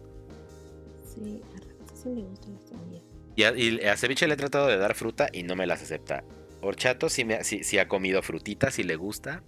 Sí, 1.06 1.40
a 1.54 1.60
Raxasi 1.60 2.14
le 2.14 2.22
gusta 2.22 2.48
la 2.50 2.60
sandía. 2.68 3.00
Y 3.36 3.42
a, 3.44 3.56
y 3.56 3.80
a 3.86 3.96
Ceviche 3.96 4.28
le 4.28 4.34
he 4.34 4.36
tratado 4.36 4.66
de 4.68 4.76
dar 4.76 4.94
fruta 4.94 5.28
y 5.32 5.42
no 5.42 5.56
me 5.56 5.66
las 5.66 5.82
acepta. 5.82 6.22
Horchato 6.60 7.08
sí, 7.08 7.24
me, 7.24 7.34
ha- 7.34 7.44
sí, 7.44 7.64
sí 7.64 7.78
ha 7.78 7.88
comido 7.88 8.22
frutitas, 8.22 8.74
sí 8.74 8.82
le 8.84 8.96
gusta. 8.96 9.42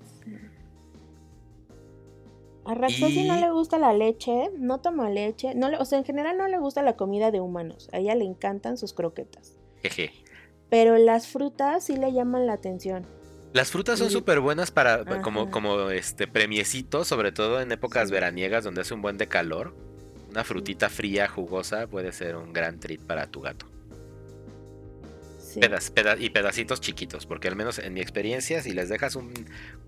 A 2.66 2.74
Raxasi 2.74 3.24
no 3.26 3.36
le 3.36 3.50
gusta 3.50 3.78
la 3.78 3.92
leche, 3.92 4.50
no 4.58 4.80
toma 4.80 5.08
leche, 5.10 5.54
no 5.54 5.68
le, 5.68 5.78
o 5.78 5.84
sea, 5.84 5.98
en 5.98 6.04
general 6.04 6.36
no 6.36 6.48
le 6.48 6.58
gusta 6.58 6.82
la 6.82 6.96
comida 6.96 7.30
de 7.30 7.40
humanos. 7.40 7.88
A 7.92 7.98
ella 7.98 8.14
le 8.14 8.24
encantan 8.24 8.76
sus 8.76 8.92
croquetas. 8.92 9.56
Jeje. 9.82 10.12
Pero 10.68 10.96
las 10.98 11.28
frutas 11.28 11.84
sí 11.84 11.96
le 11.96 12.12
llaman 12.12 12.46
la 12.46 12.54
atención. 12.54 13.06
Las 13.52 13.70
frutas 13.70 13.98
son 13.98 14.10
súper 14.10 14.40
buenas 14.40 14.70
para 14.70 15.04
como, 15.22 15.50
como 15.50 15.90
este 15.90 16.26
premiecitos, 16.26 17.06
sobre 17.06 17.32
todo 17.32 17.60
en 17.60 17.70
épocas 17.72 18.08
Sí. 18.08 18.14
veraniegas 18.14 18.64
donde 18.64 18.80
hace 18.82 18.92
un 18.92 19.00
buen 19.00 19.16
de 19.16 19.28
calor. 19.28 19.74
Una 20.28 20.44
frutita 20.44 20.90
fría, 20.90 21.28
jugosa, 21.28 21.86
puede 21.86 22.12
ser 22.12 22.36
un 22.36 22.52
gran 22.52 22.80
treat 22.80 23.00
para 23.00 23.28
tu 23.28 23.40
gato. 23.40 23.66
Sí. 25.56 25.60
Pedaz- 25.94 26.20
y 26.20 26.30
pedacitos 26.30 26.80
chiquitos, 26.80 27.24
porque 27.24 27.48
al 27.48 27.56
menos 27.56 27.78
en 27.78 27.94
mi 27.94 28.00
experiencia, 28.00 28.62
si 28.62 28.72
les 28.72 28.88
dejas 28.90 29.16
un 29.16 29.32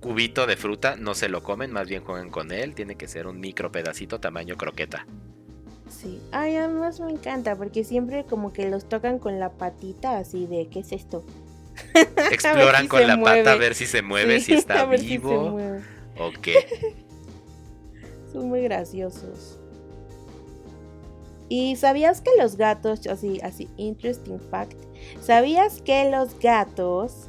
cubito 0.01 0.47
de 0.47 0.57
fruta, 0.57 0.97
no 0.97 1.15
se 1.15 1.29
lo 1.29 1.43
comen, 1.43 1.71
más 1.73 1.89
bien 1.89 2.03
juegan 2.03 2.31
con 2.31 2.53
él. 2.53 2.75
Tiene 2.75 2.95
que 2.97 3.07
ser 3.07 3.27
un 3.27 3.39
micro 3.39 3.71
pedacito 3.71 4.19
tamaño 4.19 4.57
croqueta. 4.57 5.07
Sí. 5.91 6.21
Ay, 6.33 6.57
además 6.57 7.01
me 7.01 7.11
encanta 7.11 7.55
porque 7.57 7.85
siempre 7.85 8.25
como 8.25 8.53
que 8.53 8.69
los 8.71 8.89
tocan 8.89 9.19
con 9.19 9.39
la 9.39 9.51
patita 9.51 10.19
así 10.19 10.47
de, 10.47 10.69
¿qué 10.69 10.81
es 10.81 10.93
esto? 10.93 11.25
Exploran 12.31 12.83
si 12.83 12.89
con 12.89 13.07
la 13.07 13.21
pata 13.21 13.53
a 13.53 13.57
ver 13.57 13.75
si 13.75 13.87
se 13.87 14.03
mueve, 14.03 14.41
Sí, 14.41 14.47
si 14.47 14.55
está 14.55 14.89
si 14.97 15.07
vivo 15.07 15.59
o 16.17 16.33
qué. 16.43 16.55
Son 18.33 18.49
muy 18.49 18.63
graciosos. 18.63 19.58
¿Y 21.49 21.77
sabías 21.77 22.21
que 22.21 22.31
los 22.39 22.57
gatos, 22.57 23.07
así, 23.07 23.41
así, 23.43 23.69
interesting 23.77 24.39
fact, 24.51 24.75
¿sabías 25.23 25.81
que 25.83 26.11
los 26.11 26.39
gatos 26.39 27.29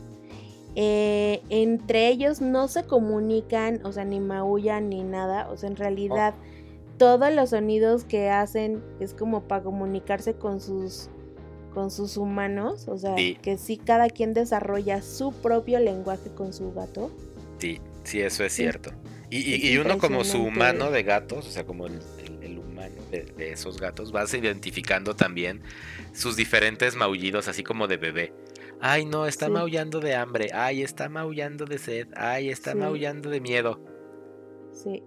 eh, 0.76 1.42
entre 1.50 2.08
ellos 2.10 2.42
no 2.42 2.68
se 2.68 2.84
comunican, 2.84 3.86
o 3.86 3.92
sea, 3.92 4.06
ni 4.06 4.20
maullan 4.20 4.90
ni 4.90 5.04
nada? 5.04 5.50
O 5.50 5.58
sea, 5.58 5.70
en 5.70 5.76
realidad 5.76 6.34
todos 6.98 7.32
los 7.34 7.52
sonidos 7.52 8.04
que 8.04 8.30
hacen 8.30 8.84
es 9.00 9.14
como 9.14 9.44
para 9.44 9.64
comunicarse 9.64 10.34
con 10.34 10.60
sus 10.62 11.10
con 11.74 11.92
sus 11.92 12.18
humanos, 12.18 12.88
o 12.88 12.98
sea, 12.98 13.16
Sí. 13.16 13.38
que 13.44 13.58
sí 13.58 13.78
cada 13.78 14.10
quien 14.10 14.34
desarrolla 14.34 15.04
su 15.04 15.32
propio 15.32 15.80
lenguaje 15.80 16.30
con 16.36 16.52
su 16.52 16.74
gato. 16.74 17.12
Sí, 17.60 17.80
sí, 18.04 18.20
eso 18.22 18.44
es 18.44 18.52
Sí. 18.54 18.64
cierto. 18.64 18.90
Y, 19.30 19.38
y- 19.38 19.70
y 19.74 19.78
uno 19.78 20.00
como 20.00 20.24
su 20.24 20.42
humano 20.42 20.90
de 20.90 21.04
gatos, 21.04 21.48
o 21.48 21.52
sea, 21.52 21.66
como 21.68 21.86
el 21.86 22.00
humano 22.88 23.02
de, 23.12 23.24
de 23.24 23.52
esos 23.52 23.80
gatos, 23.80 24.12
vas 24.12 24.34
identificando 24.34 25.16
también 25.16 25.62
sus 26.14 26.36
diferentes 26.36 26.96
maullidos, 26.96 27.48
así 27.48 27.64
como 27.64 27.88
de 27.88 27.98
bebé. 27.98 28.34
Ay, 28.82 29.06
no, 29.06 29.26
está 29.26 29.48
Sí. 29.48 29.52
maullando 29.52 30.00
de 30.00 30.16
hambre. 30.16 30.50
Ay, 30.54 30.84
está 30.84 31.10
maullando 31.10 31.66
de 31.66 31.78
sed. 31.78 32.08
Ay, 32.16 32.50
está 32.50 32.72
Sí. 32.72 32.78
maullando 32.78 33.30
de 33.30 33.42
miedo. 33.42 33.80
Sí. 34.72 35.04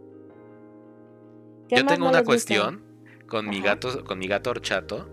¿Qué 1.68 1.76
Yo 1.76 1.86
tengo 1.86 2.08
una 2.08 2.22
cuestión 2.22 2.82
con 3.26 3.48
mi 3.48 3.62
gato, 3.62 4.04
con 4.04 4.18
mi 4.18 4.26
gato 4.28 4.50
horchato, 4.50 5.08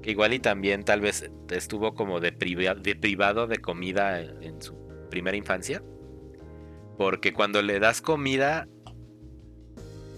que 0.00 0.12
igual 0.12 0.32
y 0.32 0.38
también 0.38 0.84
tal 0.84 1.00
vez 1.00 1.28
estuvo 1.50 1.94
como 1.94 2.20
de, 2.20 2.32
priva- 2.32 2.74
de 2.74 2.94
privado 2.94 3.46
de 3.48 3.58
comida 3.58 4.20
en, 4.20 4.42
en 4.42 4.62
su 4.62 4.76
primera 5.10 5.36
infancia. 5.36 5.82
Porque 6.96 7.32
cuando 7.32 7.62
le 7.62 7.80
das 7.80 8.00
comida, 8.00 8.68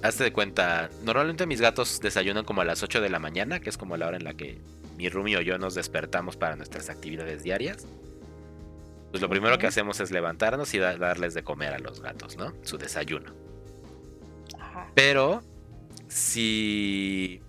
hazte 0.04 0.24
de 0.24 0.32
cuenta, 0.32 0.90
normalmente 1.02 1.46
mis 1.46 1.60
gatos 1.60 2.00
desayunan 2.00 2.44
como 2.44 2.60
a 2.60 2.64
las 2.64 2.82
8 2.82 3.00
de 3.00 3.08
la 3.08 3.18
mañana, 3.18 3.60
que 3.60 3.70
es 3.70 3.78
como 3.78 3.96
la 3.96 4.06
hora 4.06 4.16
en 4.16 4.24
la 4.24 4.34
que 4.34 4.58
mi 4.96 5.08
roomie 5.08 5.36
o 5.36 5.40
yo 5.40 5.58
nos 5.58 5.74
despertamos 5.74 6.36
para 6.36 6.56
nuestras 6.56 6.90
actividades 6.90 7.42
diarias. 7.42 7.86
Pues 9.10 9.22
lo 9.22 9.28
primero 9.28 9.58
que 9.58 9.66
hacemos 9.66 10.00
es 10.00 10.10
levantarnos 10.10 10.74
y 10.74 10.78
da- 10.78 10.96
darles 10.96 11.34
de 11.34 11.42
comer 11.42 11.72
a 11.72 11.78
los 11.78 12.00
gatos, 12.00 12.36
¿no? 12.36 12.52
Su 12.62 12.78
desayuno. 12.78 13.32
Ajá. 14.58 14.90
Pero 14.94 15.42
si, 16.08 17.40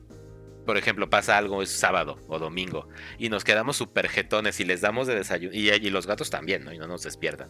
por 0.65 0.77
ejemplo, 0.77 1.09
pasa 1.09 1.37
algo 1.37 1.61
es 1.61 1.69
sábado 1.71 2.17
o 2.27 2.39
domingo 2.39 2.87
y 3.17 3.29
nos 3.29 3.43
quedamos 3.43 3.77
súper 3.77 4.07
jetones 4.09 4.59
y 4.59 4.65
les 4.65 4.81
damos 4.81 5.07
de 5.07 5.15
desayuno, 5.15 5.53
y, 5.55 5.69
y 5.69 5.89
los 5.89 6.07
gatos 6.07 6.29
también, 6.29 6.63
¿no? 6.63 6.73
Y 6.73 6.77
no 6.77 6.87
nos 6.87 7.03
despiertan. 7.03 7.49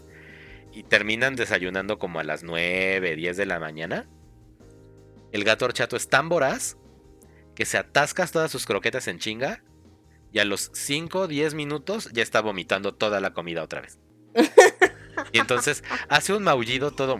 Y 0.73 0.83
terminan 0.83 1.35
desayunando 1.35 1.99
como 1.99 2.19
a 2.19 2.23
las 2.23 2.43
9, 2.43 3.15
10 3.15 3.37
de 3.37 3.45
la 3.45 3.59
mañana. 3.59 4.07
El 5.35 5.43
gato 5.43 5.65
horchato 5.65 5.97
es 5.97 6.07
tan 6.07 6.29
voraz 6.29 6.77
que 7.55 7.65
se 7.65 7.77
atascas 7.77 8.31
todas 8.31 8.49
sus 8.49 8.65
croquetas 8.65 9.09
en 9.09 9.19
chinga 9.19 9.61
y 10.31 10.39
a 10.39 10.45
los 10.45 10.71
5, 10.73 11.27
10 11.27 11.55
minutos 11.55 12.09
ya 12.13 12.23
está 12.23 12.39
vomitando 12.39 12.93
toda 12.93 13.19
la 13.19 13.33
comida 13.33 13.61
otra 13.61 13.81
vez. 13.81 13.99
Y 15.33 15.39
entonces 15.39 15.83
hace 16.07 16.31
un 16.31 16.43
maullido 16.43 16.91
todo. 16.91 17.17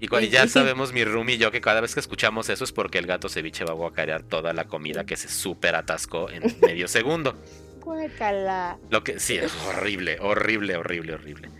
Y 0.00 0.08
cu- 0.08 0.18
y 0.18 0.28
ya 0.28 0.48
sabemos 0.48 0.92
mi 0.92 1.04
room 1.04 1.28
y 1.30 1.38
yo 1.38 1.52
que 1.52 1.60
cada 1.60 1.80
vez 1.80 1.94
que 1.94 2.00
escuchamos 2.00 2.48
eso 2.48 2.64
es 2.64 2.72
porque 2.72 2.98
el 2.98 3.06
gato 3.06 3.28
ceviche 3.28 3.64
va 3.64 3.70
a 3.70 3.74
guacarear 3.76 4.24
toda 4.24 4.52
la 4.54 4.64
comida 4.64 5.04
que 5.06 5.16
se 5.16 5.28
súper 5.28 5.76
atascó 5.76 6.30
en 6.30 6.42
medio 6.60 6.88
segundo. 6.88 7.40
Guácala. 7.80 8.78
Lo 8.90 9.04
que 9.04 9.20
sí 9.20 9.36
es 9.36 9.54
horrible, 9.68 10.18
horrible, 10.20 10.76
horrible, 10.76 11.14
horrible. 11.14 11.50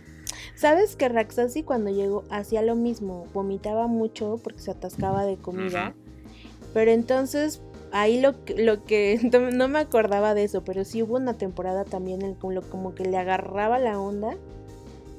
¿Sabes 0.55 0.95
que 0.95 1.09
Raxasi 1.09 1.63
cuando 1.63 1.89
llegó 1.91 2.23
hacía 2.29 2.61
lo 2.61 2.75
mismo? 2.75 3.27
Vomitaba 3.33 3.87
mucho 3.87 4.39
porque 4.43 4.61
se 4.61 4.71
atascaba 4.71 5.25
de 5.25 5.35
comida. 5.37 5.93
Pero 6.73 6.91
entonces 6.91 7.61
ahí 7.91 8.19
lo, 8.21 8.43
que- 8.45 8.55
lo 8.63 8.83
que 8.83 9.19
no, 9.31 9.51
no 9.51 9.67
me 9.67 9.79
acordaba 9.79 10.33
de 10.33 10.43
eso, 10.45 10.63
pero 10.63 10.83
sí 10.85 11.01
hubo 11.03 11.15
una 11.15 11.33
temporada 11.37 11.83
también 11.85 12.21
en 12.21 12.35
como, 12.35 12.61
como 12.61 12.95
que 12.95 13.05
le 13.05 13.17
agarraba 13.17 13.79
la 13.79 13.99
onda 13.99 14.37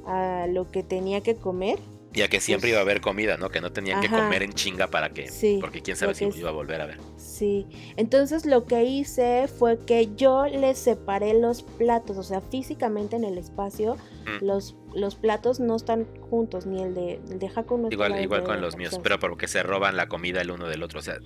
a 0.06 0.46
lo 0.48 0.70
que 0.70 0.82
tenía 0.82 1.20
que 1.20 1.36
comer. 1.36 1.78
Ya 2.12 2.28
que 2.28 2.40
siempre 2.40 2.68
Pues- 2.68 2.70
iba 2.72 2.78
a 2.78 2.82
haber 2.82 3.00
comida, 3.02 3.36
¿no? 3.36 3.50
Que 3.50 3.60
no 3.60 3.72
tenían 3.72 4.00
que 4.00 4.08
comer 4.08 4.42
en 4.42 4.54
chinga 4.54 4.86
para 4.86 5.10
que. 5.10 5.28
Sí, 5.28 5.58
Porque 5.60 5.82
quién 5.82 5.96
sabe 5.98 6.14
si 6.14 6.24
iba 6.24 6.48
a 6.48 6.52
volver 6.52 6.80
a 6.80 6.86
ver. 6.86 6.98
Sí, 7.16 7.66
entonces 7.96 8.46
lo 8.46 8.64
que 8.64 8.84
hice 8.84 9.48
fue 9.48 9.78
que 9.80 10.08
yo 10.16 10.46
le 10.46 10.74
separé 10.74 11.34
los 11.38 11.62
platos, 11.62 12.16
o 12.16 12.22
sea, 12.22 12.40
físicamente 12.40 13.16
en 13.16 13.24
el 13.24 13.36
espacio, 13.36 13.96
Mm. 14.24 14.44
los, 14.44 14.76
los 14.94 15.14
platos 15.14 15.60
no 15.60 15.76
están 15.76 16.06
juntos, 16.30 16.64
ni 16.66 16.82
el 16.82 16.94
de, 16.94 17.20
el 17.30 17.38
de 17.38 17.48
Jaco 17.50 17.76
no 17.76 17.88
Igual, 17.90 18.18
igual 18.22 18.44
con 18.44 18.60
los 18.62 18.76
míos, 18.76 18.98
pero 19.02 19.18
porque 19.20 19.46
se 19.46 19.62
roban 19.62 19.96
la 19.96 20.08
comida 20.08 20.40
el 20.40 20.50
uno 20.50 20.66
del 20.68 20.82
otro. 20.82 21.00
O 21.00 21.02
sea, 21.02 21.18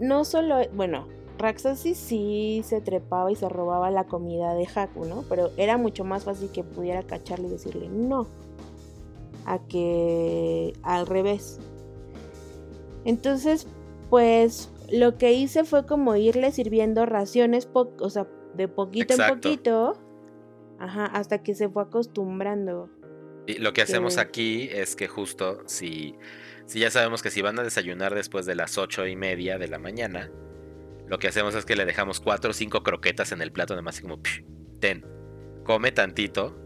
No 0.00 0.24
solo, 0.24 0.60
bueno, 0.72 1.08
Raxasi 1.38 1.94
sí 1.94 2.62
se 2.64 2.80
trepaba 2.80 3.30
y 3.30 3.36
se 3.36 3.48
robaba 3.48 3.90
la 3.90 4.04
comida 4.04 4.54
de 4.54 4.66
Haku, 4.74 5.04
¿no? 5.04 5.22
Pero 5.28 5.50
era 5.58 5.76
mucho 5.76 6.02
más 6.04 6.24
fácil 6.24 6.50
que 6.50 6.62
pudiera 6.64 7.02
cacharle 7.02 7.48
y 7.48 7.50
decirle 7.50 7.88
no. 7.90 8.26
A 9.46 9.66
que 9.68 10.72
al 10.82 11.06
revés. 11.06 11.58
Entonces, 13.04 13.66
pues 14.10 14.70
lo 14.92 15.16
que 15.18 15.32
hice 15.32 15.64
fue 15.64 15.86
como 15.86 16.16
irle 16.16 16.50
sirviendo 16.52 17.06
raciones, 17.06 17.66
po- 17.66 17.92
o 18.00 18.10
sea, 18.10 18.26
de 18.54 18.68
poquito 18.68 19.14
en 19.14 19.34
poquito. 19.34 19.92
Ajá, 20.78 21.06
hasta 21.06 21.42
que 21.42 21.54
se 21.54 21.68
fue 21.68 21.84
acostumbrando. 21.84 22.90
Y 23.46 23.58
lo 23.58 23.72
que 23.72 23.82
hacemos 23.82 24.16
Que- 24.16 24.20
aquí 24.20 24.68
es 24.72 24.96
que 24.96 25.06
justo 25.08 25.62
si, 25.66 26.16
si 26.66 26.80
ya 26.80 26.90
sabemos 26.90 27.22
que 27.22 27.30
si 27.30 27.40
van 27.42 27.58
a 27.58 27.62
desayunar 27.62 28.14
después 28.14 28.44
de 28.46 28.56
las 28.56 28.76
ocho 28.76 29.06
y 29.06 29.14
media 29.16 29.56
de 29.58 29.68
la 29.68 29.78
mañana, 29.78 30.30
lo 31.06 31.18
que 31.18 31.28
hacemos 31.28 31.54
es 31.54 31.64
que 31.64 31.76
le 31.76 31.86
dejamos 31.86 32.18
cuatro 32.20 32.50
o 32.50 32.54
cinco 32.54 32.82
croquetas 32.82 33.30
en 33.30 33.40
el 33.40 33.52
plato, 33.52 33.74
nada 33.74 33.82
más 33.82 33.94
así 33.94 34.02
como, 34.02 34.16
"Psh, 34.20 34.42
ten, 34.80 35.06
come 35.64 35.92
tantito, 35.92 36.56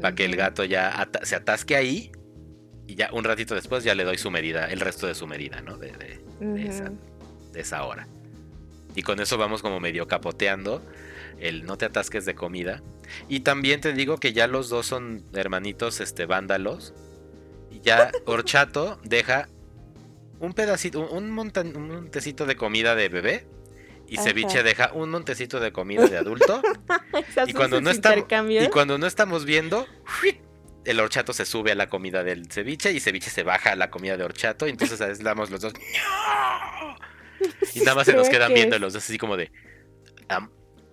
para 0.00 0.14
que 0.14 0.24
el 0.24 0.36
gato 0.36 0.64
ya 0.64 1.08
se 1.22 1.36
atasque 1.36 1.76
ahí, 1.76 2.10
y 2.86 2.94
ya 2.94 3.10
un 3.12 3.24
ratito 3.24 3.54
después 3.54 3.84
ya 3.84 3.94
le 3.94 4.04
doy 4.04 4.16
su 4.18 4.30
medida, 4.30 4.66
el 4.66 4.80
resto 4.80 5.06
de 5.06 5.14
su 5.14 5.26
medida, 5.26 5.60
¿no? 5.60 5.76
De, 5.76 5.92
de- 5.92 6.20
de 6.40 6.66
esa, 6.66 6.84
Ujú. 6.84 6.98
de 7.52 7.60
esa 7.60 7.84
hora. 7.84 8.06
Y 8.94 9.02
con 9.02 9.20
eso 9.20 9.36
vamos 9.38 9.60
como 9.62 9.78
medio 9.80 10.08
capoteando 10.08 10.82
el 11.38 11.64
no 11.66 11.76
te 11.76 11.84
atasques 11.84 12.24
de 12.24 12.34
comida. 12.34 12.82
Y 13.28 13.40
también 13.40 13.80
te 13.80 13.92
digo 13.92 14.18
que 14.18 14.32
ya 14.32 14.46
los 14.46 14.68
dos 14.68 14.86
son 14.86 15.22
hermanitos 15.34 16.00
este, 16.00 16.26
vándalos. 16.26 16.94
Y 17.70 17.80
ya 17.80 18.10
Horchato 18.26 18.98
deja 19.04 19.48
un 20.40 20.52
pedacito, 20.54 21.00
un, 21.00 21.24
un 21.24 21.30
montan- 21.36 21.76
un 21.76 21.88
montecito 21.88 22.46
de 22.46 22.56
comida 22.56 22.94
de 22.94 23.08
bebé. 23.08 23.46
Y 24.08 24.16
Ajá. 24.16 24.28
Ceviche 24.28 24.62
deja 24.62 24.90
un 24.94 25.10
montecito 25.10 25.60
de 25.60 25.72
comida 25.72 26.06
de 26.06 26.16
adulto. 26.16 26.62
Y 27.46 27.52
cuando 27.52 27.80
no 27.80 27.90
estamos 27.90 28.24
y 28.48 28.68
cuando 28.68 28.98
no 28.98 29.06
estamos 29.06 29.44
viendo, 29.44 29.86
el 30.84 31.00
horchato 31.00 31.32
se 31.32 31.44
sube 31.44 31.72
a 31.72 31.74
la 31.74 31.88
comida 31.88 32.22
del 32.24 32.50
ceviche 32.50 32.92
y 32.92 33.00
ceviche 33.00 33.30
se 33.30 33.42
baja 33.42 33.72
a 33.72 33.76
la 33.76 33.90
comida 33.90 34.16
de 34.16 34.24
horchato. 34.24 34.66
Y 34.66 34.70
entonces 34.70 35.00
estamos 35.00 35.50
los 35.50 35.60
dos. 35.60 35.72
"No". 35.74 36.96
Y 37.74 37.80
nada 37.80 37.94
más 37.96 38.06
se 38.06 38.14
nos 38.14 38.28
quedan 38.28 38.48
que 38.48 38.54
viendo 38.54 38.78
los 38.78 38.92
dos 38.94 39.04
así 39.04 39.18
como 39.18 39.36
de. 39.36 39.50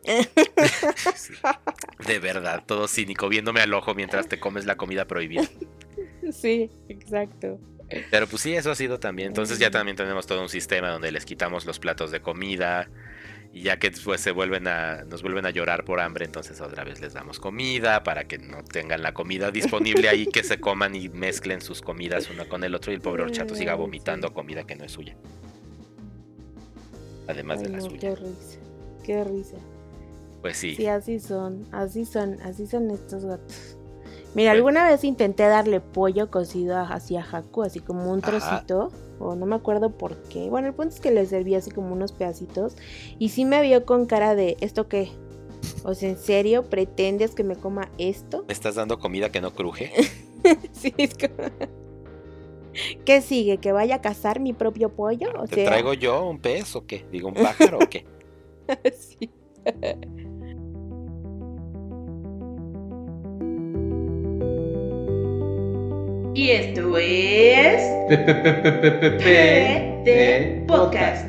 De 2.07 2.19
verdad, 2.19 2.63
todo 2.65 2.87
cínico, 2.87 3.29
viéndome 3.29 3.61
al 3.61 3.73
ojo 3.73 3.95
mientras 3.95 4.27
te 4.27 4.39
comes 4.39 4.65
la 4.65 4.75
comida 4.77 5.05
prohibida. 5.05 5.43
Sí, 6.31 6.69
exacto. 6.89 7.59
Pero 8.11 8.27
pues 8.27 8.41
sí, 8.41 8.55
eso 8.55 8.71
ha 8.71 8.75
sido 8.75 8.99
también. 8.99 9.27
Entonces 9.29 9.59
ya 9.59 9.69
Mm. 9.69 9.73
también 9.73 9.97
tenemos 9.97 10.25
todo 10.25 10.41
un 10.41 10.49
sistema 10.49 10.89
donde 10.89 11.11
les 11.11 11.25
quitamos 11.25 11.65
los 11.65 11.79
platos 11.79 12.11
de 12.11 12.21
comida. 12.21 12.89
Y 13.53 13.61
ya 13.61 13.79
que 13.79 13.89
después 13.89 14.19
se 14.19 14.31
vuelven 14.31 14.67
a, 14.67 15.05
nos 15.05 15.21
vuelven 15.21 15.45
a 15.45 15.49
llorar 15.49 15.85
por 15.85 16.01
hambre, 16.01 16.25
entonces 16.25 16.59
otra 16.59 16.83
vez 16.83 16.99
les 16.99 17.13
damos 17.13 17.39
comida 17.39 18.03
para 18.03 18.25
que 18.25 18.37
no 18.37 18.61
tengan 18.65 19.01
la 19.01 19.13
comida 19.13 19.49
disponible 19.49 20.09
ahí, 20.09 20.25
que 20.25 20.43
se 20.43 20.59
coman 20.59 20.93
y 20.93 21.07
mezclen 21.07 21.61
sus 21.61 21.81
comidas 21.81 22.29
una 22.29 22.49
con 22.49 22.65
el 22.65 22.75
otro 22.75 22.91
y 22.91 22.95
el 22.95 23.01
pobre 23.01 23.23
horchato 23.23 23.55
siga 23.55 23.71
Ay, 23.73 23.77
vomitando 23.77 24.33
comida 24.33 24.65
que 24.65 24.75
no 24.75 24.83
es 24.83 24.91
suya. 24.91 25.15
Además 27.27 27.59
Ay, 27.59 27.63
de 27.65 27.69
la 27.71 27.77
no, 27.77 27.85
suya. 27.85 27.99
qué 27.99 28.15
risa. 28.15 28.59
Qué 29.05 29.23
risa. 29.23 29.57
Pues 30.41 30.57
sí. 30.57 30.75
Sí, 30.75 30.87
así 30.87 31.19
son, 31.19 31.65
así 31.71 32.03
son, 32.05 32.39
así 32.41 32.67
son 32.67 32.91
estos 32.91 33.23
gatos. 33.25 33.77
Mira, 34.35 34.51
alguna 34.51 34.85
vez 34.87 35.03
intenté 35.03 35.43
darle 35.43 35.79
pollo 35.79 36.29
cocido 36.29 36.75
a- 36.75 36.89
así 36.93 37.15
a 37.15 37.21
Haku, 37.23 37.63
así 37.63 37.79
como 37.79 38.11
un 38.11 38.19
Ajá. 38.19 38.65
trocito, 38.65 38.91
o 39.19 39.33
no 39.35 39.45
me 39.45 39.55
acuerdo 39.55 39.91
por 39.91 40.15
qué. 40.23 40.49
Bueno, 40.49 40.67
el 40.67 40.73
punto 40.73 40.93
es 40.93 40.99
que 41.01 41.09
le 41.11 41.25
serví 41.25 41.55
así 41.55 41.71
como 41.71 41.93
unos 41.93 42.11
pedacitos, 42.11 42.75
y 43.17 43.29
sí 43.29 43.45
me 43.45 43.61
vio 43.61 43.85
con 43.85 44.05
cara 44.05 44.35
de, 44.35 44.57
¿esto 44.59 44.87
qué? 44.89 45.09
O 45.85 45.93
sea, 45.93 46.09
¿en 46.09 46.17
serio 46.17 46.63
pretendes 46.69 47.33
que 47.33 47.43
me 47.43 47.55
coma 47.55 47.89
esto? 47.97 48.43
¿Me 48.47 48.53
estás 48.53 48.75
dando 48.75 48.99
comida 48.99 49.31
que 49.31 49.39
no 49.39 49.51
cruje? 49.53 49.91
sí, 50.73 50.93
es 50.97 51.15
como... 51.17 51.35
¿Qué 53.05 53.21
sigue? 53.21 53.57
¿Que 53.59 53.71
vaya 53.71 53.95
a 53.95 54.01
cazar 54.01 54.41
mi 54.41 54.51
propio 54.51 54.89
pollo? 54.89 55.29
O 55.39 55.47
¿Te 55.47 55.55
sea, 55.55 55.65
traigo 55.65 55.93
yo 55.93 56.27
un 56.27 56.39
pez 56.39 56.75
o 56.75 56.85
qué? 56.85 57.05
Digo, 57.09 57.29
un 57.29 57.35
pájaro 57.35 57.79
o 57.79 57.89
qué? 57.89 58.05
sí. 58.99 59.29
Y 66.45 66.51
esto 66.51 66.95
es. 66.99 67.81
de 70.05 70.63
Podcast. 70.67 71.27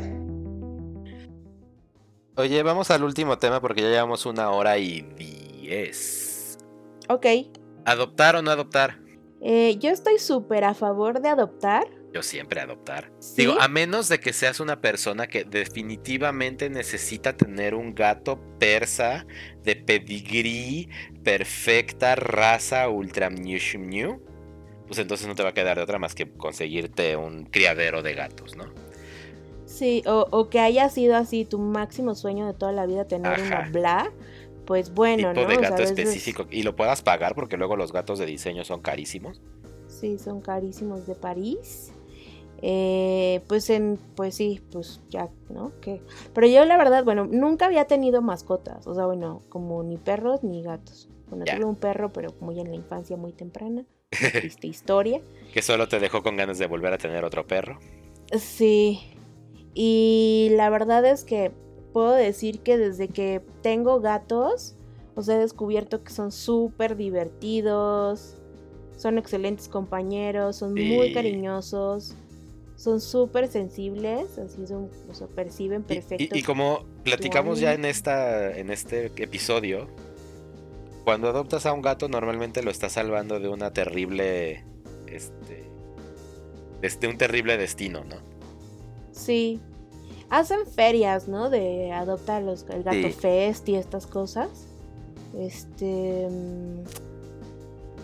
Oye, 2.37 2.63
vamos 2.63 2.91
al 2.91 3.03
último 3.03 3.39
tema 3.39 3.63
porque 3.63 3.81
ya 3.81 3.89
llevamos 3.89 4.27
una 4.27 4.51
hora 4.51 4.77
y 4.77 5.01
diez. 5.17 6.59
Ok, 7.09 7.25
¿Adoptar 7.87 8.37
o 8.37 8.43
no 8.43 8.51
adoptar? 8.51 8.99
eh, 9.41 9.79
yo 9.79 9.89
estoy 9.89 10.19
súper 10.19 10.65
a 10.65 10.75
favor 10.75 11.23
de 11.23 11.31
adoptar. 11.31 11.87
Yo 12.13 12.23
siempre 12.23 12.61
adoptar. 12.61 13.11
¿Sí? 13.19 13.37
Digo, 13.39 13.57
a 13.59 13.69
menos 13.69 14.11
de 14.11 14.21
que 14.21 14.35
seas 14.35 14.61
una 14.61 14.83
persona 14.83 15.29
que 15.29 15.45
definitivamente 15.45 16.69
necesita 16.69 17.35
tener 17.35 17.75
un 17.75 17.95
gato 17.95 18.39
persa 18.59 19.25
de 19.63 19.77
pedigrí, 19.77 20.91
perfecta 21.25 22.17
raza 22.17 22.91
ultra 22.91 23.31
new 23.31 23.59
new, 23.79 24.36
pues 24.87 24.99
entonces 24.99 25.27
no 25.27 25.35
te 25.35 25.43
va 25.43 25.51
a 25.51 25.55
quedar 25.55 25.77
de 25.77 25.83
otra 25.83 25.99
más 25.99 26.15
que 26.15 26.31
conseguirte 26.31 27.17
un 27.17 27.45
criadero 27.45 28.03
de 28.03 28.15
gatos, 28.15 28.57
¿no? 28.57 28.65
Sí, 29.65 30.03
o, 30.07 30.27
o 30.31 30.49
que 30.49 30.61
haya 30.61 30.89
sido 30.89 31.17
así 31.17 31.45
tu 31.45 31.59
máximo 31.59 32.15
sueño 32.15 32.47
de 32.47 32.55
toda 32.55 32.73
la 32.73 32.87
vida 32.87 33.07
tener 33.07 33.41
una 33.41 33.69
bla, 33.73 34.13
pues 34.65 34.95
bueno, 34.95 35.33
tipo 35.33 35.43
¿no? 35.43 35.49
de 35.49 35.57
O 35.57 35.61
sea, 35.61 35.71
gato 35.71 35.75
a 35.75 35.87
veces 35.87 35.99
específico 35.99 36.47
y 36.51 36.63
lo 36.63 36.77
puedas 36.77 37.03
pagar 37.03 37.35
porque 37.35 37.57
luego 37.57 37.77
los 37.77 37.93
gatos 37.93 38.19
de 38.19 38.27
diseño 38.27 38.65
son 38.65 38.81
carísimos. 38.81 39.41
Sí, 39.89 40.19
son 40.19 40.41
carísimos 40.41 41.07
de 41.07 41.15
París. 41.15 41.93
Eh, 42.63 43.43
pues 43.49 43.69
en, 43.71 43.99
pues 44.15 44.35
sí, 44.35 44.63
pues 44.73 45.01
ya, 45.11 45.29
¿no? 45.51 45.73
Que, 45.81 46.01
pero 46.33 46.47
yo 46.47 46.65
la 46.65 46.77
verdad, 46.79 47.05
bueno, 47.05 47.27
nunca 47.27 47.67
había 47.67 47.87
tenido 47.87 48.23
mascotas, 48.23 48.87
o 48.87 48.95
sea, 48.95 49.05
bueno, 49.07 49.43
como 49.51 49.83
ni 49.83 49.99
perros 49.99 50.43
ni 50.43 50.63
gatos. 50.63 51.09
Bueno, 51.29 51.45
tuve 51.45 51.65
un 51.65 51.77
perro, 51.77 52.13
pero 52.13 52.33
muy 52.41 52.61
en 52.61 52.71
la 52.71 52.77
infancia, 52.77 53.17
muy 53.17 53.33
temprana. 53.33 53.85
Triste 54.33 54.67
historia. 54.67 55.21
que 55.53 55.63
solo 55.63 55.89
te 55.89 55.99
dejó 55.99 56.23
con 56.23 56.37
ganas 56.37 56.59
de 56.59 56.67
volver 56.67 56.93
a 56.93 56.99
tener 56.99 57.25
otro 57.25 57.47
perro. 57.47 57.79
Sí. 58.39 59.01
Y 59.75 60.49
la 60.53 60.71
verdad 60.71 61.05
es 61.05 61.25
que 61.25 61.53
puedo 61.93 62.13
decir 62.13 62.61
que 62.61 62.77
desde 62.77 63.09
que 63.09 63.43
tengo 63.63 64.01
gatos, 64.01 64.77
os 65.15 65.29
he 65.29 65.35
descubierto 65.35 66.03
que 66.03 66.13
son 66.13 66.33
súper 66.33 66.97
divertidos, 66.97 68.37
son 68.97 69.19
excelentes 69.19 69.69
compañeros, 69.69 70.57
son 70.57 70.75
muy 70.75 71.13
cariñosos, 71.13 72.15
son 72.77 73.01
súper 73.01 73.49
sensibles, 73.49 74.39
así 74.39 74.67
son, 74.67 74.91
o 75.11 75.15
sea, 75.15 75.27
perciben 75.27 75.83
perfecto. 75.83 76.35
Y, 76.37 76.41
y 76.41 76.43
como 76.43 76.85
platicamos 77.03 77.61
ya 77.61 77.75
en 77.75 77.85
esta 77.85 78.57
en 78.57 78.71
este 78.71 79.07
episodio, 79.17 79.89
cuando 81.07 81.29
adoptas 81.29 81.65
a 81.67 81.73
un 81.73 81.83
gato 81.83 82.09
normalmente 82.09 82.65
lo 82.65 82.71
estás 82.73 82.91
salvando 82.95 83.39
de 83.39 83.49
una 83.49 83.73
terrible 83.73 84.65
este 85.07 85.71
de 86.83 87.07
un 87.07 87.17
terrible 87.17 87.57
destino, 87.57 88.03
¿no? 88.03 88.17
Sí. 89.13 89.61
Hacen 90.31 90.67
ferias, 90.67 91.29
¿no? 91.29 91.49
De 91.49 91.93
adoptar 91.93 92.43
los, 92.43 92.67
el 92.71 92.83
gato 92.83 92.97
Sí. 93.07 93.13
fest 93.13 93.69
y 93.69 93.77
estas 93.77 94.09
cosas. 94.09 94.49
Este. 95.39 96.27
mm, 96.29 96.83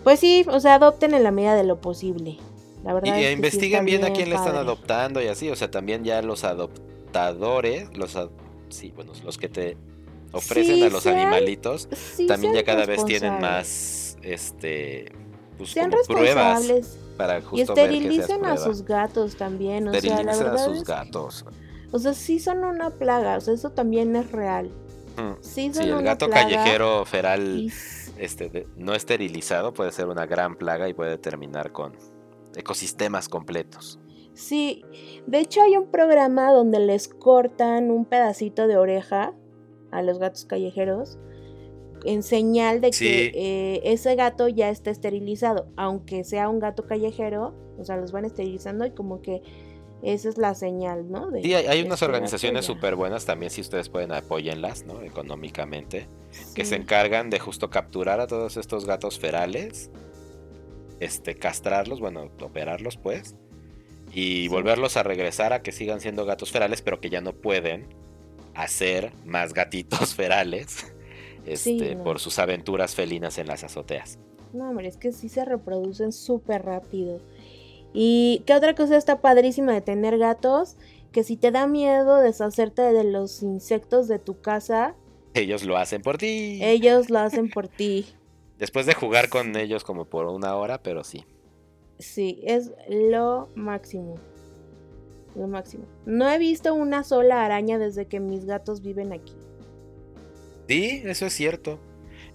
Pues 0.05 0.21
sí, 0.21 0.45
o 0.49 0.61
sea, 0.61 0.75
adopten 0.75 1.13
en 1.13 1.23
la 1.23 1.31
medida 1.31 1.55
de 1.55 1.65
lo 1.65 1.81
posible. 1.81 2.37
La 2.85 2.93
verdad 2.93 3.07
y 3.07 3.09
es 3.11 3.15
que 3.17 3.27
sí 3.27 3.33
investiguen 3.33 3.79
está 3.79 3.85
bien, 3.85 4.05
a 4.05 4.13
quién 4.13 4.29
le 4.29 4.35
están 4.35 4.55
adoptando 4.55 5.21
y 5.21 5.27
así, 5.27 5.49
o 5.49 5.55
sea, 5.57 5.69
también 5.69 6.05
ya 6.05 6.21
los 6.21 6.45
adoptadores, 6.45 7.95
los 7.97 8.15
ad- 8.15 8.29
sí, 8.69 8.93
bueno, 8.95 9.11
los 9.25 9.37
que 9.37 9.49
te 9.49 9.75
ofrecen 10.33 10.75
Sí, 10.75 10.83
a 10.83 10.89
los 10.89 11.03
sean- 11.03 11.17
animalitos, 11.17 11.87
Sí, 12.15 12.27
también 12.27 12.53
ya 12.53 12.63
cada 12.65 12.85
vez 12.85 13.05
tienen 13.05 13.39
más 13.39 14.17
este 14.21 15.11
pues 15.57 15.69
Sean 15.71 15.91
como 15.91 16.03
pruebas 16.03 16.97
para 17.17 17.39
y 17.39 17.41
justo 17.43 17.75
ver 17.75 17.89
que 17.89 17.93
seas 17.99 18.03
esterilicen 18.03 18.35
a 18.45 18.55
prueba. 18.55 18.57
sus 18.57 18.83
gatos 18.83 19.35
también. 19.37 19.87
O 19.87 19.91
sea, 19.93 20.01
la 20.01 20.07
Esterilicen 20.09 20.29
a 20.29 20.37
verdad 20.51 20.65
sus 20.65 20.77
es- 20.77 20.83
gatos. 20.83 21.45
O 21.91 21.99
sea, 21.99 22.13
sí 22.15 22.39
son 22.39 22.63
una 22.63 22.89
plaga. 22.89 23.37
O 23.37 23.41
sea, 23.41 23.53
eso 23.53 23.69
también 23.69 24.15
es 24.15 24.31
real. 24.31 24.71
Mm. 25.15 25.33
Sí 25.41 25.71
son 25.71 25.83
Sí, 25.83 25.89
el 25.89 25.93
una 25.95 26.01
gato 26.01 26.25
plaga 26.25 26.41
callejero 26.49 27.05
feral 27.05 27.59
y 27.59 27.71
este, 28.17 28.49
de- 28.49 28.67
no 28.77 28.95
esterilizado 28.95 29.73
puede 29.75 29.91
ser 29.91 30.07
una 30.07 30.25
gran 30.25 30.55
plaga 30.55 30.89
y 30.89 30.93
puede 30.95 31.19
terminar 31.19 31.71
con 31.71 31.93
ecosistemas 32.55 33.29
completos. 33.29 33.99
Sí, 34.33 34.83
de 35.27 35.39
hecho 35.39 35.61
hay 35.61 35.77
un 35.77 35.91
programa 35.91 36.51
donde 36.51 36.79
les 36.79 37.07
cortan 37.07 37.91
un 37.91 38.05
pedacito 38.05 38.65
de 38.65 38.77
oreja 38.77 39.33
a 39.93 40.01
los 40.01 40.19
gatos 40.19 40.45
callejeros 40.45 41.17
en 42.05 42.21
señal 42.23 42.81
de 42.81 42.91
que 42.91 43.31
eh, 43.33 43.81
ese 43.85 44.15
gato 44.15 44.47
ya 44.49 44.69
está 44.69 44.91
esterilizado, 44.91 45.67
aunque 45.77 46.23
sea 46.25 46.49
un 46.49 46.59
gato 46.59 46.85
callejero, 46.85 47.53
o 47.79 47.83
sea, 47.85 47.95
los 47.97 48.11
van 48.11 48.25
esterilizando 48.25 48.85
y 48.85 48.91
como 48.91 49.21
que 49.21 49.41
esa 50.01 50.27
es 50.27 50.37
la 50.37 50.53
señal, 50.53 51.09
¿no? 51.09 51.31
De- 51.31 51.41
Sí, 51.41 51.53
hay, 51.53 51.81
unas 51.81 52.01
organizaciones 52.01 52.65
súper 52.65 52.95
buenas 52.97 53.25
también, 53.25 53.49
si 53.51 53.61
ustedes 53.61 53.87
pueden 53.87 54.11
apoyenlas, 54.11 54.85
¿no? 54.85 55.01
Económicamente, 55.01 56.07
que 56.53 56.65
se 56.65 56.75
encargan 56.75 57.29
de 57.29 57.39
justo 57.39 57.69
capturar 57.69 58.19
a 58.19 58.27
todos 58.27 58.57
estos 58.57 58.85
gatos 58.85 59.17
ferales, 59.17 59.89
este, 60.99 61.35
castrarlos, 61.35 62.01
bueno, 62.01 62.29
operarlos 62.41 62.97
pues, 62.97 63.35
y 64.13 64.49
volverlos 64.49 64.97
a 64.97 65.03
regresar 65.03 65.53
a 65.53 65.61
que 65.61 65.71
sigan 65.71 66.01
siendo 66.01 66.25
gatos 66.25 66.51
ferales, 66.51 66.81
pero 66.81 66.99
que 66.99 67.09
ya 67.09 67.21
no 67.21 67.31
pueden 67.33 67.87
hacer 68.55 69.13
más 69.25 69.53
gatitos 69.53 70.13
ferales 70.15 70.93
este, 71.45 71.95
no. 71.95 72.03
por 72.03 72.19
sus 72.19 72.39
aventuras 72.39 72.95
felinas 72.95 73.37
en 73.37 73.47
las 73.47 73.63
azoteas. 73.63 74.19
No, 74.53 74.69
hombre, 74.69 74.87
es 74.87 74.97
que 74.97 75.11
sí 75.11 75.29
se 75.29 75.43
reproducen 75.45 76.11
súper 76.11 76.63
rápido. 76.63 77.19
¿Y 77.93 78.43
qué 78.45 78.53
otra 78.55 78.75
cosa 78.75 78.97
está 78.97 79.21
padrísima 79.21 79.73
de 79.73 79.81
tener 79.81 80.17
gatos? 80.17 80.75
Que 81.11 81.23
si 81.23 81.37
te 81.37 81.51
da 81.51 81.67
miedo 81.67 82.17
deshacerte 82.17 82.81
de 82.81 83.03
los 83.03 83.41
insectos 83.43 84.07
de 84.07 84.19
tu 84.19 84.41
casa, 84.41 84.95
Ellos 85.33 85.63
lo 85.63 85.77
hacen 85.77 86.01
por 86.01 86.17
ti. 86.17 86.59
ellos 86.63 87.09
lo 87.09 87.19
hacen 87.19 87.49
por 87.53 87.67
ti. 87.67 88.07
Después 88.59 88.85
de 88.85 88.93
jugar 88.93 89.29
con 89.29 89.55
ellos 89.57 89.83
como 89.83 90.05
por 90.05 90.27
una 90.27 90.55
hora, 90.55 90.81
pero 90.81 91.03
sí. 91.03 91.25
Sí, 91.99 92.41
es 92.45 92.71
lo 92.89 93.49
máximo. 93.55 94.15
Lo 95.35 95.47
máximo. 95.47 95.85
No 96.05 96.29
he 96.29 96.37
visto 96.37 96.73
una 96.73 97.03
sola 97.03 97.43
araña 97.45 97.77
desde 97.79 98.05
que 98.05 98.19
mis 98.19 98.45
gatos 98.45 98.81
viven 98.81 99.13
aquí. 99.13 99.33
Sí, 100.67 101.01
eso 101.05 101.25
es 101.25 101.33
cierto. 101.33 101.79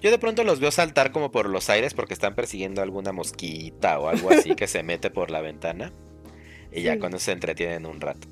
Yo 0.01 0.11
de 0.11 0.19
pronto 0.19 0.45
los 0.45 0.61
veo 0.61 0.71
saltar 0.71 1.11
como 1.13 1.31
por 1.33 1.49
los 1.49 1.71
aires 1.71 1.95
porque 1.95 2.15
están 2.15 2.35
persiguiendo 2.35 2.83
alguna 2.83 3.13
mosquita 3.13 3.99
o 3.99 4.09
algo 4.09 4.31
así 4.31 4.55
que 4.55 4.67
se 4.67 4.83
mete 4.85 5.11
por 5.11 5.31
la 5.31 5.41
ventana. 5.41 5.93
Y 6.73 6.83
ya 6.83 6.95
Sí. 6.95 7.01
eso 7.07 7.19
se 7.19 7.33
entretienen 7.33 7.87
un 7.87 8.01
rato. 8.01 8.29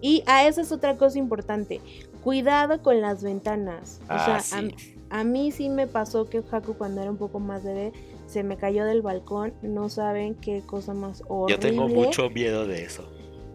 Y 0.00 0.22
a 0.26 0.46
esa 0.46 0.62
es 0.62 0.72
otra 0.72 0.96
cosa 0.96 1.18
importante. 1.18 1.80
Cuidado 2.22 2.82
con 2.82 3.00
las 3.00 3.22
ventanas. 3.22 4.00
O 4.02 4.06
Ah, 4.08 4.40
sea, 4.40 4.58
a- 4.58 4.62
sí. 4.62 4.94
A 5.10 5.24
mí 5.24 5.50
sí 5.50 5.68
me 5.68 5.86
pasó 5.88 6.30
que 6.30 6.40
Haku 6.50 6.74
cuando 6.74 7.00
era 7.02 7.10
un 7.10 7.16
poco 7.16 7.40
más 7.40 7.64
bebé 7.64 7.92
se 8.28 8.44
me 8.44 8.56
cayó 8.56 8.84
del 8.84 9.02
balcón. 9.02 9.52
No 9.60 9.88
saben 9.88 10.36
qué 10.36 10.62
cosa 10.64 10.94
más 10.94 11.24
horrible. 11.26 11.54
Yo 11.56 11.58
tengo 11.60 11.88
mucho 11.88 12.30
miedo 12.30 12.66
de 12.66 12.84
eso. 12.84 13.10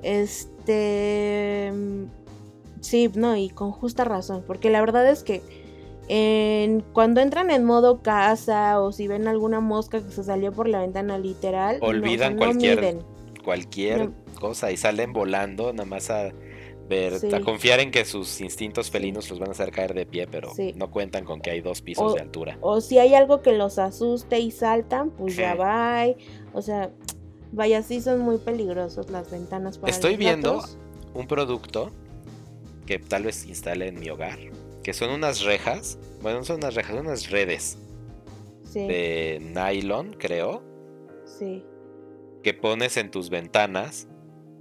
Este. 0.05 1.71
Sí, 2.81 3.09
no, 3.15 3.35
y 3.35 3.49
con 3.49 3.71
justa 3.71 4.03
razón. 4.03 4.43
Porque 4.45 4.69
la 4.69 4.79
verdad 4.79 5.09
es 5.09 5.23
que 5.23 5.41
en- 6.07 6.81
cuando 6.93 7.21
entran 7.21 7.49
en 7.49 7.63
modo 7.65 8.01
casa 8.03 8.79
o 8.79 8.91
si 8.91 9.07
ven 9.07 9.27
alguna 9.27 9.59
mosca 9.59 10.01
que 10.03 10.11
se 10.11 10.23
salió 10.23 10.51
por 10.51 10.67
la 10.67 10.81
ventana 10.81 11.17
literal, 11.17 11.79
no, 11.79 11.87
o 11.87 11.89
sea, 11.91 11.99
Olvidan 11.99 12.33
no 12.35 12.39
cualquier- 12.45 12.79
miden. 12.79 12.99
Cualquier 13.43 14.09
No. 14.09 14.13
cosa 14.39 14.71
y 14.71 14.77
salen 14.77 15.13
volando 15.13 15.71
nada 15.73 15.85
más 15.85 16.09
a 16.11 16.31
ver, 16.87 17.17
Sí. 17.19 17.33
a 17.33 17.41
confiar 17.41 17.79
en 17.79 17.89
que 17.89 18.05
sus 18.05 18.39
instintos 18.41 18.91
felinos 18.91 19.27
los 19.31 19.39
van 19.39 19.49
a 19.49 19.51
hacer 19.53 19.71
caer 19.71 19.95
de 19.95 20.05
pie, 20.05 20.27
pero 20.27 20.51
Sí. 20.53 20.73
no 20.75 20.91
cuentan 20.91 21.25
con 21.25 21.41
que 21.41 21.49
hay 21.49 21.61
dos 21.61 21.81
pisos 21.81 22.11
O- 22.11 22.15
de 22.15 22.21
altura. 22.21 22.59
O 22.61 22.81
si 22.81 22.99
hay 22.99 23.15
algo 23.15 23.41
que 23.41 23.53
los 23.53 23.79
asuste 23.79 24.39
y 24.39 24.51
saltan, 24.51 25.09
pues 25.09 25.35
ya 25.35 25.55
va. 25.55 26.05
O 26.53 26.61
sea, 26.61 26.91
vaya, 27.55 27.81
sí 27.81 28.01
son 28.01 28.19
muy 28.19 28.37
peligrosos 28.37 29.09
las 29.09 29.31
ventanas 29.31 29.77
para 29.77 29.91
Estoy 29.91 30.11
los 30.11 30.19
viendo. 30.19 30.63
Un 31.13 31.27
producto 31.27 31.91
que 32.85 32.99
tal 32.99 33.23
vez 33.23 33.45
instale 33.45 33.87
en 33.87 33.99
mi 33.99 34.09
hogar, 34.09 34.37
que 34.83 34.93
son 34.93 35.09
unas 35.09 35.41
rejas, 35.41 35.97
bueno, 36.21 36.39
no 36.39 36.45
son 36.45 36.57
unas 36.57 36.75
rejas, 36.75 36.95
son 36.95 37.07
unas 37.07 37.29
redes 37.29 37.77
Sí, 38.63 38.87
de 38.87 39.39
nylon, 39.41 40.13
creo, 40.13 40.61
sí, 41.25 41.63
que 42.43 42.53
pones 42.53 42.97
en 42.97 43.09
tus 43.09 43.29
ventanas, 43.29 44.07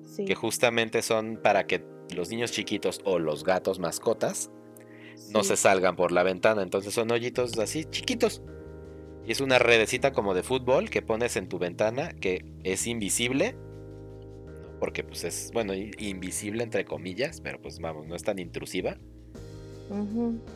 sí. 0.04 0.24
que 0.24 0.34
justamente 0.34 1.02
son 1.02 1.36
para 1.42 1.66
que 1.66 1.84
los 2.14 2.30
niños 2.30 2.52
chiquitos 2.52 3.00
o 3.04 3.18
los 3.18 3.44
gatos 3.44 3.78
mascotas 3.80 4.50
no 5.30 5.42
sí. 5.42 5.48
se 5.50 5.56
salgan 5.56 5.96
por 5.96 6.12
la 6.12 6.22
ventana. 6.22 6.62
Entonces 6.62 6.94
son 6.94 7.10
hoyitos 7.10 7.58
así 7.58 7.84
chiquitos. 7.84 8.40
Y 9.26 9.32
es 9.32 9.40
una 9.40 9.58
redecita 9.58 10.12
como 10.12 10.34
de 10.34 10.42
fútbol 10.42 10.90
que 10.90 11.02
pones 11.02 11.36
en 11.36 11.48
tu 11.48 11.58
ventana 11.58 12.12
que 12.12 12.44
es 12.62 12.86
invisible. 12.86 13.56
Porque 14.80 15.02
pues 15.02 15.24
es, 15.24 15.50
bueno, 15.54 15.72
invisible 15.74 16.62
entre 16.62 16.84
comillas, 16.84 17.40
pero 17.40 17.60
pues 17.60 17.78
vamos, 17.78 18.06
no 18.06 18.14
es 18.14 18.22
tan 18.22 18.38
intrusiva. 18.38 18.98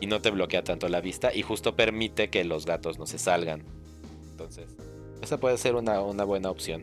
Y 0.00 0.06
no 0.06 0.20
te 0.20 0.30
bloquea 0.30 0.64
tanto 0.64 0.88
la 0.88 1.00
vista 1.00 1.34
y 1.34 1.42
justo 1.42 1.76
permite 1.76 2.28
que 2.28 2.44
los 2.44 2.66
gatos 2.66 2.98
no 2.98 3.06
se 3.06 3.18
salgan. 3.18 3.62
Entonces, 4.30 4.74
esa 5.22 5.38
puede 5.38 5.58
ser 5.58 5.74
una, 5.74 6.00
una 6.02 6.24
buena 6.24 6.50
opción. 6.50 6.82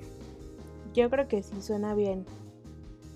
Yo 0.93 1.09
creo 1.09 1.27
que 1.27 1.43
sí 1.43 1.61
suena 1.61 1.93
bien. 1.95 2.25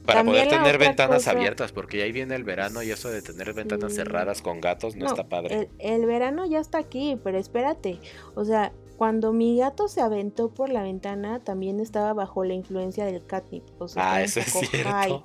Para 0.05 0.19
También 0.21 0.45
poder 0.45 0.57
tener 0.59 0.77
ventanas 0.79 1.17
cosa- 1.17 1.31
abiertas, 1.31 1.71
porque 1.71 2.01
ahí 2.01 2.11
viene 2.11 2.35
el 2.35 2.43
verano 2.43 2.81
y 2.81 2.89
eso 2.91 3.09
de 3.09 3.21
tener 3.21 3.53
ventanas 3.53 3.91
Sí. 3.91 3.97
cerradas 3.97 4.41
con 4.41 4.59
gatos 4.61 4.95
no, 4.95 5.05
está 5.05 5.27
padre. 5.29 5.69
El, 5.79 6.01
el 6.01 6.05
verano 6.07 6.45
ya 6.45 6.59
está 6.59 6.79
aquí, 6.79 7.19
pero 7.23 7.37
espérate. 7.37 7.99
O 8.35 8.43
sea, 8.45 8.71
cuando 8.97 9.31
mi 9.33 9.57
gato 9.57 9.87
se 9.87 10.01
aventó 10.01 10.49
por 10.49 10.69
la 10.69 10.81
ventana, 10.83 11.39
también 11.43 11.79
estaba 11.79 12.13
bajo 12.13 12.43
la 12.43 12.53
influencia 12.53 13.05
del 13.05 13.25
catnip. 13.25 13.63
O 13.77 13.87
sea, 13.87 14.13
ah, 14.15 14.23
eso 14.23 14.39
es 14.39 14.47
cierto. 14.51 14.89
high. 14.89 15.21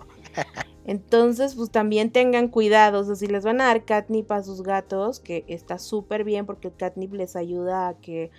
Entonces, 0.87 1.55
pues 1.55 1.71
también 1.71 2.11
tengan 2.11 2.49
cuidado. 2.49 3.01
O 3.01 3.05
sea, 3.05 3.15
si 3.15 3.27
les 3.27 3.45
van 3.45 3.61
a 3.61 3.67
dar 3.67 3.85
catnip 3.85 4.31
a 4.33 4.43
sus 4.43 4.63
gatos, 4.63 5.19
que 5.19 5.45
está 5.49 5.79
súper 5.79 6.25
bien 6.25 6.45
porque 6.47 6.69
el 6.69 6.75
catnip 6.77 7.15
les 7.15 7.37
ayuda 7.37 7.89
a 7.89 7.95
que 7.95 8.31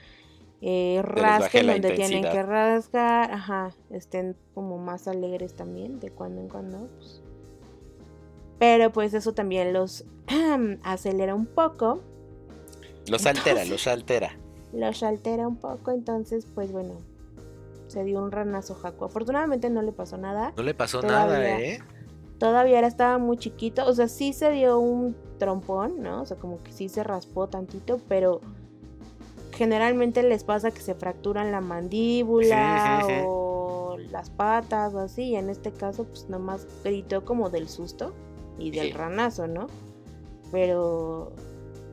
eh, 0.67 1.01
rasquen 1.03 1.67
donde 1.67 1.91
tienen 1.91 2.23
que 2.23 2.41
rascar. 2.41 3.31
Ajá, 3.31 3.71
estén 3.91 4.35
como 4.55 4.79
más 4.79 5.07
alegres 5.07 5.53
también 5.53 5.99
de 5.99 6.09
cuando 6.09 6.41
en 6.41 6.49
cuando. 6.49 6.87
pues. 6.97 7.21
Pero 8.57 8.91
pues 8.91 9.13
eso 9.13 9.35
también 9.35 9.73
los 9.73 10.05
acelera 10.83 11.35
un 11.35 11.45
poco. 11.45 12.01
Los 13.07 13.27
altera, 13.27 13.63
los 13.65 13.85
altera. 13.85 14.39
los 14.73 15.03
altera 15.03 15.47
un 15.47 15.57
poco, 15.57 15.91
entonces 15.91 16.47
pues 16.55 16.71
bueno, 16.71 16.95
se 17.85 18.03
dio 18.03 18.23
un 18.23 18.31
ranazo 18.31 18.73
Jaco. 18.73 19.05
Afortunadamente 19.05 19.69
no 19.69 19.83
le 19.83 19.91
pasó 19.91 20.17
nada, 20.17 20.51
No 20.57 20.63
le 20.63 20.73
pasó 20.73 21.01
Todavía. 21.01 21.37
nada, 21.37 21.59
¿eh? 21.59 21.79
todavía 22.39 22.79
era, 22.79 22.87
estaba 22.87 23.19
muy 23.19 23.37
chiquito, 23.37 23.85
o 23.85 23.93
sea, 23.93 24.07
sí 24.07 24.33
se 24.33 24.49
dio 24.49 24.79
un 24.79 25.15
trompón, 25.37 26.01
¿no? 26.01 26.23
O 26.23 26.25
sea, 26.25 26.37
como 26.37 26.63
que 26.63 26.71
sí 26.71 26.89
se 26.89 27.03
raspó 27.03 27.47
tantito, 27.49 27.99
pero 28.07 28.41
generalmente 29.55 30.21
les 30.23 30.43
pasa 30.43 30.71
que 30.71 30.81
se 30.81 30.93
fracturan 30.95 31.51
la 31.51 31.61
mandíbula 31.61 33.01
Sí, 33.01 33.07
sí, 33.07 33.13
sí. 33.15 33.23
o 33.25 33.97
las 34.11 34.29
patas 34.29 34.93
o 34.93 34.99
así, 34.99 35.23
y 35.29 35.35
en 35.35 35.49
este 35.49 35.71
caso 35.71 36.03
pues 36.05 36.29
nomás 36.29 36.67
gritó 36.83 37.25
como 37.25 37.49
del 37.49 37.67
susto 37.69 38.13
y 38.59 38.71
del 38.71 38.93
ranazo, 38.93 39.47
¿no? 39.47 39.67
Pero 40.51 41.31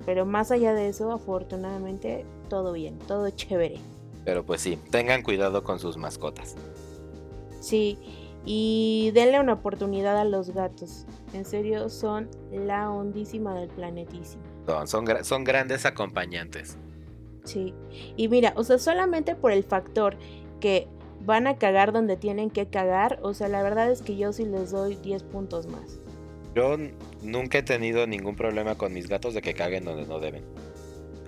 pero 0.05 0.27
más 0.27 0.51
allá 0.51 0.75
de 0.75 0.89
eso, 0.89 1.13
afortunadamente 1.13 2.27
todo 2.49 2.73
bien, 2.73 2.99
todo 3.07 3.31
chévere. 3.31 3.79
Pero 4.25 4.45
pues 4.45 4.61
sí, 4.61 4.79
tengan 4.91 5.23
cuidado 5.23 5.63
con 5.65 5.79
sus 5.79 5.97
mascotas. 5.97 6.55
Sí, 7.61 7.99
y 8.45 9.11
denle 9.15 9.39
una 9.41 9.55
oportunidad 9.55 10.19
a 10.19 10.25
los 10.25 10.51
gatos. 10.51 11.07
En 11.33 11.45
serio, 11.45 11.89
son 11.89 12.29
la 12.53 12.91
hondísima 12.91 13.55
del 13.55 13.69
planetísimo. 13.69 14.43
Son, 14.67 14.87
son, 14.89 15.25
son 15.25 15.45
grandes 15.45 15.87
acompañantes. 15.87 16.77
Sí. 17.45 17.75
Y 18.17 18.29
mira, 18.29 18.53
o 18.57 18.65
sea, 18.65 18.79
solamente 18.79 19.35
por 19.35 19.53
el 19.53 19.65
factor 19.65 20.17
que 20.61 20.89
van 21.25 21.47
a 21.47 21.57
cagar 21.59 21.93
donde 21.93 22.17
tienen 22.17 22.51
que 22.51 22.67
cagar, 22.67 23.19
o 23.23 23.35
sea, 23.35 23.49
la 23.49 23.63
verdad 23.63 23.91
es 23.91 24.03
que 24.03 24.17
yo 24.17 24.33
sí 24.33 24.45
les 24.45 24.71
doy 24.71 24.97
10 24.97 25.23
puntos 25.25 25.67
más. 25.67 25.99
Yo 26.55 26.77
nunca 27.23 27.59
he 27.59 27.63
tenido 27.63 28.07
ningún 28.07 28.37
problema 28.37 28.77
con 28.77 28.93
mis 28.93 29.09
gatos 29.09 29.33
de 29.35 29.41
que 29.43 29.55
caguen 29.55 29.85
donde 29.85 30.07
no 30.07 30.19
deben. 30.21 30.45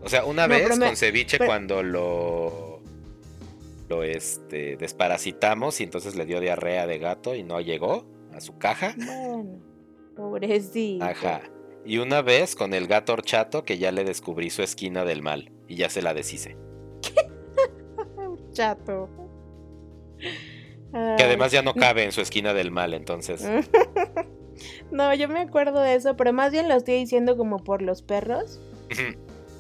O 0.03 0.09
sea, 0.09 0.25
una 0.25 0.47
No, 0.47 0.55
vez 0.55 0.79
me- 0.79 0.87
con 0.87 0.97
ceviche 0.97 1.39
pero- 1.39 1.49
cuando 1.49 1.83
lo 1.83 2.75
lo 3.89 4.03
este 4.03 4.77
desparasitamos 4.77 5.79
y 5.81 5.85
entonces 5.85 6.15
le 6.17 6.25
dio 6.25 6.41
diarrea 6.41 6.87
de 6.87 6.99
gato 6.99 7.35
y 7.35 7.43
no 7.43 7.61
llegó 7.61 8.07
a 8.33 8.41
su 8.41 8.57
caja. 8.59 8.95
Bueno, 8.97 9.59
pobrecito. 10.17 11.05
Ajá. 11.05 11.43
Y 11.85 11.99
una 11.99 12.23
vez 12.23 12.57
con 12.57 12.73
el 12.73 12.87
gato 12.87 13.13
horchato 13.13 13.65
que 13.65 13.79
ya 13.79 13.93
le 13.93 14.05
descubrí 14.05 14.51
su 14.51 14.63
esquina 14.63 15.05
del 15.05 15.23
mal 15.23 15.53
y 15.69 15.77
ya 15.77 15.91
se 15.91 16.03
la 16.03 16.15
deshice. 16.15 16.57
Chato. 18.53 19.09
Que 20.91 21.23
además 21.25 21.53
ya 21.53 21.63
no 21.63 21.75
cabe 21.75 22.05
en 22.05 22.13
su 22.13 22.21
esquina 22.21 22.55
del 22.55 22.71
mal, 22.71 22.95
entonces. 22.95 23.45
no, 24.91 25.13
yo 25.15 25.29
me 25.29 25.41
acuerdo 25.41 25.81
de 25.81 25.95
eso, 25.95 26.17
pero 26.17 26.33
más 26.33 26.53
bien 26.53 26.69
lo 26.69 26.75
estoy 26.75 26.95
diciendo 26.95 27.37
como 27.37 27.59
por 27.59 27.83
los 27.83 28.03
perros. 28.03 28.61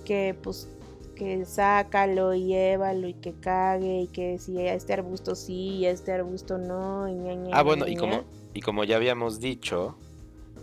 que 0.05 0.37
pues 0.41 0.69
que 1.15 1.45
sácalo 1.45 2.35
y 2.35 2.47
llévalo 2.47 3.09
y 3.09 3.15
que 3.15 3.33
cague 3.35 4.01
y 4.03 4.07
que 4.09 4.39
si 4.39 4.59
a 4.59 4.75
este 4.75 4.93
arbusto 4.93 5.35
sí 5.35 5.77
y 5.77 5.87
a 5.87 5.91
este 5.91 6.13
arbusto 6.13 6.59
no 6.59 7.09
y 7.09 7.15
ña, 7.15 7.35
ña, 7.35 7.51
Ah, 7.57 7.63
bueno, 7.63 7.87
ña, 7.87 7.93
y 7.93 7.97
como, 7.97 8.25
y 8.53 8.61
como 8.61 8.85
ya 8.85 8.97
habíamos 8.97 9.41
dicho, 9.41 9.97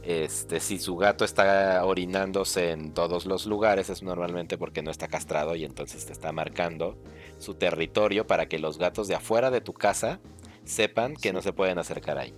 este, 0.03 0.59
si 0.59 0.79
su 0.79 0.95
gato 0.95 1.25
está 1.25 1.85
orinándose 1.85 2.71
en 2.71 2.93
todos 2.93 3.25
los 3.25 3.45
lugares, 3.45 3.89
es 3.89 4.01
normalmente 4.01 4.57
porque 4.57 4.81
no 4.81 4.89
está 4.91 5.07
castrado 5.07 5.55
y 5.55 5.63
entonces 5.63 6.05
te 6.05 6.13
está 6.13 6.31
marcando 6.31 6.97
su 7.37 7.53
territorio 7.55 8.25
para 8.25 8.47
que 8.47 8.59
los 8.59 8.77
gatos 8.77 9.07
de 9.07 9.15
afuera 9.15 9.51
de 9.51 9.61
tu 9.61 9.73
casa 9.73 10.19
sepan 10.63 11.15
que 11.15 11.33
no 11.33 11.41
se 11.41 11.53
pueden 11.53 11.77
acercar 11.77 12.17
ahí. 12.17 12.33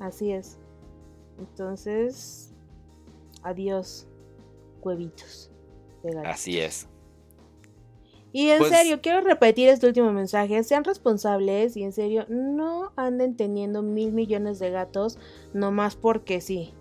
Así 0.00 0.32
es. 0.32 0.58
Entonces, 1.38 2.52
adiós, 3.42 4.06
huevitos 4.82 5.50
de. 6.02 6.18
Así 6.20 6.60
es. 6.60 6.88
Y 8.32 8.50
en 8.50 8.58
Pues- 8.58 8.70
serio, 8.72 9.00
quiero 9.02 9.20
repetir 9.22 9.68
este 9.68 9.86
último 9.86 10.12
mensaje. 10.12 10.62
Sean 10.62 10.84
responsables 10.84 11.76
y 11.76 11.82
en 11.82 11.92
serio, 11.92 12.26
no 12.28 12.92
anden 12.96 13.36
teniendo 13.36 13.82
mil 13.82 14.12
millones 14.12 14.58
de 14.58 14.70
gatos 14.70 15.18
nomás 15.52 15.96
porque 15.96 16.40
sí. 16.40 16.72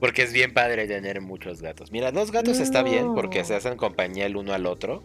Porque 0.00 0.22
es 0.22 0.32
bien 0.32 0.52
padre 0.52 0.86
tener 0.86 1.20
muchos 1.20 1.62
gatos. 1.62 1.90
Mira, 1.90 2.12
dos 2.12 2.30
gatos 2.30 2.60
está 2.60 2.82
bien 2.82 3.14
porque 3.14 3.42
se 3.44 3.54
hacen 3.54 3.76
compañía 3.76 4.26
el 4.26 4.36
uno 4.36 4.52
al 4.52 4.66
otro. 4.66 5.02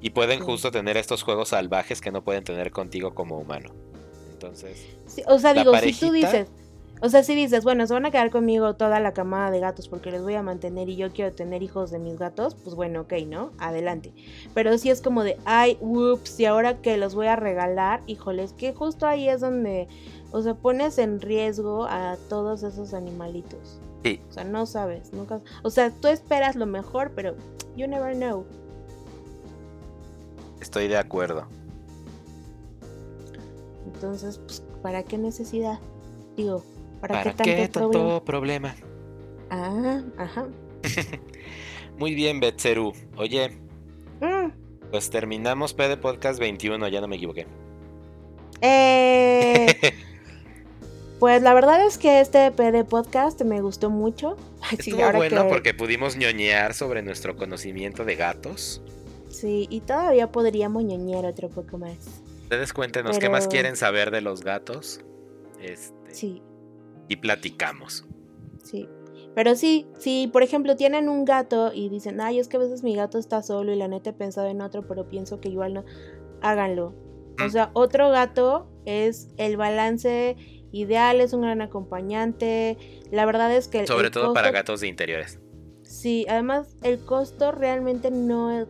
Y 0.00 0.10
pueden 0.10 0.38
Sí. 0.40 0.44
justo 0.44 0.70
tener 0.70 0.96
estos 0.96 1.22
juegos 1.22 1.48
salvajes 1.50 2.00
que 2.00 2.10
no 2.12 2.22
pueden 2.22 2.44
tener 2.44 2.70
contigo 2.70 3.14
como 3.14 3.38
humano. 3.38 3.70
Entonces, 4.32 4.86
Sí, 5.06 5.22
o 5.26 5.38
sea, 5.38 5.54
digo, 5.54 5.76
si 5.78 5.92
tú 5.92 6.12
dices, 6.12 6.48
o 7.00 7.08
sea, 7.08 7.22
si 7.22 7.34
dices, 7.34 7.64
bueno, 7.64 7.86
se 7.86 7.94
van 7.94 8.06
a 8.06 8.10
quedar 8.10 8.30
conmigo 8.30 8.74
toda 8.74 8.98
la 9.00 9.12
camada 9.12 9.50
de 9.50 9.60
gatos 9.60 9.88
porque 9.88 10.10
les 10.10 10.22
voy 10.22 10.34
a 10.34 10.42
mantener 10.42 10.88
y 10.88 10.96
yo 10.96 11.12
quiero 11.12 11.32
tener 11.32 11.62
hijos 11.62 11.90
de 11.90 11.98
mis 11.98 12.18
gatos, 12.18 12.54
pues 12.56 12.74
bueno, 12.74 13.02
ok, 13.02 13.12
¿no? 13.26 13.52
Adelante. 13.58 14.12
Pero 14.54 14.76
si 14.78 14.90
es 14.90 15.00
como 15.00 15.22
de, 15.22 15.38
ay, 15.44 15.78
ups, 15.80 16.40
y 16.40 16.46
ahora 16.46 16.80
que 16.80 16.96
los 16.96 17.14
voy 17.14 17.28
a 17.28 17.36
regalar, 17.36 18.02
híjole, 18.06 18.42
es 18.42 18.52
que 18.52 18.72
justo 18.72 19.06
ahí 19.06 19.28
es 19.28 19.40
donde, 19.40 19.88
o 20.32 20.42
sea, 20.42 20.54
pones 20.54 20.98
en 20.98 21.20
riesgo 21.20 21.84
a 21.84 22.16
todos 22.28 22.62
esos 22.62 22.94
animalitos. 22.94 23.80
Sí. 24.02 24.20
O 24.28 24.32
sea, 24.32 24.44
no 24.44 24.66
sabes, 24.66 25.12
nunca, 25.12 25.40
o 25.62 25.70
sea, 25.70 25.90
tú 25.90 26.08
esperas 26.08 26.56
lo 26.56 26.66
mejor, 26.66 27.12
pero 27.14 27.34
you 27.76 27.86
never 27.86 28.14
know. 28.14 28.44
estoy 30.60 30.88
de 30.88 30.96
acuerdo. 30.96 31.46
Entonces, 33.86 34.38
pues, 34.38 34.62
¿para 34.82 35.02
qué 35.02 35.18
necesidad? 35.18 35.78
Digo, 36.36 36.62
¿para, 37.00 37.14
¿Para 37.14 37.22
qué 37.24 37.30
tanto 37.30 37.44
qué 37.44 37.68
tanto 37.68 38.24
problema? 38.24 38.74
problema? 38.74 38.76
Ah, 39.50 40.02
ajá. 40.18 40.46
Muy 41.98 42.14
bien, 42.14 42.40
Betseru. 42.40 42.92
Oye, 43.16 43.50
Mm. 44.20 44.50
pues 44.90 45.10
terminamos 45.10 45.74
PD 45.74 45.96
Podcast 45.96 46.38
21, 46.40 46.88
ya 46.88 47.00
no 47.00 47.08
me 47.08 47.16
equivoqué. 47.16 47.46
Eh, 48.60 49.66
pues 51.20 51.42
la 51.42 51.54
verdad 51.54 51.84
es 51.86 51.98
que 51.98 52.20
este 52.20 52.50
PD 52.50 52.84
podcast 52.84 53.40
me 53.42 53.60
gustó 53.60 53.90
mucho. 53.90 54.36
Sí, 54.70 54.76
Estuvo 54.90 55.04
ahora 55.04 55.18
bueno 55.18 55.42
que- 55.44 55.48
porque 55.48 55.74
pudimos 55.74 56.16
ñoñear 56.16 56.74
sobre 56.74 57.02
nuestro 57.02 57.36
conocimiento 57.36 58.04
de 58.04 58.16
gatos. 58.16 58.82
Sí, 59.30 59.66
y 59.70 59.80
todavía 59.80 60.32
podríamos 60.32 60.82
ñoñar 60.84 61.24
otro 61.26 61.48
poco 61.48 61.78
más. 61.78 61.96
Ustedes 62.42 62.72
cuéntenos 62.72 63.18
qué 63.18 63.28
más 63.28 63.46
quieren 63.46 63.76
saber 63.76 64.10
de 64.10 64.20
los 64.22 64.42
gatos. 64.42 65.00
Este, 65.60 65.94
Sí, 66.14 66.42
Y 67.08 67.16
platicamos. 67.16 68.04
sí. 68.62 68.88
Pero 69.34 69.54
sí, 69.54 69.86
si 70.00 70.26
por 70.32 70.42
ejemplo 70.42 70.74
tienen 70.74 71.08
un 71.08 71.24
gato 71.24 71.70
y 71.72 71.88
dicen, 71.90 72.20
ay, 72.20 72.40
es 72.40 72.48
que 72.48 72.56
a 72.56 72.60
veces 72.60 72.82
mi 72.82 72.96
gato 72.96 73.18
está 73.18 73.40
solo 73.40 73.72
y 73.72 73.76
la 73.76 73.86
neta 73.86 74.10
he 74.10 74.12
pensado 74.12 74.48
en 74.48 74.60
otro, 74.60 74.88
pero 74.88 75.08
pienso 75.08 75.40
que 75.40 75.48
igual 75.48 75.74
no, 75.74 75.84
háganlo. 76.42 76.92
O 77.40 77.44
Mm. 77.44 77.50
sea, 77.50 77.70
otro 77.72 78.10
gato 78.10 78.68
es 78.84 79.28
el 79.36 79.56
balance 79.56 80.36
ideal, 80.72 81.20
es 81.20 81.34
un 81.34 81.42
gran 81.42 81.60
acompañante. 81.62 82.76
La 83.12 83.26
verdad 83.26 83.54
es 83.54 83.68
que... 83.68 83.80
el- 83.80 83.86
Sobre 83.86 84.06
el 84.06 84.12
todo 84.12 84.34
para 84.34 84.50
gatos 84.50 84.80
de 84.80 84.88
interiores. 84.88 85.38
Sí, 85.82 86.26
además 86.28 86.74
el 86.82 86.98
costo 86.98 87.52
realmente 87.52 88.10
no, 88.10 88.66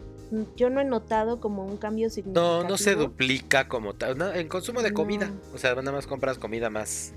yo 0.56 0.68
no 0.68 0.80
he 0.80 0.84
notado 0.84 1.40
como 1.40 1.64
un 1.64 1.78
cambio 1.78 2.10
significativo. 2.10 2.62
No, 2.62 2.68
no 2.68 2.76
se 2.76 2.94
duplica 2.94 3.68
como 3.68 3.94
tal. 3.94 4.18
no, 4.18 4.30
en 4.34 4.48
consumo 4.48 4.82
de 4.82 4.92
comida. 4.92 5.28
No. 5.28 5.54
O 5.54 5.58
sea, 5.58 5.74
nada 5.76 5.92
más 5.92 6.06
compras 6.06 6.36
comida 6.36 6.68
más. 6.68 7.14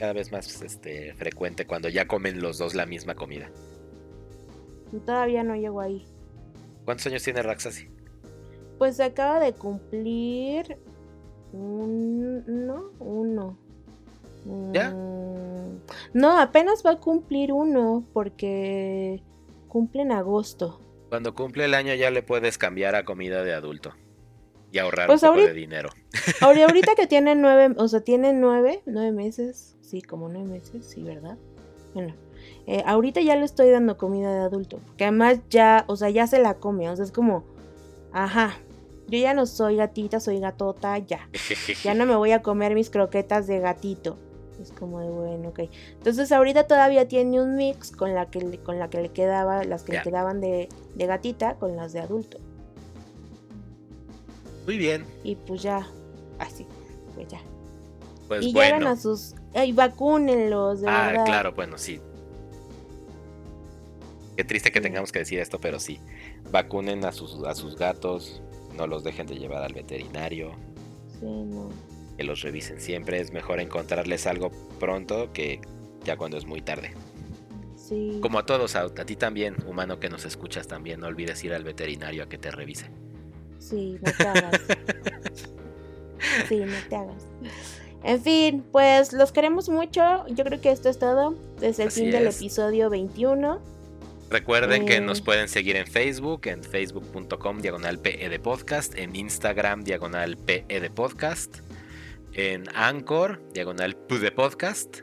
Cada 0.00 0.14
vez 0.14 0.32
más 0.32 0.62
este, 0.62 1.12
frecuente 1.14 1.66
cuando 1.66 1.90
ya 1.90 2.08
comen 2.08 2.40
los 2.40 2.56
dos 2.56 2.74
la 2.74 2.86
misma 2.86 3.14
comida. 3.14 3.50
Todavía 5.04 5.44
no 5.44 5.54
llego 5.54 5.80
ahí. 5.82 6.06
¿Cuántos 6.86 7.06
años 7.06 7.22
tiene 7.22 7.42
Raxasi? 7.42 7.86
Pues 8.78 8.96
se 8.96 9.04
acaba 9.04 9.38
de 9.40 9.52
cumplir 9.52 10.78
un 11.52 12.66
no, 12.66 12.90
uno. 12.98 13.58
¿Ya? 14.72 14.88
Mm, 14.90 15.80
No, 16.14 16.40
apenas 16.40 16.82
va 16.84 16.92
a 16.92 16.96
cumplir 16.96 17.52
uno 17.52 18.02
porque 18.14 19.22
cumple 19.68 20.00
en 20.02 20.12
agosto. 20.12 20.80
Cuando 21.10 21.34
cumple 21.34 21.66
el 21.66 21.74
año 21.74 21.92
ya 21.94 22.10
le 22.10 22.22
puedes 22.22 22.56
cambiar 22.56 22.94
a 22.94 23.04
comida 23.04 23.44
de 23.44 23.52
adulto. 23.52 23.92
Y 24.72 24.78
ahorrar 24.78 25.08
Pues 25.08 25.22
un 25.24 25.28
poco 25.28 25.40
ahorita- 25.40 25.52
de 25.52 25.60
dinero. 25.60 25.90
Ahora, 26.40 26.64
ahorita 26.64 26.94
que 26.96 27.06
tiene 27.06 27.34
nueve, 27.34 27.74
o 27.76 27.86
sea, 27.86 28.00
tiene 28.00 28.32
nueve, 28.32 28.80
nueve 28.86 29.12
meses. 29.12 29.76
Sí, 29.90 30.02
como 30.02 30.28
nueve 30.28 30.48
meses, 30.48 30.86
sí, 30.86 31.02
¿verdad? 31.02 31.36
Bueno, 31.94 32.14
eh, 32.68 32.84
ahorita 32.86 33.20
ya 33.22 33.34
le 33.34 33.44
estoy 33.44 33.70
dando 33.70 33.96
comida 33.96 34.32
de 34.32 34.38
adulto. 34.42 34.78
Porque 34.86 35.02
además 35.02 35.40
ya, 35.50 35.84
o 35.88 35.96
sea, 35.96 36.10
ya 36.10 36.28
se 36.28 36.38
la 36.38 36.54
come. 36.54 36.88
O 36.88 36.94
sea, 36.94 37.04
es 37.04 37.10
como, 37.10 37.42
ajá, 38.12 38.56
yo 39.08 39.18
ya 39.18 39.34
no 39.34 39.46
soy 39.46 39.74
gatita, 39.74 40.20
soy 40.20 40.38
gatota, 40.38 40.96
ya. 40.98 41.28
Ya 41.82 41.94
no 41.94 42.06
me 42.06 42.14
voy 42.14 42.30
a 42.30 42.40
comer 42.40 42.76
mis 42.76 42.88
croquetas 42.88 43.48
de 43.48 43.58
gatito. 43.58 44.16
Es 44.62 44.70
como 44.70 45.00
de 45.00 45.10
bueno, 45.10 45.48
ok. 45.48 45.62
Entonces 45.94 46.30
ahorita 46.30 46.68
todavía 46.68 47.08
tiene 47.08 47.40
un 47.40 47.56
mix 47.56 47.90
con 47.90 48.14
la 48.14 48.30
que 48.30 48.58
con 48.58 48.78
la 48.78 48.90
que 48.90 49.02
le 49.02 49.08
quedaba, 49.08 49.64
las 49.64 49.82
que 49.82 49.94
le 49.94 50.02
quedaban 50.02 50.40
de, 50.40 50.68
de 50.94 51.06
gatita 51.06 51.54
con 51.54 51.74
las 51.74 51.92
de 51.92 51.98
adulto. 51.98 52.38
Muy 54.66 54.78
bien. 54.78 55.04
Y 55.24 55.34
pues 55.34 55.62
ya, 55.62 55.88
así, 56.38 56.64
pues 57.16 57.26
ya. 57.26 57.40
Pues 58.30 58.46
y 58.46 58.52
bueno. 58.52 58.88
a 58.88 58.94
sus. 58.94 59.34
¡Ay, 59.56 59.72
vacúnenlos! 59.72 60.82
De 60.82 60.88
Ah, 60.88 61.08
verdad. 61.08 61.24
claro, 61.24 61.52
bueno, 61.52 61.76
sí. 61.76 62.00
Qué 64.36 64.44
triste 64.44 64.70
que 64.70 64.80
tengamos 64.80 65.10
que 65.10 65.18
decir 65.18 65.40
esto, 65.40 65.58
pero 65.60 65.80
sí. 65.80 65.98
Vacunen 66.52 67.04
a 67.04 67.10
sus, 67.10 67.42
a 67.44 67.56
sus 67.56 67.74
gatos, 67.76 68.40
no 68.76 68.86
los 68.86 69.02
dejen 69.02 69.26
de 69.26 69.34
llevar 69.36 69.64
al 69.64 69.74
veterinario, 69.74 70.52
Sí, 71.18 71.26
no. 71.26 71.70
que 72.16 72.22
los 72.22 72.42
revisen 72.42 72.80
siempre. 72.80 73.20
Es 73.20 73.32
mejor 73.32 73.58
encontrarles 73.58 74.28
algo 74.28 74.52
pronto 74.78 75.32
que 75.32 75.60
ya 76.04 76.16
cuando 76.16 76.36
es 76.38 76.46
muy 76.46 76.62
tarde. 76.62 76.92
Sí. 77.74 78.20
Como 78.22 78.38
a 78.38 78.46
todos, 78.46 78.76
a, 78.76 78.82
a 78.82 78.88
ti 79.04 79.16
también, 79.16 79.56
humano 79.66 79.98
que 79.98 80.08
nos 80.08 80.24
escuchas 80.24 80.68
también, 80.68 81.00
no 81.00 81.08
olvides 81.08 81.42
ir 81.42 81.52
al 81.52 81.64
veterinario 81.64 82.22
a 82.22 82.28
que 82.28 82.38
te 82.38 82.52
revise. 82.52 82.86
Sí, 83.58 83.98
no 84.00 84.12
te 84.16 84.22
hagas. 84.28 84.60
sí, 86.48 86.60
no 86.60 86.76
te 86.88 86.94
hagas. 86.96 87.24
En 88.02 88.20
fin, 88.22 88.64
pues 88.72 89.12
los 89.12 89.30
queremos 89.32 89.68
mucho. 89.68 90.26
Yo 90.28 90.44
creo 90.44 90.60
que 90.60 90.70
esto 90.70 90.88
es 90.88 90.98
todo. 90.98 91.34
Desde 91.60 91.82
el 91.84 91.88
Así 91.88 92.00
fin 92.02 92.10
del 92.10 92.26
es. 92.28 92.36
episodio 92.38 92.88
21. 92.90 93.60
Recuerden 94.30 94.86
que 94.86 94.96
Eh. 94.96 95.00
nos 95.00 95.20
pueden 95.20 95.48
seguir 95.48 95.76
en 95.76 95.86
Facebook, 95.86 96.42
en 96.46 96.62
facebook.com 96.62 97.58
diagonal 97.60 97.98
PE 97.98 98.28
de 98.28 98.38
podcast, 98.38 98.96
en 98.96 99.16
Instagram 99.16 99.82
diagonal 99.82 100.36
PE 100.36 100.80
de 100.80 100.88
podcast, 100.88 101.58
en 102.34 102.64
Anchor 102.74 103.42
diagonal 103.52 103.96
P 103.96 104.18
de 104.20 104.30
podcast, 104.30 105.00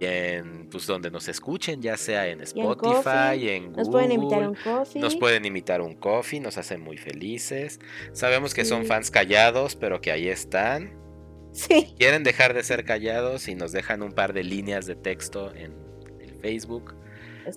y 0.00 0.06
en 0.06 0.68
pues 0.70 0.86
donde 0.86 1.10
nos 1.10 1.28
escuchen, 1.28 1.82
ya 1.82 1.96
sea 1.98 2.26
en 2.26 2.40
Spotify, 2.40 3.02
Coffee. 3.04 3.54
en 3.56 3.64
Google. 3.66 3.76
Nos 3.76 3.88
pueden 3.90 4.12
invitar 4.12 4.48
un 4.48 4.54
coffee. 4.56 5.00
Nos 5.02 5.16
pueden 5.16 5.44
invitar 5.44 5.80
un 5.82 5.94
coffee, 5.94 6.40
nos 6.40 6.56
hacen 6.56 6.80
muy 6.80 6.96
felices. 6.96 7.78
Sabemos 8.12 8.54
que 8.54 8.64
son 8.64 8.86
fans 8.86 9.10
callados, 9.10 9.76
pero 9.76 10.00
que 10.00 10.10
ahí 10.10 10.26
están. 10.28 11.03
Sí. 11.54 11.94
Quieren 11.96 12.24
dejar 12.24 12.52
de 12.52 12.62
ser 12.64 12.84
callados 12.84 13.46
y 13.48 13.54
nos 13.54 13.70
dejan 13.72 14.02
un 14.02 14.12
par 14.12 14.32
de 14.32 14.42
líneas 14.42 14.86
de 14.86 14.96
texto 14.96 15.54
en 15.54 15.72
el 16.20 16.34
Facebook. 16.40 16.94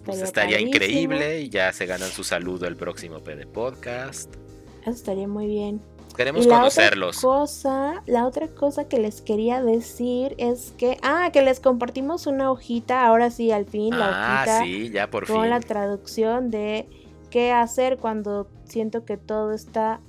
Pues 0.06 0.22
Estaría, 0.22 0.60
increíble 0.60 1.40
y 1.42 1.50
ya 1.50 1.74
se 1.74 1.86
ganan 1.88 2.10
su 2.10 2.24
saludo 2.24 2.68
el 2.68 2.76
próximo 2.76 3.20
PD 3.24 3.48
Podcast. 3.48 4.36
Eso 4.82 4.92
estaría 4.92 5.28
muy 5.28 5.48
bien. 5.48 5.82
Queremos 6.16 6.46
y 6.46 6.50
la 6.50 6.58
conocerlos. 6.58 7.18
otra 7.24 7.30
cosa, 7.40 8.04
la 8.06 8.26
otra 8.28 8.48
cosa 8.50 8.88
que 8.88 9.00
les 9.00 9.22
quería 9.22 9.62
decir 9.64 10.36
es 10.38 10.74
que, 10.78 10.98
ah, 11.04 11.30
que 11.34 11.42
les 11.42 11.60
compartimos 11.60 12.28
una 12.28 12.52
hojita, 12.52 13.06
ahora 13.06 13.30
sí, 13.32 13.52
al 13.52 13.66
fin, 13.66 13.98
la 13.98 14.10
Ah, 14.12 14.42
hojita 14.44 14.64
sí, 14.64 14.90
ya 14.92 15.10
por 15.10 15.26
con 15.28 15.42
fin. 15.42 15.50
la 15.50 15.60
traducción 15.60 16.50
de 16.52 16.88
qué 17.30 17.52
hacer 17.52 17.98
cuando 17.98 18.48
siento 18.66 19.06
que 19.06 19.18
todo 19.18 19.54
está 19.54 20.00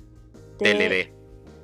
de- 0.59 0.73
DLB. 0.73 1.13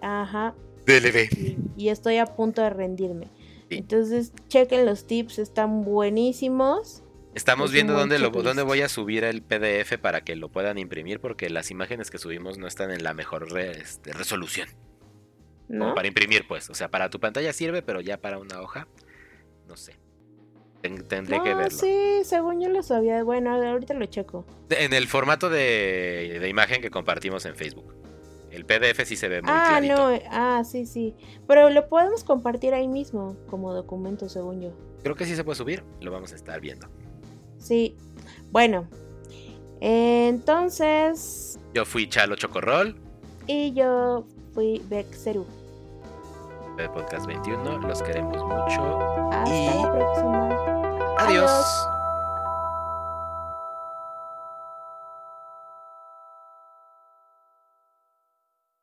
Ajá, 0.01 0.53
DLB. 0.85 1.29
y, 1.37 1.57
y 1.85 1.89
estoy 1.89 2.17
a 2.17 2.25
punto 2.25 2.61
de 2.61 2.69
rendirme. 2.69 3.27
Sí. 3.69 3.77
Entonces, 3.77 4.31
chequen 4.47 4.85
los 4.85 5.07
tips, 5.07 5.39
están 5.39 5.83
buenísimos. 5.83 7.01
Estamos 7.33 7.65
Es 7.67 7.73
viendo 7.73 7.93
dónde, 7.93 8.17
lo, 8.19 8.29
dónde 8.29 8.63
voy 8.63 8.81
a 8.81 8.87
subir 8.89 9.23
el 9.25 9.41
PDF 9.41 9.97
para 9.99 10.21
que 10.21 10.35
lo 10.35 10.49
puedan 10.49 10.77
imprimir 10.77 11.19
porque 11.19 11.49
las 11.49 11.69
imágenes 11.71 12.09
que 12.09 12.17
subimos 12.17 12.57
no 12.57 12.65
están 12.67 12.91
en 12.91 13.03
la 13.03 13.13
mejor 13.13 13.51
re- 13.51 13.71
este, 13.81 14.13
resolución. 14.13 14.69
Como 15.67 15.95
para 15.95 16.07
imprimir, 16.07 16.47
pues. 16.47 16.69
O 16.69 16.75
sea, 16.75 16.89
para 16.91 17.09
tu 17.09 17.19
pantalla 17.19 17.51
sirve, 17.51 17.81
pero 17.81 17.99
ya 17.99 18.17
para 18.21 18.37
una 18.37 18.61
hoja, 18.61 18.87
no 19.67 19.75
sé. 19.75 19.95
Ten- 20.83 21.07
tendré 21.07 21.41
que 21.41 21.55
verlo. 21.55 21.71
sí, 21.75 22.21
según 22.23 22.61
yo 22.61 22.69
lo 22.69 22.83
sabía. 22.83 23.23
Bueno, 23.23 23.51
ahorita 23.55 23.95
lo 23.95 24.05
checo. 24.05 24.45
En 24.69 24.93
el 24.93 25.07
formato 25.07 25.49
de, 25.49 26.37
de 26.39 26.47
imagen 26.49 26.83
que 26.83 26.91
compartimos 26.91 27.45
en 27.47 27.55
Facebook. 27.55 27.94
El 28.55 28.65
PDF 28.65 29.05
sí 29.05 29.15
se 29.17 29.27
ve 29.27 29.41
muy 29.41 29.51
Ah, 29.53 29.65
clarito. 29.69 29.95
no, 30.11 30.19
ah, 30.31 30.63
sí, 30.63 30.85
sí. 30.85 31.13
Pero 31.47 31.69
lo 31.69 31.89
podemos 31.89 32.23
compartir 32.23 32.73
ahí 32.73 32.87
mismo 32.87 33.35
como 33.49 33.73
documento, 33.73 34.29
según 34.29 34.61
yo. 34.61 34.69
Creo 35.03 35.15
que 35.15 35.25
sí 35.25 35.35
se 35.35 35.43
puede 35.43 35.57
subir. 35.57 35.83
Lo 35.99 36.11
vamos 36.11 36.31
a 36.31 36.35
estar 36.35 36.59
viendo. 36.61 36.87
Sí. 37.57 37.95
Bueno. 38.51 38.87
Entonces. 39.81 41.59
Yo 41.73 41.85
fui 41.85 42.07
Chalo 42.07 42.35
Chocorrol, 42.35 42.95
Y 43.47 43.73
yo 43.73 44.25
fui 44.53 44.81
Bexeru. 44.89 45.45
de 46.77 46.89
Podcast 46.89 47.25
21. 47.27 47.79
Los 47.79 48.01
queremos 48.01 48.37
mucho. 48.43 49.29
Hasta 49.31 49.53
Y- 49.55 49.83
la 49.83 49.91
próxima. 49.91 50.47
Adiós. 51.19 51.51
Adiós. 51.51 51.87